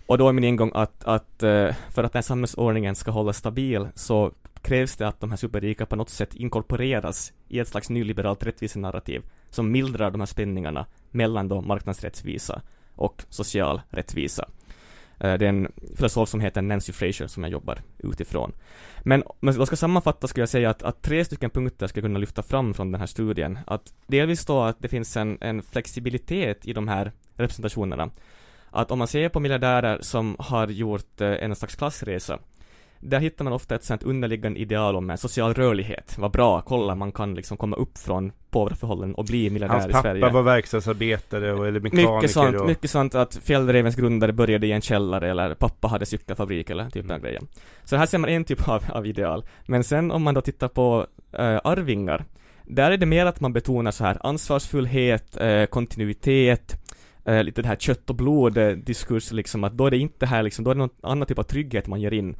Och 0.09 0.17
då 0.17 0.29
är 0.29 0.33
min 0.33 0.43
ingång 0.43 0.71
att, 0.73 1.03
att 1.03 1.43
eh, 1.43 1.75
för 1.89 2.03
att 2.03 2.13
den 2.13 2.17
här 2.17 2.21
samhällsordningen 2.21 2.95
ska 2.95 3.11
hållas 3.11 3.37
stabil 3.37 3.87
så 3.95 4.31
krävs 4.61 4.95
det 4.95 5.07
att 5.07 5.19
de 5.19 5.29
här 5.29 5.37
superrika 5.37 5.85
på 5.85 5.95
något 5.95 6.09
sätt 6.09 6.35
inkorporeras 6.35 7.33
i 7.47 7.59
ett 7.59 7.67
slags 7.67 7.89
nyliberalt 7.89 8.43
rättvisenarrativ 8.43 9.21
som 9.49 9.71
mildrar 9.71 10.11
de 10.11 10.21
här 10.21 10.25
spänningarna 10.25 10.85
mellan 11.11 11.47
då 11.47 11.61
marknadsrättvisa 11.61 12.61
och 12.95 13.23
social 13.29 13.81
rättvisa. 13.89 14.49
Eh, 15.19 15.33
det 15.33 15.45
är 15.45 15.49
en 15.49 15.71
filosof 15.95 16.29
som 16.29 16.39
heter 16.39 16.61
Nancy 16.61 16.93
Fraser 16.93 17.27
som 17.27 17.43
jag 17.43 17.51
jobbar 17.51 17.81
utifrån. 17.97 18.51
Men 19.03 19.23
om 19.25 19.47
jag 19.47 19.67
ska 19.67 19.75
sammanfatta 19.75 20.27
skulle 20.27 20.41
jag 20.41 20.49
säga 20.49 20.69
att, 20.69 20.83
att 20.83 21.01
tre 21.01 21.25
stycken 21.25 21.49
punkter 21.49 21.87
ska 21.87 21.97
jag 21.97 22.03
kunna 22.03 22.19
lyfta 22.19 22.43
fram 22.43 22.73
från 22.73 22.91
den 22.91 22.99
här 22.99 23.07
studien. 23.07 23.59
Att 23.67 23.93
delvis 24.07 24.45
då 24.45 24.61
att 24.61 24.79
det 24.79 24.87
finns 24.87 25.17
en, 25.17 25.37
en 25.41 25.61
flexibilitet 25.61 26.67
i 26.67 26.73
de 26.73 26.87
här 26.87 27.11
representationerna. 27.35 28.09
Att 28.71 28.91
om 28.91 28.99
man 28.99 29.07
ser 29.07 29.29
på 29.29 29.39
miljardärer 29.39 29.97
som 30.01 30.35
har 30.39 30.67
gjort 30.67 31.21
eh, 31.21 31.43
en 31.43 31.55
slags 31.55 31.75
klassresa 31.75 32.39
där 32.99 33.19
hittar 33.19 33.43
man 33.43 33.53
ofta 33.53 33.75
ett 33.75 33.83
sånt 33.83 34.03
underliggande 34.03 34.59
ideal 34.59 34.95
om 34.95 35.09
en 35.09 35.17
social 35.17 35.53
rörlighet. 35.53 36.15
Vad 36.17 36.31
bra, 36.31 36.61
kolla 36.61 36.95
man 36.95 37.11
kan 37.11 37.35
liksom 37.35 37.57
komma 37.57 37.75
upp 37.75 37.97
från 37.97 38.31
påverförhållanden 38.49 39.15
och 39.15 39.25
bli 39.25 39.49
miljardär 39.49 39.73
Hans 39.73 39.87
i 39.87 39.91
pappa 39.91 40.01
Sverige. 40.01 40.29
var 40.29 40.41
verkstadsarbetare 40.41 41.53
och, 41.53 41.67
eller 41.67 41.79
mekaniker 41.79 42.15
Mycket 42.15 42.31
sånt, 42.31 42.55
och... 42.55 42.67
mycket 42.67 42.91
sånt 42.91 43.15
att 43.15 43.35
Fjällrevens 43.35 43.95
grundare 43.95 44.33
började 44.33 44.67
i 44.67 44.71
en 44.71 44.81
källare 44.81 45.29
eller 45.29 45.53
pappa 45.55 45.87
hade 45.87 46.05
cykelfabrik 46.05 46.69
eller 46.69 46.89
typ 46.89 47.07
den 47.07 47.21
grejen. 47.21 47.47
Så 47.83 47.95
här 47.95 48.05
ser 48.05 48.17
man 48.17 48.29
en 48.29 48.43
typ 48.43 48.67
av, 48.67 48.83
av 48.93 49.07
ideal. 49.07 49.45
Men 49.65 49.83
sen 49.83 50.11
om 50.11 50.23
man 50.23 50.33
då 50.33 50.41
tittar 50.41 50.67
på 50.67 51.07
eh, 51.31 51.59
arvingar, 51.63 52.25
där 52.63 52.91
är 52.91 52.97
det 52.97 53.05
mer 53.05 53.25
att 53.25 53.39
man 53.39 53.53
betonar 53.53 53.91
så 53.91 54.03
här 54.03 54.17
ansvarsfullhet, 54.21 55.37
eh, 55.37 55.65
kontinuitet, 55.65 56.75
eh, 57.25 57.43
lite 57.43 57.61
det 57.61 57.67
här 57.67 57.75
kött 57.75 58.09
och 58.09 58.15
blod 58.15 58.57
eh, 58.57 58.69
diskurs 58.69 59.31
liksom, 59.31 59.63
att 59.63 59.73
då 59.73 59.85
är 59.85 59.91
det 59.91 59.97
inte 59.97 60.25
här 60.25 60.43
liksom, 60.43 60.65
då 60.65 60.71
är 60.71 60.75
det 60.75 60.79
någon 60.79 60.95
annan 61.01 61.27
typ 61.27 61.39
av 61.39 61.43
trygghet 61.43 61.87
man 61.87 62.01
ger 62.01 62.13
in. 62.13 62.35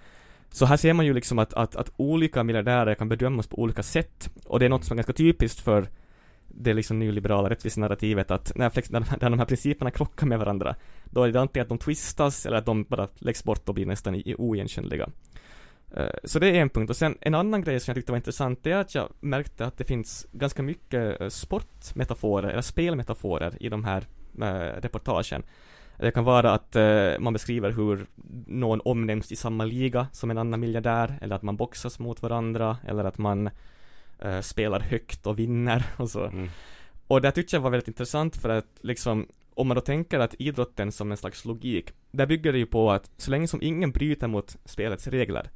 Så 0.52 0.66
här 0.66 0.78
ser 0.78 0.94
man 0.94 1.06
ju 1.06 1.14
liksom 1.14 1.40
att, 1.40 1.54
att, 1.54 1.76
att 1.76 1.92
olika 1.98 2.44
miljardärer 2.44 2.96
kan 2.96 3.10
bedömas 3.10 3.48
på 3.48 3.60
olika 3.60 3.84
sätt. 3.84 4.30
Och 4.46 4.60
det 4.60 4.66
är 4.66 4.70
något 4.70 4.86
som 4.86 4.96
är 4.96 4.98
ganska 4.98 5.14
typiskt 5.14 5.60
för 5.60 5.88
det 6.48 6.74
liksom 6.74 7.00
nyliberala 7.00 7.50
rättvisenarrativet 7.50 8.32
att 8.32 8.52
när, 8.56 8.70
flex, 8.70 8.92
när, 8.92 9.00
när 9.22 9.30
de 9.30 9.40
här 9.40 9.46
principerna 9.46 9.92
krockar 9.92 10.28
med 10.28 10.40
varandra, 10.40 10.76
då 11.06 11.24
är 11.24 11.32
det 11.32 11.42
antingen 11.42 11.64
att 11.64 11.70
de 11.70 11.78
twistas 11.78 12.46
eller 12.46 12.58
att 12.58 12.66
de 12.66 12.84
bara 12.84 13.08
läggs 13.16 13.44
bort 13.44 13.70
och 13.70 13.76
blir 13.76 13.86
nästan 13.86 14.24
oigenkännliga. 14.38 15.10
Eh, 15.92 16.10
så 16.24 16.40
det 16.40 16.48
är 16.48 16.62
en 16.62 16.70
punkt. 16.70 16.90
Och 16.90 16.96
sen 16.96 17.18
en 17.22 17.36
annan 17.36 17.62
grej 17.62 17.80
som 17.80 17.92
jag 17.92 17.96
tyckte 17.96 18.12
var 18.12 18.18
intressant, 18.18 18.64
det 18.64 18.72
är 18.72 18.78
att 18.78 18.96
jag 18.96 19.10
märkte 19.20 19.66
att 19.66 19.78
det 19.78 19.84
finns 19.84 20.28
ganska 20.32 20.64
mycket 20.64 21.22
eh, 21.22 21.30
sportmetaforer, 21.30 22.50
eller 22.50 22.62
spelmetaforer 22.62 23.64
i 23.64 23.70
de 23.70 23.84
här 23.84 24.08
reportagen. 24.82 25.44
Det 26.00 26.12
kan 26.12 26.24
vara 26.24 26.52
att 26.52 26.76
eh, 26.76 27.20
man 27.20 27.34
beskriver 27.34 27.72
hur 27.72 28.06
någon 28.48 28.82
omnämns 28.82 29.32
i 29.32 29.36
samma 29.36 29.66
liga 29.66 30.08
som 30.12 30.32
en 30.32 30.38
annan 30.38 30.60
miljardär, 30.60 31.20
eller 31.22 31.36
att 31.36 31.42
man 31.42 31.58
boxas 31.58 32.00
mot 32.00 32.22
varandra, 32.22 32.78
eller 32.88 33.04
att 33.04 33.18
man 33.18 33.50
eh, 34.20 34.42
spelar 34.42 34.80
högt 34.80 35.28
och 35.28 35.40
vinner 35.40 35.86
och 35.98 36.10
så. 36.10 36.26
Mm. 36.26 36.50
Och 37.08 37.22
det 37.22 37.32
tyckte 37.32 37.56
jag 37.56 37.62
var 37.62 37.70
väldigt 37.70 37.88
intressant 37.88 38.36
för 38.36 38.50
att 38.50 38.78
liksom, 38.82 39.28
om 39.54 39.68
man 39.68 39.76
då 39.76 39.82
tänker 39.82 40.20
att 40.20 40.36
idrotten 40.40 40.92
som 40.92 41.12
en 41.12 41.18
slags 41.18 41.46
logik, 41.46 41.94
där 42.12 42.26
bygger 42.26 42.54
det 42.54 42.60
ju 42.60 42.66
på 42.66 42.92
att 42.92 43.12
så 43.18 43.32
länge 43.32 43.48
som 43.48 43.62
ingen 43.62 43.92
bryter 43.92 44.28
mot 44.28 44.58
spelets 44.66 45.08
regler, 45.08 45.50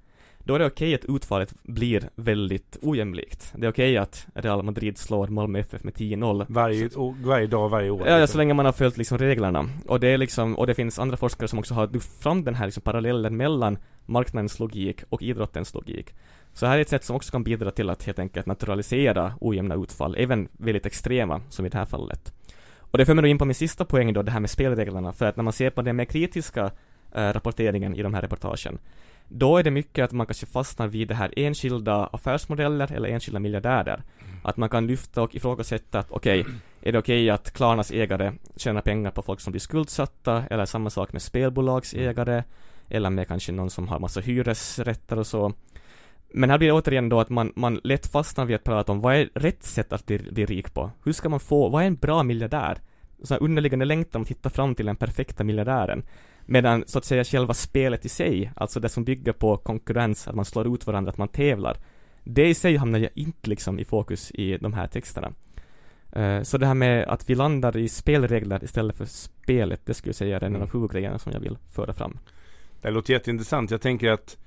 då 0.44 0.56
är 0.56 0.60
det 0.60 0.66
okej 0.66 0.96
att 0.96 1.06
utfallet 1.06 1.54
blir 1.64 2.10
väldigt 2.16 2.78
ojämlikt. 2.82 3.54
Det 3.56 3.66
är 3.66 3.72
okej 3.72 3.98
att 3.98 4.28
Real 4.34 4.64
Madrid 4.64 4.98
slår 4.98 5.28
Malmö 5.28 5.60
FF 5.60 5.84
med 5.84 5.94
10-0. 5.94 6.46
Varje, 6.50 6.90
varje 7.24 7.48
dag, 7.48 7.70
varje 7.70 7.90
år. 7.90 8.02
Ja, 8.08 8.12
ja, 8.12 8.16
så 8.18 8.22
liksom. 8.22 8.38
länge 8.38 8.54
man 8.54 8.66
har 8.66 8.74
följt 8.74 8.98
liksom 8.98 9.18
reglerna. 9.18 9.70
Och 9.88 10.00
det 10.00 10.08
är 10.08 10.18
liksom, 10.18 10.58
och 10.58 10.68
det 10.68 10.74
finns 10.74 11.00
andra 11.00 11.18
forskare 11.18 11.48
som 11.48 11.60
också 11.60 11.74
har 11.74 11.88
lyft 11.88 12.24
fram 12.24 12.44
den 12.44 12.56
här 12.56 12.66
liksom 12.66 12.84
parallellen 12.84 13.38
mellan 13.38 13.78
marknadens 14.06 14.60
logik 14.60 15.02
och 15.10 15.22
idrottens 15.22 15.74
logik. 15.74 16.14
Så 16.54 16.66
här 16.66 16.78
är 16.78 16.82
ett 16.82 16.90
sätt 16.90 17.04
som 17.04 17.16
också 17.16 17.32
kan 17.32 17.44
bidra 17.44 17.72
till 17.72 17.90
att 17.90 18.04
helt 18.04 18.20
enkelt 18.20 18.46
naturalisera 18.46 19.34
ojämna 19.42 19.76
utfall, 19.76 20.16
även 20.18 20.48
väldigt 20.52 20.86
extrema, 20.86 21.42
som 21.50 21.66
i 21.66 21.70
det 21.70 21.78
här 21.78 21.86
fallet. 21.86 22.34
Och 22.78 22.98
det 22.98 23.06
för 23.06 23.14
mig 23.14 23.22
då 23.22 23.28
in 23.28 23.38
på 23.38 23.46
min 23.46 23.56
sista 23.56 23.86
poäng 23.86 24.14
då, 24.14 24.22
det 24.22 24.32
här 24.32 24.40
med 24.40 24.50
spelreglerna, 24.50 25.14
för 25.14 25.26
att 25.26 25.36
när 25.36 25.44
man 25.44 25.54
ser 25.54 25.70
på 25.70 25.82
den 25.82 25.96
mer 25.96 26.06
kritiska 26.06 26.72
eh, 27.16 27.34
rapporteringen 27.34 27.96
i 27.96 28.02
de 28.02 28.14
här 28.14 28.22
reportagen, 28.22 28.80
då 29.28 29.58
är 29.58 29.64
det 29.64 29.72
mycket 29.72 30.04
att 30.04 30.12
man 30.12 30.28
kanske 30.28 30.46
fastnar 30.46 30.88
vid 30.88 31.08
det 31.08 31.16
här 31.16 31.34
enskilda 31.38 32.06
affärsmodeller 32.06 32.92
eller 32.92 33.10
enskilda 33.10 33.40
miljardärer. 33.40 34.04
Att 34.44 34.58
man 34.58 34.70
kan 34.70 34.88
lyfta 34.88 35.22
och 35.22 35.36
ifrågasätta 35.36 36.00
att 36.00 36.12
okej, 36.12 36.46
är 36.82 36.92
det 36.92 37.00
okej 37.00 37.30
att 37.30 37.54
Klarnas 37.54 37.92
ägare 37.92 38.34
tjänar 38.56 38.82
pengar 38.82 39.12
på 39.12 39.22
folk 39.22 39.40
som 39.40 39.52
blir 39.52 39.60
skuldsatta, 39.60 40.44
eller 40.50 40.66
samma 40.66 40.90
sak 40.90 41.14
med 41.14 41.22
spelbolagsägare, 41.22 42.44
eller 42.90 43.10
med 43.10 43.28
kanske 43.28 43.52
någon 43.52 43.70
som 43.70 43.88
har 43.88 44.00
massa 44.00 44.20
hyresrätter 44.22 45.20
och 45.20 45.28
så. 45.28 45.54
Men 46.34 46.50
här 46.50 46.58
blir 46.58 46.68
det 46.68 46.74
återigen 46.74 47.10
då 47.10 47.20
att 47.20 47.30
man, 47.30 47.54
man 47.56 47.80
lätt 47.84 48.08
fastnar 48.08 48.46
vid 48.46 48.56
att 48.56 48.64
prata 48.64 48.92
om 48.92 49.02
vad 49.02 49.16
är 49.16 49.30
rätt 49.34 49.64
sätt 49.64 49.94
att 49.94 50.06
bli, 50.06 50.18
bli 50.18 50.46
rik 50.46 50.74
på? 50.74 50.92
Hur 51.04 51.14
ska 51.14 51.30
man 51.30 51.40
få, 51.40 51.70
vad 51.70 51.84
är 51.84 51.88
en 51.88 51.96
bra 51.96 52.24
miljardär? 52.24 52.78
Så 53.24 53.34
här 53.34 53.44
underliggande 53.44 53.86
längtan 53.86 54.22
att 54.22 54.28
hitta 54.28 54.50
fram 54.50 54.76
till 54.76 54.86
den 54.86 54.96
perfekta 54.96 55.44
miljardären. 55.44 56.04
Medan 56.46 56.84
så 56.88 56.98
att 56.98 57.06
säga 57.06 57.24
själva 57.24 57.54
spelet 57.54 58.06
i 58.06 58.10
sig, 58.10 58.52
alltså 58.56 58.80
det 58.80 58.90
som 58.90 59.04
bygger 59.04 59.34
på 59.34 59.58
konkurrens, 59.58 60.28
att 60.28 60.36
man 60.36 60.46
slår 60.46 60.76
ut 60.76 60.88
varandra, 60.88 61.10
att 61.12 61.18
man 61.18 61.28
tävlar. 61.28 61.78
Det 62.24 62.48
i 62.50 62.54
sig 62.54 62.76
hamnar 62.78 63.00
ju 63.00 63.10
inte 63.16 63.50
liksom 63.50 63.80
i 63.80 63.86
fokus 63.86 64.32
i 64.32 64.58
de 64.58 64.74
här 64.74 64.88
texterna. 64.88 65.32
Eh, 66.12 66.42
Så 66.42 66.58
det 66.58 66.66
här 66.66 66.74
med 66.74 67.04
att 67.08 67.30
vi 67.30 67.36
landar 67.36 67.78
i 67.78 67.90
spelregler 67.90 68.64
istället 68.64 68.98
för 68.98 69.06
spelet, 69.06 69.82
det 69.86 69.94
skulle 69.94 70.10
jag 70.10 70.16
säga 70.16 70.38
är 70.38 70.44
en 70.44 70.56
av 70.56 70.62
Mm. 70.62 70.70
huvudgrejerna 70.74 71.20
som 71.20 71.32
jag 71.32 71.40
vill 71.40 71.58
föra 71.72 71.94
fram. 71.94 72.18
Det 72.82 72.92
låter 72.92 73.14
jätteintressant. 73.14 73.72
Jag 73.72 73.82
tänker 73.82 74.12
att 74.12 74.38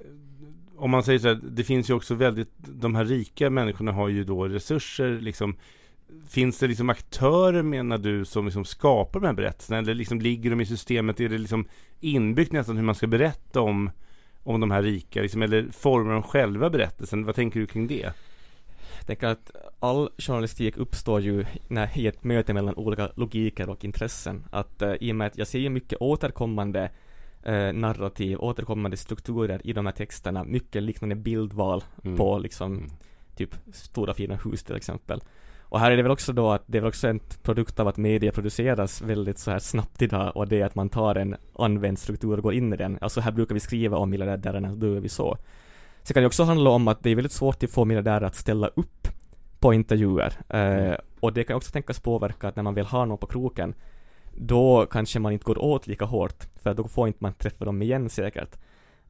eh, 0.00 0.06
om 0.76 0.90
man 0.90 1.02
säger 1.02 1.18
så 1.18 1.28
här, 1.28 1.40
det 1.50 1.64
finns 1.64 1.90
ju 1.90 1.94
också 1.94 2.14
väldigt, 2.14 2.50
de 2.56 2.94
här 2.94 3.04
rika 3.04 3.50
människorna 3.50 3.92
har 3.92 4.08
ju 4.08 4.24
då 4.24 4.48
resurser 4.48 5.20
liksom. 5.20 5.56
Finns 6.28 6.58
det 6.58 6.66
liksom 6.66 6.90
aktörer 6.90 7.62
menar 7.62 7.98
du 7.98 8.24
som 8.24 8.44
liksom 8.44 8.64
skapar 8.64 9.20
de 9.20 9.26
här 9.26 9.34
berättelserna? 9.34 9.78
Eller 9.78 9.94
liksom 9.94 10.20
ligger 10.20 10.50
de 10.50 10.60
i 10.60 10.66
systemet? 10.66 11.20
Är 11.20 11.28
det 11.28 11.38
liksom 11.38 11.68
inbyggt 12.00 12.52
nästan 12.52 12.76
hur 12.76 12.84
man 12.84 12.94
ska 12.94 13.06
berätta 13.06 13.60
om, 13.60 13.90
om 14.42 14.60
de 14.60 14.70
här 14.70 14.82
rika? 14.82 15.22
Liksom, 15.22 15.42
eller 15.42 15.68
formar 15.70 16.12
de 16.12 16.22
själva 16.22 16.70
berättelsen? 16.70 17.24
Vad 17.24 17.34
tänker 17.34 17.60
du 17.60 17.66
kring 17.66 17.86
det? 17.86 18.12
Jag 18.98 19.06
tänker 19.06 19.26
att 19.26 19.50
all 19.80 20.10
journalistik 20.18 20.76
uppstår 20.76 21.20
ju 21.20 21.44
när, 21.68 21.98
i 21.98 22.06
ett 22.06 22.24
möte 22.24 22.54
mellan 22.54 22.74
olika 22.74 23.10
logiker 23.14 23.68
och 23.68 23.84
intressen. 23.84 24.44
Att 24.50 24.82
eh, 24.82 24.92
i 25.00 25.12
och 25.12 25.16
med 25.16 25.26
att 25.26 25.38
jag 25.38 25.46
ser 25.46 25.58
ju 25.58 25.68
mycket 25.70 25.98
återkommande 26.00 26.90
eh, 27.42 27.72
narrativ, 27.72 28.38
återkommande 28.40 28.96
strukturer 28.96 29.60
i 29.64 29.72
de 29.72 29.86
här 29.86 29.92
texterna, 29.92 30.44
mycket 30.44 30.82
liknande 30.82 31.14
bildval 31.14 31.84
Mm. 32.04 32.16
på 32.16 32.38
liksom 32.38 32.72
Mm. 32.72 32.90
typ 33.36 33.54
stora 33.72 34.14
fina 34.14 34.36
hus 34.44 34.62
till 34.64 34.76
exempel. 34.76 35.20
Och 35.72 35.80
här 35.80 35.90
är 35.90 35.96
det 35.96 36.02
väl 36.02 36.12
också 36.12 36.32
då 36.32 36.50
att 36.50 36.62
det 36.66 36.78
är 36.78 36.82
väl 36.82 36.88
också 36.88 37.08
en 37.08 37.20
produkt 37.42 37.80
av 37.80 37.88
att 37.88 37.96
media 37.96 38.32
produceras 38.32 39.02
väldigt 39.02 39.38
så 39.38 39.50
här 39.50 39.58
snabbt 39.58 40.02
idag 40.02 40.36
och 40.36 40.48
det 40.48 40.60
är 40.60 40.64
att 40.64 40.74
man 40.74 40.88
tar 40.88 41.14
en 41.14 41.36
använd 41.58 41.98
struktur 41.98 42.36
och 42.36 42.42
går 42.42 42.54
in 42.54 42.72
i 42.72 42.76
den. 42.76 42.98
Alltså 43.00 43.20
här 43.20 43.32
brukar 43.32 43.54
vi 43.54 43.60
skriva 43.60 43.96
om 43.96 44.10
miljardärerna, 44.10 44.74
då 44.74 44.86
gör 44.86 45.00
vi 45.00 45.08
så. 45.08 45.36
Så 46.02 46.14
kan 46.14 46.22
det 46.22 46.26
också 46.26 46.44
handla 46.44 46.70
om 46.70 46.88
att 46.88 47.02
det 47.02 47.10
är 47.10 47.14
väldigt 47.14 47.32
svårt 47.32 47.62
att 47.62 47.70
få 47.70 47.84
miljardärer 47.84 48.22
att 48.22 48.34
ställa 48.34 48.66
upp 48.66 49.08
på 49.58 49.74
intervjuer. 49.74 50.32
Eh, 50.48 50.94
och 51.20 51.32
det 51.32 51.44
kan 51.44 51.56
också 51.56 51.72
tänkas 51.72 52.00
påverka 52.00 52.48
att 52.48 52.56
när 52.56 52.62
man 52.62 52.74
vill 52.74 52.86
ha 52.86 53.04
någon 53.04 53.18
på 53.18 53.26
kroken, 53.26 53.74
då 54.36 54.86
kanske 54.90 55.18
man 55.18 55.32
inte 55.32 55.44
går 55.44 55.58
åt 55.58 55.86
lika 55.86 56.04
hårt, 56.04 56.44
för 56.62 56.74
då 56.74 56.88
får 56.88 57.06
inte 57.06 57.18
man 57.20 57.34
träffa 57.34 57.64
dem 57.64 57.82
igen 57.82 58.08
säkert. 58.08 58.58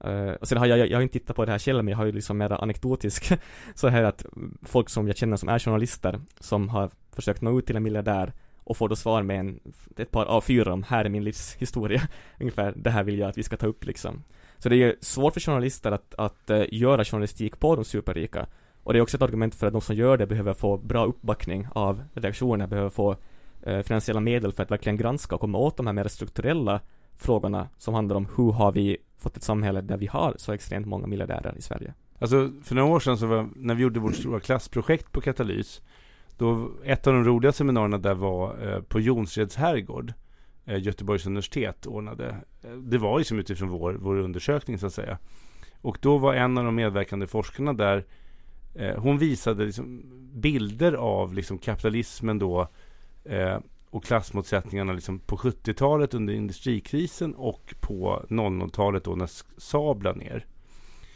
Uh, 0.05 0.33
och 0.33 0.49
sen 0.49 0.59
har 0.59 0.67
jag, 0.67 0.79
jag, 0.79 0.91
jag 0.91 0.97
har 0.97 1.03
inte 1.03 1.13
tittat 1.13 1.37
på 1.37 1.45
det 1.45 1.51
här 1.51 1.59
själv, 1.59 1.85
men 1.85 1.93
jag 1.93 1.99
har 1.99 2.05
ju 2.05 2.13
liksom 2.13 2.39
mera 2.39 2.57
anekdotisk 2.57 3.33
så 3.75 3.89
här 3.89 4.03
att 4.03 4.27
folk 4.63 4.89
som 4.89 5.07
jag 5.07 5.17
känner 5.17 5.37
som 5.37 5.49
är 5.49 5.59
journalister, 5.59 6.21
som 6.41 6.69
har 6.69 6.91
försökt 7.13 7.43
nå 7.43 7.59
ut 7.59 7.67
till 7.67 7.77
en 7.77 7.83
miljardär 7.83 8.33
och 8.65 8.77
får 8.77 8.89
då 8.89 8.97
svar 8.97 9.23
med 9.23 9.41
en, 9.41 9.61
ett 9.97 10.11
par 10.11 10.27
A4 10.27 10.69
om 10.69 10.83
här 10.83 11.05
är 11.05 11.09
min 11.09 11.25
livshistoria, 11.25 12.03
ungefär, 12.41 12.73
det 12.77 12.91
här 12.91 13.05
vill 13.05 13.19
jag 13.19 13.29
att 13.29 13.39
vi 13.39 13.43
ska 13.43 13.57
ta 13.57 13.67
upp 13.67 13.85
liksom. 13.85 14.23
Så 14.59 14.69
det 14.69 14.75
är 14.75 14.79
ju 14.79 14.97
svårt 15.01 15.33
för 15.33 15.41
journalister 15.41 15.93
att, 15.93 16.15
att 16.15 16.51
uh, 16.51 16.65
göra 16.69 17.05
journalistik 17.05 17.59
på 17.59 17.77
de 17.77 17.85
superrika. 17.85 18.47
Och 18.83 18.93
det 18.93 18.99
är 18.99 19.01
också 19.01 19.17
ett 19.17 19.23
argument 19.23 19.55
för 19.55 19.67
att 19.67 19.73
de 19.73 19.83
som 19.83 19.97
gör 19.97 20.17
det 20.17 20.27
behöver 20.27 20.55
få 20.55 20.77
bra 20.77 21.05
uppbackning 21.05 21.69
av 21.73 22.03
redaktioner, 22.15 22.67
behöver 22.67 22.91
få 22.91 23.17
uh, 23.67 23.83
finansiella 23.83 24.21
medel 24.21 24.53
för 24.53 24.63
att 24.63 24.71
verkligen 24.71 24.97
granska 24.97 25.35
och 25.35 25.41
komma 25.41 25.59
åt 25.59 25.77
de 25.77 25.87
här 25.87 25.95
mer 25.95 26.09
strukturella 26.09 26.81
frågorna 27.17 27.69
som 27.79 27.95
handlar 27.95 28.17
om 28.17 28.29
hur 28.37 28.53
har 28.53 28.73
vi 28.73 28.99
fått 29.23 29.37
ett 29.37 29.43
samhälle 29.43 29.81
där 29.81 29.97
vi 29.97 30.07
har 30.07 30.35
så 30.39 30.53
extremt 30.53 30.87
många 30.87 31.07
miljardärer 31.07 31.55
i 31.59 31.63
Sverige. 31.63 31.95
Alltså 32.19 32.51
för 32.63 32.75
några 32.75 32.89
år 32.89 33.01
sedan 33.01 33.19
så 33.19 33.27
var, 33.27 33.49
när 33.57 33.75
vi 33.75 33.83
gjorde 33.83 34.01
vårt 34.01 34.15
stora 34.15 34.41
klassprojekt 34.41 35.13
på 35.13 35.21
Katalys 35.21 35.83
Då, 36.37 36.71
ett 36.85 37.07
av 37.07 37.15
de 37.15 37.25
roliga 37.25 37.53
seminarierna 37.53 37.99
där 37.99 38.15
var 38.15 38.69
eh, 38.69 38.81
på 38.81 39.01
Jonsreds 39.01 39.57
herrgård 39.57 40.13
eh, 40.65 40.83
Göteborgs 40.83 41.27
universitet 41.27 41.87
ordnade. 41.87 42.37
Eh, 42.63 42.71
det 42.73 42.99
var 42.99 43.19
ju 43.19 43.25
som 43.25 43.39
utifrån 43.39 43.69
vår, 43.69 43.93
vår 43.93 44.17
undersökning 44.17 44.79
så 44.79 44.87
att 44.87 44.95
säga. 44.95 45.19
Och 45.81 45.99
då 46.01 46.19
var 46.19 46.35
en 46.35 46.59
av 46.59 46.65
de 46.65 46.75
medverkande 46.75 47.27
forskarna 47.27 47.73
där 47.73 48.05
eh, 48.75 48.99
Hon 48.99 49.19
visade 49.19 49.65
liksom 49.65 50.03
bilder 50.33 50.93
av 50.93 51.35
liksom 51.35 51.59
kapitalismen 51.59 52.39
då 52.39 52.69
eh, 53.25 53.59
och 53.93 54.05
klassmotsättningarna 54.05 54.93
liksom 54.93 55.19
på 55.19 55.37
70-talet 55.37 56.15
under 56.15 56.35
industrikrisen 56.35 57.35
och 57.35 57.75
på 57.81 58.25
00-talet 58.29 59.05
då 59.05 59.15
när 59.15 59.31
Saab 59.61 60.03
la 60.03 60.13
ner. 60.13 60.47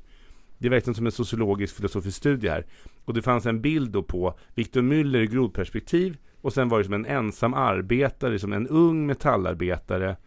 Det 0.57 0.67
är 0.67 0.71
verkligen 0.71 0.95
som 0.95 1.05
en 1.05 1.11
sociologisk 1.11 1.75
filosofisk 1.75 2.17
studie 2.17 2.49
här. 2.49 2.65
Och 3.05 3.13
det 3.13 3.21
fanns 3.21 3.45
en 3.45 3.61
bild 3.61 3.91
då 3.91 4.03
på 4.03 4.37
Victor 4.55 4.81
Müller 4.81 5.21
i 5.21 5.27
grodperspektiv 5.27 6.17
och 6.41 6.53
sen 6.53 6.69
var 6.69 6.77
det 6.77 6.83
som 6.83 6.93
en 6.93 7.05
ensam 7.05 7.53
arbetare, 7.53 8.39
som 8.39 8.53
en 8.53 8.67
ung 8.67 9.05
metallarbetare 9.05 10.17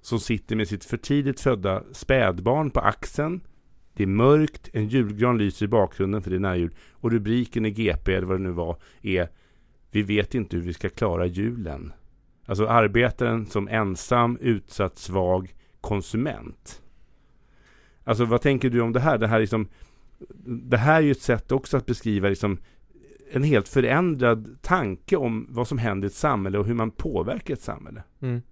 som 0.00 0.20
sitter 0.20 0.56
med 0.56 0.68
sitt 0.68 0.84
för 0.84 0.96
tidigt 0.96 1.40
födda 1.40 1.82
spädbarn 1.92 2.70
på 2.70 2.80
axeln. 2.80 3.40
Det 3.96 4.02
är 4.02 4.06
mörkt, 4.06 4.70
en 4.72 4.88
julgran 4.88 5.38
lyser 5.38 5.66
i 5.66 5.68
bakgrunden 5.68 6.22
för 6.22 6.30
det 6.30 6.36
är 6.36 6.40
närjul. 6.40 6.74
Och 6.92 7.10
rubriken 7.10 7.66
i 7.66 7.70
GP, 7.70 8.14
eller 8.14 8.26
vad 8.26 8.38
det 8.38 8.42
nu 8.42 8.50
var, 8.50 8.76
är 9.02 9.28
Vi 9.90 10.02
vet 10.02 10.34
inte 10.34 10.56
hur 10.56 10.62
vi 10.62 10.72
ska 10.72 10.88
klara 10.88 11.26
julen. 11.26 11.92
Alltså 12.44 12.66
arbetaren 12.66 13.46
som 13.46 13.68
ensam, 13.68 14.38
utsatt, 14.40 14.98
svag 14.98 15.54
konsument. 15.80 16.82
Alltså 18.04 18.24
vad 18.24 18.42
tänker 18.42 18.70
du 18.70 18.80
om 18.80 18.92
det 18.92 19.00
här? 19.00 19.18
Det 19.18 19.26
här, 19.26 19.40
liksom, 19.40 19.68
det 20.46 20.76
här 20.76 20.96
är 20.96 21.00
ju 21.00 21.10
ett 21.10 21.22
sätt 21.22 21.52
också 21.52 21.76
att 21.76 21.86
beskriva 21.86 22.28
liksom, 22.28 22.58
en 23.32 23.42
helt 23.42 23.68
förändrad 23.68 24.62
tanke 24.62 25.16
om 25.16 25.46
vad 25.50 25.68
som 25.68 25.78
händer 25.78 26.06
i 26.06 26.10
ett 26.10 26.14
samhälle 26.14 26.58
och 26.58 26.66
hur 26.66 26.74
man 26.74 26.90
påverkar 26.90 27.54
ett 27.54 27.62
samhälle. 27.62 28.02
Mm. 28.20 28.42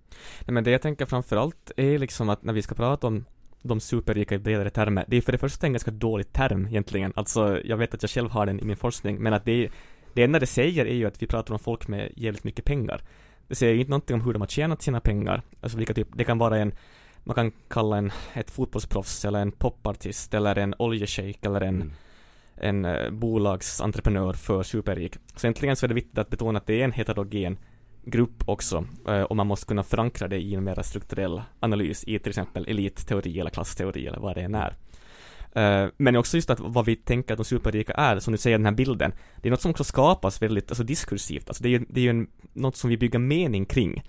Nej, 0.47 0.55
men 0.55 0.65
det 0.65 0.71
jag 0.71 0.83
tänker 0.83 1.07
framförallt 1.07 1.73
är 1.77 1.99
liksom 1.99 2.29
att 2.29 2.43
när 2.43 2.53
vi 2.53 2.63
ska 2.63 2.75
prata 2.75 3.07
om 3.07 3.25
de 3.65 3.81
superrika 3.81 4.35
i 4.35 4.39
bredare 4.39 4.71
termer, 4.71 5.05
det 5.09 5.17
är 5.17 5.21
för 5.21 5.33
det 5.33 5.39
första 5.39 5.67
en 5.67 5.73
ganska 5.73 5.91
dålig 5.91 6.33
term 6.33 6.67
egentligen. 6.67 7.13
Alltså, 7.17 7.61
jag 7.65 7.77
vet 7.77 7.95
att 7.95 8.03
jag 8.03 8.11
själv 8.11 8.31
har 8.31 8.47
den 8.47 8.61
i 8.61 8.65
min 8.65 8.77
forskning, 8.77 9.23
men 9.23 9.33
att 9.33 9.45
det 9.45 9.65
är, 9.65 9.71
det 10.15 10.23
enda 10.23 10.39
det 10.39 10.47
säger 10.47 10.87
är 10.87 10.95
ju 10.95 11.07
att 11.07 11.23
vi 11.23 11.27
pratar 11.27 11.53
om 11.55 11.59
folk 11.59 11.89
med 11.89 12.13
jävligt 12.17 12.45
mycket 12.45 12.65
pengar. 12.65 13.03
Det 13.49 13.55
säger 13.55 13.75
inte 13.75 13.91
någonting 13.91 14.15
om 14.15 14.21
hur 14.23 14.33
de 14.33 14.43
har 14.43 14.47
tjänat 14.49 14.83
sina 14.83 15.01
pengar. 15.01 15.43
Alltså 15.61 15.79
vilka 15.79 15.95
typ, 15.95 16.09
det 16.15 16.25
kan 16.25 16.39
vara 16.39 16.59
en, 16.59 16.75
man 17.25 17.35
kan 17.35 17.53
kalla 17.69 17.97
en, 17.97 18.13
ett 18.35 18.51
fotbollsproffs 18.51 19.25
eller 19.25 19.41
en 19.41 19.53
popartist 19.53 20.35
eller 20.35 20.59
en 20.59 20.75
oljeshejk 20.79 21.47
eller 21.47 21.61
en 21.61 21.83
Mm. 21.83 21.93
en 22.57 22.85
eh, 22.85 23.11
bolagsentreprenör 23.11 24.33
för 24.33 24.63
superrik. 24.63 25.17
Så 25.37 25.47
egentligen 25.47 25.77
så 25.77 25.87
är 25.87 25.89
det 25.89 25.95
viktigt 25.95 26.19
att 26.19 26.31
betona 26.31 26.59
att 26.59 26.67
det 26.67 26.81
är 26.81 26.85
en 26.85 26.93
heterogen 26.93 27.59
grupp 28.07 28.49
också 28.49 28.85
eh, 29.09 29.23
och 29.23 29.37
man 29.37 29.47
måste 29.47 29.67
kunna 29.67 29.83
förankra 29.83 30.29
det 30.29 30.39
i 30.39 30.55
en 30.55 30.65
mer 30.65 30.83
strukturell 30.83 31.43
analys 31.61 32.05
i 32.05 32.19
till 32.19 32.31
exempel 32.31 32.69
elitteori 32.69 33.41
eller 33.41 33.51
klassteori 33.51 34.07
eller 34.07 34.19
vad 34.19 34.37
det 34.37 34.43
än 34.43 34.55
är. 34.55 34.77
Eh, 35.55 35.89
men 35.97 36.17
också 36.17 36.37
just 36.37 36.51
att 36.51 36.61
vad 36.61 36.85
vi 36.85 36.97
tänker 36.97 37.35
att 37.35 37.39
de 37.39 37.45
superrika 37.45 37.93
är, 37.93 38.19
som 38.19 38.33
du 38.33 38.39
säger 38.39 38.59
den 38.59 38.67
här 38.67 38.73
bilden, 38.73 39.13
det 39.37 39.49
är 39.49 39.51
något 39.51 39.61
som 39.61 39.71
också 39.71 39.85
skapas 39.85 40.43
väldigt 40.43 40.71
alltså 40.71 40.85
diskursivt, 40.85 41.49
alltså 41.49 41.63
det 41.63 41.69
är 41.69 41.71
ju, 41.71 41.87
det 41.89 42.01
är 42.01 42.05
ju 42.05 42.11
en, 42.11 42.27
något 42.53 42.77
som 42.77 42.91
vi 42.91 42.97
bygger 42.97 43.19
mening 43.19 43.67
kring. 43.67 44.03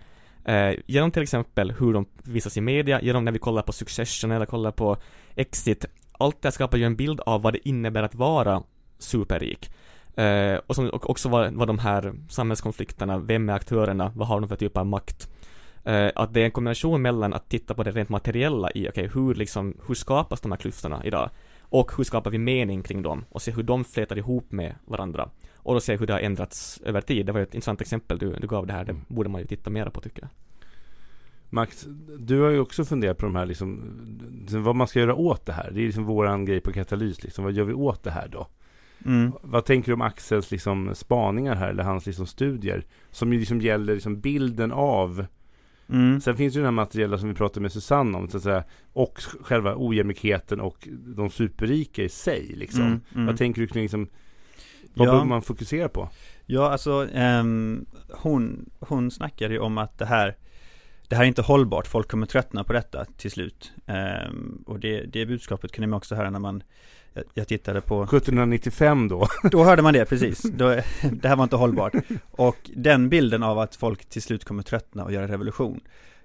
Eh, 0.45 0.73
genom 0.85 1.11
till 1.11 1.23
exempel 1.23 1.71
hur 1.71 1.93
de 1.93 2.05
visas 2.23 2.57
i 2.57 2.61
media, 2.61 3.01
genom 3.01 3.25
när 3.25 3.31
vi 3.31 3.39
kollar 3.39 3.61
på 3.61 3.71
Succession 3.71 4.31
eller 4.31 4.45
kollar 4.45 4.71
på 4.71 4.97
Exit, 5.35 5.85
allt 6.11 6.41
det 6.41 6.47
här 6.47 6.51
skapar 6.51 6.77
ju 6.77 6.83
en 6.83 6.95
bild 6.95 7.19
av 7.19 7.41
vad 7.41 7.53
det 7.53 7.69
innebär 7.69 8.03
att 8.03 8.15
vara 8.15 8.63
superrik. 8.99 9.71
Eh, 10.16 10.59
och, 10.68 10.76
som, 10.76 10.89
och 10.89 11.09
också 11.09 11.30
vad, 11.30 11.53
vad 11.53 11.68
de 11.68 11.80
här 11.80 12.13
samhällskonflikterna, 12.30 13.18
vem 13.18 13.49
är 13.49 13.53
aktörerna, 13.53 14.11
vad 14.16 14.28
har 14.28 14.39
de 14.39 14.49
för 14.49 14.55
typ 14.55 14.78
av 14.78 14.86
makt? 14.86 15.30
Eh, 15.84 16.11
att 16.16 16.34
det 16.34 16.41
är 16.41 16.45
en 16.45 16.51
kombination 16.51 17.01
mellan 17.01 17.34
att 17.34 17.49
titta 17.49 17.74
på 17.74 17.84
det 17.84 17.91
rent 17.91 18.09
materiella 18.09 18.72
i, 18.72 18.89
okej, 18.89 19.09
hur 19.13 19.36
liksom, 19.36 19.78
hur 19.88 19.95
skapas 19.95 20.41
de 20.41 20.51
här 20.51 20.57
klyftorna 20.57 21.01
idag? 21.05 21.30
Och 21.59 21.91
hur 21.97 22.03
skapar 22.03 22.32
vi 22.32 22.38
mening 22.38 22.84
kring 22.84 23.01
dem? 23.01 23.26
Och 23.30 23.41
se 23.41 23.51
hur 23.51 23.63
de 23.63 23.84
flätar 23.86 24.18
ihop 24.18 24.51
med 24.51 24.76
varandra. 24.86 25.30
Och 25.55 25.74
då 25.74 25.80
se 25.80 25.97
hur 25.97 26.07
det 26.07 26.13
har 26.13 26.20
ändrats 26.20 26.82
över 26.86 27.01
tid. 27.01 27.26
Det 27.26 27.32
var 27.32 27.39
ju 27.39 27.43
ett 27.43 27.55
intressant 27.55 27.82
exempel 27.82 28.18
du, 28.18 28.34
du 28.34 28.47
gav 28.47 28.68
det 28.68 28.74
här, 28.74 28.86
det 28.86 28.95
borde 29.07 29.30
man 29.30 29.41
ju 29.41 29.47
titta 29.47 29.70
mer 29.70 29.89
på 29.89 30.01
tycker 30.01 30.22
jag. 30.22 30.30
Max, 31.49 31.86
du 32.20 32.41
har 32.41 32.49
ju 32.49 32.59
också 32.59 32.86
funderat 32.86 33.18
på 33.18 33.26
de 33.26 33.36
här 33.36 33.45
liksom, 33.45 33.82
vad 34.49 34.76
man 34.76 34.88
ska 34.88 34.99
göra 34.99 35.16
åt 35.16 35.45
det 35.45 35.53
här. 35.53 35.72
Det 35.72 35.82
är 35.82 35.86
liksom 35.86 36.05
våran 36.05 36.45
grej 36.45 36.61
på 36.61 36.74
katalys 36.74 37.24
liksom. 37.24 37.43
Vad 37.43 37.53
gör 37.53 37.63
vi 37.63 37.74
åt 37.74 38.03
det 38.03 38.11
här 38.11 38.28
då? 38.28 38.47
Mm. 39.05 39.31
Vad 39.41 39.65
tänker 39.65 39.87
du 39.87 39.93
om 39.93 40.01
Axels 40.01 40.51
liksom 40.51 40.95
spaningar 40.95 41.55
här, 41.55 41.69
eller 41.69 41.83
hans 41.83 42.05
liksom 42.05 42.27
studier? 42.27 42.85
Som 43.11 43.33
ju 43.33 43.39
liksom 43.39 43.61
gäller 43.61 43.93
liksom 43.93 44.19
bilden 44.21 44.71
av 44.71 45.25
Mm. 45.89 46.21
Sen 46.21 46.35
finns 46.37 46.55
ju 46.55 46.59
den 46.59 46.65
här 46.65 46.71
materiella 46.71 47.17
som 47.17 47.29
vi 47.29 47.35
pratade 47.35 47.61
med 47.61 47.71
Susanne 47.71 48.17
om, 48.17 48.29
så 48.29 48.37
att 48.37 48.43
säga, 48.43 48.63
och 48.93 49.19
själva 49.41 49.73
ojämlikheten 49.77 50.59
och 50.59 50.87
de 51.15 51.29
superrika 51.29 52.03
i 52.03 52.09
sig 52.09 52.53
liksom. 52.55 52.81
Mm, 52.81 53.01
mm. 53.15 53.25
Vad 53.25 53.37
tänker 53.37 53.61
du 53.61 53.67
kring 53.67 53.81
liksom, 53.81 54.07
vad 54.93 55.07
Ja. 55.07 55.11
behöver 55.11 55.25
man 55.29 55.41
fokusera 55.41 55.89
på? 55.89 56.09
Ja, 56.45 56.71
alltså 56.71 57.07
ehm, 57.13 57.85
hon, 58.09 58.69
hon 58.79 59.11
snackade 59.11 59.53
ju 59.53 59.59
om 59.59 59.77
att 59.77 59.97
det 59.97 60.05
här 60.05 60.35
Det 61.09 61.15
här 61.15 61.23
är 61.23 61.27
inte 61.27 61.41
hållbart, 61.41 61.87
folk 61.87 62.07
kommer 62.11 62.25
tröttna 62.25 62.63
på 62.63 62.73
detta 62.73 63.05
till 63.17 63.31
slut 63.31 63.71
Ehm, 63.85 64.63
Och 64.67 64.79
det, 64.79 65.05
det 65.05 65.25
budskapet 65.25 65.71
kunde 65.71 65.87
man 65.87 65.97
också 65.97 66.15
höra 66.15 66.29
när 66.29 66.39
man 66.39 66.63
jag, 67.34 67.47
tittade 67.47 67.82
på 67.82 68.03
1795 68.03 69.07
då? 69.07 69.28
Då 69.51 69.63
hörde 69.63 69.82
man 69.82 69.93
det, 69.93 70.05
precis. 70.05 70.41
Då, 70.57 70.68
det 71.11 71.28
här 71.28 71.36
var 71.36 71.43
inte 71.43 71.55
hållbart. 71.55 71.93
Och 72.32 72.70
den 72.76 73.09
bilden 73.09 73.43
av 73.43 73.59
att 73.59 73.76
folk 73.76 74.05
till 74.05 74.22
slut 74.22 74.45
kommer 74.45 74.63
tröttna 74.63 75.03
och 75.03 75.13
göra 75.13 75.28
revolution. 75.28 75.80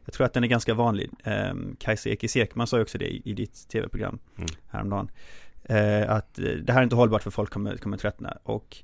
Jag 0.05 0.15
tror 0.15 0.27
att 0.27 0.33
den 0.33 0.45
är 0.45 0.49
ganska 0.49 0.75
vanlig. 0.75 1.11
Um, 1.25 1.77
Kajsa 1.79 2.09
Ekis 2.09 2.37
Ekman 2.37 2.67
sa 2.67 2.77
ju 2.77 2.83
också 2.83 2.99
det 2.99 3.05
i, 3.05 3.23
i 3.25 3.33
ditt 3.33 3.69
tv-program 3.69 4.19
Mm. 4.37 4.49
häromdagen. 4.69 5.11
Eh, 5.65 6.11
att 6.11 6.39
eh, 6.39 6.45
det 6.45 6.73
här 6.73 6.81
är 6.81 6.83
inte 6.83 6.97
hållbart 6.97 7.23
för 7.23 7.31
folk 7.31 7.51
kommer, 7.51 7.77
kommer 7.77 7.97
tröttna. 7.97 8.39
Och 8.43 8.77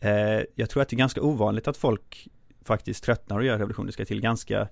eh, 0.00 0.40
jag 0.54 0.70
tror 0.70 0.82
att 0.82 0.88
det 0.88 0.94
är 0.94 0.98
ganska 0.98 1.22
ovanligt 1.22 1.68
att 1.68 1.76
folk 1.76 2.28
faktiskt 2.64 3.04
tröttnar 3.04 3.38
och 3.38 3.44
gör 3.44 3.58
revolution. 3.58 3.86
Det 3.86 3.92
ska 3.92 4.04
till 4.04 4.20
ganska 4.20 4.68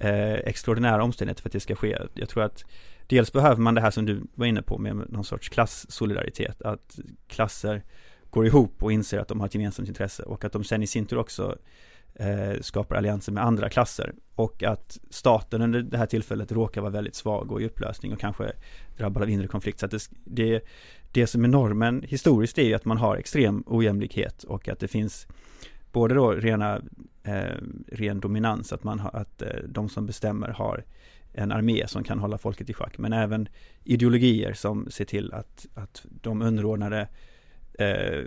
eh, 0.00 0.32
extraordinära 0.32 1.04
omständigheter 1.04 1.42
för 1.42 1.48
att 1.48 1.52
det 1.52 1.60
ska 1.60 1.74
ske. 1.76 1.98
Jag 2.14 2.28
tror 2.28 2.42
att 2.42 2.64
dels 3.06 3.32
behöver 3.32 3.62
man 3.62 3.74
det 3.74 3.80
här 3.80 3.90
som 3.90 4.06
du 4.06 4.22
var 4.34 4.46
inne 4.46 4.62
på 4.62 4.78
med 4.78 4.96
någon 4.96 5.24
sorts 5.24 5.48
klassolidaritet. 5.48 6.62
Att 6.62 6.98
klasser 7.26 7.82
går 8.30 8.46
ihop 8.46 8.82
och 8.82 8.92
inser 8.92 9.18
att 9.18 9.28
de 9.28 9.40
har 9.40 9.46
ett 9.46 9.54
gemensamt 9.54 9.88
intresse 9.88 10.22
och 10.22 10.44
att 10.44 10.52
de 10.52 10.64
sen 10.64 10.82
i 10.82 10.86
sin 10.86 11.06
tur 11.06 11.18
också 11.18 11.56
eh, 12.14 12.60
skapar 12.60 12.96
allianser 12.96 13.32
med 13.32 13.44
andra 13.44 13.68
klasser 13.68 14.12
och 14.34 14.62
att 14.62 14.98
staten 15.10 15.62
under 15.62 15.82
det 15.82 15.98
här 15.98 16.06
tillfället 16.06 16.52
råkar 16.52 16.80
vara 16.80 16.90
väldigt 16.90 17.14
svag 17.14 17.52
och 17.52 17.62
i 17.62 17.66
upplösning 17.66 18.12
och 18.12 18.20
kanske 18.20 18.52
drabbad 18.96 19.22
av 19.22 19.30
inre 19.30 19.46
konflikt. 19.46 19.80
Så 19.80 19.86
att 19.86 19.92
det, 19.92 20.08
det, 20.24 20.64
det 21.12 21.26
som 21.26 21.44
är 21.44 21.48
normen 21.48 22.02
historiskt 22.08 22.58
är 22.58 22.64
ju 22.64 22.74
att 22.74 22.84
man 22.84 22.96
har 22.96 23.16
extrem 23.16 23.64
ojämlikhet 23.66 24.42
och 24.42 24.68
att 24.68 24.78
det 24.78 24.88
finns 24.88 25.26
både 25.92 26.14
då 26.14 26.32
rena, 26.32 26.80
eh, 27.22 27.58
ren 27.88 28.20
dominans, 28.20 28.72
att, 28.72 28.84
man 28.84 28.98
har, 28.98 29.10
att 29.16 29.42
eh, 29.42 29.48
de 29.68 29.88
som 29.88 30.06
bestämmer 30.06 30.48
har 30.48 30.84
en 31.34 31.52
armé 31.52 31.86
som 31.86 32.04
kan 32.04 32.18
hålla 32.18 32.38
folket 32.38 32.70
i 32.70 32.74
schack, 32.74 32.98
men 32.98 33.12
även 33.12 33.48
ideologier 33.84 34.52
som 34.52 34.90
ser 34.90 35.04
till 35.04 35.32
att, 35.32 35.66
att 35.74 36.06
de 36.22 36.42
underordnade 36.42 37.08
eh, 37.78 38.24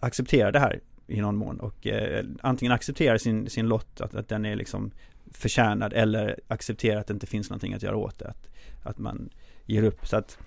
accepterar 0.00 0.52
det 0.52 0.58
här 0.58 0.80
i 1.06 1.20
någon 1.20 1.36
mån 1.36 1.60
och 1.60 1.86
eh, 1.86 2.24
antingen 2.42 2.72
accepterar 2.72 3.18
sin, 3.18 3.50
sin 3.50 3.68
lott, 3.68 4.00
att, 4.00 4.14
att 4.14 4.28
den 4.28 4.44
är 4.44 4.56
liksom 4.56 4.90
förtjänad 5.32 5.92
eller 5.92 6.40
accepterar 6.48 7.00
att 7.00 7.06
det 7.06 7.14
inte 7.14 7.26
finns 7.26 7.50
någonting 7.50 7.74
att 7.74 7.82
göra 7.82 7.96
åt 7.96 8.18
det, 8.18 8.28
att, 8.28 8.48
att 8.82 8.98
man 8.98 9.30
ger 9.66 9.82
upp. 9.82 10.06
Så 10.06 10.16
att 10.16 10.38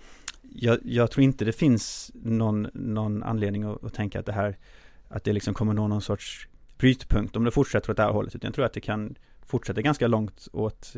jag, 0.42 0.80
jag 0.84 1.12
tror 1.12 1.24
inte 1.24 1.46
det 1.46 1.54
finns 1.54 2.12
någon, 2.14 2.68
någon 2.74 3.24
anledning 3.24 3.64
att, 3.64 3.84
att 3.84 3.94
tänka 3.94 4.20
att 4.20 4.26
det 4.26 4.32
här, 4.32 4.58
att 5.08 5.24
det 5.24 5.34
liksom 5.34 5.54
kommer 5.54 5.74
nå 5.74 5.88
någon 5.88 6.02
sorts 6.02 6.48
brytpunkt 6.78 7.36
om 7.36 7.44
det 7.44 7.52
fortsätter 7.52 7.92
åt 7.92 7.98
det 7.98 8.04
här 8.04 8.12
hållet, 8.12 8.36
utan 8.36 8.48
jag 8.48 8.56
tror 8.56 8.66
att 8.66 8.74
det 8.74 8.82
kan 8.82 9.16
fortsätta 9.54 9.82
ganska 9.82 10.08
långt 10.08 10.48
åt, 10.54 10.96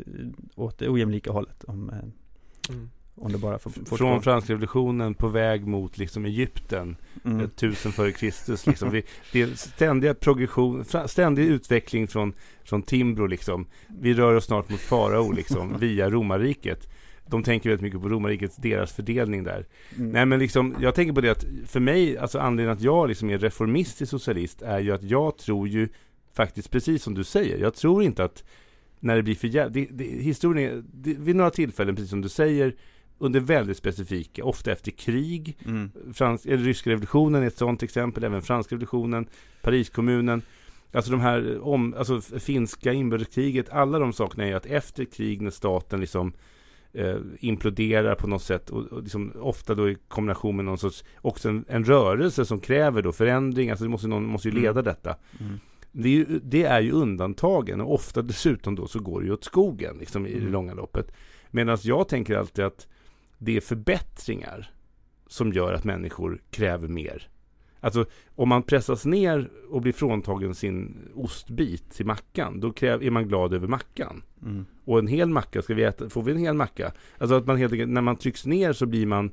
åt 0.54 0.78
det 0.78 0.88
ojämlika 0.88 1.32
hållet 1.32 1.64
om, 1.64 1.90
eh, 1.90 1.96
Mm. 2.68 2.90
om 3.14 3.32
det 3.32 3.38
bara 3.38 3.58
får 3.58 3.70
fortgå. 3.70 3.96
Från 3.96 4.22
franska 4.22 4.52
revolutionen 4.52 5.14
på 5.14 5.28
väg 5.28 5.66
mot 5.66 5.98
liksom 5.98 6.24
Egypten, 6.24 6.96
Mm. 7.24 7.50
tusen 7.50 7.92
före 7.92 8.12
Kristus. 8.12 8.66
Liksom. 8.66 8.90
Vi, 8.90 9.02
det 9.32 9.42
är 9.42 9.46
ständiga 9.54 10.14
progression, 10.14 10.84
ständig 11.06 11.44
utveckling 11.44 12.06
från, 12.08 12.32
från 12.64 12.82
Timbro 12.82 13.26
liksom. 13.26 13.66
Vi 14.00 14.14
rör 14.14 14.34
oss 14.34 14.44
snart 14.44 14.68
mot 14.70 14.80
farao 14.80 15.32
liksom, 15.32 15.76
via 15.80 16.10
romarriket. 16.10 16.88
De 17.28 17.42
tänker 17.42 17.70
väldigt 17.70 17.82
mycket 17.82 18.02
på 18.02 18.08
romarriket, 18.08 18.62
deras 18.62 18.92
fördelning 18.92 19.44
där. 19.44 19.66
Mm. 19.96 20.10
Nej 20.10 20.26
men 20.26 20.38
liksom, 20.38 20.74
jag 20.80 20.94
tänker 20.94 21.12
på 21.12 21.20
det 21.20 21.30
att 21.30 21.44
för 21.66 21.80
mig, 21.80 22.18
alltså 22.18 22.38
anledningen 22.38 22.76
att 22.76 22.82
jag 22.82 23.08
liksom 23.08 23.30
är 23.30 23.38
reformistisk 23.38 24.10
socialist 24.10 24.62
är 24.62 24.78
ju 24.80 24.92
att 24.92 25.02
jag 25.02 25.38
tror 25.38 25.68
ju 25.68 25.88
faktiskt 26.36 26.70
precis 26.70 27.02
som 27.02 27.14
du 27.14 27.24
säger. 27.24 27.58
Jag 27.58 27.74
tror 27.74 28.02
inte 28.02 28.24
att 28.24 28.44
när 29.00 29.16
det 29.16 29.22
blir 29.22 29.34
för 29.34 29.48
jävligt, 29.48 30.00
historien 30.00 30.72
är, 30.72 30.82
det, 30.92 31.14
vid 31.14 31.36
några 31.36 31.50
tillfällen, 31.50 31.94
precis 31.94 32.10
som 32.10 32.22
du 32.22 32.28
säger, 32.28 32.74
under 33.18 33.40
väldigt 33.40 33.76
specifika, 33.76 34.44
ofta 34.44 34.72
efter 34.72 34.90
krig. 34.90 35.58
Mm. 35.66 35.90
Frans, 36.14 36.46
eller 36.46 36.64
ryska 36.64 36.90
revolutionen 36.90 37.42
är 37.42 37.46
ett 37.46 37.58
sådant 37.58 37.82
exempel, 37.82 38.24
även 38.24 38.42
franska 38.42 38.74
revolutionen, 38.74 39.28
Pariskommunen. 39.62 40.42
Alltså 40.92 41.10
de 41.10 41.20
här, 41.20 41.60
om, 41.60 41.94
alltså 41.98 42.20
finska 42.20 42.92
inbördeskriget, 42.92 43.68
alla 43.70 43.98
de 43.98 44.12
sakerna 44.12 44.44
är 44.44 44.48
ju 44.48 44.54
att 44.54 44.66
efter 44.66 45.04
krig 45.04 45.42
när 45.42 45.50
staten 45.50 46.00
liksom 46.00 46.32
eh, 46.92 47.16
imploderar 47.38 48.14
på 48.14 48.26
något 48.26 48.42
sätt 48.42 48.70
och, 48.70 48.86
och 48.92 49.02
liksom 49.02 49.32
ofta 49.40 49.74
då 49.74 49.90
i 49.90 49.96
kombination 50.08 50.56
med 50.56 50.64
någon 50.64 50.78
sorts, 50.78 51.04
också 51.16 51.48
en, 51.48 51.64
en 51.68 51.84
rörelse 51.84 52.44
som 52.44 52.60
kräver 52.60 53.02
då 53.02 53.12
förändring, 53.12 53.70
alltså 53.70 53.84
det 53.84 53.90
måste, 53.90 54.08
någon 54.08 54.26
måste 54.26 54.48
ju 54.48 54.54
leda 54.54 54.70
Mm. 54.70 54.84
detta. 54.84 55.16
Mm. 55.40 55.60
Det 55.98 56.08
är, 56.08 56.12
ju, 56.12 56.40
det 56.42 56.62
är 56.62 56.80
ju 56.80 56.92
undantagen 56.92 57.80
och 57.80 57.94
ofta 57.94 58.22
dessutom 58.22 58.74
då 58.74 58.86
så 58.86 59.00
går 59.00 59.20
det 59.20 59.26
ju 59.26 59.32
åt 59.32 59.44
skogen 59.44 59.96
liksom, 59.98 60.26
i 60.26 60.32
det 60.32 60.38
Mm. 60.38 60.52
långa 60.52 60.74
loppet. 60.74 61.12
Medan 61.50 61.78
jag 61.82 62.08
tänker 62.08 62.36
alltid 62.36 62.64
att 62.64 62.88
det 63.38 63.56
är 63.56 63.60
förbättringar 63.60 64.70
som 65.26 65.52
gör 65.52 65.72
att 65.72 65.84
människor 65.84 66.42
kräver 66.50 66.88
mer. 66.88 67.28
Alltså 67.80 68.04
om 68.34 68.48
man 68.48 68.62
pressas 68.62 69.04
ner 69.06 69.50
och 69.70 69.82
blir 69.82 69.92
fråntagen 69.92 70.54
sin 70.54 70.96
ostbit 71.14 71.90
till 71.90 72.06
mackan, 72.06 72.60
då 72.60 72.72
kräv, 72.72 73.02
är 73.02 73.10
man 73.10 73.28
glad 73.28 73.54
över 73.54 73.68
mackan. 73.68 74.22
Mm. 74.42 74.66
Och 74.84 74.98
en 74.98 75.06
hel 75.06 75.28
macka, 75.28 75.62
ska 75.62 75.74
vi 75.74 75.82
äta, 75.84 76.10
får 76.10 76.22
vi 76.22 76.32
en 76.32 76.38
hel 76.38 76.54
macka? 76.54 76.92
Alltså 77.18 77.34
att 77.34 77.46
man 77.46 77.56
helt 77.56 77.72
enkelt, 77.72 77.90
när 77.90 78.00
man 78.00 78.16
trycks 78.16 78.46
ner 78.46 78.72
så 78.72 78.86
blir 78.86 79.06
man 79.06 79.30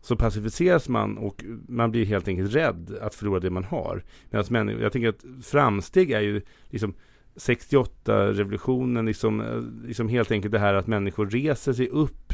så 0.00 0.16
pacificeras 0.16 0.88
man 0.88 1.18
och 1.18 1.44
man 1.68 1.90
blir 1.90 2.04
helt 2.04 2.28
enkelt 2.28 2.54
rädd 2.54 2.98
att 3.00 3.14
förlora 3.14 3.40
det 3.40 3.50
man 3.50 3.64
har. 3.64 4.04
Medan 4.30 4.68
jag 4.68 4.92
tänker 4.92 5.08
att 5.08 5.24
framsteg 5.42 6.10
är 6.10 6.20
ju 6.20 6.42
liksom 6.70 6.94
68-revolutionen, 7.38 9.06
liksom, 9.06 9.40
eh, 9.40 9.86
liksom 9.88 10.08
helt 10.08 10.30
enkelt 10.30 10.52
det 10.52 10.58
här 10.58 10.74
att 10.74 10.86
människor 10.86 11.30
reser 11.30 11.72
sig 11.72 11.88
upp 11.88 12.32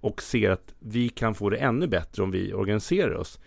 och 0.00 0.22
ser 0.22 0.50
att 0.50 0.74
vi 0.78 1.08
kan 1.08 1.34
få 1.34 1.50
det 1.50 1.56
ännu 1.56 1.86
bättre 1.86 2.22
om 2.22 2.30
vi 2.30 2.52
organiserar 2.52 3.14
oss. 3.14 3.40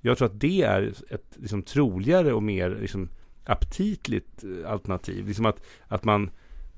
Jag 0.00 0.18
tror 0.18 0.28
att 0.28 0.40
det 0.40 0.62
är 0.62 0.92
ett 1.10 1.36
liksom, 1.36 1.62
troligare 1.62 2.32
och 2.32 2.42
mer 2.42 2.78
liksom, 2.80 3.08
aptitligt 3.44 4.44
eh, 4.44 4.70
alternativ. 4.70 5.26
Liksom 5.26 5.46
att, 5.46 5.66
att 5.88 6.04
man 6.04 6.30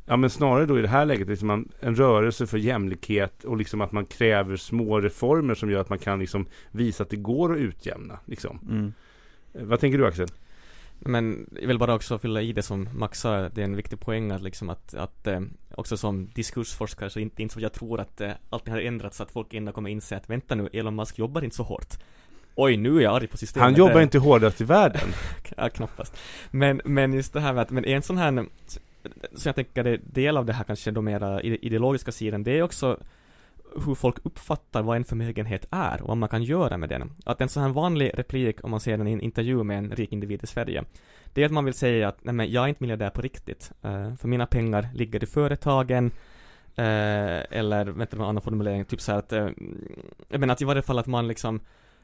Ja 0.08 0.16
men 0.16 0.30
snarare 0.30 0.66
då 0.66 0.78
i 0.78 0.82
det 0.82 0.88
här 0.88 1.04
läget 1.04 1.28
liksom 1.28 1.48
man, 1.48 1.68
en 1.80 1.94
rörelse 1.94 2.46
för 2.46 2.58
jämlikhet 2.58 3.44
och 3.44 3.56
liksom 3.56 3.80
att 3.80 3.92
man 3.92 4.06
kräver 4.06 4.56
små 4.56 5.00
reformer 5.00 5.54
som 5.54 5.70
gör 5.70 5.80
att 5.80 5.88
man 5.88 5.98
kan 5.98 6.18
liksom 6.18 6.46
visa 6.70 7.02
att 7.02 7.10
det 7.10 7.16
går 7.16 7.52
att 7.52 7.58
utjämna. 7.58 8.18
Liksom. 8.24 8.58
Mm. 8.68 8.92
Eh, 9.54 9.62
Vad 9.62 9.80
tänker 9.80 9.98
du 9.98 10.06
Axel? 10.06 10.28
Men 10.98 11.46
jag 11.60 11.68
vill 11.68 11.78
bara 11.78 11.94
också 11.94 12.18
fylla 12.18 12.42
i 12.42 12.52
det 12.52 12.62
som 12.62 12.88
Max 12.94 13.20
sa, 13.20 13.48
det 13.48 13.60
är 13.60 13.64
en 13.64 13.76
viktig 13.76 14.00
poäng 14.00 14.30
att 14.30 14.42
liksom 14.42 14.70
att, 14.70 14.94
att 14.94 15.26
eh, 15.26 15.40
också 15.74 15.96
som 15.96 16.30
diskursforskare 16.34 17.10
så 17.10 17.20
inte, 17.20 17.42
inte 17.42 17.54
så 17.54 17.60
jag 17.60 17.72
tror 17.72 18.00
att 18.00 18.20
eh, 18.20 18.30
allting 18.50 18.72
har 18.72 18.80
ändrats 18.80 19.16
så 19.16 19.22
att 19.22 19.30
folk 19.30 19.54
ändå 19.54 19.72
kommer 19.72 19.90
inse 19.90 20.16
att 20.16 20.30
vänta 20.30 20.54
nu, 20.54 20.68
Elon 20.72 20.96
Musk 20.96 21.18
jobbar 21.18 21.44
inte 21.44 21.56
så 21.56 21.62
hårt. 21.62 21.94
Oj, 22.54 22.76
nu 22.76 22.98
är 22.98 23.00
jag 23.00 23.16
arg 23.16 23.26
på 23.26 23.36
systemet. 23.36 23.64
Han 23.64 23.74
jobbar 23.74 24.00
inte 24.00 24.18
hårdast 24.18 24.60
i 24.60 24.64
världen. 24.64 25.08
Ja, 25.56 25.68
knappast. 25.68 26.16
Men, 26.50 26.80
men 26.84 27.12
just 27.12 27.32
det 27.32 27.40
här 27.40 27.52
med 27.52 27.62
att, 27.62 27.70
men 27.70 27.84
en 27.84 28.02
sån 28.02 28.18
här, 28.18 28.46
som 29.34 29.48
jag 29.48 29.54
tänker 29.54 29.84
är 29.84 30.00
del 30.04 30.36
av 30.36 30.46
det 30.46 30.52
här 30.52 30.64
kanske 30.64 30.90
då 30.90 31.02
mera 31.02 31.42
ideologiska 31.42 32.12
sidan, 32.12 32.42
det 32.42 32.58
är 32.58 32.62
också 32.62 32.98
hur 33.86 33.94
folk 33.94 34.16
uppfattar 34.22 34.82
vad 34.82 34.96
en 34.96 35.04
förmögenhet 35.04 35.66
är 35.70 36.02
och 36.02 36.08
vad 36.08 36.16
man 36.16 36.28
kan 36.28 36.42
göra 36.42 36.76
med 36.76 36.88
den. 36.88 37.10
Att 37.24 37.40
en 37.40 37.48
sån 37.48 37.62
här 37.62 37.70
vanlig 37.70 38.10
replik, 38.14 38.64
om 38.64 38.70
man 38.70 38.80
ser 38.80 38.98
den 38.98 39.08
i 39.08 39.12
en 39.12 39.20
intervju 39.20 39.62
med 39.64 39.78
en 39.78 39.90
rik 39.90 40.12
individ 40.12 40.44
i 40.44 40.46
Sverige, 40.46 40.84
det 41.34 41.42
är 41.42 41.46
att 41.46 41.52
man 41.52 41.64
vill 41.64 41.74
säga 41.74 42.08
att 42.08 42.24
nej 42.24 42.34
men 42.34 42.50
jag 42.50 42.64
är 42.64 42.68
inte 42.68 42.82
miljardär 42.82 43.10
på 43.10 43.22
riktigt. 43.22 43.72
Eh, 43.82 44.14
för 44.14 44.28
mina 44.28 44.46
pengar 44.46 44.88
ligger 44.94 45.22
i 45.22 45.26
företagen, 45.26 46.10
eh, 46.76 47.58
eller 47.58 47.84
vänta 47.84 48.16
med 48.16 48.24
en 48.24 48.28
annan 48.28 48.42
formulering, 48.42 48.84
typ 48.84 49.00
så 49.00 49.12
här 49.12 49.18
att, 49.18 49.32
eh, 49.32 49.48
jag 50.28 50.40
menar 50.40 50.54
att 50.54 50.62
i 50.62 50.64
varje 50.64 50.82
fall 50.82 50.98
att 50.98 51.06
man 51.06 51.28
liksom 51.28 51.60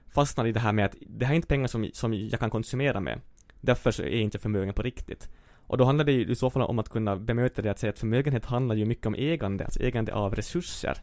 fastnar 0.08 0.46
i 0.46 0.52
det 0.52 0.60
här 0.60 0.72
med 0.72 0.84
att 0.84 0.94
det 1.00 1.24
här 1.24 1.32
är 1.32 1.36
inte 1.36 1.48
pengar 1.48 1.66
som, 1.66 1.90
som 1.92 2.14
jag 2.14 2.40
kan 2.40 2.50
konsumera 2.50 3.00
med. 3.00 3.20
Därför 3.60 3.90
så 3.90 4.02
är 4.02 4.06
jag 4.06 4.20
inte 4.20 4.38
förmögen 4.38 4.74
på 4.74 4.82
riktigt. 4.82 5.28
Och 5.74 5.78
då 5.78 5.84
handlar 5.84 6.04
det 6.04 6.12
ju 6.12 6.26
i 6.26 6.34
så 6.34 6.50
fall 6.50 6.62
om 6.62 6.78
att 6.78 6.88
kunna 6.88 7.16
bemöta 7.16 7.62
det 7.62 7.70
att 7.70 7.78
säga 7.78 7.90
att 7.90 7.98
förmögenhet 7.98 8.44
handlar 8.44 8.74
ju 8.74 8.84
mycket 8.84 9.06
om 9.06 9.14
ägande, 9.14 9.64
alltså 9.64 9.82
ägande 9.82 10.14
av 10.14 10.34
resurser. 10.34 10.98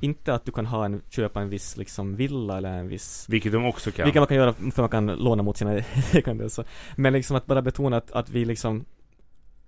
Inte 0.00 0.34
att 0.34 0.44
du 0.44 0.52
kan 0.52 0.66
ha 0.66 0.84
en, 0.84 1.02
köpa 1.08 1.40
en 1.40 1.48
viss 1.48 1.76
liksom 1.76 2.16
villa 2.16 2.56
eller 2.56 2.72
en 2.72 2.88
viss 2.88 3.26
Vilket 3.28 3.52
de 3.52 3.64
också 3.64 3.90
kan. 3.90 4.04
vilket 4.04 4.20
man 4.20 4.26
kan 4.26 4.36
göra 4.36 4.52
för 4.52 4.82
man 4.82 4.88
kan 4.88 5.06
låna 5.06 5.42
mot 5.42 5.56
sina 5.56 5.80
ägande 6.12 6.50
så. 6.50 6.64
Men 6.96 7.12
liksom 7.12 7.36
att 7.36 7.46
bara 7.46 7.62
betona 7.62 7.96
att, 7.96 8.12
att 8.12 8.30
vi 8.30 8.44
liksom 8.44 8.84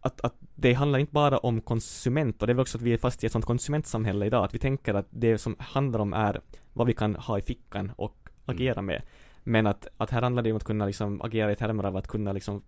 att, 0.00 0.20
att 0.20 0.34
det 0.54 0.72
handlar 0.72 0.98
inte 0.98 1.12
bara 1.12 1.38
om 1.38 1.60
konsument 1.60 2.40
och 2.40 2.46
det 2.46 2.52
är 2.52 2.54
väl 2.54 2.62
också 2.62 2.78
att 2.78 2.82
vi 2.82 2.92
är 2.92 2.98
fast 2.98 3.24
i 3.24 3.26
ett 3.26 3.32
sånt 3.32 3.44
konsumentsamhälle 3.44 4.26
idag 4.26 4.44
att 4.44 4.54
vi 4.54 4.58
tänker 4.58 4.94
att 4.94 5.06
det 5.10 5.38
som 5.38 5.56
handlar 5.58 6.00
om 6.00 6.12
är 6.12 6.40
vad 6.72 6.86
vi 6.86 6.94
kan 6.94 7.16
ha 7.16 7.38
i 7.38 7.42
fickan 7.42 7.92
och 7.96 8.28
agera 8.46 8.82
med. 8.82 9.02
Men 9.44 9.66
att, 9.66 9.86
att 9.96 10.10
här 10.10 10.22
handlar 10.22 10.42
det 10.42 10.50
om 10.50 10.56
att 10.56 10.64
kunna 10.64 10.86
liksom 10.86 11.22
agera 11.22 11.52
i 11.52 11.56
termer 11.56 11.84
av 11.84 11.96
att 11.96 12.08
kunna 12.08 12.32
liksom 12.32 12.62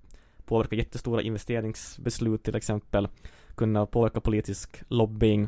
påverka 0.50 0.76
jättestora 0.76 1.22
investeringsbeslut 1.22 2.42
till 2.42 2.56
exempel, 2.56 3.08
kunna 3.54 3.86
påverka 3.86 4.20
politisk 4.20 4.82
lobbying, 4.88 5.42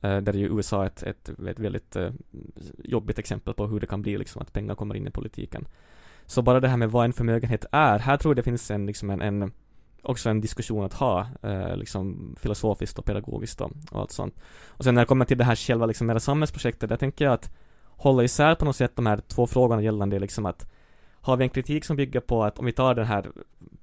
eh, 0.00 0.16
där 0.16 0.32
är 0.32 0.38
ju 0.38 0.56
USA 0.56 0.86
ett, 0.86 1.02
ett, 1.02 1.28
ett 1.28 1.60
väldigt 1.60 1.96
eh, 1.96 2.10
jobbigt 2.84 3.18
exempel 3.18 3.54
på 3.54 3.66
hur 3.66 3.80
det 3.80 3.86
kan 3.86 4.02
bli 4.02 4.18
liksom 4.18 4.42
att 4.42 4.52
pengar 4.52 4.74
kommer 4.74 4.94
in 4.94 5.06
i 5.06 5.10
politiken. 5.10 5.68
Så 6.26 6.42
bara 6.42 6.60
det 6.60 6.68
här 6.68 6.76
med 6.76 6.90
vad 6.90 7.04
en 7.04 7.12
förmögenhet 7.12 7.64
är, 7.72 7.98
här 7.98 8.16
tror 8.16 8.32
jag 8.32 8.36
det 8.36 8.42
finns 8.42 8.70
en, 8.70 8.86
liksom 8.86 9.10
en, 9.10 9.20
en 9.20 9.52
också 10.02 10.30
en 10.30 10.40
diskussion 10.40 10.84
att 10.84 10.94
ha, 10.94 11.26
eh, 11.42 11.76
liksom 11.76 12.34
filosofiskt 12.40 12.98
och 12.98 13.04
pedagogiskt 13.04 13.60
och, 13.60 13.72
och 13.90 14.00
allt 14.00 14.12
sånt. 14.12 14.34
Och 14.66 14.84
sen 14.84 14.94
när 14.94 15.02
det 15.02 15.06
kommer 15.06 15.24
till 15.24 15.38
det 15.38 15.44
här 15.44 15.56
själva 15.56 15.86
liksom 15.86 16.06
mera 16.06 16.20
samhällsprojektet, 16.20 16.88
där 16.88 16.96
tänker 16.96 17.24
jag 17.24 17.34
att 17.34 17.50
hålla 17.86 18.24
isär 18.24 18.54
på 18.54 18.64
något 18.64 18.76
sätt 18.76 18.96
de 18.96 19.06
här 19.06 19.20
två 19.28 19.46
frågorna 19.46 19.82
gällande 19.82 20.18
liksom 20.18 20.46
att 20.46 20.66
har 21.20 21.36
vi 21.36 21.44
en 21.44 21.50
kritik 21.50 21.84
som 21.84 21.96
bygger 21.96 22.20
på 22.20 22.44
att 22.44 22.58
om 22.58 22.66
vi 22.66 22.72
tar 22.72 22.94
den 22.94 23.06
här 23.06 23.26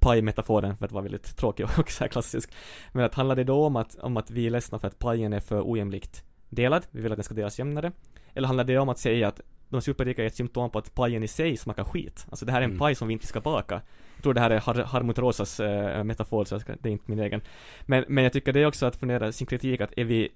paj-metaforen 0.05 0.77
för 0.77 0.85
att 0.85 0.91
vara 0.91 1.03
väldigt 1.03 1.37
tråkig 1.37 1.65
och 1.77 1.91
så 1.91 2.03
här 2.03 2.07
klassisk, 2.07 2.51
men 2.91 3.05
att 3.05 3.15
handlar 3.15 3.35
det 3.35 3.43
då 3.43 3.65
om 3.65 3.75
att, 3.75 3.95
om 3.95 4.17
att 4.17 4.31
vi 4.31 4.45
är 4.45 4.49
ledsna 4.49 4.79
för 4.79 4.87
att 4.87 4.99
pajen 4.99 5.33
är 5.33 5.39
för 5.39 5.71
ojämlikt 5.71 6.23
delad, 6.49 6.85
vi 6.91 7.01
vill 7.01 7.11
att 7.11 7.17
den 7.17 7.23
ska 7.23 7.33
delas 7.33 7.59
jämnare, 7.59 7.91
eller 8.33 8.47
handlar 8.47 8.63
det 8.63 8.77
om 8.77 8.89
att 8.89 8.99
säga 8.99 9.27
att 9.27 9.41
de 9.69 9.81
superrika 9.81 10.23
är 10.23 10.27
ett 10.27 10.35
symptom 10.35 10.69
på 10.69 10.79
att 10.79 10.95
pajen 10.95 11.23
i 11.23 11.27
sig 11.27 11.57
smakar 11.57 11.83
skit. 11.83 12.25
Alltså 12.29 12.45
det 12.45 12.51
här 12.51 12.59
är 12.59 12.63
en 12.63 12.69
Mm. 12.69 12.79
paj 12.79 12.95
som 12.95 13.07
vi 13.07 13.13
inte 13.13 13.27
ska 13.27 13.41
baka. 13.41 13.81
Jag 14.15 14.23
tror 14.23 14.33
det 14.33 14.41
här 14.41 14.51
är 14.51 14.59
Har 14.59 14.75
Harmut 14.83 15.19
Rosas 15.19 15.59
eh, 15.59 16.03
metafor, 16.03 16.45
så 16.45 16.59
ska, 16.59 16.75
det 16.79 16.89
är 16.89 16.91
inte 16.91 17.05
min 17.07 17.19
egen. 17.19 17.41
Men, 17.85 18.05
men 18.07 18.23
jag 18.23 18.33
tycker 18.33 18.53
det 18.53 18.59
är 18.59 18.65
också 18.65 18.85
att 18.85 18.95
fundera 18.95 19.31
sin 19.31 19.47
kritik 19.47 19.81
att 19.81 19.93
är 19.97 20.05
vi, 20.05 20.29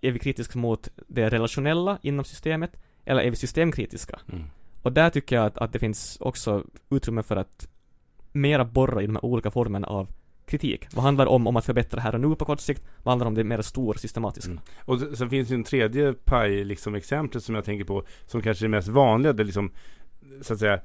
är 0.00 0.12
vi 0.12 0.18
kritiska 0.18 0.58
mot 0.58 0.88
det 1.08 1.28
relationella 1.28 1.98
inom 2.02 2.24
systemet, 2.24 2.70
eller 3.04 3.22
är 3.22 3.30
vi 3.30 3.36
systemkritiska? 3.36 4.20
Mm. 4.32 4.44
Och 4.82 4.92
där 4.92 5.10
tycker 5.10 5.36
jag 5.36 5.46
att, 5.46 5.58
att 5.58 5.72
det 5.72 5.78
finns 5.78 6.16
också 6.20 6.64
utrymme 6.90 7.22
för 7.22 7.36
att 7.36 7.68
mera 8.34 8.64
borra 8.64 9.02
i 9.02 9.06
de 9.06 9.16
här 9.16 9.24
olika 9.24 9.50
formerna 9.50 9.86
av 9.86 10.08
kritik. 10.46 10.86
Vad 10.94 11.04
handlar 11.04 11.26
om, 11.26 11.46
om 11.46 11.56
att 11.56 11.64
förbättra 11.64 12.00
här 12.00 12.14
och 12.14 12.20
nu 12.20 12.34
på 12.34 12.44
kort 12.44 12.60
sikt? 12.60 12.82
Vad 13.02 13.12
handlar 13.12 13.26
om 13.26 13.34
det 13.34 13.44
mer 13.44 13.62
stor 13.62 13.94
systematiska? 13.94 14.50
Mm. 14.50 14.62
Och 14.84 15.00
sen 15.00 15.30
finns 15.30 15.50
ju 15.50 15.54
en 15.54 15.64
tredje 15.64 16.12
paj, 16.12 16.64
liksom 16.64 16.94
exemplet 16.94 17.44
som 17.44 17.54
jag 17.54 17.64
tänker 17.64 17.84
på, 17.84 18.04
som 18.26 18.42
kanske 18.42 18.64
är 18.64 18.68
det 18.68 18.76
mest 18.76 18.88
vanliga, 18.88 19.32
det 19.32 19.44
liksom, 19.44 19.70
så 20.42 20.52
att 20.52 20.58
säga, 20.58 20.80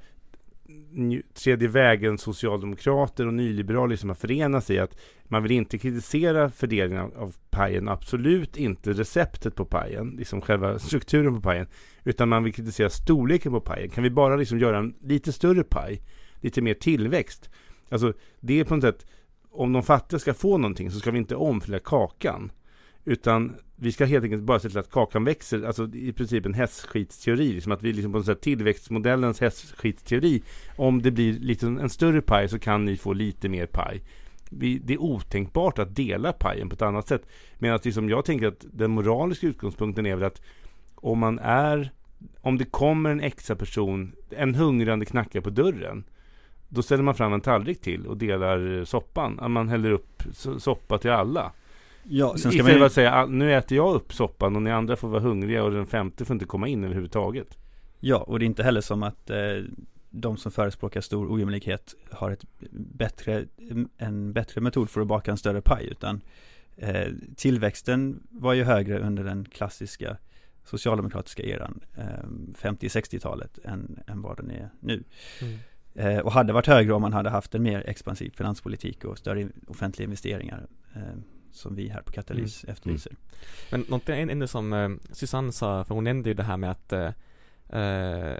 tredje 1.34 1.68
vägen 1.68 2.18
socialdemokrater 2.18 3.28
och 3.28 3.34
nyliberaler 3.34 3.96
som 3.96 4.10
har 4.10 4.16
förenat 4.16 4.66
sig 4.66 4.76
i 4.76 4.80
att 4.80 4.98
man 5.24 5.44
vill 5.44 5.52
inte 5.52 5.78
kritisera 5.78 6.50
fördelningen 6.50 7.04
av, 7.04 7.18
av 7.18 7.36
pajen, 7.50 7.90
absolut 7.90 8.58
inte 8.58 8.94
receptet 8.94 9.56
på 9.56 9.66
pajen, 9.66 10.16
liksom 10.18 10.42
själva 10.42 10.80
strukturen 10.80 11.36
på 11.36 11.42
pajen, 11.42 11.68
utan 12.04 12.30
man 12.30 12.44
vill 12.44 12.54
kritisera 12.54 12.90
storleken 12.90 13.52
på 13.52 13.62
pajen. 13.62 13.90
Kan 13.90 14.04
vi 14.04 14.10
bara 14.10 14.36
liksom 14.36 14.60
göra 14.60 14.78
en 14.78 14.96
lite 15.02 15.32
större 15.32 15.64
paj, 15.64 16.02
lite 16.42 16.62
mer 16.62 16.74
tillväxt? 16.74 17.50
Alltså, 17.90 18.14
det 18.40 18.60
är 18.60 18.64
på 18.64 18.76
något 18.76 18.84
sätt, 18.84 19.06
om 19.52 19.74
de 19.74 19.84
fattiga 19.84 20.20
ska 20.20 20.34
få 20.34 20.58
någonting 20.58 20.92
så 20.92 21.00
ska 21.00 21.12
vi 21.12 21.18
inte 21.18 21.36
omfördela 21.36 21.80
kakan, 21.80 22.52
utan 23.06 23.56
vi 23.76 23.92
ska 23.92 24.06
helt 24.06 24.24
enkelt 24.24 24.44
bara 24.44 24.60
se 24.60 24.70
till 24.70 24.78
att 24.78 24.92
kakan 24.92 25.24
växer, 25.24 25.64
alltså 25.64 25.90
i 25.94 26.14
princip 26.14 26.46
en 26.46 26.54
hästskitsteori, 26.54 27.54
liksom 27.54 27.72
att 27.72 27.84
vi 27.84 27.94
liksom 27.94 28.12
på 28.12 28.18
något 28.18 28.26
sätt 28.26 28.42
tillväxtmodellens 28.42 29.42
hästskitsteori, 29.42 30.44
om 30.76 31.02
det 31.02 31.12
blir 31.12 31.34
lite 31.34 31.68
en 31.68 31.90
större 31.90 32.22
paj 32.22 32.50
så 32.50 32.60
kan 32.60 32.86
ni 32.86 32.98
få 32.98 33.14
lite 33.14 33.50
mer 33.50 33.66
paj. 33.66 34.02
Vi, 34.50 34.80
det 34.80 34.94
är 34.94 35.02
otänkbart 35.02 35.80
att 35.80 35.96
dela 35.96 36.34
pajen 36.34 36.70
på 36.70 36.76
ett 36.76 36.82
annat 36.82 37.08
sätt. 37.08 37.28
Medan 37.58 37.80
liksom 37.84 38.10
jag 38.10 38.26
tänker 38.26 38.48
att 38.48 38.66
den 38.72 38.92
moraliska 38.92 39.48
utgångspunkten 39.48 40.06
är 40.06 40.16
väl 40.16 40.24
att 40.24 40.42
om 40.96 41.20
man 41.20 41.40
är, 41.40 41.92
om 42.42 42.58
det 42.58 42.66
kommer 42.66 43.10
en 43.10 43.22
extra 43.22 43.56
person, 43.56 44.12
en 44.30 44.56
hungrande 44.56 45.06
knackar 45.06 45.42
på 45.42 45.50
dörren, 45.50 46.04
då 46.70 46.82
ställer 46.82 47.04
man 47.04 47.16
fram 47.16 47.34
en 47.34 47.42
tallrik 47.42 47.82
till 47.82 48.08
och 48.08 48.18
delar 48.18 48.86
soppan. 48.86 49.52
Man 49.52 49.70
häller 49.70 49.92
upp 49.92 50.22
so- 50.24 50.60
soppa 50.60 50.98
till 50.98 51.12
alla. 51.12 51.52
Ja, 52.04 52.30
sen 52.30 52.38
ska 52.40 52.50
Istället 52.50 52.64
man 52.66 52.72
för 52.72 52.80
ju, 52.80 52.86
att 52.86 52.94
säga 52.94 53.14
"Ah, 53.16 53.26
nu 53.26 53.54
äter 53.56 53.78
jag 53.78 53.96
upp 53.96 54.14
soppan 54.14 54.56
och 54.56 54.62
ni 54.62 54.72
andra 54.72 54.96
får 54.96 55.08
vara 55.08 55.22
hungriga 55.22 55.64
och 55.64 55.72
den 55.72 55.86
femte 55.88 56.26
får 56.26 56.34
inte 56.34 56.46
komma 56.46 56.68
in 56.68 56.84
överhuvudtaget. 56.84 57.58
ja, 58.00 58.18
och 58.18 58.40
det 58.40 58.46
är 58.46 58.48
inte 58.48 58.64
heller 58.64 58.82
som 58.82 59.04
att 59.04 59.30
eh, 59.30 59.38
de 60.10 60.38
som 60.38 60.52
förespråkar 60.52 61.02
stor 61.02 61.34
ojämlikhet 61.34 61.96
har 62.12 62.32
ett 62.32 62.46
bättre, 62.72 63.46
en 63.98 64.34
bättre 64.34 64.62
metod 64.62 64.90
för 64.90 65.02
att 65.02 65.08
baka 65.08 65.32
en 65.32 65.38
större 65.38 65.62
paj, 65.62 65.88
utan 65.92 66.22
eh, 66.78 67.08
tillväxten 67.36 68.24
var 68.30 68.54
ju 68.54 68.64
högre 68.64 69.00
under 69.00 69.24
den 69.24 69.46
klassiska 69.46 70.18
socialdemokratiska 70.66 71.44
eran, 71.44 71.80
eh, 71.98 72.04
50-60-talet, 72.62 73.60
än, 73.66 74.00
än 74.08 74.22
vad 74.22 74.38
den 74.38 74.52
är 74.52 74.70
nu. 74.80 75.04
Mm. 75.42 75.58
Eh, 75.96 76.18
och 76.20 76.32
hade 76.32 76.54
varit 76.54 76.68
högre 76.68 76.94
om 76.94 77.02
man 77.02 77.14
hade 77.14 77.30
haft 77.30 77.56
en 77.56 77.64
mer 77.64 77.84
expansiv 77.90 78.32
finanspolitik 78.38 79.06
och 79.06 79.18
större 79.18 79.48
offentliga 79.68 80.04
investeringar, 80.06 80.68
eh, 80.96 81.02
som 81.52 81.76
vi 81.76 81.90
här 81.90 82.02
på 82.02 82.12
Katalys 82.12 82.64
efterlyser. 82.64 83.14
Men 83.72 83.82
någonting 83.82 84.16
ännu 84.30 84.48
som 84.48 84.74
eh, 84.74 84.90
Susanne 85.12 85.52
sa, 85.52 85.84
för 85.84 85.96
hon 85.96 86.04
nämnde 86.04 86.30
ju 86.30 86.34
det 86.34 86.44
här 86.44 86.58
med 86.58 86.72
att 86.72 86.94
eh, 86.94 87.10
eh, 87.70 88.38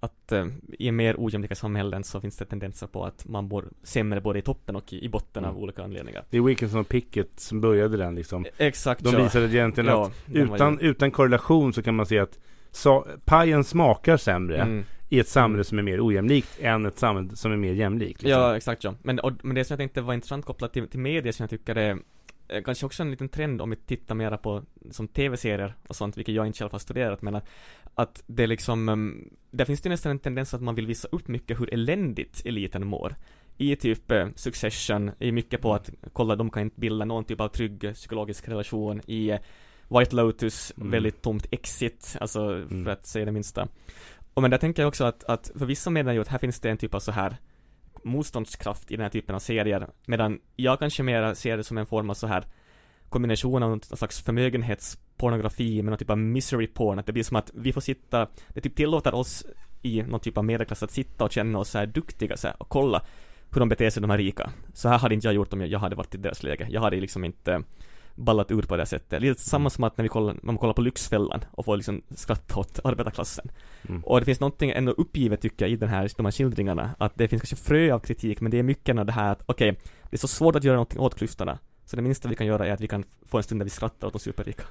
att 0.00 0.32
eh, 0.32 0.46
i 0.78 0.92
mer 0.92 1.14
ojämlika 1.18 1.54
samhällen 1.54 2.04
så 2.04 2.20
finns 2.20 2.36
det 2.36 2.44
tendenser 2.44 2.86
på 2.86 3.04
att 3.04 3.28
man 3.28 3.44
mår 3.44 3.64
sämre 3.82 4.20
både 4.20 4.38
i 4.38 4.42
toppen 4.42 4.76
och 4.76 4.92
i, 4.92 5.04
i 5.04 5.08
botten 5.08 5.44
av 5.44 5.50
Mm. 5.50 5.62
olika 5.62 5.82
anledningar. 5.82 6.24
Det 6.30 6.36
är 6.36 6.40
Wilkinson 6.40 6.80
och 6.80 6.88
Pickett 6.88 7.40
som 7.40 7.60
började 7.60 7.96
den 7.96 8.14
liksom. 8.14 8.44
Exakt 8.58 9.04
De 9.04 9.12
ja. 9.14 9.22
visade 9.22 9.44
egentligen 9.46 9.90
ja, 9.90 10.06
att 10.06 10.12
utan, 10.34 10.78
ju- 10.80 10.88
utan 10.88 11.10
korrelation 11.10 11.72
så 11.72 11.82
kan 11.82 11.94
man 11.94 12.06
se 12.06 12.18
att 12.18 12.38
sa, 12.70 13.06
pajen 13.24 13.64
smakar 13.64 14.16
sämre 14.16 14.56
Mm. 14.62 14.84
I 15.12 15.18
ett 15.18 15.28
samhälle 15.28 15.64
som 15.64 15.78
är 15.78 15.82
mer 15.82 16.06
ojämlikt 16.06 16.58
än 16.60 16.86
ett 16.86 16.98
samhälle 16.98 17.36
som 17.36 17.52
är 17.52 17.56
mer 17.56 17.72
jämlikt. 17.72 18.22
Liksom. 18.22 18.30
Ja, 18.40 18.56
exakt 18.56 18.84
ja. 18.84 18.94
Men, 19.02 19.18
och, 19.18 19.32
men 19.44 19.54
det 19.54 19.64
som 19.64 19.74
jag 19.74 19.78
tänkte 19.78 20.00
var 20.00 20.14
intressant 20.14 20.44
kopplat 20.44 20.72
till, 20.72 20.88
till 20.88 21.00
media 21.00 21.32
som 21.32 21.42
jag 21.44 21.50
tycker 21.50 21.76
är 21.76 21.98
eh, 22.48 22.62
kanske 22.62 22.86
också 22.86 23.02
en 23.02 23.10
liten 23.10 23.28
trend 23.28 23.62
om 23.62 23.70
vi 23.70 23.76
tittar 23.76 24.14
mera 24.14 24.38
på 24.38 24.62
som 24.90 25.08
tv-serier 25.08 25.74
och 25.88 25.96
sånt, 25.96 26.16
vilket 26.16 26.34
jag 26.34 26.46
inte 26.46 26.58
själv 26.58 26.72
har 26.72 26.78
studerat, 26.78 27.22
men 27.22 27.34
att, 27.34 27.48
att 27.94 28.22
det 28.26 28.46
liksom, 28.46 28.88
um, 28.88 29.28
där 29.50 29.64
finns 29.64 29.80
det 29.80 29.88
nästan 29.88 30.10
en 30.12 30.18
tendens 30.18 30.54
att 30.54 30.62
man 30.62 30.74
vill 30.74 30.86
visa 30.86 31.08
upp 31.12 31.28
mycket 31.28 31.60
hur 31.60 31.74
eländigt 31.74 32.42
eliten 32.46 32.86
mår. 32.86 33.14
I 33.58 33.76
typ 33.76 34.10
eh, 34.10 34.28
Succession, 34.34 35.10
är 35.18 35.32
mycket 35.32 35.60
på 35.60 35.74
att 35.74 35.90
kolla, 36.12 36.36
de 36.36 36.50
kan 36.50 36.62
inte 36.62 36.80
bilda 36.80 37.04
någon 37.04 37.24
typ 37.24 37.40
av 37.40 37.48
trygg 37.48 37.94
psykologisk 37.94 38.48
relation. 38.48 39.00
I 39.06 39.30
eh, 39.30 39.38
White 39.98 40.16
Lotus, 40.16 40.72
Mm. 40.76 40.90
väldigt 40.90 41.22
tomt 41.22 41.46
exit, 41.50 42.16
alltså 42.20 42.40
Mm. 42.52 42.84
för 42.84 42.90
att 42.90 43.06
säga 43.06 43.24
det 43.24 43.32
minsta. 43.32 43.68
Och 44.34 44.42
men 44.42 44.50
där 44.50 44.58
tänker 44.58 44.82
jag 44.82 44.88
också 44.88 45.04
att, 45.04 45.24
att 45.24 45.50
för 45.58 45.66
vissa 45.66 45.90
menar 45.90 46.12
ju 46.12 46.20
att 46.20 46.28
här 46.28 46.38
finns 46.38 46.60
det 46.60 46.70
en 46.70 46.78
typ 46.78 46.94
av 46.94 47.00
så 47.00 47.12
här 47.12 47.36
motståndskraft 48.04 48.90
i 48.90 48.96
den 48.96 49.02
här 49.02 49.10
typen 49.10 49.34
av 49.34 49.38
serier, 49.38 49.88
medan 50.06 50.40
jag 50.56 50.78
kanske 50.78 51.02
mer 51.02 51.34
ser 51.34 51.56
det 51.56 51.64
som 51.64 51.78
en 51.78 51.86
form 51.86 52.10
av 52.10 52.14
så 52.14 52.26
här 52.26 52.44
kombination 53.08 53.62
av 53.62 53.70
någon 53.70 53.82
slags 53.82 54.22
förmögenhetspornografi 54.22 55.82
med 55.82 55.90
någon 55.90 55.98
typ 55.98 56.10
av 56.10 56.18
misery 56.18 56.66
porn, 56.66 56.98
att 56.98 57.06
det 57.06 57.12
blir 57.12 57.22
som 57.22 57.36
att 57.36 57.50
vi 57.54 57.72
får 57.72 57.80
sitta, 57.80 58.28
det 58.48 58.60
typ 58.60 58.76
tillåter 58.76 59.14
oss 59.14 59.44
i 59.82 60.02
någon 60.02 60.20
typ 60.20 60.38
av 60.38 60.44
medelklass 60.44 60.82
att 60.82 60.90
sitta 60.90 61.24
och 61.24 61.32
känna 61.32 61.58
oss 61.58 61.70
så 61.70 61.78
här 61.78 61.86
duktiga 61.86 62.36
så 62.36 62.46
här, 62.46 62.56
och 62.62 62.68
kolla 62.68 63.02
hur 63.52 63.60
de 63.60 63.68
beter 63.68 63.90
sig 63.90 64.00
de 64.00 64.10
här 64.10 64.18
rika. 64.18 64.50
Så 64.74 64.88
här 64.88 64.98
hade 64.98 65.14
inte 65.14 65.26
jag 65.26 65.34
gjort 65.34 65.52
om 65.52 65.60
jag, 65.60 65.70
jag 65.70 65.78
hade 65.78 65.96
varit 65.96 66.14
i 66.14 66.18
deras 66.18 66.42
läge. 66.42 66.66
Jag 66.70 66.80
hade 66.80 67.00
liksom 67.00 67.24
inte 67.24 67.62
ballat 68.14 68.50
ur 68.50 68.62
på 68.62 68.76
det 68.76 68.86
sättet. 68.86 69.22
Lite 69.22 69.40
samma 69.40 69.70
som 69.70 69.84
att 69.84 69.96
när 69.96 70.02
vi 70.02 70.08
kollar, 70.08 70.36
man 70.42 70.58
kollar 70.58 70.74
på 70.74 70.80
Lyxfällan 70.80 71.44
och 71.50 71.64
får 71.64 71.76
liksom 71.76 72.02
skratta 72.10 72.60
åt 72.60 72.80
arbetarklassen. 72.84 73.48
Mm. 73.88 74.04
Och 74.04 74.20
det 74.20 74.24
finns 74.24 74.40
någonting 74.40 74.70
ändå 74.70 74.92
uppgivet 74.92 75.40
tycker 75.40 75.64
jag 75.64 75.72
i 75.72 75.76
den 75.76 75.88
här, 75.88 76.10
de 76.16 76.26
här 76.26 76.32
skildringarna, 76.32 76.90
att 76.98 77.12
det 77.18 77.28
finns 77.28 77.42
kanske 77.42 77.56
frö 77.56 77.92
av 77.94 77.98
kritik, 77.98 78.40
men 78.40 78.50
det 78.50 78.58
är 78.58 78.62
mycket 78.62 78.98
av 78.98 79.06
det 79.06 79.12
här 79.12 79.32
att 79.32 79.42
okej, 79.46 79.78
det 80.10 80.16
är 80.16 80.18
så 80.18 80.28
svårt 80.28 80.56
att 80.56 80.64
göra 80.64 80.76
någonting 80.76 81.00
åt 81.00 81.14
klyftorna. 81.14 81.58
Så 81.84 81.96
det 81.96 82.02
minsta 82.02 82.28
vi 82.28 82.34
kan 82.34 82.46
göra 82.46 82.66
är 82.66 82.72
att 82.72 82.80
vi 82.80 82.88
kan 82.88 83.04
få 83.26 83.36
en 83.36 83.42
stund 83.42 83.60
där 83.60 83.64
vi 83.64 83.70
skrattar 83.70 84.06
åt 84.06 84.12
de 84.12 84.18
superrika. 84.18 84.62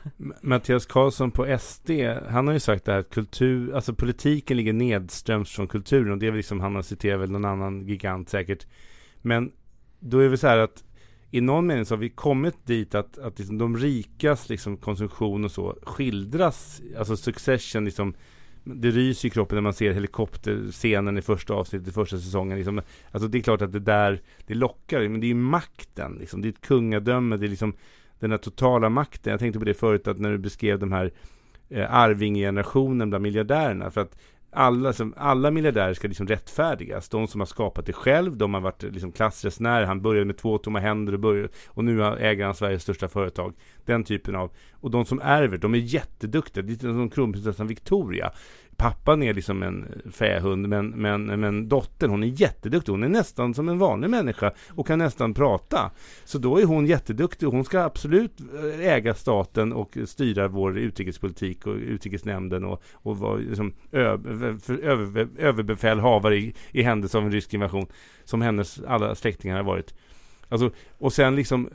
Mattias 0.41 0.85
Karlsson 0.85 1.31
på 1.31 1.57
SD, 1.59 1.89
han 2.29 2.47
har 2.47 2.53
ju 2.53 2.59
sagt 2.59 2.85
det 2.85 2.91
här 2.91 2.99
att 2.99 3.09
kultur, 3.09 3.75
alltså 3.75 3.93
politiken 3.93 4.57
ligger 4.57 4.73
nedströms 4.73 5.51
från 5.51 5.67
kulturen 5.67 6.11
och 6.11 6.17
det 6.17 6.27
är 6.27 6.31
väl 6.31 6.37
liksom, 6.37 6.59
han 6.59 6.75
har 6.75 6.81
citerat 6.81 7.21
väl 7.21 7.31
någon 7.31 7.45
annan 7.45 7.87
gigant 7.87 8.29
säkert. 8.29 8.67
Men 9.21 9.51
då 9.99 10.19
är 10.19 10.29
det 10.29 10.37
så 10.37 10.47
här 10.47 10.57
att 10.57 10.83
i 11.31 11.41
någon 11.41 11.67
mening 11.67 11.85
så 11.85 11.93
har 11.93 11.99
vi 11.99 12.09
kommit 12.09 12.65
dit 12.65 12.95
att, 12.95 13.17
att 13.17 13.39
liksom 13.39 13.57
de 13.57 13.77
rikas 13.77 14.49
liksom 14.49 14.77
konsumtion 14.77 15.45
och 15.45 15.51
så 15.51 15.77
skildras, 15.83 16.81
alltså 16.97 17.17
Succession 17.17 17.85
liksom 17.85 18.13
det 18.63 18.91
ryser 18.91 19.27
i 19.27 19.31
kroppen 19.31 19.55
när 19.55 19.61
man 19.61 19.73
ser 19.73 19.93
helikopterscenen 19.93 21.17
i 21.17 21.21
första 21.21 21.53
avsnittet 21.53 21.87
i 21.87 21.91
första 21.91 22.17
säsongen. 22.17 22.57
Liksom. 22.57 22.81
Alltså 23.11 23.27
det 23.27 23.37
är 23.37 23.41
klart 23.41 23.61
att 23.61 23.71
det 23.71 23.79
där, 23.79 24.21
det 24.45 24.53
lockar, 24.53 25.07
men 25.07 25.19
det 25.19 25.25
är 25.25 25.27
ju 25.27 25.33
makten. 25.33 26.17
Liksom. 26.19 26.41
Det 26.41 26.47
är 26.47 26.49
ett 26.49 26.61
kungadöme, 26.61 27.37
det 27.37 27.45
är 27.45 27.49
liksom 27.49 27.73
den 28.19 28.31
här 28.31 28.37
totala 28.37 28.89
makten. 28.89 29.31
Jag 29.31 29.39
tänkte 29.39 29.59
på 29.59 29.65
det 29.65 29.73
förut, 29.73 30.07
att 30.07 30.19
när 30.19 30.31
du 30.31 30.37
beskrev 30.37 30.79
de 30.79 30.91
här 30.91 31.11
eh, 31.69 31.93
arvinggenerationen 31.93 33.09
bland 33.09 33.23
miljardärerna. 33.23 33.91
För 33.91 34.01
att 34.01 34.17
alla, 34.51 34.93
som, 34.93 35.13
alla 35.17 35.51
miljardärer 35.51 35.93
ska 35.93 36.07
liksom 36.07 36.27
rättfärdigas. 36.27 37.09
De 37.09 37.27
som 37.27 37.41
har 37.41 37.45
skapat 37.45 37.85
det 37.85 37.93
själv, 37.93 38.37
de 38.37 38.53
har 38.53 38.61
varit 38.61 38.83
liksom 38.83 39.11
klassresenärer. 39.11 39.85
Han 39.85 40.01
började 40.01 40.25
med 40.25 40.37
två 40.37 40.57
tomma 40.57 40.79
händer 40.79 41.13
och, 41.13 41.19
började, 41.19 41.49
och 41.67 41.83
nu 41.83 42.03
äger 42.03 42.45
han 42.45 42.55
Sveriges 42.55 42.83
största 42.83 43.07
företag. 43.07 43.53
Den 43.85 44.03
typen 44.03 44.35
av. 44.35 44.51
Och 44.71 44.91
de 44.91 45.05
som 45.05 45.21
ärver, 45.23 45.57
de 45.57 45.73
är 45.73 45.77
jätteduktiga. 45.77 46.63
Det 46.63 46.73
är 46.73 46.77
som 46.79 47.09
kronprinsessan 47.09 47.67
Victoria. 47.67 48.31
Pappan 48.81 49.23
är 49.23 49.33
liksom 49.33 49.63
en 49.63 49.83
eh, 49.83 50.11
fähund, 50.11 50.69
men, 50.69 50.89
men, 50.89 51.25
men 51.25 51.67
dottern, 51.67 52.09
hon 52.09 52.23
är 52.23 52.41
jätteduktig. 52.41 52.91
Hon 52.91 53.03
är 53.03 53.09
nästan 53.09 53.53
som 53.53 53.69
en 53.69 53.79
vanlig 53.79 54.09
människa 54.09 54.51
och 54.69 54.87
kan 54.87 54.99
nästan 54.99 55.33
prata. 55.33 55.91
Så 56.23 56.37
då 56.37 56.57
är 56.57 56.65
hon 56.65 56.85
jätteduktig 56.85 57.47
och 57.47 57.53
hon 57.53 57.65
ska 57.65 57.81
absolut 57.81 58.39
eh, 58.39 58.87
äga 58.87 59.13
staten 59.13 59.73
och 59.73 59.97
styra 60.05 60.47
vår 60.47 60.77
utrikespolitik 60.77 61.67
och 61.67 61.75
utrikesnämnden 61.75 62.65
och, 62.65 62.83
och 62.93 63.17
vara 63.17 63.35
liksom 63.35 63.73
över, 63.91 64.57
över, 64.83 65.27
överbefälhavare 65.37 66.37
i, 66.37 66.53
i 66.71 66.81
händelse 66.81 67.17
av 67.17 67.23
en 67.23 67.31
rysk 67.31 67.53
invasion. 67.53 67.85
Som 68.23 68.41
hennes 68.41 68.81
alla 68.87 69.15
släktingar 69.15 69.55
har 69.55 69.63
varit. 69.63 69.93
Alltså, 70.49 70.71
och 70.97 71.13
sen 71.13 71.35
liksom, 71.35 71.69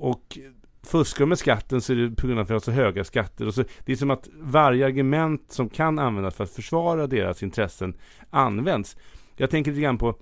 och 0.00 0.38
fuskar 0.86 1.20
de 1.20 1.28
med 1.28 1.38
skatten 1.38 1.80
så 1.80 1.92
är 1.92 1.96
det 1.96 2.16
på 2.16 2.26
grund 2.26 2.38
av 2.38 2.42
att 2.42 2.50
vi 2.50 2.54
har 2.54 2.60
så 2.60 2.70
höga 2.70 3.04
skatter. 3.04 3.46
Och 3.46 3.54
så, 3.54 3.64
det 3.84 3.92
är 3.92 3.96
som 3.96 4.10
att 4.10 4.28
varje 4.40 4.86
argument 4.86 5.52
som 5.52 5.68
kan 5.68 5.98
användas 5.98 6.34
för 6.34 6.44
att 6.44 6.50
försvara 6.50 7.06
deras 7.06 7.42
intressen 7.42 7.94
används. 8.30 8.96
Jag 9.36 9.50
tänker 9.50 9.70
lite 9.70 9.82
grann 9.82 9.98
på 9.98 10.14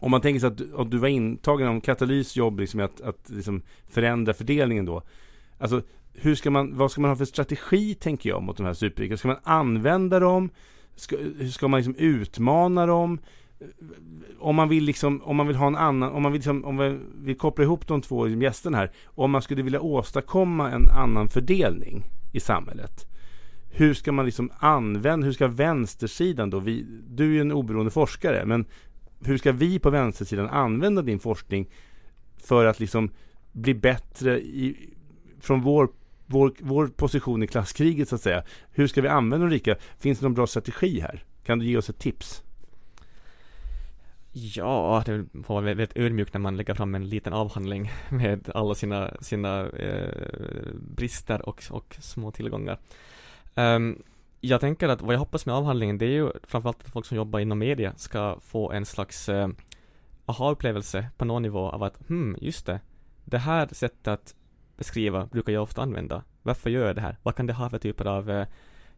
om 0.00 0.10
man 0.10 0.20
tänker 0.20 0.40
sig 0.40 0.46
att, 0.46 0.80
att 0.80 0.90
du 0.90 0.98
var 0.98 1.08
intagen 1.08 1.68
om 1.68 1.80
Katalys 1.80 2.36
jobb 2.36 2.60
liksom 2.60 2.80
är 2.80 2.84
att, 2.84 3.00
att 3.00 3.30
liksom 3.30 3.62
förändra 3.88 4.34
fördelningen 4.34 4.84
då. 4.84 5.02
Alltså 5.58 5.82
hur 6.12 6.34
ska 6.34 6.50
man, 6.50 6.76
vad 6.76 6.90
ska 6.90 7.00
man 7.00 7.10
ha 7.10 7.16
för 7.16 7.24
strategi 7.24 7.94
tänker 7.94 8.30
jag 8.30 8.42
mot 8.42 8.56
de 8.56 8.66
här 8.66 8.74
superrika? 8.74 9.16
Ska 9.16 9.28
man 9.28 9.36
använda 9.42 10.20
dem? 10.20 10.50
Ska, 10.96 11.16
ska 11.52 11.68
man 11.68 11.78
liksom 11.78 11.94
utmana 11.94 12.86
dem? 12.86 13.18
Om 14.38 14.56
man 14.56 14.68
vill 14.68 14.84
liksom, 14.84 15.22
om 15.22 15.36
man 15.36 15.46
vill 15.46 15.56
ha 15.56 15.66
en 15.66 15.76
annan, 15.76 16.12
om 16.12 16.22
man 16.22 16.32
vill 16.32 16.38
liksom, 16.38 16.64
om 16.64 16.76
vi 16.76 16.98
vill 17.14 17.36
koppla 17.36 17.64
ihop 17.64 17.86
de 17.86 18.02
två 18.02 18.28
gästerna 18.28 18.78
här. 18.78 18.92
Om 19.04 19.30
man 19.30 19.42
skulle 19.42 19.62
vilja 19.62 19.80
åstadkomma 19.80 20.70
en 20.70 20.88
annan 20.88 21.28
fördelning 21.28 22.04
i 22.32 22.40
samhället. 22.40 23.06
Hur 23.70 23.94
ska 23.94 24.12
man 24.12 24.24
liksom 24.24 24.50
använda, 24.58 25.24
hur 25.24 25.32
ska 25.32 25.48
vänstersidan 25.48 26.50
då, 26.50 26.58
vi, 26.58 26.86
du 27.08 27.24
är 27.24 27.32
ju 27.32 27.40
en 27.40 27.52
oberoende 27.52 27.90
forskare, 27.90 28.46
men 28.46 28.64
hur 29.24 29.38
ska 29.38 29.52
vi 29.52 29.78
på 29.78 29.90
vänstersidan 29.90 30.48
använda 30.48 31.02
din 31.02 31.18
forskning 31.18 31.70
för 32.42 32.64
att 32.64 32.80
liksom 32.80 33.10
bli 33.52 33.74
bättre 33.74 34.40
i, 34.40 34.94
från 35.40 35.60
vår, 35.62 35.88
vår, 36.26 36.52
vår 36.58 36.86
position 36.86 37.42
i 37.42 37.46
klasskriget 37.46 38.08
så 38.08 38.14
att 38.14 38.22
säga. 38.22 38.44
Hur 38.72 38.86
ska 38.86 39.02
vi 39.02 39.08
använda 39.08 39.46
de 39.46 39.52
rika? 39.52 39.76
Finns 39.98 40.18
det 40.18 40.24
någon 40.24 40.34
bra 40.34 40.46
strategi 40.46 41.00
här? 41.00 41.24
Kan 41.44 41.58
du 41.58 41.66
ge 41.66 41.76
oss 41.76 41.90
ett 41.90 41.98
tips? 41.98 42.42
Ja, 44.32 45.02
det 45.06 45.26
får 45.44 45.54
vara 45.54 45.64
väldigt 45.64 45.96
ödmjukt 45.96 46.34
när 46.34 46.40
man 46.40 46.56
lägger 46.56 46.74
fram 46.74 46.94
en 46.94 47.08
liten 47.08 47.32
avhandling 47.32 47.90
med 48.08 48.50
alla 48.54 48.74
sina, 48.74 49.10
sina 49.20 49.68
eh, 49.68 50.72
brister 50.74 51.48
och, 51.48 51.62
och 51.70 51.96
små 52.00 52.30
tillgångar. 52.30 52.78
Um, 53.54 54.02
jag 54.40 54.60
tänker 54.60 54.88
att 54.88 55.02
vad 55.02 55.14
jag 55.14 55.18
hoppas 55.18 55.46
med 55.46 55.54
avhandlingen 55.54 55.98
det 55.98 56.04
är 56.04 56.10
ju 56.10 56.32
framförallt 56.42 56.80
att 56.82 56.92
folk 56.92 57.06
som 57.06 57.16
jobbar 57.16 57.40
inom 57.40 57.58
media 57.58 57.92
ska 57.96 58.38
få 58.40 58.72
en 58.72 58.86
slags 58.86 59.28
eh, 59.28 59.48
aha-upplevelse 60.26 61.06
på 61.16 61.24
någon 61.24 61.42
nivå 61.42 61.68
av 61.68 61.82
att 61.82 62.08
hmm, 62.08 62.36
just 62.40 62.66
det, 62.66 62.80
det 63.24 63.38
här 63.38 63.68
sättet 63.72 64.08
att 64.08 64.34
beskriva 64.76 65.26
brukar 65.26 65.52
jag 65.52 65.62
ofta 65.62 65.82
använda. 65.82 66.22
Varför 66.42 66.70
gör 66.70 66.86
jag 66.86 66.96
det 66.96 67.00
här? 67.02 67.16
Vad 67.22 67.36
kan 67.36 67.46
det 67.46 67.52
ha 67.52 67.70
för 67.70 67.78
typer 67.78 68.04
av 68.04 68.30
eh, 68.30 68.46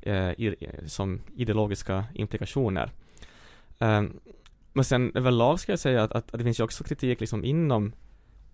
eh 0.03 0.55
som 0.87 1.21
ideologiska 1.37 2.05
implikationer? 2.15 2.91
Um, 3.79 4.21
men 4.73 4.85
sen 4.85 5.13
överlag 5.15 5.61
ska 5.61 5.73
jag 5.73 5.79
säga 5.79 6.03
att, 6.03 6.13
att, 6.13 6.35
att, 6.35 6.39
det 6.39 6.45
finns 6.45 6.61
ju 6.61 6.65
också 6.65 6.85
kritik 6.85 7.21
liksom 7.21 7.45
inom 7.45 7.93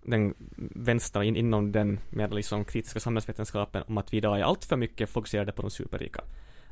den 0.01 0.33
vänstra, 0.75 1.23
in, 1.23 1.35
inom 1.35 1.71
den 1.71 1.99
mer 2.09 2.27
liksom 2.27 2.65
kritiska 2.65 2.99
samhällsvetenskapen 2.99 3.83
om 3.87 3.97
att 3.97 4.13
vi 4.13 4.17
idag 4.17 4.39
är 4.39 4.43
alltför 4.43 4.77
mycket 4.77 5.09
fokuserade 5.09 5.51
på 5.51 5.61
de 5.61 5.71
superrika. 5.71 6.21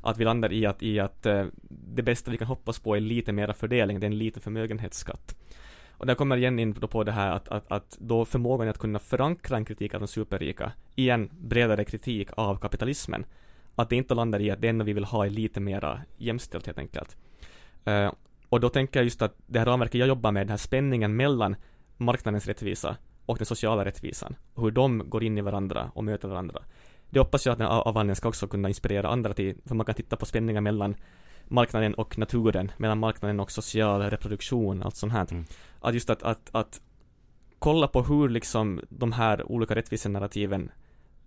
Att 0.02 0.18
vi 0.18 0.24
landar 0.24 0.54
i 0.54 0.66
att, 0.66 0.84
i 0.84 1.00
att 1.00 1.26
eh, 1.26 1.46
det 1.96 2.04
bästa 2.04 2.32
vi 2.32 2.38
kan 2.38 2.48
hoppas 2.48 2.80
på 2.80 2.96
är 2.96 3.00
lite 3.00 3.32
mera 3.32 3.54
fördelning, 3.54 4.00
det 4.00 4.06
är 4.06 4.12
en 4.12 4.18
liten 4.18 4.42
förmögenhetsskatt. 4.42 5.36
Och 5.98 6.06
där 6.06 6.16
kommer 6.16 6.38
igen 6.38 6.60
in 6.60 6.74
på 6.74 7.04
det 7.04 7.12
här 7.12 7.32
att, 7.32 7.48
att, 7.48 7.72
att 7.72 7.98
då 8.00 8.26
förmågan 8.26 8.68
att 8.68 8.78
kunna 8.78 9.00
förankra 9.00 9.58
en 9.58 9.66
kritik 9.66 9.94
av 9.94 10.00
de 10.00 10.08
superrika 10.08 10.72
i 10.96 11.10
en 11.10 11.30
bredare 11.40 11.84
kritik 11.84 12.30
av 12.38 12.56
kapitalismen. 12.56 13.26
Att 13.76 13.90
det 13.90 13.96
inte 13.96 14.16
landar 14.16 14.40
i 14.40 14.52
att 14.52 14.62
det 14.62 14.68
enda 14.68 14.86
vi 14.86 14.94
vill 14.94 15.04
ha 15.04 15.26
är 15.26 15.30
lite 15.30 15.60
mera 15.60 16.02
jämställt 16.18 16.66
helt 16.66 16.78
enkelt. 16.78 17.18
Uh, 17.88 18.12
och 18.50 18.60
då 18.60 18.70
tänker 18.70 19.00
jag 19.00 19.04
just 19.04 19.22
att 19.22 19.36
det 19.48 19.60
här 19.60 19.66
ramverket 19.66 20.00
jag 20.00 20.08
jobbar 20.08 20.32
med, 20.32 20.42
den 20.42 20.50
här 20.50 20.58
spänningen 20.58 21.16
mellan 21.16 21.56
marknadens 21.98 22.48
rättvisa 22.48 22.98
och 23.26 23.38
den 23.38 23.46
sociala 23.46 23.86
rättvisan, 23.86 24.36
och 24.54 24.64
hur 24.64 24.72
de 24.72 25.10
går 25.10 25.24
in 25.24 25.38
i 25.38 25.42
varandra 25.42 25.92
och 25.94 26.04
möter 26.04 26.28
varandra. 26.28 26.62
Det 27.10 27.20
hoppas 27.20 27.46
jag 27.46 27.54
att 27.54 27.60
den 27.60 27.68
avhandlingen 27.68 28.16
ska 28.16 28.28
också 28.28 28.48
kunna 28.48 28.68
inspirera 28.68 29.10
andra 29.10 29.34
till, 29.34 29.58
för 29.66 29.76
man 29.76 29.86
kan 29.86 29.96
titta 29.96 30.16
på 30.16 30.26
spänningar 30.26 30.62
mellan 30.62 30.96
marknaden 31.48 31.94
och 31.94 32.18
naturen, 32.18 32.72
mellan 32.78 33.00
marknaden 33.00 33.40
och 33.40 33.52
social 33.52 34.02
reproduktion, 34.02 34.84
allt 34.84 34.96
sånt 34.96 35.14
här. 35.14 35.28
Mm. 35.32 35.46
Att 35.80 35.94
just 35.94 36.10
att, 36.10 36.24
att, 36.24 36.50
att 36.52 36.82
kolla 37.60 37.88
på 37.88 38.02
hur 38.02 38.30
liksom 38.30 38.82
de 38.90 39.12
här 39.12 39.52
olika 39.52 39.76
rättvisenarrativen 39.76 40.72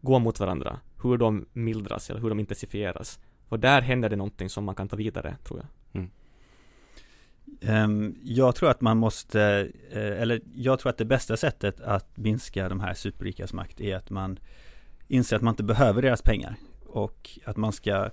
går 0.01 0.19
mot 0.19 0.41
varandra, 0.41 0.81
hur 1.03 1.17
de 1.17 1.47
mildras 1.53 2.11
eller 2.11 2.21
hur 2.21 2.29
de 2.29 2.41
intensifieras. 2.41 3.21
Och 3.49 3.61
där 3.61 3.83
händer 3.83 4.09
det 4.09 4.17
någonting 4.17 4.51
som 4.51 4.65
man 4.65 4.75
kan 4.75 4.89
ta 4.89 4.97
vidare, 4.97 5.37
tror 5.45 5.61
jag. 5.61 6.01
Mm. 6.01 6.11
Ehm, 7.61 8.17
jag 8.23 8.55
tror 8.55 8.71
att 8.71 8.81
man 8.81 8.97
måste, 8.97 9.71
eh, 9.91 10.23
eller 10.23 10.41
jag 10.55 10.79
tror 10.79 10.91
att 10.91 10.99
det 10.99 11.05
bästa 11.05 11.37
sättet 11.37 11.81
att 11.81 12.17
minska 12.17 12.69
de 12.69 12.81
här 12.81 12.95
superrikas 12.95 13.53
makt 13.53 13.81
är 13.81 13.97
att 13.97 14.11
man 14.11 14.39
inser 15.09 15.37
att 15.37 15.43
man 15.43 15.53
inte 15.53 15.63
behöver 15.63 16.03
deras 16.03 16.23
pengar 16.23 16.55
och 16.87 17.31
att 17.45 17.57
man 17.57 17.73
ska 17.73 18.11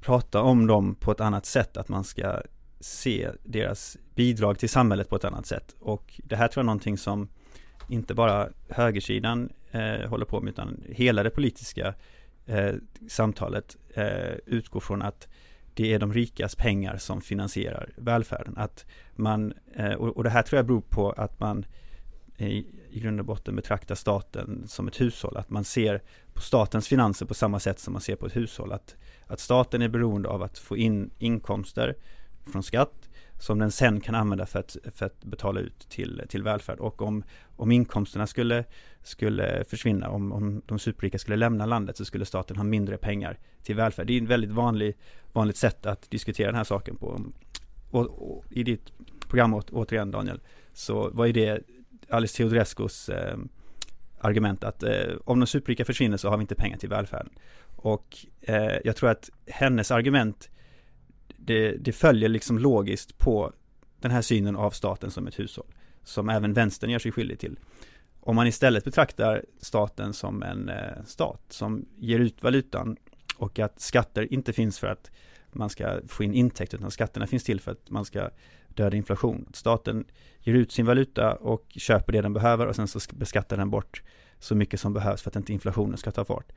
prata 0.00 0.42
om 0.42 0.66
dem 0.66 0.94
på 0.94 1.12
ett 1.12 1.20
annat 1.20 1.46
sätt, 1.46 1.76
att 1.76 1.88
man 1.88 2.04
ska 2.04 2.42
se 2.80 3.30
deras 3.42 3.96
bidrag 4.14 4.58
till 4.58 4.68
samhället 4.68 5.08
på 5.08 5.16
ett 5.16 5.24
annat 5.24 5.46
sätt. 5.46 5.76
Och 5.80 6.20
det 6.24 6.36
här 6.36 6.48
tror 6.48 6.60
jag 6.60 6.64
är 6.64 6.66
någonting 6.66 6.98
som 6.98 7.28
inte 7.88 8.14
bara 8.14 8.48
högersidan 8.68 9.52
eh, 9.70 10.08
håller 10.08 10.24
på 10.24 10.40
med, 10.40 10.50
utan 10.50 10.84
hela 10.88 11.22
det 11.22 11.30
politiska 11.30 11.94
eh, 12.46 12.74
samtalet 13.08 13.76
eh, 13.94 14.34
utgår 14.46 14.80
från 14.80 15.02
att 15.02 15.28
det 15.78 15.94
är 15.94 15.98
de 15.98 16.12
rikas 16.12 16.54
pengar 16.54 16.96
som 16.96 17.20
finansierar 17.20 17.90
välfärden. 17.96 18.54
Att 18.56 18.86
man, 19.16 19.52
eh, 19.74 19.92
och 19.92 20.24
det 20.24 20.30
här 20.30 20.42
tror 20.42 20.56
jag 20.56 20.66
beror 20.66 20.80
på 20.80 21.10
att 21.10 21.40
man 21.40 21.64
i, 22.36 22.66
i 22.90 23.00
grund 23.00 23.20
och 23.20 23.26
botten 23.26 23.56
betraktar 23.56 23.94
staten 23.94 24.68
som 24.68 24.88
ett 24.88 25.00
hushåll. 25.00 25.36
Att 25.36 25.50
man 25.50 25.64
ser 25.64 26.02
på 26.32 26.40
statens 26.40 26.88
finanser 26.88 27.26
på 27.26 27.34
samma 27.34 27.60
sätt 27.60 27.78
som 27.78 27.92
man 27.92 28.02
ser 28.02 28.16
på 28.16 28.26
ett 28.26 28.36
hushåll. 28.36 28.72
Att, 28.72 28.96
att 29.26 29.40
staten 29.40 29.82
är 29.82 29.88
beroende 29.88 30.28
av 30.28 30.42
att 30.42 30.58
få 30.58 30.76
in 30.76 31.10
inkomster 31.18 31.96
från 32.52 32.62
skatt 32.62 33.08
som 33.38 33.58
den 33.58 33.70
sen 33.70 34.00
kan 34.00 34.14
använda 34.14 34.46
för 34.46 34.58
att, 34.58 34.76
för 34.94 35.06
att 35.06 35.24
betala 35.24 35.60
ut 35.60 35.88
till, 35.88 36.22
till 36.28 36.42
välfärd. 36.42 36.78
Och 36.78 37.02
om, 37.02 37.24
om 37.56 37.72
inkomsterna 37.72 38.26
skulle, 38.26 38.64
skulle 39.02 39.64
försvinna, 39.64 40.08
om, 40.08 40.32
om 40.32 40.62
de 40.66 40.78
superrika 40.78 41.18
skulle 41.18 41.36
lämna 41.36 41.66
landet 41.66 41.96
så 41.96 42.04
skulle 42.04 42.24
staten 42.24 42.56
ha 42.56 42.64
mindre 42.64 42.96
pengar 42.96 43.38
till 43.62 43.76
välfärd. 43.76 44.06
Det 44.06 44.18
är 44.18 44.22
ett 44.22 44.28
väldigt 44.28 44.50
vanlig, 44.50 44.96
vanligt 45.32 45.56
sätt 45.56 45.86
att 45.86 46.10
diskutera 46.10 46.46
den 46.46 46.56
här 46.56 46.64
saken 46.64 46.96
på. 46.96 47.20
Och, 47.90 48.06
och 48.06 48.44
I 48.50 48.62
ditt 48.62 48.92
program 49.28 49.54
återigen 49.54 50.10
Daniel, 50.10 50.40
så 50.72 51.10
var 51.10 51.26
ju 51.26 51.32
det 51.32 51.62
Alice 52.08 52.36
Teodorescus 52.36 53.08
eh, 53.08 53.38
argument 54.20 54.64
att 54.64 54.82
eh, 54.82 55.14
om 55.24 55.40
de 55.40 55.46
superrika 55.46 55.84
försvinner 55.84 56.16
så 56.16 56.28
har 56.28 56.36
vi 56.36 56.40
inte 56.40 56.54
pengar 56.54 56.78
till 56.78 56.88
välfärden. 56.88 57.32
Och 57.76 58.16
eh, 58.40 58.78
jag 58.84 58.96
tror 58.96 59.10
att 59.10 59.30
hennes 59.46 59.90
argument 59.90 60.50
det, 61.36 61.76
det 61.76 61.92
följer 61.92 62.28
liksom 62.28 62.58
logiskt 62.58 63.18
på 63.18 63.52
den 64.00 64.10
här 64.10 64.22
synen 64.22 64.56
av 64.56 64.70
staten 64.70 65.10
som 65.10 65.26
ett 65.26 65.38
hushåll. 65.38 65.66
Som 66.04 66.28
även 66.28 66.52
vänstern 66.52 66.90
gör 66.90 66.98
sig 66.98 67.12
skyldig 67.12 67.38
till. 67.38 67.58
Om 68.20 68.36
man 68.36 68.46
istället 68.46 68.84
betraktar 68.84 69.44
staten 69.60 70.12
som 70.12 70.42
en 70.42 70.68
eh, 70.68 71.04
stat 71.06 71.42
som 71.48 71.84
ger 71.96 72.18
ut 72.18 72.42
valutan 72.42 72.96
och 73.36 73.58
att 73.58 73.80
skatter 73.80 74.32
inte 74.32 74.52
finns 74.52 74.78
för 74.78 74.86
att 74.86 75.10
man 75.52 75.70
ska 75.70 76.00
få 76.08 76.24
in 76.24 76.34
intäkter 76.34 76.78
utan 76.78 76.90
skatterna 76.90 77.26
finns 77.26 77.44
till 77.44 77.60
för 77.60 77.72
att 77.72 77.90
man 77.90 78.04
ska 78.04 78.30
döda 78.68 78.96
inflation. 78.96 79.48
Staten 79.52 80.04
ger 80.38 80.54
ut 80.54 80.72
sin 80.72 80.86
valuta 80.86 81.32
och 81.32 81.64
köper 81.70 82.12
det 82.12 82.22
den 82.22 82.32
behöver 82.32 82.66
och 82.66 82.76
sen 82.76 82.88
så 82.88 83.00
beskattar 83.12 83.56
den 83.56 83.70
bort 83.70 84.02
så 84.38 84.54
mycket 84.54 84.80
som 84.80 84.92
behövs 84.92 85.22
för 85.22 85.30
att 85.30 85.36
inte 85.36 85.52
inflationen 85.52 85.96
ska 85.96 86.10
ta 86.10 86.24
fart. 86.24 86.52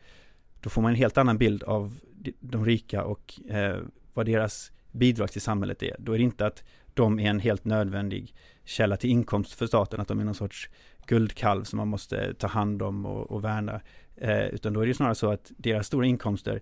Då 0.59 0.69
får 0.69 0.81
man 0.81 0.91
en 0.91 0.97
helt 0.97 1.17
annan 1.17 1.37
bild 1.37 1.63
av 1.63 1.99
de 2.39 2.65
rika 2.65 3.03
och 3.03 3.39
eh, 3.49 3.77
vad 4.13 4.25
deras 4.25 4.71
bidrag 4.91 5.31
till 5.31 5.41
samhället 5.41 5.83
är. 5.83 5.95
Då 5.99 6.13
är 6.13 6.17
det 6.17 6.23
inte 6.23 6.45
att 6.45 6.63
de 6.93 7.19
är 7.19 7.29
en 7.29 7.39
helt 7.39 7.65
nödvändig 7.65 8.35
källa 8.63 8.97
till 8.97 9.09
inkomst 9.09 9.53
för 9.53 9.67
staten, 9.67 9.99
att 9.99 10.07
de 10.07 10.19
är 10.19 10.23
någon 10.23 10.35
sorts 10.35 10.69
guldkalv 11.05 11.63
som 11.63 11.77
man 11.77 11.87
måste 11.87 12.33
ta 12.33 12.47
hand 12.47 12.81
om 12.81 13.05
och, 13.05 13.31
och 13.31 13.43
värna. 13.43 13.81
Eh, 14.15 14.45
utan 14.45 14.73
då 14.73 14.81
är 14.81 14.87
det 14.87 14.93
snarare 14.93 15.15
så 15.15 15.31
att 15.31 15.51
deras 15.57 15.87
stora 15.87 16.05
inkomster 16.05 16.61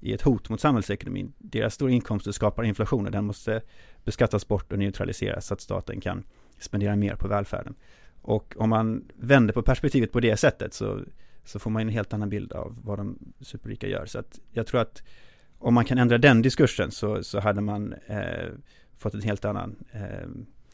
är 0.00 0.14
ett 0.14 0.22
hot 0.22 0.48
mot 0.48 0.60
samhällsekonomin. 0.60 1.32
Deras 1.38 1.74
stora 1.74 1.90
inkomster 1.90 2.32
skapar 2.32 2.64
inflation 2.64 3.06
och 3.06 3.12
den 3.12 3.24
måste 3.24 3.60
beskattas 4.04 4.48
bort 4.48 4.72
och 4.72 4.78
neutraliseras 4.78 5.46
så 5.46 5.54
att 5.54 5.60
staten 5.60 6.00
kan 6.00 6.24
spendera 6.58 6.96
mer 6.96 7.14
på 7.14 7.28
välfärden. 7.28 7.74
Och 8.22 8.54
om 8.58 8.70
man 8.70 9.04
vänder 9.16 9.54
på 9.54 9.62
perspektivet 9.62 10.12
på 10.12 10.20
det 10.20 10.36
sättet 10.36 10.74
så, 10.74 11.00
så 11.44 11.58
får 11.58 11.70
man 11.70 11.82
en 11.82 11.88
helt 11.88 12.12
annan 12.12 12.28
bild 12.28 12.52
av 12.52 12.76
vad 12.84 12.98
de 12.98 13.18
superrika 13.40 13.86
gör. 13.86 14.06
Så 14.06 14.18
att 14.18 14.40
jag 14.52 14.66
tror 14.66 14.80
att 14.80 15.02
om 15.58 15.74
man 15.74 15.84
kan 15.84 15.98
ändra 15.98 16.18
den 16.18 16.42
diskursen 16.42 16.90
så, 16.90 17.22
så 17.22 17.40
hade 17.40 17.60
man 17.60 17.94
eh, 18.06 18.48
fått 18.96 19.14
en 19.14 19.22
helt 19.22 19.44
annan 19.44 19.76
eh, 19.92 20.28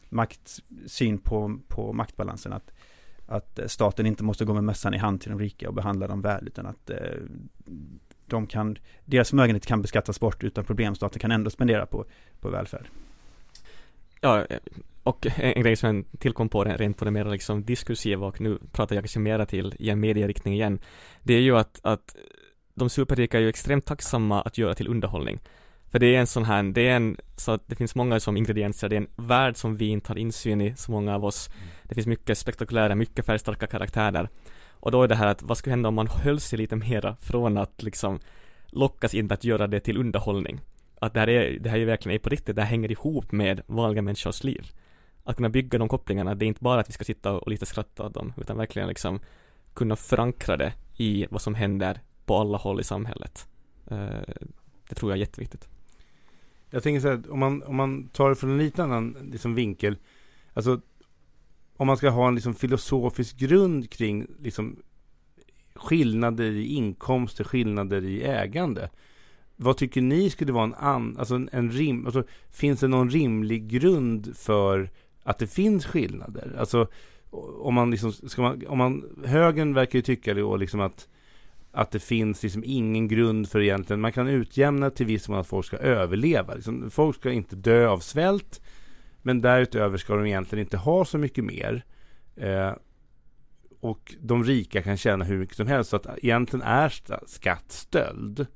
maktsyn 0.09 1.19
på, 1.19 1.59
på 1.69 1.93
maktbalansen. 1.93 2.53
Att, 2.53 2.73
att 3.35 3.59
eh, 3.59 3.66
staten 3.66 4.07
inte 4.07 4.24
måste 4.24 4.45
gå 4.45 4.55
med 4.55 4.64
mössan 4.64 4.95
i 4.95 4.99
hand 4.99 5.20
till 5.20 5.30
de 5.30 5.39
rika 5.39 5.68
och 5.68 5.74
behandla 5.74 6.07
dem 6.07 6.20
väl 6.20 6.47
utan 6.47 6.66
att 6.66 6.91
eh, 6.91 6.97
de 8.26 8.47
kan, 8.47 8.78
deras 9.05 9.30
förmögenhet 9.30 9.66
kan 9.66 9.82
beskattas 9.82 10.20
bort 10.20 10.45
utan 10.45 10.64
problem. 10.64 10.95
Staten 10.95 11.20
kan 11.20 11.32
ändå 11.32 11.51
spendera 11.51 11.87
på, 11.87 12.05
på 12.41 12.51
välfärd. 12.51 12.87
Ja, 14.20 14.45
eh, 14.45 14.59
och 15.03 15.26
en 15.37 15.62
grej 15.62 15.76
som 15.76 15.97
jag 15.97 16.20
tillkom 16.20 16.49
på 16.49 16.64
rent 16.64 16.97
på 16.97 17.05
det 17.05 17.11
mer 17.11 17.24
liksom 17.24 17.64
diskursiva 17.64 18.26
och 18.26 18.41
nu 18.41 18.59
pratar 18.72 18.97
jag 18.97 19.03
kanske 19.03 19.18
mera 19.18 19.47
till 19.47 19.74
i 19.78 19.91
en 19.91 20.01
medieriktning 20.01 20.55
igen. 20.55 20.78
Det 21.22 21.35
är 21.35 21.41
ju 21.41 21.57
att, 21.57 21.80
att 21.82 22.16
de 22.74 22.91
superrika 22.91 23.39
är 23.39 23.43
ju 23.43 23.49
extremt 23.49 23.87
tacksamma 23.87 24.43
att 24.43 24.59
göra 24.59 24.74
till 24.74 24.89
underhållning. 24.89 25.41
För 25.95 25.99
det 25.99 26.16
är 26.16 26.20
en 26.20 26.26
sån 26.26 26.45
här, 26.45 26.62
det 26.62 26.88
är 26.88 26.97
en, 26.97 27.16
så 27.36 27.53
att 27.53 27.68
det 27.68 27.74
finns 27.74 27.95
många 27.95 28.20
som 28.20 28.36
ingredienser, 28.36 28.88
det 28.88 28.97
är 28.97 29.01
en 29.01 29.26
värld 29.26 29.57
som 29.57 29.76
vi 29.76 29.88
inte 29.88 30.11
har 30.11 30.18
insyn 30.18 30.61
i, 30.61 30.76
så 30.76 30.92
många 30.92 31.14
av 31.14 31.24
oss. 31.24 31.49
Mm. 31.49 31.68
Det 31.82 31.95
finns 31.95 32.07
mycket 32.07 32.38
spektakulära, 32.38 32.95
mycket 32.95 33.26
färgstarka 33.26 33.66
karaktärer. 33.66 34.28
Och 34.70 34.90
då 34.90 35.03
är 35.03 35.09
det 35.09 35.14
här 35.14 35.26
att, 35.26 35.42
vad 35.42 35.59
skulle 35.59 35.72
hända 35.72 35.88
om 35.88 35.95
man 35.95 36.07
höll 36.07 36.40
sig 36.40 36.59
lite 36.59 36.76
mera 36.76 37.16
från 37.16 37.59
att 37.59 37.82
liksom 37.82 38.20
lockas 38.66 39.14
in 39.14 39.32
att 39.32 39.45
göra 39.45 39.66
det 39.66 39.80
till 39.80 39.99
underhållning? 39.99 40.61
Att 41.01 41.14
det 41.14 41.20
här 41.20 41.28
är, 41.28 41.59
det 41.59 41.70
här 41.70 41.78
är 41.78 41.84
verkligen 41.84 42.14
är 42.14 42.18
på 42.18 42.28
riktigt, 42.28 42.57
det 42.57 42.62
här 42.62 42.70
hänger 42.70 42.90
ihop 42.90 43.32
med 43.32 43.62
vanliga 43.66 44.03
människors 44.03 44.45
liv. 44.45 44.66
Att 45.24 45.36
kunna 45.36 45.49
bygga 45.49 45.78
de 45.78 45.88
kopplingarna, 45.88 46.34
det 46.34 46.45
är 46.45 46.49
inte 46.49 46.62
bara 46.62 46.80
att 46.80 46.88
vi 46.88 46.92
ska 46.92 47.05
sitta 47.05 47.32
och 47.32 47.51
lite 47.51 47.66
skratta 47.66 48.07
åt 48.07 48.14
dem, 48.14 48.32
utan 48.36 48.57
verkligen 48.57 48.88
liksom 48.88 49.20
kunna 49.74 49.97
förankra 49.97 50.57
det 50.57 50.72
i 50.97 51.26
vad 51.30 51.42
som 51.42 51.55
händer 51.55 52.01
på 52.24 52.36
alla 52.36 52.59
håll 52.59 52.80
i 52.80 52.84
samhället. 52.84 53.49
Eh, 53.90 54.34
det 54.88 54.95
tror 54.95 55.12
jag 55.12 55.16
är 55.16 55.20
jätteviktigt. 55.20 55.68
Jag 56.75 56.83
tänker 56.83 57.01
så 57.01 57.09
här, 57.09 57.33
om 57.33 57.39
man, 57.39 57.62
om 57.62 57.77
man 57.77 58.09
tar 58.09 58.29
det 58.29 58.35
från 58.35 58.51
en 58.51 58.59
lite 58.59 58.85
annan 58.85 59.16
liksom, 59.33 59.55
vinkel. 59.55 59.97
Alltså, 60.53 60.81
om 61.77 61.87
man 61.87 61.97
ska 61.97 62.11
ha 62.11 62.29
en 62.29 62.35
liksom, 62.35 62.55
filosofisk 62.55 63.37
grund 63.37 63.91
kring 63.91 64.27
liksom, 64.41 64.77
skillnader 65.75 66.45
i 66.45 66.66
inkomster, 66.66 67.45
skillnader 67.45 68.05
i 68.05 68.22
ägande. 68.22 68.91
Vad 69.57 69.77
tycker 69.77 70.03
ni 70.03 70.31
skulle 70.31 70.53
vara 70.53 70.64
en, 70.64 70.75
an, 70.75 71.16
alltså 71.18 71.35
en, 71.35 71.49
en 71.53 71.70
rim, 71.70 72.07
alltså, 72.07 72.25
finns 72.51 72.81
det 72.81 72.89
någon 72.89 73.11
rimlig 73.11 73.68
grund 73.68 74.37
för 74.37 74.91
att 75.22 75.39
det 75.39 75.47
finns 75.47 75.87
skillnader. 75.87 76.57
Alltså 76.59 76.89
om 77.59 77.75
man 77.75 77.91
liksom, 77.91 78.12
ska 78.12 78.43
man, 78.43 78.66
om 78.66 78.79
man, 78.79 79.05
högern 79.25 79.75
verkar 79.75 79.99
ju 79.99 80.03
tycka 80.03 80.35
det 80.35 80.43
och 80.43 80.59
liksom 80.59 80.81
att 80.81 81.09
att 81.75 81.91
det 81.91 81.99
finns 81.99 82.43
liksom 82.43 82.62
ingen 82.66 83.09
grund 83.09 83.49
för 83.49 83.61
egentligen, 83.61 84.01
man 84.01 84.12
kan 84.12 84.29
utjämna 84.29 84.91
till 84.91 85.07
viss 85.07 85.29
mån 85.29 85.39
att 85.39 85.47
folk 85.47 85.66
ska 85.66 85.77
överleva. 85.77 86.55
Liksom, 86.55 86.91
folk 86.91 87.16
ska 87.16 87.33
inte 87.33 87.57
dö 87.57 87.89
av 87.89 87.99
svält, 87.99 88.61
men 89.22 89.41
därutöver 89.41 89.97
ska 89.99 90.16
de 90.16 90.27
egentligen 90.27 90.64
inte 90.64 90.77
ha 90.77 91.05
så 91.05 91.18
mycket 91.18 91.45
mer. 91.45 91.85
Eh, 92.37 92.72
och 93.81 94.14
de 94.20 94.45
rika 94.45 94.83
kan 94.83 94.97
tjäna 94.97 95.25
hur 95.25 95.39
mycket 95.39 95.57
som 95.57 95.66
helst, 95.66 95.91
så 95.91 95.97
att 95.97 96.18
egentligen 96.22 96.66
är 96.66 96.93
skatt 97.27 97.72
stöld. 97.72 98.47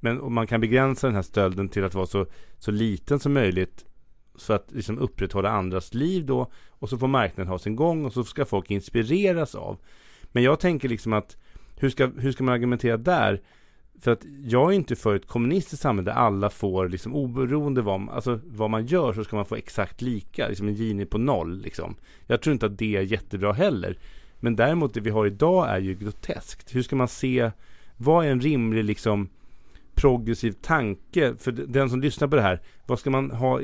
Men 0.00 0.20
om 0.20 0.34
man 0.34 0.46
kan 0.46 0.60
begränsa 0.60 1.06
den 1.06 1.16
här 1.16 1.22
stölden 1.22 1.68
till 1.68 1.84
att 1.84 1.94
vara 1.94 2.06
så, 2.06 2.26
så 2.58 2.70
liten 2.70 3.20
som 3.20 3.32
möjligt 3.32 3.84
så 4.34 4.52
att 4.52 4.72
liksom 4.72 4.98
upprätthålla 4.98 5.50
andras 5.50 5.94
liv 5.94 6.26
då 6.26 6.50
och 6.68 6.88
så 6.88 6.98
får 6.98 7.08
marknaden 7.08 7.48
ha 7.48 7.58
sin 7.58 7.76
gång 7.76 8.04
och 8.04 8.12
så 8.12 8.24
ska 8.24 8.44
folk 8.44 8.70
inspireras 8.70 9.54
av. 9.54 9.78
Men 10.22 10.42
jag 10.42 10.60
tänker 10.60 10.88
liksom 10.88 11.12
att 11.12 11.36
hur 11.76 11.90
ska, 11.90 12.06
hur 12.06 12.32
ska 12.32 12.44
man 12.44 12.54
argumentera 12.54 12.96
där? 12.96 13.40
För 14.00 14.12
att 14.12 14.24
jag 14.44 14.72
är 14.72 14.76
inte 14.76 14.96
för 14.96 15.16
ett 15.16 15.26
kommunistiskt 15.26 15.82
samhälle 15.82 16.10
där 16.10 16.18
alla 16.18 16.50
får 16.50 16.88
liksom 16.88 17.14
oberoende 17.14 17.82
vad, 17.82 18.08
alltså, 18.10 18.40
vad 18.44 18.70
man 18.70 18.86
gör 18.86 19.12
så 19.12 19.24
ska 19.24 19.36
man 19.36 19.44
få 19.44 19.56
exakt 19.56 20.02
lika, 20.02 20.48
liksom 20.48 20.68
en 20.68 20.74
Gini 20.74 21.04
på 21.04 21.18
noll 21.18 21.60
liksom. 21.60 21.96
Jag 22.26 22.40
tror 22.40 22.52
inte 22.52 22.66
att 22.66 22.78
det 22.78 22.96
är 22.96 23.02
jättebra 23.02 23.52
heller. 23.52 23.98
Men 24.40 24.56
däremot 24.56 24.94
det 24.94 25.00
vi 25.00 25.10
har 25.10 25.26
idag 25.26 25.68
är 25.68 25.78
ju 25.78 25.94
groteskt. 25.94 26.74
Hur 26.74 26.82
ska 26.82 26.96
man 26.96 27.08
se, 27.08 27.50
vad 27.96 28.26
är 28.26 28.30
en 28.30 28.40
rimlig 28.40 28.84
liksom 28.84 29.28
progressiv 29.94 30.52
tanke 30.52 31.34
för 31.38 31.52
den 31.52 31.90
som 31.90 32.00
lyssnar 32.00 32.28
på 32.28 32.36
det 32.36 32.42
här. 32.42 32.60
Vad 32.86 32.98
ska 32.98 33.10
man 33.10 33.30
ha 33.30 33.60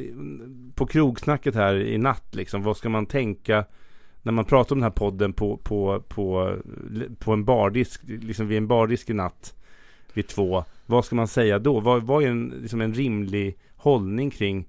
på 0.75 0.87
krogsnacket 0.87 1.55
här 1.55 1.75
i 1.75 1.99
natt 1.99 2.35
liksom? 2.35 2.63
Vad 2.63 2.77
ska 2.77 2.89
man 2.89 3.07
tänka 3.07 3.65
när 4.23 4.33
man 4.33 4.45
pratar 4.45 4.75
om 4.75 4.79
den 4.81 4.91
här 4.91 4.91
podden 4.91 5.33
på, 5.33 5.57
på, 5.57 6.03
på, 6.09 6.57
på 7.19 7.33
en 7.33 7.45
bardisk, 7.45 8.01
liksom 8.05 8.49
vid 8.49 8.59
en 8.59 8.67
bardisk 8.67 9.11
i 9.11 9.13
natt 9.13 9.55
vid 10.13 10.29
två. 10.29 10.65
Vad 10.87 11.05
ska 11.05 11.17
man 11.17 11.29
säga 11.29 11.59
då? 11.59 11.81
Vad, 11.81 12.03
vad 12.03 12.23
är 12.23 12.29
en, 12.29 12.55
liksom 12.63 12.81
en 12.81 12.95
rimlig 12.95 13.59
hållning 13.77 14.31
kring, 14.31 14.69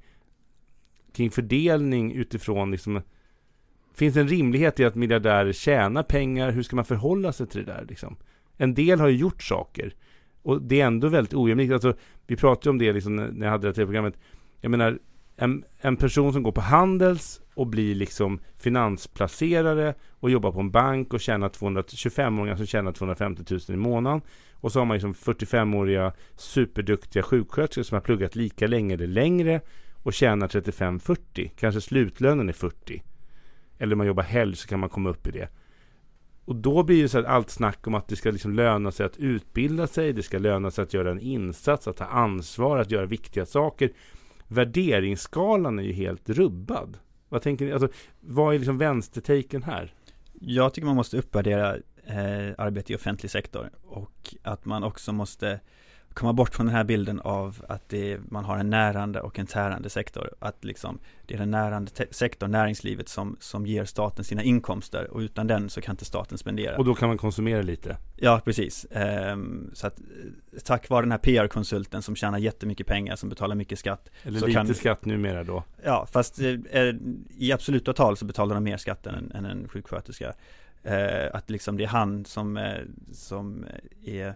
kring 1.13 1.31
fördelning 1.31 2.11
utifrån 2.11 2.71
liksom 2.71 3.01
Finns 3.95 4.13
det 4.13 4.21
en 4.21 4.27
rimlighet 4.27 4.79
i 4.79 4.85
att 4.85 4.95
miljardärer 4.95 5.51
tjänar 5.51 6.03
pengar? 6.03 6.51
Hur 6.51 6.63
ska 6.63 6.75
man 6.75 6.85
förhålla 6.85 7.33
sig 7.33 7.47
till 7.47 7.65
det 7.65 7.73
där 7.73 7.85
liksom? 7.89 8.15
En 8.57 8.73
del 8.73 8.99
har 8.99 9.07
ju 9.07 9.17
gjort 9.17 9.43
saker. 9.43 9.93
Och 10.41 10.61
det 10.61 10.81
är 10.81 10.85
ändå 10.85 11.07
väldigt 11.07 11.33
ojämlikt. 11.33 11.73
Alltså, 11.73 11.93
vi 12.27 12.35
pratade 12.35 12.69
om 12.69 12.77
det 12.77 12.93
liksom 12.93 13.15
när 13.15 13.45
jag 13.45 13.51
hade 13.51 13.67
det 13.67 13.77
här 13.77 13.85
programmet. 13.85 14.17
Jag 14.61 14.71
menar, 14.71 14.99
en, 15.35 15.63
en 15.81 15.95
person 15.95 16.33
som 16.33 16.43
går 16.43 16.51
på 16.51 16.61
Handels 16.61 17.41
och 17.53 17.67
blir 17.67 17.95
liksom 17.95 18.39
finansplacerare 18.57 19.93
och 20.19 20.29
jobbar 20.29 20.51
på 20.51 20.59
en 20.59 20.71
bank 20.71 21.13
och 21.13 21.21
tjänar 21.21 21.49
225-åringar 21.49 22.55
som 22.55 22.65
tjänar 22.65 22.91
250 22.91 23.43
000 23.49 23.61
i 23.67 23.75
månaden. 23.75 24.21
Och 24.53 24.71
så 24.71 24.79
har 24.79 24.85
man 24.85 24.95
liksom 24.95 25.13
45-åriga 25.13 26.13
superduktiga 26.35 27.23
sjuksköterskor 27.23 27.83
som 27.83 27.95
har 27.95 28.01
pluggat 28.01 28.35
lika 28.35 28.67
länge 28.67 28.93
eller 28.93 29.07
längre 29.07 29.61
och 30.03 30.13
tjänar 30.13 30.47
35-40. 30.47 31.51
Kanske 31.55 31.81
slutlönen 31.81 32.49
är 32.49 32.53
40. 32.53 33.03
Eller 33.77 33.93
om 33.93 33.97
man 33.97 34.07
jobbar 34.07 34.23
helg 34.23 34.55
så 34.55 34.67
kan 34.67 34.79
man 34.79 34.89
komma 34.89 35.09
upp 35.09 35.27
i 35.27 35.31
det. 35.31 35.49
Och 36.45 36.55
då 36.55 36.83
blir 36.83 37.01
det 37.01 37.09
så 37.09 37.19
att 37.19 37.25
allt 37.25 37.49
snack 37.49 37.87
om 37.87 37.95
att 37.95 38.07
det 38.07 38.15
ska 38.15 38.31
liksom 38.31 38.53
löna 38.53 38.91
sig 38.91 39.05
att 39.05 39.17
utbilda 39.17 39.87
sig, 39.87 40.13
det 40.13 40.23
ska 40.23 40.37
löna 40.37 40.71
sig 40.71 40.83
att 40.83 40.93
göra 40.93 41.11
en 41.11 41.19
insats, 41.19 41.87
att 41.87 41.97
ta 41.97 42.05
ansvar, 42.05 42.77
att 42.77 42.91
göra 42.91 43.05
viktiga 43.05 43.45
saker. 43.45 43.91
Värderingsskalan 44.47 45.79
är 45.79 45.83
ju 45.83 45.93
helt 45.93 46.29
rubbad. 46.29 46.97
Vad 47.33 47.41
tänker 47.41 47.65
ni? 47.65 47.71
Alltså, 47.71 47.89
vad 48.19 48.55
är 48.55 48.59
liksom 48.59 48.77
vänstertaken 48.77 49.63
här? 49.63 49.93
Jag 50.33 50.73
tycker 50.73 50.85
man 50.85 50.95
måste 50.95 51.17
uppvärdera 51.17 51.75
eh, 52.05 52.53
arbete 52.57 52.93
i 52.93 52.95
offentlig 52.95 53.31
sektor 53.31 53.69
och 53.83 54.35
att 54.43 54.65
man 54.65 54.83
också 54.83 55.11
måste 55.13 55.59
komma 56.13 56.33
bort 56.33 56.55
från 56.55 56.65
den 56.65 56.75
här 56.75 56.83
bilden 56.83 57.19
av 57.21 57.65
att 57.69 57.89
det, 57.89 58.19
man 58.29 58.45
har 58.45 58.57
en 58.57 58.69
närande 58.69 59.21
och 59.21 59.39
en 59.39 59.47
tärande 59.47 59.89
sektor. 59.89 60.29
Att 60.39 60.63
liksom 60.63 60.99
det 61.25 61.33
är 61.33 61.37
den 61.37 61.51
närande 61.51 61.91
sektorn, 62.11 62.51
näringslivet, 62.51 63.09
som, 63.09 63.37
som 63.39 63.65
ger 63.65 63.85
staten 63.85 64.25
sina 64.25 64.43
inkomster 64.43 65.07
och 65.11 65.19
utan 65.19 65.47
den 65.47 65.69
så 65.69 65.81
kan 65.81 65.93
inte 65.93 66.05
staten 66.05 66.37
spendera. 66.37 66.77
Och 66.77 66.85
då 66.85 66.95
kan 66.95 67.07
man 67.07 67.17
konsumera 67.17 67.61
lite? 67.61 67.97
Ja, 68.15 68.41
precis. 68.45 68.85
Ehm, 68.91 69.71
så 69.73 69.87
att 69.87 69.99
tack 70.65 70.89
vare 70.89 71.01
den 71.01 71.11
här 71.11 71.17
PR-konsulten 71.17 72.01
som 72.01 72.15
tjänar 72.15 72.37
jättemycket 72.37 72.87
pengar, 72.87 73.15
som 73.15 73.29
betalar 73.29 73.55
mycket 73.55 73.79
skatt. 73.79 74.09
Eller 74.23 74.39
lite 74.39 74.53
kan, 74.53 74.75
skatt 74.75 75.05
numera 75.05 75.43
då? 75.43 75.63
Ja, 75.83 76.07
fast 76.11 76.39
eh, 76.39 76.95
i 77.37 77.51
absoluta 77.53 77.93
tal 77.93 78.17
så 78.17 78.25
betalar 78.25 78.55
de 78.55 78.63
mer 78.63 78.77
skatt 78.77 79.07
än, 79.07 79.31
än 79.31 79.45
en 79.45 79.67
sjuksköterska. 79.69 80.33
Eh, 80.83 81.35
att 81.35 81.49
liksom 81.49 81.77
det 81.77 81.83
är 81.83 81.87
han 81.87 82.25
som, 82.25 82.57
eh, 82.57 82.81
som 83.11 83.65
är 84.05 84.35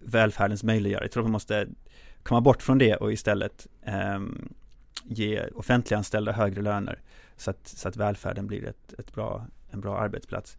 välfärdens 0.00 0.62
möjliggörare. 0.62 1.04
Jag 1.04 1.12
tror 1.12 1.22
att 1.22 1.26
man 1.26 1.32
måste 1.32 1.68
komma 2.22 2.40
bort 2.40 2.62
från 2.62 2.78
det 2.78 2.94
och 2.94 3.12
istället 3.12 3.66
eh, 3.82 4.20
ge 5.04 5.48
offentliganställda 5.54 6.32
högre 6.32 6.62
löner 6.62 7.00
så 7.36 7.50
att, 7.50 7.68
så 7.68 7.88
att 7.88 7.96
välfärden 7.96 8.46
blir 8.46 8.64
ett, 8.64 8.94
ett 8.98 9.14
bra, 9.14 9.46
en 9.70 9.80
bra 9.80 9.98
arbetsplats. 9.98 10.56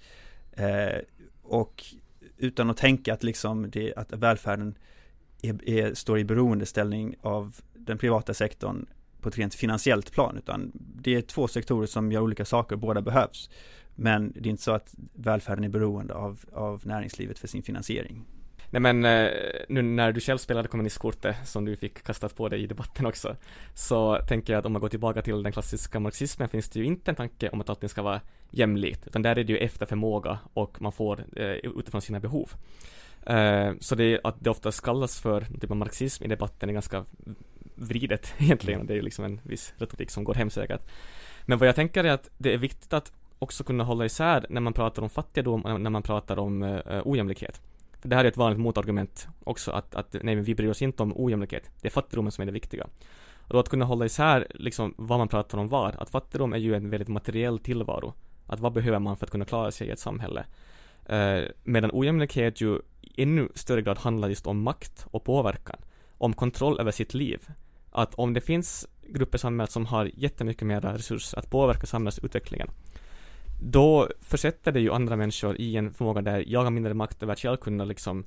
Eh, 0.51 0.99
och 1.43 1.83
utan 2.37 2.69
att 2.69 2.77
tänka 2.77 3.13
att, 3.13 3.23
liksom 3.23 3.69
det, 3.69 3.93
att 3.95 4.13
välfärden 4.13 4.77
är, 5.41 5.69
är, 5.69 5.93
står 5.93 6.19
i 6.19 6.23
beroendeställning 6.23 7.15
av 7.21 7.55
den 7.73 7.97
privata 7.97 8.33
sektorn 8.33 8.85
på 9.21 9.29
ett 9.29 9.37
rent 9.37 9.55
finansiellt 9.55 10.11
plan, 10.11 10.37
utan 10.37 10.71
det 10.73 11.15
är 11.15 11.21
två 11.21 11.47
sektorer 11.47 11.87
som 11.87 12.11
gör 12.11 12.21
olika 12.21 12.45
saker, 12.45 12.75
båda 12.75 13.01
behövs. 13.01 13.49
Men 13.95 14.31
det 14.31 14.49
är 14.49 14.51
inte 14.51 14.63
så 14.63 14.71
att 14.71 14.95
välfärden 15.13 15.63
är 15.63 15.69
beroende 15.69 16.13
av, 16.13 16.39
av 16.53 16.81
näringslivet 16.85 17.39
för 17.39 17.47
sin 17.47 17.63
finansiering. 17.63 18.25
Nej 18.71 18.81
men 18.81 19.05
eh, 19.05 19.31
nu 19.69 19.81
när 19.81 20.11
du 20.11 20.19
själv 20.19 20.37
spelade 20.37 20.67
kommunistkortet 20.67 21.35
som 21.47 21.65
du 21.65 21.75
fick 21.75 22.03
kastat 22.03 22.35
på 22.35 22.49
dig 22.49 22.63
i 22.63 22.67
debatten 22.67 23.05
också 23.05 23.35
så 23.73 24.19
tänker 24.27 24.53
jag 24.53 24.59
att 24.59 24.65
om 24.65 24.73
man 24.73 24.81
går 24.81 24.89
tillbaka 24.89 25.21
till 25.21 25.43
den 25.43 25.51
klassiska 25.51 25.99
marxismen 25.99 26.49
finns 26.49 26.69
det 26.69 26.79
ju 26.79 26.85
inte 26.85 27.11
en 27.11 27.15
tanke 27.15 27.49
om 27.49 27.61
att 27.61 27.69
allting 27.69 27.89
ska 27.89 28.01
vara 28.01 28.21
jämlikt 28.51 29.07
utan 29.07 29.21
där 29.21 29.35
är 29.35 29.43
det 29.43 29.53
ju 29.53 29.57
efter 29.57 29.85
förmåga 29.85 30.39
och 30.53 30.81
man 30.81 30.91
får 30.91 31.25
eh, 31.35 31.45
utifrån 31.45 32.01
sina 32.01 32.19
behov. 32.19 32.51
Eh, 33.25 33.71
så 33.79 33.95
det 33.95 34.19
att 34.23 34.35
det 34.39 34.49
ofta 34.49 34.71
kallas 34.71 35.19
för 35.19 35.41
typ 35.61 35.71
av 35.71 35.77
marxism 35.77 36.23
i 36.23 36.27
debatten 36.27 36.69
är 36.69 36.73
ganska 36.73 37.05
vridet 37.75 38.33
egentligen. 38.37 38.87
Det 38.87 38.93
är 38.93 38.95
ju 38.95 39.01
liksom 39.01 39.25
en 39.25 39.39
viss 39.43 39.73
retorik 39.77 40.09
som 40.09 40.23
går 40.23 40.33
hem 40.33 40.49
säkert. 40.49 40.81
Men 41.45 41.57
vad 41.57 41.67
jag 41.67 41.75
tänker 41.75 42.03
är 42.03 42.11
att 42.11 42.29
det 42.37 42.53
är 42.53 42.57
viktigt 42.57 42.93
att 42.93 43.11
också 43.39 43.63
kunna 43.63 43.83
hålla 43.83 44.05
isär 44.05 44.45
när 44.49 44.61
man 44.61 44.73
pratar 44.73 45.01
om 45.01 45.09
fattigdom 45.09 45.61
och 45.61 45.81
när 45.81 45.89
man 45.89 46.03
pratar 46.03 46.39
om 46.39 46.63
eh, 46.63 47.01
ojämlikhet. 47.05 47.61
För 48.01 48.09
det 48.09 48.15
här 48.15 48.25
är 48.25 48.27
ett 48.27 48.37
vanligt 48.37 48.59
motargument 48.59 49.27
också, 49.43 49.71
att, 49.71 49.95
att 49.95 50.15
nej 50.21 50.35
men 50.35 50.43
vi 50.43 50.55
bryr 50.55 50.69
oss 50.69 50.81
inte 50.81 51.03
om 51.03 51.13
ojämlikhet. 51.15 51.71
Det 51.81 51.87
är 51.87 51.91
fattigdomen 51.91 52.31
som 52.31 52.41
är 52.41 52.45
det 52.45 52.51
viktiga. 52.51 52.87
Och 53.37 53.53
då 53.53 53.59
att 53.59 53.69
kunna 53.69 53.85
hålla 53.85 54.05
isär 54.05 54.47
liksom 54.49 54.93
vad 54.97 55.19
man 55.19 55.27
pratar 55.27 55.57
om 55.57 55.67
vad, 55.67 55.95
Att 55.95 56.09
fattigdom 56.09 56.53
är 56.53 56.57
ju 56.57 56.75
en 56.75 56.89
väldigt 56.89 57.07
materiell 57.07 57.59
tillvaro. 57.59 58.13
Att 58.47 58.59
vad 58.59 58.73
behöver 58.73 58.99
man 58.99 59.17
för 59.17 59.25
att 59.25 59.31
kunna 59.31 59.45
klara 59.45 59.71
sig 59.71 59.87
i 59.87 59.91
ett 59.91 59.99
samhälle? 59.99 60.45
Eh, 61.05 61.43
medan 61.63 61.89
ojämlikhet 61.93 62.61
ju 62.61 62.79
i 63.01 63.23
ännu 63.23 63.49
större 63.55 63.81
grad 63.81 63.97
handlar 63.97 64.29
just 64.29 64.47
om 64.47 64.61
makt 64.61 65.05
och 65.11 65.23
påverkan. 65.23 65.77
Om 66.17 66.33
kontroll 66.33 66.79
över 66.79 66.91
sitt 66.91 67.13
liv. 67.13 67.47
Att 67.91 68.15
om 68.15 68.33
det 68.33 68.41
finns 68.41 68.87
grupper 69.01 69.37
i 69.37 69.39
samhället 69.39 69.71
som 69.71 69.85
har 69.85 70.11
jättemycket 70.13 70.67
mer 70.67 70.81
resurser 70.81 71.39
att 71.39 71.49
påverka 71.49 71.85
samhällsutvecklingen 71.85 72.69
då 73.61 74.09
försätter 74.21 74.71
det 74.71 74.79
ju 74.79 74.91
andra 74.91 75.15
människor 75.15 75.61
i 75.61 75.75
en 75.75 75.93
förmåga 75.93 76.21
där 76.21 76.43
jag 76.47 76.63
har 76.63 76.71
mindre 76.71 76.93
makt 76.93 77.23
över 77.23 77.33
att 77.33 77.39
själv 77.39 77.57
kunna 77.57 77.85
liksom 77.85 78.25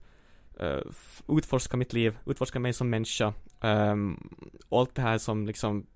uh, 0.62 0.92
utforska 1.28 1.76
mitt 1.76 1.92
liv, 1.92 2.16
utforska 2.26 2.60
mig 2.60 2.72
som 2.72 2.90
människa 2.90 3.32
um, 3.60 4.30
och 4.68 4.80
allt 4.80 4.94
det 4.94 5.02
här 5.02 5.18
som 5.18 5.46
liksom 5.46 5.86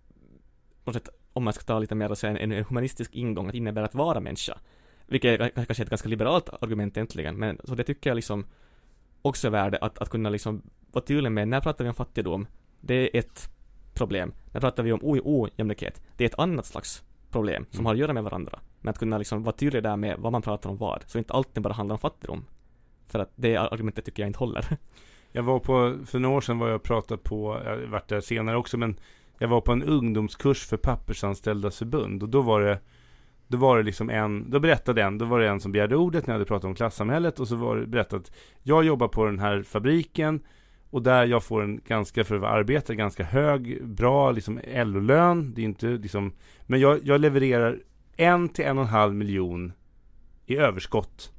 på 0.84 0.92
sätt, 0.92 1.08
om 1.32 1.44
man 1.44 1.52
ska 1.52 1.64
ta 1.64 1.78
lite 1.78 1.94
mer 1.94 2.10
och 2.10 2.18
säga 2.18 2.38
en, 2.38 2.52
en 2.52 2.64
humanistisk 2.64 3.14
ingång, 3.14 3.48
att 3.48 3.54
innebär 3.54 3.82
att 3.82 3.94
vara 3.94 4.20
människa. 4.20 4.58
Vilket 5.06 5.40
är 5.40 5.48
kanske 5.48 5.82
ett 5.82 5.90
ganska 5.90 6.08
liberalt 6.08 6.62
argument 6.62 6.96
egentligen, 6.96 7.36
men 7.36 7.60
så 7.64 7.74
det 7.74 7.84
tycker 7.84 8.10
jag 8.10 8.14
liksom 8.14 8.46
också 9.22 9.46
är 9.46 9.50
värde 9.50 9.78
att, 9.80 9.98
att 9.98 10.08
kunna 10.08 10.30
liksom 10.30 10.62
vara 10.92 11.04
tydlig 11.04 11.32
med, 11.32 11.48
när 11.48 11.60
pratar 11.60 11.84
vi 11.84 11.88
om 11.88 11.94
fattigdom? 11.94 12.46
Det 12.80 12.94
är 12.94 13.18
ett 13.18 13.50
problem. 13.94 14.32
När 14.52 14.60
pratar 14.60 14.82
vi 14.82 14.92
om 14.92 15.00
ojämlikhet? 15.02 16.02
Det 16.16 16.24
är 16.24 16.28
ett 16.28 16.38
annat 16.38 16.66
slags 16.66 17.02
problem 17.30 17.66
som 17.70 17.78
mm. 17.78 17.86
har 17.86 17.94
att 17.94 17.98
göra 17.98 18.12
med 18.12 18.24
varandra. 18.24 18.60
Men 18.80 18.90
att 18.90 18.98
kunna 18.98 19.18
liksom 19.18 19.42
vara 19.42 19.56
tydlig 19.56 19.82
där 19.82 19.96
med 19.96 20.16
vad 20.18 20.32
man 20.32 20.42
pratar 20.42 20.70
om 20.70 20.76
vad. 20.76 21.04
Så 21.06 21.18
inte 21.18 21.32
alltid 21.32 21.62
bara 21.62 21.74
handlar 21.74 21.94
om 21.94 21.98
fattigdom. 21.98 22.44
För 23.06 23.18
att 23.18 23.32
det 23.36 23.56
argumentet 23.56 24.04
tycker 24.04 24.22
jag 24.22 24.28
inte 24.28 24.38
håller. 24.38 24.66
Jag 25.32 25.42
var 25.42 25.58
på, 25.58 25.98
för 26.06 26.18
några 26.18 26.36
år 26.36 26.40
sedan 26.40 26.58
var 26.58 26.68
jag 26.68 26.76
och 26.76 26.82
pratade 26.82 27.22
på, 27.22 27.60
jag 27.64 27.70
har 27.70 27.86
varit 27.86 28.08
där 28.08 28.20
senare 28.20 28.56
också, 28.56 28.78
men 28.78 28.98
jag 29.38 29.48
var 29.48 29.60
på 29.60 29.72
en 29.72 29.82
ungdomskurs 29.82 30.66
för 30.66 30.76
pappersanställdas 30.76 31.78
förbund 31.78 32.22
och 32.22 32.28
då 32.28 32.40
var 32.40 32.60
det 32.60 32.80
då 33.48 33.58
var 33.58 33.76
det 33.76 33.82
liksom 33.82 34.10
en, 34.10 34.50
då 34.50 34.60
berättade 34.60 35.02
en, 35.02 35.18
då 35.18 35.24
var 35.24 35.40
det 35.40 35.48
en 35.48 35.60
som 35.60 35.72
begärde 35.72 35.96
ordet 35.96 36.26
när 36.26 36.34
jag 36.34 36.38
hade 36.38 36.48
pratat 36.48 36.64
om 36.64 36.74
klassamhället 36.74 37.40
och 37.40 37.48
så 37.48 37.56
var 37.56 37.76
det 37.76 37.86
berättat 37.86 38.32
Jag 38.62 38.84
jobbar 38.84 39.08
på 39.08 39.24
den 39.24 39.38
här 39.38 39.62
fabriken 39.62 40.40
och 40.90 41.02
där 41.02 41.24
jag 41.24 41.42
får 41.42 41.62
en 41.62 41.80
ganska, 41.86 42.24
för 42.24 42.34
att 42.34 42.40
vara 42.40 42.50
arbetare, 42.50 42.96
ganska 42.96 43.24
hög, 43.24 43.86
bra 43.86 44.30
liksom 44.30 44.60
LO-lön. 44.66 45.54
Det 45.54 45.60
är 45.60 45.64
inte 45.64 45.86
liksom, 45.86 46.32
men 46.66 46.80
jag, 46.80 47.00
jag 47.02 47.20
levererar 47.20 47.78
en 48.16 48.48
till 48.48 48.64
en 48.64 48.78
och 48.78 48.84
en 48.84 48.90
halv 48.90 49.14
miljon 49.14 49.72
i 50.46 50.56
överskott. 50.56 51.32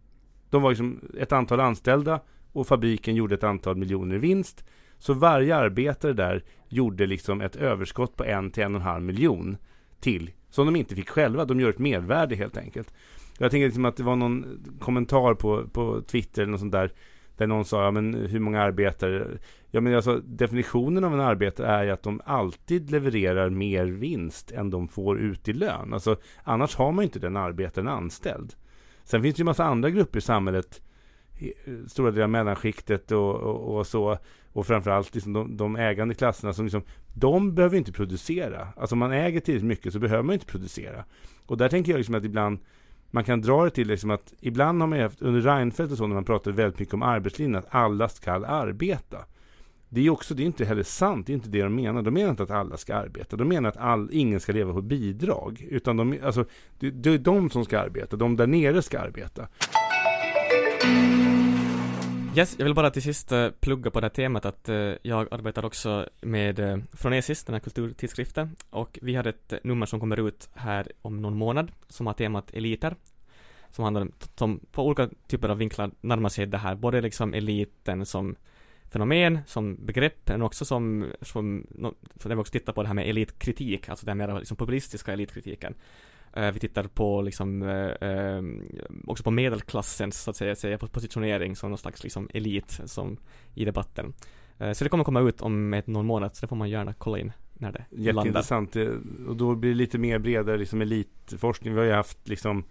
De 0.49 0.61
var 0.61 0.69
liksom 0.69 1.01
ett 1.19 1.32
antal 1.32 1.59
anställda 1.59 2.19
och 2.51 2.67
fabriken 2.67 3.15
gjorde 3.15 3.36
ett 3.36 3.43
antal 3.43 3.75
miljoner 3.75 4.15
i 4.15 4.19
vinst. 4.19 4.63
Så 4.97 5.13
varje 5.13 5.55
arbetare 5.55 6.13
där 6.13 6.43
gjorde 6.69 7.05
liksom 7.05 7.41
ett 7.41 7.55
överskott 7.55 8.15
på 8.15 8.23
en 8.23 8.51
till 8.51 8.63
en 8.63 8.75
och 8.75 8.82
en 8.82 8.88
halv 8.88 9.03
miljon 9.03 9.57
till. 9.99 10.32
Som 10.49 10.65
de 10.65 10.75
inte 10.75 10.95
fick 10.95 11.09
själva. 11.09 11.45
De 11.45 11.59
gör 11.59 11.69
ett 11.69 11.80
mervärde 11.80 12.36
helt 12.36 12.57
enkelt. 12.57 12.93
Jag 13.38 13.51
tänker 13.51 13.65
liksom 13.65 13.86
att 13.86 13.97
det 13.97 14.03
var 14.03 14.15
någon 14.15 14.45
kommentar 14.80 15.34
på, 15.34 15.67
på 15.67 16.01
Twitter 16.01 16.41
eller 16.41 16.51
något 16.51 16.59
sånt 16.59 16.71
där. 16.71 16.91
Där 17.38 17.47
någon 17.47 17.65
sa, 17.65 17.83
ja 17.83 17.91
men 17.91 18.13
hur 18.13 18.39
många 18.39 18.61
arbetare? 18.61 19.27
Ja 19.71 19.81
men 19.81 19.95
alltså 19.95 20.21
definitionen 20.25 21.03
av 21.03 21.13
en 21.13 21.19
arbetare 21.19 21.67
är 21.67 21.83
ju 21.83 21.91
att 21.91 22.03
de 22.03 22.21
alltid 22.25 22.91
levererar 22.91 23.49
mer 23.49 23.85
vinst 23.85 24.51
än 24.51 24.69
de 24.69 24.88
får 24.88 25.19
ut 25.19 25.47
i 25.47 25.53
lön. 25.53 25.93
Alltså 25.93 26.17
annars 26.43 26.75
har 26.75 26.91
man 26.91 27.03
ju 27.03 27.05
inte 27.05 27.19
den 27.19 27.38
arbetaren 27.38 27.88
anställd. 27.88 28.53
Sen 29.03 29.21
finns 29.21 29.35
det 29.35 29.39
ju 29.39 29.45
massa 29.45 29.65
andra 29.65 29.89
grupper 29.89 30.19
i 30.19 30.21
samhället 30.21 30.81
eh, 31.39 31.49
stora 31.88 32.11
delar 32.11 32.23
av 32.23 32.29
mellanskiktet 32.29 33.11
och, 33.11 33.35
och, 33.35 33.77
och, 33.77 33.88
så 33.88 34.17
och 34.53 34.67
framförallt 34.67 35.15
liksom 35.15 35.33
de, 35.33 35.57
de 35.57 35.75
ägande 35.75 36.13
klasserna 36.13 36.53
som 36.53 36.65
liksom, 36.65 36.81
de 37.13 37.55
behöver 37.55 37.77
inte 37.77 37.91
producera. 37.91 38.67
Alltså 38.75 38.95
om 38.95 38.99
man 38.99 39.11
äger 39.11 39.39
tillräckligt 39.39 39.67
mycket 39.67 39.93
så 39.93 39.99
behöver 39.99 40.23
man 40.23 40.33
inte 40.33 40.45
producera. 40.45 41.03
Och 41.45 41.57
där 41.57 41.69
tänker 41.69 41.91
jag 41.91 41.97
liksom 41.97 42.15
att 42.15 42.25
ibland 42.25 42.59
man 43.12 43.24
kan 43.24 43.41
dra 43.41 43.64
det 43.64 43.70
till 43.70 43.88
liksom 43.88 44.12
att 44.12 44.34
ibland 44.39 44.82
har 44.82 44.88
man 44.88 44.99
haft 44.99 45.22
under 45.22 45.41
Reinfeldt 45.41 45.91
och 45.91 45.97
så 45.97 46.08
när 46.08 46.16
man 46.16 46.24
pratar 46.24 46.51
väldigt 46.51 46.80
mycket 46.80 46.93
om 46.93 47.03
arbetslinjen 47.03 47.55
att 47.55 47.76
alla 47.76 48.10
ska 48.10 48.32
arbeta. 48.32 49.18
Det 49.89 50.05
är 50.05 50.10
också, 50.10 50.34
det 50.34 50.43
är 50.43 50.45
inte 50.45 50.66
heller 50.66 50.84
sant, 50.84 51.28
det 51.28 51.32
är 51.32 51.36
inte 51.36 51.49
det 51.49 51.62
de 51.62 51.76
menar. 51.76 52.01
De 52.01 52.14
menar 52.14 52.30
inte 52.30 52.43
att 52.43 52.51
alla 52.51 52.78
ska 52.78 52.95
arbeta. 52.95 53.36
De 53.36 53.47
menar 53.47 53.70
att 53.70 53.78
all, 53.78 54.10
ingen 54.12 54.39
ska 54.39 54.51
leva 54.51 54.74
på 54.74 54.82
bidrag. 54.82 55.66
Utan 55.70 55.97
de, 55.97 56.20
alltså, 56.24 56.45
det, 56.80 56.91
det 56.91 57.10
är 57.10 57.18
de 57.18 57.49
som 57.49 57.66
ska 57.66 57.80
arbeta, 57.80 58.18
de 58.18 58.36
där 58.36 58.47
nere 58.47 58.82
ska 58.82 58.99
arbeta. 58.99 59.47
Yes, 62.38 62.55
jag 62.57 62.65
vill 62.65 62.73
bara 62.73 62.91
till 62.91 63.01
sist 63.01 63.31
uh, 63.31 63.49
plugga 63.49 63.91
på 63.91 63.99
det 63.99 64.05
här 64.05 64.09
temat 64.09 64.45
att 64.45 64.69
uh, 64.69 64.93
jag 65.01 65.27
arbetar 65.33 65.65
också 65.65 66.09
med 66.21 66.59
eh, 66.59 66.73
uh, 66.73 66.83
Fronesis, 66.93 67.43
den 67.43 67.53
här 67.53 67.59
kulturtidskriften, 67.59 68.55
och 68.69 68.99
vi 69.01 69.15
har 69.15 69.27
ett 69.27 69.53
nummer 69.63 69.85
som 69.85 69.99
kommer 69.99 70.27
ut 70.27 70.49
här 70.53 70.91
om 71.01 71.21
någon 71.21 71.38
månad 71.38 71.71
som 71.88 72.07
har 72.07 72.13
temat 72.13 72.53
eliter, 72.53 72.95
som 73.71 73.83
handlar 73.83 74.01
om, 74.01 74.11
som 74.35 74.59
på 74.71 74.85
olika 74.85 75.09
typer 75.27 75.49
av 75.49 75.57
vinklar 75.57 75.91
närmar 76.01 76.29
sig 76.29 76.45
det 76.45 76.57
här, 76.57 76.75
både 76.75 77.01
liksom 77.01 77.33
eliten 77.33 78.05
som 78.05 78.35
fenomen, 78.91 79.39
som 79.47 79.85
begrepp, 79.85 80.29
men 80.29 80.41
också 80.41 80.65
som, 80.65 81.05
som, 81.21 81.65
så 82.15 82.29
där 82.29 82.35
vi 82.35 82.41
också 82.41 82.51
tittar 82.51 82.73
på 82.73 82.81
det 82.81 82.88
här 82.88 82.95
med 82.95 83.09
elitkritik, 83.09 83.89
alltså 83.89 84.05
den 84.05 84.17
mer 84.17 84.39
liksom 84.39 84.57
populistiska 84.57 85.13
elitkritiken. 85.13 85.75
Eh, 86.38 86.51
vi 86.51 86.59
tittar 86.59 86.83
på 86.83 87.21
liksom 87.21 87.63
eh, 87.63 88.09
eh 88.09 88.41
också 89.07 89.23
på 89.23 89.31
medelklassens 89.31 90.21
så 90.21 90.29
att 90.29 90.35
säga, 90.35 90.55
säga 90.55 90.77
positionering 90.77 91.55
som 91.55 91.69
någon 91.69 91.77
slags 91.77 92.03
liksom 92.03 92.29
elit 92.33 92.81
som 92.85 93.17
i 93.55 93.65
debatten. 93.65 94.13
Eh, 94.57 94.71
så 94.71 94.83
det 94.83 94.89
kommer 94.89 95.03
komma 95.03 95.21
ut 95.21 95.41
om 95.41 95.73
ett, 95.73 95.88
någon 95.88 96.05
månad 96.05 96.35
så 96.35 96.41
det 96.41 96.47
får 96.47 96.55
man 96.55 96.69
gärna 96.69 96.93
kolla 96.93 97.19
in 97.19 97.31
när 97.53 97.71
det 97.71 97.85
Jätteintressant 97.89 98.75
landar. 98.75 99.27
och 99.27 99.35
då 99.35 99.55
blir 99.55 99.69
det 99.69 99.77
lite 99.77 99.97
mer 99.97 100.19
bredare 100.19 100.57
liksom 100.57 100.81
elitforskning. 100.81 101.73
Vi 101.73 101.79
har 101.79 101.85
ju 101.85 101.93
haft 101.93 102.27
liksom 102.27 102.63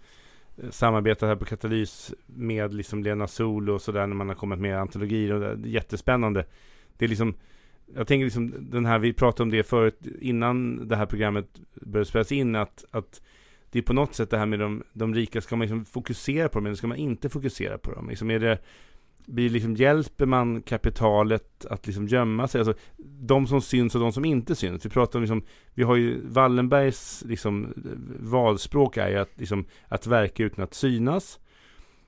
samarbetat 0.69 1.29
här 1.29 1.35
på 1.35 1.45
Katalys 1.45 2.13
med 2.25 2.73
liksom 2.73 3.03
Lena 3.03 3.27
Sol 3.27 3.69
och 3.69 3.81
sådär 3.81 4.07
när 4.07 4.15
man 4.15 4.27
har 4.27 4.35
kommit 4.35 4.59
med 4.59 4.79
antologier 4.79 5.33
och 5.33 5.39
det 5.39 5.47
är 5.47 5.71
jättespännande. 5.71 6.45
Det 6.97 7.05
är 7.05 7.09
liksom 7.09 7.35
jag 7.95 8.07
tänker 8.07 8.25
liksom 8.25 8.53
den 8.71 8.85
här, 8.85 8.99
vi 8.99 9.13
pratade 9.13 9.43
om 9.43 9.49
det 9.49 9.63
förut 9.63 9.99
innan 10.21 10.87
det 10.87 10.95
här 10.95 11.05
programmet 11.05 11.59
började 11.73 12.09
spelas 12.09 12.31
in 12.31 12.55
att, 12.55 12.85
att 12.91 13.21
det 13.71 13.79
är 13.79 13.83
på 13.83 13.93
något 13.93 14.15
sätt 14.15 14.29
det 14.29 14.37
här 14.37 14.45
med 14.45 14.59
de, 14.59 14.83
de 14.93 15.15
rika, 15.15 15.41
ska 15.41 15.55
man 15.55 15.61
liksom 15.61 15.85
fokusera 15.85 16.49
på 16.49 16.59
dem 16.59 16.65
eller 16.65 16.75
ska 16.75 16.87
man 16.87 16.97
inte 16.97 17.29
fokusera 17.29 17.77
på 17.77 17.91
dem? 17.91 18.09
Liksom 18.09 18.31
är 18.31 18.39
det, 18.39 18.59
blir 19.25 19.49
liksom, 19.49 19.75
hjälper 19.75 20.25
man 20.25 20.61
kapitalet 20.61 21.65
att 21.65 21.87
liksom 21.87 22.07
gömma 22.07 22.47
sig? 22.47 22.59
Alltså, 22.59 22.73
de 23.19 23.47
som 23.47 23.61
syns 23.61 23.95
och 23.95 24.01
de 24.01 24.11
som 24.11 24.25
inte 24.25 24.55
syns. 24.55 24.85
Vi 24.85 24.89
pratar 24.89 25.19
om 25.19 25.23
liksom, 25.23 25.43
vi 25.73 25.83
har 25.83 25.95
ju 25.95 26.19
Wallenbergs 26.27 27.23
liksom, 27.27 27.73
valspråk 28.19 28.97
är 28.97 29.09
ju 29.09 29.17
att, 29.17 29.31
liksom, 29.35 29.65
att 29.87 30.07
verka 30.07 30.43
utan 30.43 30.63
att 30.63 30.73
synas. 30.73 31.39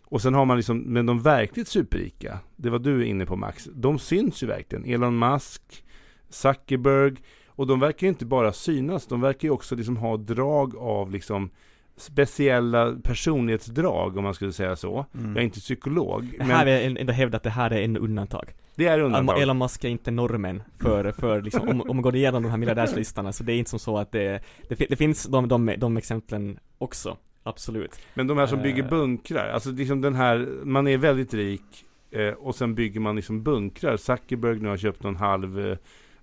Och 0.03 0.21
sen 0.21 0.33
har 0.33 0.45
man 0.45 0.57
liksom, 0.57 0.79
men 0.79 1.05
de 1.05 1.21
verkligt 1.21 1.67
superrika, 1.67 2.39
det 2.55 2.69
var 2.69 2.79
du 2.79 3.05
inne 3.05 3.25
på 3.25 3.35
Max, 3.35 3.69
de 3.73 3.99
syns 3.99 4.43
ju 4.43 4.47
verkligen. 4.47 4.85
Elon 4.85 5.19
Musk, 5.19 5.83
Zuckerberg, 6.29 7.15
och 7.59 7.67
de 7.67 7.79
verkar 7.79 8.07
ju 8.07 8.09
inte 8.09 8.25
bara 8.25 8.53
synas, 8.53 9.07
de 9.07 9.21
verkar 9.21 9.47
ju 9.47 9.51
också 9.51 9.75
liksom 9.75 9.97
ha 9.97 10.17
drag 10.17 10.75
av 10.75 11.11
liksom 11.11 11.49
speciella 11.97 12.95
personlighetsdrag 13.03 14.17
om 14.17 14.23
man 14.23 14.33
skulle 14.33 14.51
säga 14.51 14.75
så. 14.75 15.05
Mm. 15.13 15.29
Jag 15.29 15.37
är 15.37 15.41
inte 15.41 15.59
psykolog. 15.59 16.35
Men... 16.37 16.49
Här 16.49 16.65
vill 16.65 16.73
jag 16.73 17.01
ändå 17.01 17.13
hävda 17.13 17.37
att 17.37 17.43
det 17.43 17.49
här 17.49 17.71
är 17.71 17.81
en 17.81 17.97
undantag. 17.97 18.53
Det 18.75 18.85
är 18.87 18.99
undantag. 18.99 19.41
Elon 19.41 19.57
Musk 19.57 19.83
är 19.83 19.89
inte 19.89 20.11
normen 20.11 20.63
för, 20.77 21.11
för 21.11 21.41
liksom, 21.41 21.69
om, 21.69 21.81
om 21.81 21.95
man 21.95 22.01
går 22.01 22.15
igenom 22.15 22.43
de 22.43 22.49
här 22.49 22.57
miljardärslistorna, 22.57 23.33
så 23.33 23.43
det 23.43 23.53
är 23.53 23.57
inte 23.57 23.69
som 23.69 23.79
så 23.79 23.97
att 23.97 24.11
det, 24.11 24.43
det, 24.69 24.75
det 24.89 24.95
finns 24.95 25.23
de, 25.23 25.47
de, 25.47 25.73
de 25.77 25.97
exemplen 25.97 26.59
också. 26.77 27.17
Absolut. 27.43 27.99
Men 28.13 28.27
de 28.27 28.37
här 28.37 28.47
som 28.47 28.61
bygger 28.61 28.83
eh. 28.83 28.89
bunkrar, 28.89 29.49
alltså 29.49 29.71
liksom 29.71 30.01
den 30.01 30.15
här, 30.15 30.47
man 30.63 30.87
är 30.87 30.97
väldigt 30.97 31.33
rik 31.33 31.85
eh, 32.11 32.33
och 32.33 32.55
sen 32.55 32.75
bygger 32.75 32.99
man 32.99 33.15
liksom 33.15 33.43
bunkrar. 33.43 33.97
Zuckerberg 33.97 34.59
nu 34.59 34.69
har 34.69 34.77
köpt 34.77 35.03
någon 35.03 35.15
halv 35.15 35.59
eh, 35.59 35.77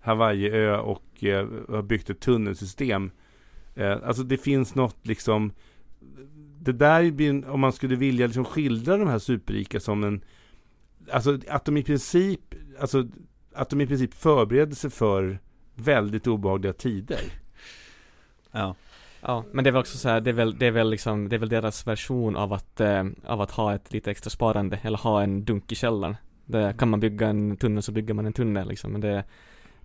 Hawaiiö 0.06 0.78
och 0.78 1.24
eh, 1.24 1.48
har 1.68 1.82
byggt 1.82 2.10
ett 2.10 2.20
tunnelsystem. 2.20 3.10
Eh, 3.74 3.98
alltså 4.04 4.22
det 4.22 4.36
finns 4.36 4.74
något 4.74 5.06
liksom 5.06 5.52
det 6.60 6.72
där 6.72 7.10
blir, 7.10 7.48
om 7.48 7.60
man 7.60 7.72
skulle 7.72 7.96
vilja 7.96 8.26
liksom 8.26 8.44
skildra 8.44 8.96
de 8.96 9.08
här 9.08 9.18
superrika 9.18 9.80
som 9.80 10.04
en 10.04 10.24
Alltså 11.10 11.38
att 11.48 11.64
de 11.64 11.76
i 11.76 11.82
princip 11.82 12.40
Alltså 12.80 13.06
att 13.54 13.70
de 13.70 13.80
i 13.80 13.86
princip 13.86 14.14
förbereder 14.14 14.74
sig 14.74 14.90
för 14.90 15.38
väldigt 15.74 16.26
obehagliga 16.26 16.72
tider. 16.72 17.20
Ja. 18.52 18.74
Ja, 19.20 19.44
men 19.52 19.64
det 19.64 19.70
är 19.70 19.72
väl 19.72 19.80
också 19.80 19.98
så 19.98 20.08
här, 20.08 20.20
det 20.20 20.30
är 20.30 20.34
väl, 20.34 20.58
det 20.58 20.66
är 20.66 20.70
väl 20.70 20.90
liksom, 20.90 21.28
det 21.28 21.36
är 21.36 21.40
väl 21.40 21.48
deras 21.48 21.86
version 21.86 22.36
av 22.36 22.52
att, 22.52 22.80
eh, 22.80 23.04
av 23.26 23.40
att 23.40 23.50
ha 23.50 23.74
ett 23.74 23.92
lite 23.92 24.10
extra 24.10 24.30
sparande, 24.30 24.78
eller 24.82 24.98
ha 24.98 25.22
en 25.22 25.44
dunk 25.44 25.72
i 25.72 25.74
källaren. 25.74 26.16
Det, 26.44 26.74
kan 26.78 26.88
man 26.88 27.00
bygga 27.00 27.28
en 27.28 27.56
tunnel 27.56 27.82
så 27.82 27.92
bygger 27.92 28.14
man 28.14 28.26
en 28.26 28.32
tunnel 28.32 28.68
liksom, 28.68 28.92
men 28.92 29.00
det, 29.00 29.24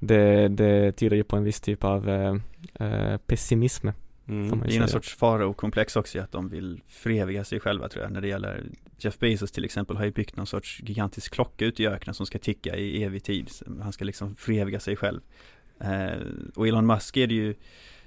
det, 0.02 0.47
det 0.47 0.91
tyder 0.91 1.16
ju 1.16 1.24
på 1.24 1.36
en 1.38 1.43
viss 1.43 1.62
typ 1.62 1.84
av 1.84 2.10
eh, 2.10 2.36
eh 2.74 3.18
pessimism. 3.18 3.88
Mm. 4.28 4.59
Det 4.59 4.76
är 4.76 4.80
någon 4.80 4.88
sorts 4.88 5.16
farao-komplex 5.16 5.96
också 5.96 6.20
att 6.20 6.32
de 6.32 6.50
vill 6.50 6.82
föreviga 6.88 7.43
sig 7.43 7.59
själva 7.59 7.89
tror 7.89 8.04
jag 8.04 8.12
när 8.12 8.21
det 8.21 8.28
gäller 8.28 8.63
Jeff 8.97 9.20
Bezos 9.20 9.51
till 9.51 9.66
exempel 9.66 9.97
har 9.97 10.05
ju 10.05 10.12
byggt 10.12 10.36
någon 10.36 10.47
sorts 10.47 10.82
gigantisk 10.84 11.34
klocka 11.34 11.66
ute 11.66 11.84
i 11.84 11.88
öknen 11.88 12.13
som 12.13 12.26
ska 12.26 12.39
ticka 12.39 12.76
i 12.76 13.04
evig 13.04 13.24
tid. 13.24 13.50
Han 13.82 13.93
ska 13.93 14.05
liksom 14.05 14.36
föreviga 14.36 14.80
sig 14.80 14.96
själv. 14.96 15.21
Eh, 15.80 16.17
och 16.55 16.67
Elon 16.67 16.86
Musk 16.86 17.17
är 17.17 17.28
det 17.28 17.34
ju 17.34 17.55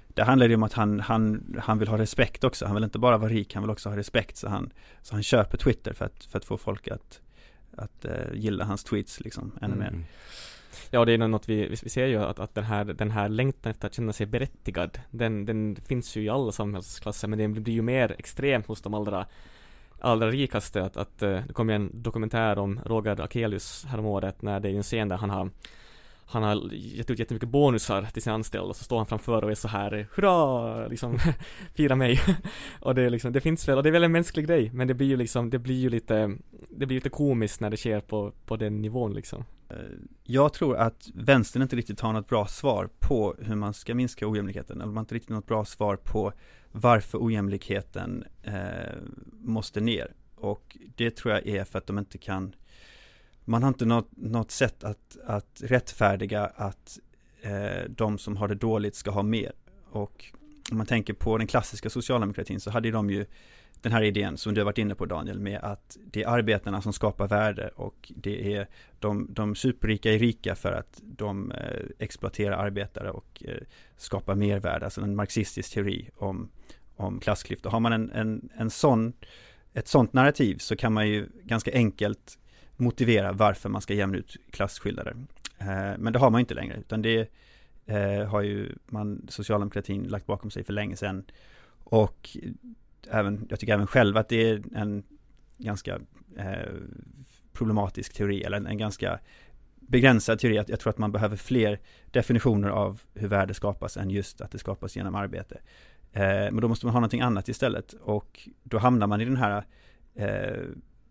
det 0.08 0.22
handlar 0.22 0.48
ju 0.48 0.54
om 0.54 0.62
att 0.62 0.72
han, 0.72 1.00
han, 1.00 1.54
han 1.62 1.78
vill 1.78 1.88
ha 1.88 1.98
respekt 1.98 2.44
också. 2.44 2.66
Han 2.66 2.74
vill 2.74 2.84
inte 2.84 2.98
bara 2.98 3.18
vara 3.18 3.30
rik, 3.30 3.54
han 3.54 3.62
vill 3.62 3.70
också 3.70 3.88
ha 3.88 3.96
respekt. 3.96 4.36
Så 4.36 4.48
han, 4.48 4.72
så 5.02 5.14
han 5.14 5.22
köper 5.22 5.58
Twitter 5.58 5.92
för 5.92 6.04
att, 6.04 6.24
för 6.24 6.38
att 6.38 6.44
få 6.44 6.56
folk 6.56 6.88
att, 6.88 7.20
att 7.76 8.04
uh, 8.04 8.34
gilla 8.34 8.64
hans 8.64 8.84
tweets 8.84 9.20
liksom 9.20 9.52
ännu 9.62 9.74
mm. 9.74 9.78
mer. 9.78 10.04
Ja, 10.90 11.04
det 11.04 11.12
är 11.12 11.18
något 11.18 11.48
vi, 11.48 11.68
vi 11.68 11.76
ser 11.76 12.06
ju 12.06 12.16
att, 12.16 12.38
att 12.38 12.54
den 12.54 12.64
här, 12.64 12.84
den 12.84 13.10
här 13.10 13.28
längtan 13.28 13.70
efter 13.70 13.86
att 13.86 13.94
känna 13.94 14.12
sig 14.12 14.26
berättigad, 14.26 15.00
den, 15.10 15.46
den 15.46 15.76
finns 15.88 16.16
ju 16.16 16.22
i 16.22 16.28
alla 16.28 16.52
samhällsklasser, 16.52 17.28
men 17.28 17.38
det 17.38 17.48
blir 17.48 17.74
ju 17.74 17.82
mer 17.82 18.14
extrem 18.18 18.62
hos 18.66 18.82
de 18.82 18.94
allra 18.94 19.26
allra 20.00 20.30
rikaste 20.30 20.82
att, 20.82 20.96
att 20.96 21.22
eh, 21.22 21.40
det 21.46 21.52
kom 21.52 21.68
ju 21.68 21.74
en 21.74 22.02
dokumentär 22.02 22.58
om 22.58 22.80
Roger 22.84 23.20
Akelius 23.20 23.84
häromåret 23.84 24.42
när 24.42 24.60
det 24.60 24.70
är 24.70 24.74
en 24.74 24.82
scen 24.82 25.08
där 25.08 25.16
han 25.16 25.30
har 25.30 25.50
han 26.26 26.42
har 26.42 26.72
gett 26.72 27.10
ut 27.10 27.18
jättemycket 27.18 27.48
bonusar 27.48 28.02
till 28.02 28.22
sina 28.22 28.34
anställda, 28.34 28.74
så 28.74 28.84
står 28.84 28.96
han 28.96 29.06
framför 29.06 29.44
och 29.44 29.50
är 29.50 29.54
så 29.54 29.68
här 29.68 30.08
Hurra! 30.14 30.88
Liksom, 30.88 31.18
fira 31.74 31.96
mig! 31.96 32.20
och 32.80 32.94
det 32.94 33.02
är 33.02 33.10
liksom, 33.10 33.32
det 33.32 33.40
finns 33.40 33.68
väl, 33.68 33.76
och 33.76 33.82
det 33.82 33.88
är 33.88 33.92
väl 33.92 34.04
en 34.04 34.12
mänsklig 34.12 34.46
grej, 34.46 34.70
men 34.72 34.88
det 34.88 34.94
blir 34.94 35.06
ju 35.06 35.16
liksom, 35.16 35.50
det 35.50 35.58
blir 35.58 35.80
ju 35.80 35.90
lite, 35.90 36.36
det 36.70 36.86
blir 36.86 36.96
lite 36.96 37.08
komiskt 37.08 37.60
när 37.60 37.70
det 37.70 37.76
sker 37.76 38.00
på, 38.00 38.32
på 38.46 38.56
den 38.56 38.82
nivån 38.82 39.14
liksom. 39.14 39.44
Eh, 39.68 39.76
jag 40.22 40.52
tror 40.52 40.76
att 40.76 41.10
vänstern 41.14 41.62
inte 41.62 41.76
riktigt 41.76 42.00
har 42.00 42.12
något 42.12 42.28
bra 42.28 42.46
svar 42.46 42.88
på 42.98 43.34
hur 43.38 43.56
man 43.56 43.74
ska 43.74 43.94
minska 43.94 44.28
ojämlikheten, 44.28 44.76
eller 44.76 44.86
man 44.86 44.96
har 44.96 45.02
inte 45.02 45.14
riktigt 45.14 45.30
något 45.30 45.46
bra 45.46 45.64
svar 45.64 45.96
på 45.96 46.32
varför 46.72 47.18
ojämlikheten 47.24 48.24
eh, 48.42 48.98
måste 49.32 49.80
ner. 49.80 50.14
Och 50.34 50.76
det 50.96 51.10
tror 51.10 51.34
jag 51.34 51.46
är 51.46 51.64
för 51.64 51.78
att 51.78 51.86
de 51.86 51.98
inte 51.98 52.18
kan 52.18 52.54
man 53.44 53.62
har 53.62 53.68
inte 53.68 53.84
något, 53.84 54.08
något 54.16 54.50
sätt 54.50 54.84
att, 54.84 55.16
att 55.26 55.62
rättfärdiga 55.64 56.46
att 56.56 56.98
eh, 57.42 57.84
de 57.88 58.18
som 58.18 58.36
har 58.36 58.48
det 58.48 58.54
dåligt 58.54 58.94
ska 58.94 59.10
ha 59.10 59.22
mer. 59.22 59.52
Och 59.90 60.24
om 60.70 60.76
man 60.76 60.86
tänker 60.86 61.12
på 61.12 61.38
den 61.38 61.46
klassiska 61.46 61.90
socialdemokratin 61.90 62.60
så 62.60 62.70
hade 62.70 62.90
de 62.90 63.10
ju 63.10 63.26
den 63.84 63.92
här 63.92 64.02
idén 64.02 64.36
som 64.36 64.54
du 64.54 64.60
har 64.60 64.64
varit 64.64 64.78
inne 64.78 64.94
på 64.94 65.06
Daniel 65.06 65.40
med 65.40 65.60
att 65.62 65.98
det 66.06 66.22
är 66.22 66.28
arbetarna 66.28 66.82
som 66.82 66.92
skapar 66.92 67.28
värde 67.28 67.68
och 67.68 68.12
det 68.16 68.54
är 68.54 68.68
de, 68.98 69.26
de 69.30 69.54
superrika 69.54 70.12
är 70.12 70.18
rika 70.18 70.54
för 70.54 70.72
att 70.72 71.00
de 71.02 71.52
eh, 71.52 71.84
exploaterar 71.98 72.56
arbetare 72.56 73.10
och 73.10 73.42
eh, 73.48 73.62
skapar 73.96 74.34
mervärde, 74.34 74.84
alltså 74.84 75.00
en 75.00 75.16
marxistisk 75.16 75.74
teori 75.74 76.10
om, 76.16 76.48
om 76.96 77.20
klassklyftor. 77.20 77.70
Har 77.70 77.80
man 77.80 77.92
en, 77.92 78.10
en, 78.10 78.48
en 78.56 78.70
sån, 78.70 79.12
ett 79.72 79.88
sånt 79.88 80.12
narrativ 80.12 80.58
så 80.58 80.76
kan 80.76 80.92
man 80.92 81.08
ju 81.08 81.28
ganska 81.42 81.72
enkelt 81.72 82.38
motivera 82.76 83.32
varför 83.32 83.68
man 83.68 83.82
ska 83.82 83.94
jämna 83.94 84.18
ut 84.18 84.36
klasskillnader. 84.50 85.16
Eh, 85.58 85.92
men 85.98 86.12
det 86.12 86.18
har 86.18 86.30
man 86.30 86.40
inte 86.40 86.54
längre, 86.54 86.76
utan 86.76 87.02
det 87.02 87.30
eh, 87.86 88.24
har 88.24 88.42
ju 88.42 88.72
man, 88.86 89.26
socialdemokratin 89.28 90.02
lagt 90.02 90.26
bakom 90.26 90.50
sig 90.50 90.64
för 90.64 90.72
länge 90.72 90.96
sedan. 90.96 91.24
Och 91.84 92.36
även, 93.10 93.46
jag 93.50 93.60
tycker 93.60 93.74
även 93.74 93.86
själv 93.86 94.16
att 94.16 94.28
det 94.28 94.50
är 94.50 94.62
en 94.74 95.02
ganska 95.58 95.98
eh, 96.36 96.72
problematisk 97.52 98.12
teori, 98.12 98.42
eller 98.42 98.56
en, 98.56 98.66
en 98.66 98.78
ganska 98.78 99.18
begränsad 99.74 100.38
teori. 100.38 100.64
Jag 100.66 100.80
tror 100.80 100.90
att 100.90 100.98
man 100.98 101.12
behöver 101.12 101.36
fler 101.36 101.80
definitioner 102.10 102.68
av 102.68 103.00
hur 103.14 103.28
värde 103.28 103.54
skapas 103.54 103.96
än 103.96 104.10
just 104.10 104.40
att 104.40 104.50
det 104.50 104.58
skapas 104.58 104.96
genom 104.96 105.14
arbete. 105.14 105.60
Eh, 106.12 106.22
men 106.22 106.56
då 106.56 106.68
måste 106.68 106.86
man 106.86 106.92
ha 106.92 107.00
någonting 107.00 107.20
annat 107.20 107.48
istället 107.48 107.92
och 107.92 108.48
då 108.62 108.78
hamnar 108.78 109.06
man 109.06 109.20
i 109.20 109.24
den 109.24 109.36
här 109.36 109.64
eh, 110.14 110.62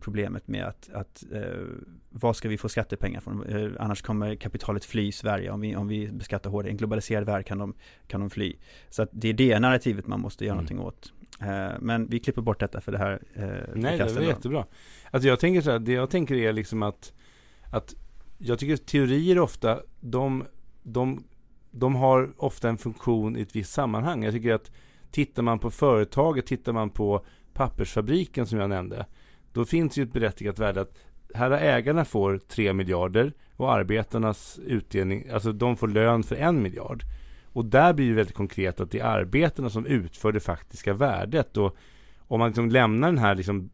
problemet 0.04 0.48
med 0.48 0.66
att, 0.66 0.90
att 0.94 1.24
eh, 1.32 1.42
vad 2.10 2.36
ska 2.36 2.50
vi 2.50 2.58
få 2.58 2.70
skattepengar 2.70 3.20
från? 3.20 3.44
Eh, 3.44 3.72
annars 3.80 4.02
kommer 4.02 4.36
kapitalet 4.36 4.86
fly 4.86 5.12
Sverige 5.12 5.52
om 5.52 5.62
vi, 5.62 5.76
om 5.76 5.88
vi 5.88 6.08
beskattar 6.08 6.50
hårdare. 6.50 6.72
En 6.72 6.78
globaliserad 6.78 7.26
värld 7.26 7.46
kan 7.46 7.58
de, 7.58 7.74
kan 8.08 8.20
de 8.20 8.30
fly. 8.30 8.56
Så 8.90 9.02
att 9.04 9.10
det 9.12 9.30
är 9.30 9.34
det 9.34 9.60
narrativet 9.60 10.08
man 10.08 10.20
måste 10.20 10.46
göra 10.46 10.60
mm. 10.60 10.66
någonting 10.66 10.88
åt. 10.88 11.14
Eh, 11.42 11.80
men 11.80 12.08
vi 12.08 12.20
klipper 12.20 12.42
bort 12.42 12.60
detta 12.60 12.82
för 12.82 12.92
det 12.92 12.98
här 12.98 13.20
eh, 13.34 13.46
Nej, 13.76 13.98
det 13.98 14.14
var 14.14 14.22
jättebra. 14.22 14.66
Alltså 15.12 15.28
jag 15.28 15.40
tänker 15.40 15.62
så 15.62 15.72
här, 15.72 15.80
det 15.80 15.92
jag 15.92 16.10
tänker 16.10 16.36
är 16.36 16.54
liksom 16.54 16.84
att, 16.84 17.14
att 17.72 17.96
jag 18.38 18.60
tycker 18.60 18.78
teorier 18.78 19.40
ofta, 19.40 19.80
de, 20.00 20.46
de, 20.84 21.24
de 21.72 21.96
har 21.96 22.34
ofta 22.38 22.70
en 22.70 22.78
funktion 22.78 23.38
i 23.38 23.42
ett 23.42 23.56
visst 23.56 23.74
sammanhang. 23.74 24.24
Jag 24.24 24.34
tycker 24.34 24.54
att 24.54 24.72
tittar 25.12 25.44
man 25.44 25.60
på 25.60 25.72
företaget, 25.72 26.46
tittar 26.46 26.74
man 26.74 26.90
på 26.90 27.26
pappersfabriken 27.54 28.48
som 28.48 28.60
jag 28.60 28.70
nämnde, 28.70 29.06
då 29.54 29.66
finns 29.66 29.98
ju 29.98 30.04
ett 30.04 30.14
berättigat 30.14 30.60
värde 30.60 30.82
att 30.82 30.98
här 31.34 31.52
har 31.52 31.58
ägarna 31.58 32.06
får 32.06 32.38
3 32.38 32.74
miljarder 32.74 33.34
och 33.56 33.74
arbetarnas 33.74 34.60
utdelning, 34.66 35.30
alltså 35.34 35.52
de 35.52 35.78
får 35.78 35.88
lön 35.88 36.24
för 36.24 36.36
en 36.36 36.62
miljard. 36.62 37.04
Och 37.46 37.66
där 37.66 37.94
blir 37.94 38.10
det 38.10 38.16
väldigt 38.16 38.36
konkret 38.36 38.80
att 38.80 38.92
det 38.92 39.00
är 39.00 39.06
arbetarna 39.06 39.70
som 39.70 39.86
utför 39.86 40.32
det 40.32 40.40
faktiska 40.40 40.94
värdet. 40.94 41.58
Och 41.58 41.76
om 42.18 42.40
man 42.40 42.50
liksom 42.50 42.70
lämnar 42.70 43.08
den 43.08 43.18
här 43.18 43.36
liksom 43.36 43.70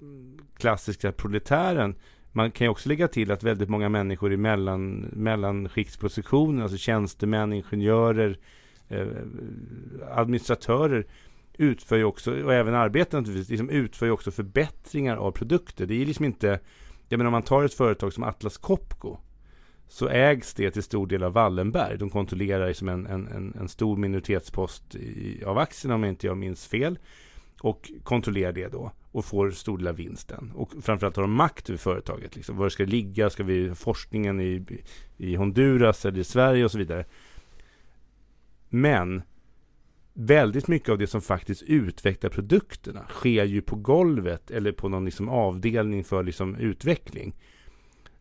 klassiska 0.58 1.12
proletären 1.12 1.96
man 2.32 2.52
kan 2.52 2.66
ju 2.66 2.72
också 2.72 2.90
lägga 2.90 3.08
till 3.08 3.32
att 3.32 3.44
väldigt 3.44 3.70
många 3.70 3.90
människor 3.90 4.34
i 4.34 4.38
mellan, 4.38 5.00
mellanskiktspositioner, 5.00 6.64
alltså 6.64 6.78
tjänstemän, 6.78 7.54
ingenjörer, 7.54 8.38
eh, 8.88 9.08
administratörer, 10.12 11.06
utför 11.60 11.98
ju 11.98 12.04
också, 12.04 12.44
och 12.44 12.54
även 12.54 12.76
arbetarna, 12.76 13.22
naturligtvis, 13.22 13.50
liksom 13.50 13.70
utför 13.70 14.06
ju 14.06 14.12
också 14.12 14.32
förbättringar 14.32 15.18
av 15.18 15.32
produkter. 15.32 15.86
Det 15.86 16.02
är 16.02 16.06
liksom 16.06 16.26
inte, 16.26 16.60
jag 17.10 17.18
menar 17.18 17.28
om 17.28 17.32
man 17.32 17.44
tar 17.44 17.64
ett 17.64 17.74
företag 17.74 18.14
som 18.14 18.24
Atlas 18.24 18.58
Copco, 18.58 19.18
så 19.88 20.08
ägs 20.08 20.54
det 20.54 20.72
till 20.72 20.84
stor 20.84 21.08
del 21.08 21.24
av 21.24 21.34
Wallenberg. 21.34 21.98
De 21.98 22.10
kontrollerar 22.10 22.68
liksom 22.68 22.90
en, 22.90 23.08
en, 23.08 23.56
en 23.60 23.68
stor 23.68 23.98
minoritetspost 23.98 24.96
i, 24.96 25.44
av 25.46 25.58
aktierna 25.58 25.96
om 25.96 26.04
jag 26.04 26.12
inte 26.12 26.28
jag 26.28 26.38
minns 26.38 26.68
fel. 26.68 27.00
Och 27.62 27.92
kontrollerar 28.04 28.52
det 28.52 28.68
då 28.68 28.92
och 29.12 29.26
får 29.26 29.52
stor 29.52 29.78
del 29.78 29.88
av 29.88 29.96
vinsten. 29.96 30.52
Och 30.56 30.72
framförallt 30.82 31.16
har 31.16 31.24
de 31.24 31.32
makt 31.32 31.70
över 31.70 31.78
företaget. 31.78 32.36
Liksom. 32.36 32.58
Var 32.58 32.70
ska 32.70 32.86
det 32.86 32.92
ligga? 32.92 33.30
Ska 33.30 33.44
vi 33.44 33.76
forskningen 33.76 34.42
i, 34.42 34.66
i 35.18 35.36
Honduras 35.36 36.06
eller 36.06 36.20
i 36.20 36.24
Sverige 36.24 36.66
och 36.66 36.72
så 36.72 36.78
vidare. 36.78 37.06
Men 38.70 39.22
väldigt 40.22 40.68
mycket 40.68 40.90
av 40.90 40.98
det 40.98 41.08
som 41.08 41.22
faktiskt 41.22 41.62
utvecklar 41.62 42.30
produkterna 42.30 43.06
sker 43.10 43.46
ju 43.46 43.62
på 43.62 43.76
golvet 43.76 44.52
eller 44.52 44.72
på 44.72 44.90
någon 44.90 45.06
liksom 45.06 45.30
avdelning 45.30 46.04
för 46.04 46.24
liksom 46.24 46.56
utveckling. 46.56 47.36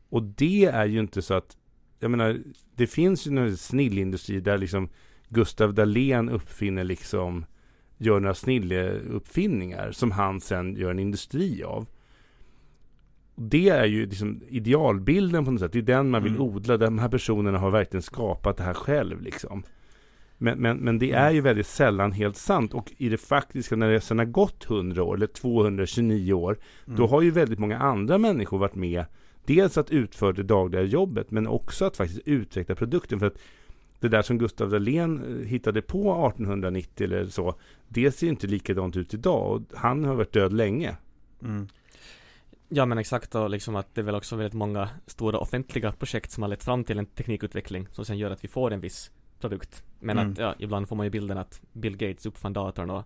Och 0.08 0.22
det 0.22 0.64
är 0.64 0.86
ju 0.86 1.00
inte 1.00 1.22
så 1.22 1.34
att, 1.34 1.56
jag 1.98 2.10
menar, 2.10 2.38
det 2.74 2.86
finns 2.86 3.26
ju 3.26 3.38
en 3.38 3.56
snillindustri 3.56 4.40
där 4.40 4.58
liksom 4.58 4.88
Gustav 5.28 5.74
Dahlén 5.74 6.28
uppfinner 6.28 6.84
liksom 6.84 7.44
gör 7.96 8.20
några 8.20 8.34
snilleuppfinningar 8.34 9.92
som 9.92 10.10
han 10.10 10.40
sen 10.40 10.76
gör 10.76 10.90
en 10.90 10.98
industri 10.98 11.62
av. 11.62 11.86
Det 13.34 13.68
är 13.68 13.84
ju 13.86 14.06
liksom 14.06 14.42
idealbilden 14.48 15.44
på 15.44 15.50
något 15.50 15.60
sätt. 15.60 15.72
Det 15.72 15.78
är 15.78 15.82
den 15.82 16.10
man 16.10 16.22
vill 16.22 16.36
mm. 16.36 16.42
odla. 16.42 16.76
De 16.76 16.98
här 16.98 17.08
personerna 17.08 17.58
har 17.58 17.70
verkligen 17.70 18.02
skapat 18.02 18.56
det 18.56 18.62
här 18.62 18.74
själv 18.74 19.22
liksom. 19.22 19.62
Men, 20.38 20.58
men, 20.58 20.76
men 20.76 20.98
det 20.98 21.12
är 21.12 21.30
ju 21.30 21.40
väldigt 21.40 21.66
sällan 21.66 22.12
helt 22.12 22.36
sant. 22.36 22.74
Och 22.74 22.92
i 22.96 23.08
det 23.08 23.18
faktiska, 23.18 23.76
när 23.76 23.90
det 23.90 24.00
sedan 24.00 24.18
har 24.18 24.24
gått 24.26 24.64
100 24.70 25.02
år 25.02 25.14
eller 25.14 25.26
229 25.26 26.32
år, 26.32 26.58
mm. 26.86 26.98
då 26.98 27.06
har 27.06 27.22
ju 27.22 27.30
väldigt 27.30 27.58
många 27.58 27.78
andra 27.78 28.18
människor 28.18 28.58
varit 28.58 28.74
med. 28.74 29.04
Dels 29.44 29.78
att 29.78 29.90
utföra 29.90 30.32
det 30.32 30.42
dagliga 30.42 30.82
jobbet, 30.82 31.30
men 31.30 31.46
också 31.46 31.84
att 31.84 31.96
faktiskt 31.96 32.20
utveckla 32.24 32.74
produkten. 32.74 33.18
För 33.18 33.26
att 33.26 33.38
det 34.00 34.08
där 34.08 34.22
som 34.22 34.38
Gustav 34.38 34.70
Dahlén 34.70 35.40
eh, 35.40 35.46
hittade 35.46 35.82
på 35.82 36.26
1890 36.26 37.04
eller 37.04 37.26
så, 37.26 37.54
det 37.88 38.12
ser 38.12 38.28
inte 38.28 38.46
likadant 38.46 38.96
ut 38.96 39.14
idag 39.14 39.52
och 39.52 39.78
han 39.78 40.04
har 40.04 40.14
varit 40.14 40.32
död 40.32 40.52
länge. 40.52 40.96
Mm. 41.42 41.68
Ja 42.68 42.86
men 42.86 42.98
exakt 42.98 43.34
och 43.34 43.50
liksom 43.50 43.76
att 43.76 43.94
det 43.94 44.00
är 44.00 44.04
väl 44.04 44.14
också 44.14 44.36
väldigt 44.36 44.54
många 44.54 44.88
stora 45.06 45.38
offentliga 45.38 45.92
projekt 45.92 46.30
som 46.30 46.42
har 46.42 46.48
lett 46.48 46.64
fram 46.64 46.84
till 46.84 46.98
en 46.98 47.06
teknikutveckling 47.06 47.88
som 47.92 48.04
sen 48.04 48.18
gör 48.18 48.30
att 48.30 48.44
vi 48.44 48.48
får 48.48 48.70
en 48.70 48.80
viss 48.80 49.10
produkt. 49.40 49.82
Men 49.98 50.18
mm. 50.18 50.32
att 50.32 50.38
ja, 50.38 50.54
ibland 50.58 50.88
får 50.88 50.96
man 50.96 51.06
ju 51.06 51.10
bilden 51.10 51.38
att 51.38 51.60
Bill 51.72 51.96
Gates 51.96 52.26
uppfann 52.26 52.52
datorn 52.52 52.90
och 52.90 53.04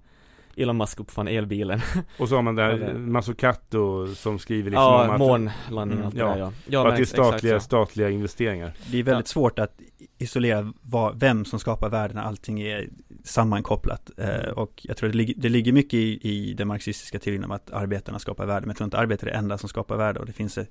Elon 0.56 0.76
Musk 0.76 1.00
uppfann 1.00 1.28
elbilen. 1.28 1.80
Och 2.18 2.28
så 2.28 2.34
har 2.34 2.42
man 2.42 2.54
där 2.54 2.94
Mazzucato 2.94 4.14
som 4.14 4.38
skriver 4.38 4.70
liksom 4.70 4.82
ja, 4.82 5.04
om 5.04 5.10
att 5.10 5.18
månlandningen 5.18 6.04
mm, 6.04 6.18
ja, 6.18 6.38
ja. 6.38 6.52
ja, 6.66 6.88
att 6.88 6.96
det 6.96 7.02
är 7.02 7.06
statliga, 7.06 7.60
statliga 7.60 8.10
investeringar. 8.10 8.72
Det 8.90 8.98
är 8.98 9.02
väldigt 9.02 9.28
ja. 9.28 9.32
svårt 9.32 9.58
att 9.58 9.80
isolera 10.18 10.72
vad, 10.82 11.20
vem 11.20 11.44
som 11.44 11.58
skapar 11.58 11.88
värden 11.88 12.16
när 12.16 12.22
allting 12.22 12.60
är 12.60 12.88
sammankopplat. 13.24 14.10
Eh, 14.16 14.50
och 14.50 14.80
jag 14.82 14.96
tror 14.96 15.08
det 15.08 15.16
ligger, 15.16 15.34
det 15.36 15.48
ligger 15.48 15.72
mycket 15.72 15.94
i, 15.94 16.28
i 16.28 16.54
den 16.54 16.68
marxistiska 16.68 17.18
teorin 17.18 17.44
om 17.44 17.50
att 17.50 17.70
arbetarna 17.70 18.18
skapar 18.18 18.46
värde, 18.46 18.60
men 18.60 18.70
jag 18.70 18.76
tror 18.76 18.84
inte 18.84 18.98
arbetare 18.98 19.30
är 19.30 19.32
det 19.32 19.38
enda 19.38 19.58
som 19.58 19.68
skapar 19.68 19.96
värde 19.96 20.20
och 20.20 20.26
det 20.26 20.32
finns, 20.32 20.54
det 20.54 20.66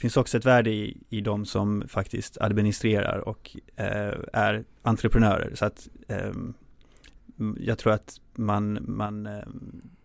finns 0.00 0.16
också 0.16 0.38
ett 0.38 0.46
värde 0.46 0.70
i, 0.70 0.96
i 1.08 1.20
de 1.20 1.46
som 1.46 1.84
faktiskt 1.88 2.38
administrerar 2.40 3.18
och 3.18 3.56
eh, 3.76 4.14
är 4.32 4.64
entreprenörer. 4.82 5.54
Så 5.54 5.64
att 5.64 5.88
eh, 6.08 6.32
jag 7.56 7.78
tror 7.78 7.92
att 7.92 8.20
man, 8.34 8.78
man 8.88 9.26
eh, 9.26 9.32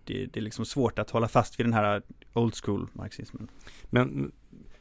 det, 0.04 0.26
det, 0.26 0.40
är 0.40 0.42
liksom 0.42 0.66
svårt 0.66 1.00
att 1.00 1.10
hålla 1.10 1.28
fast 1.28 1.60
vid 1.60 1.66
den 1.66 1.74
här 1.74 2.02
old 2.34 2.56
school 2.56 2.88
marxismen. 2.94 3.48
Men 3.90 4.32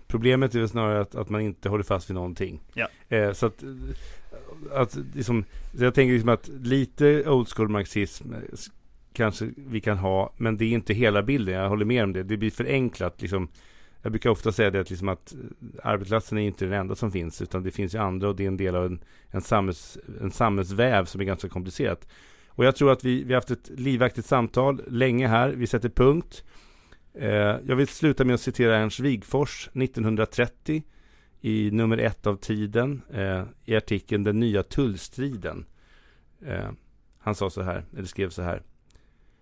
problemet 0.07 0.55
är 0.55 0.59
väl 0.59 0.69
snarare 0.69 1.01
att, 1.01 1.15
att 1.15 1.29
man 1.29 1.41
inte 1.41 1.69
håller 1.69 1.85
fast 1.85 2.11
vid 2.11 2.15
någonting. 2.15 2.61
Ja. 2.75 2.89
Eh, 3.09 3.33
så 3.33 3.47
att, 3.47 3.65
att 4.73 4.99
liksom, 5.15 5.45
jag 5.79 5.95
tänker 5.95 6.13
liksom 6.13 6.29
att 6.29 6.49
lite 6.49 7.31
old 7.31 7.49
school 7.49 7.69
marxism 7.69 8.33
eh, 8.33 8.41
kanske 9.13 9.51
vi 9.57 9.81
kan 9.81 9.99
ha, 9.99 10.33
men 10.37 10.57
det 10.57 10.65
är 10.65 10.73
inte 10.73 10.95
hela 10.95 11.23
bilden. 11.23 11.55
Jag 11.55 11.69
håller 11.69 11.85
med 11.85 12.05
om 12.05 12.13
det. 12.13 12.23
Det 12.23 12.37
blir 12.37 12.51
förenklat. 12.51 13.23
Liksom, 13.23 13.49
jag 14.05 14.13
brukar 14.13 14.31
ofta 14.31 14.53
säga 14.53 14.71
det 14.71 14.81
att, 14.81 14.91
liksom 14.91 15.09
att 15.09 15.33
eh, 15.33 15.39
arbetsplatsen 15.83 16.39
är 16.39 16.43
inte 16.43 16.65
den 16.65 16.75
enda 16.75 16.95
som 16.95 17.13
finns, 17.13 17.43
utan 17.43 17.63
det 17.63 17.71
finns 17.71 17.95
ju 17.95 17.99
andra 17.99 18.29
och 18.29 18.37
det 18.37 18.45
är 18.45 18.49
en 18.49 18.57
del 18.57 18.75
av 18.75 18.87
en, 18.87 19.05
en, 19.31 19.41
samhälls, 19.41 19.99
en 20.21 20.31
samhällsväv 20.31 21.05
som 21.05 21.21
är 21.21 21.25
ganska 21.25 21.49
komplicerat. 21.49 22.09
Och 22.49 22.65
jag 22.65 22.77
tror 22.77 22.93
att 22.93 23.05
vi, 23.05 23.25
vi 23.25 23.33
har 23.33 23.41
haft 23.41 23.51
ett 23.51 23.71
livaktigt 23.71 24.27
samtal 24.27 24.83
länge 24.87 25.29
här. 25.29 25.49
Vi 25.49 25.67
sätter 25.67 25.89
punkt. 25.89 26.45
Eh, 27.15 27.57
jag 27.67 27.77
vill 27.77 27.89
sluta 27.89 28.25
med 28.25 28.35
att 28.35 28.41
citera 28.41 28.77
Ernst 28.77 29.01
Wigfors 29.01 29.69
1930 29.75 30.83
i 31.41 31.71
nummer 31.71 31.99
ett 31.99 32.27
av 32.27 32.37
Tiden 32.37 33.03
eh, 33.13 33.43
i 33.65 33.77
artikeln 33.77 34.25
Den 34.25 34.41
nya 34.41 34.63
tullstriden. 34.63 35.67
Eh, 36.47 36.71
han 37.19 37.35
sa 37.35 37.51
så 37.51 37.63
här, 37.63 37.85
eller 37.93 38.07
skrev 38.07 38.31
så 38.31 38.43
här. 38.43 38.63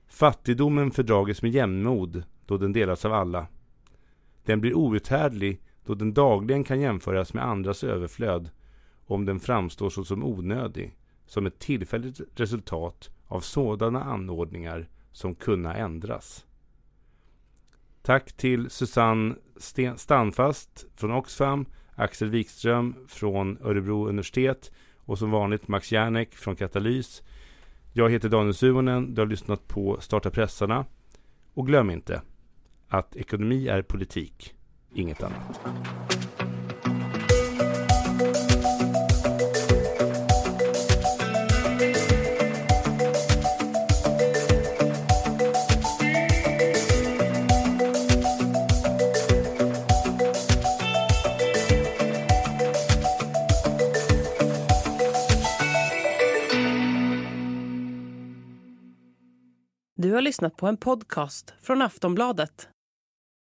Fattigdomen 0.09 0.91
fördrages 0.91 1.43
med 1.43 1.51
jämnmod 1.51 2.23
då 2.47 2.59
den 2.59 2.73
delas 2.73 3.05
av 3.05 3.13
alla. 3.13 3.47
Den 4.45 4.61
blir 4.61 4.75
outhärdlig 4.75 5.63
då 5.85 5.95
den 5.95 6.15
dagligen 6.15 6.65
kan 6.65 6.81
jämföras 6.81 7.35
med 7.35 7.45
andras 7.45 7.85
överflöd 7.85 8.51
om 9.07 9.25
den 9.25 9.41
framstår 9.41 9.91
såsom 9.91 10.25
onödig 10.25 10.97
som 11.27 11.47
ett 11.47 11.59
tillfälligt 11.59 12.21
resultat 12.41 13.11
av 13.27 13.41
sådana 13.41 14.05
anordningar 14.05 14.89
som 15.13 15.35
kunna 15.35 15.75
ändras. 15.75 16.47
Tack 18.03 18.33
till 18.33 18.71
Susanne 18.71 19.35
Sten 19.57 19.99
Stanfast 19.99 20.87
från 20.97 21.13
Oxfam, 21.13 21.67
Axel 21.95 22.31
Wikström 22.31 22.95
från 23.09 23.59
Örebro 23.63 24.09
universitet 24.09 24.73
och 24.97 25.19
som 25.19 25.31
vanligt 25.31 25.69
Max 25.69 25.93
Järnek 25.93 26.35
från 26.35 26.57
Katalys. 26.57 27.23
Jag 27.93 28.11
heter 28.11 28.29
Daniel 28.29 28.55
Suhonen, 28.55 29.15
du 29.15 29.21
har 29.21 29.27
lyssnat 29.27 29.69
på 29.69 30.01
Starta 30.01 30.31
pressarna. 30.31 30.87
Och 31.55 31.67
glöm 31.67 31.91
inte 31.91 32.23
att 32.93 33.17
ekonomi 33.17 33.69
är 33.69 33.83
politik, 33.83 34.55
inget 34.95 35.23
annat. 35.23 35.61
Du 59.97 60.13
har 60.13 60.21
lyssnat 60.21 60.57
på 60.57 60.67
en 60.67 60.77
podcast 60.77 61.55
från 61.61 61.83
Aftonbladet. 61.83 62.69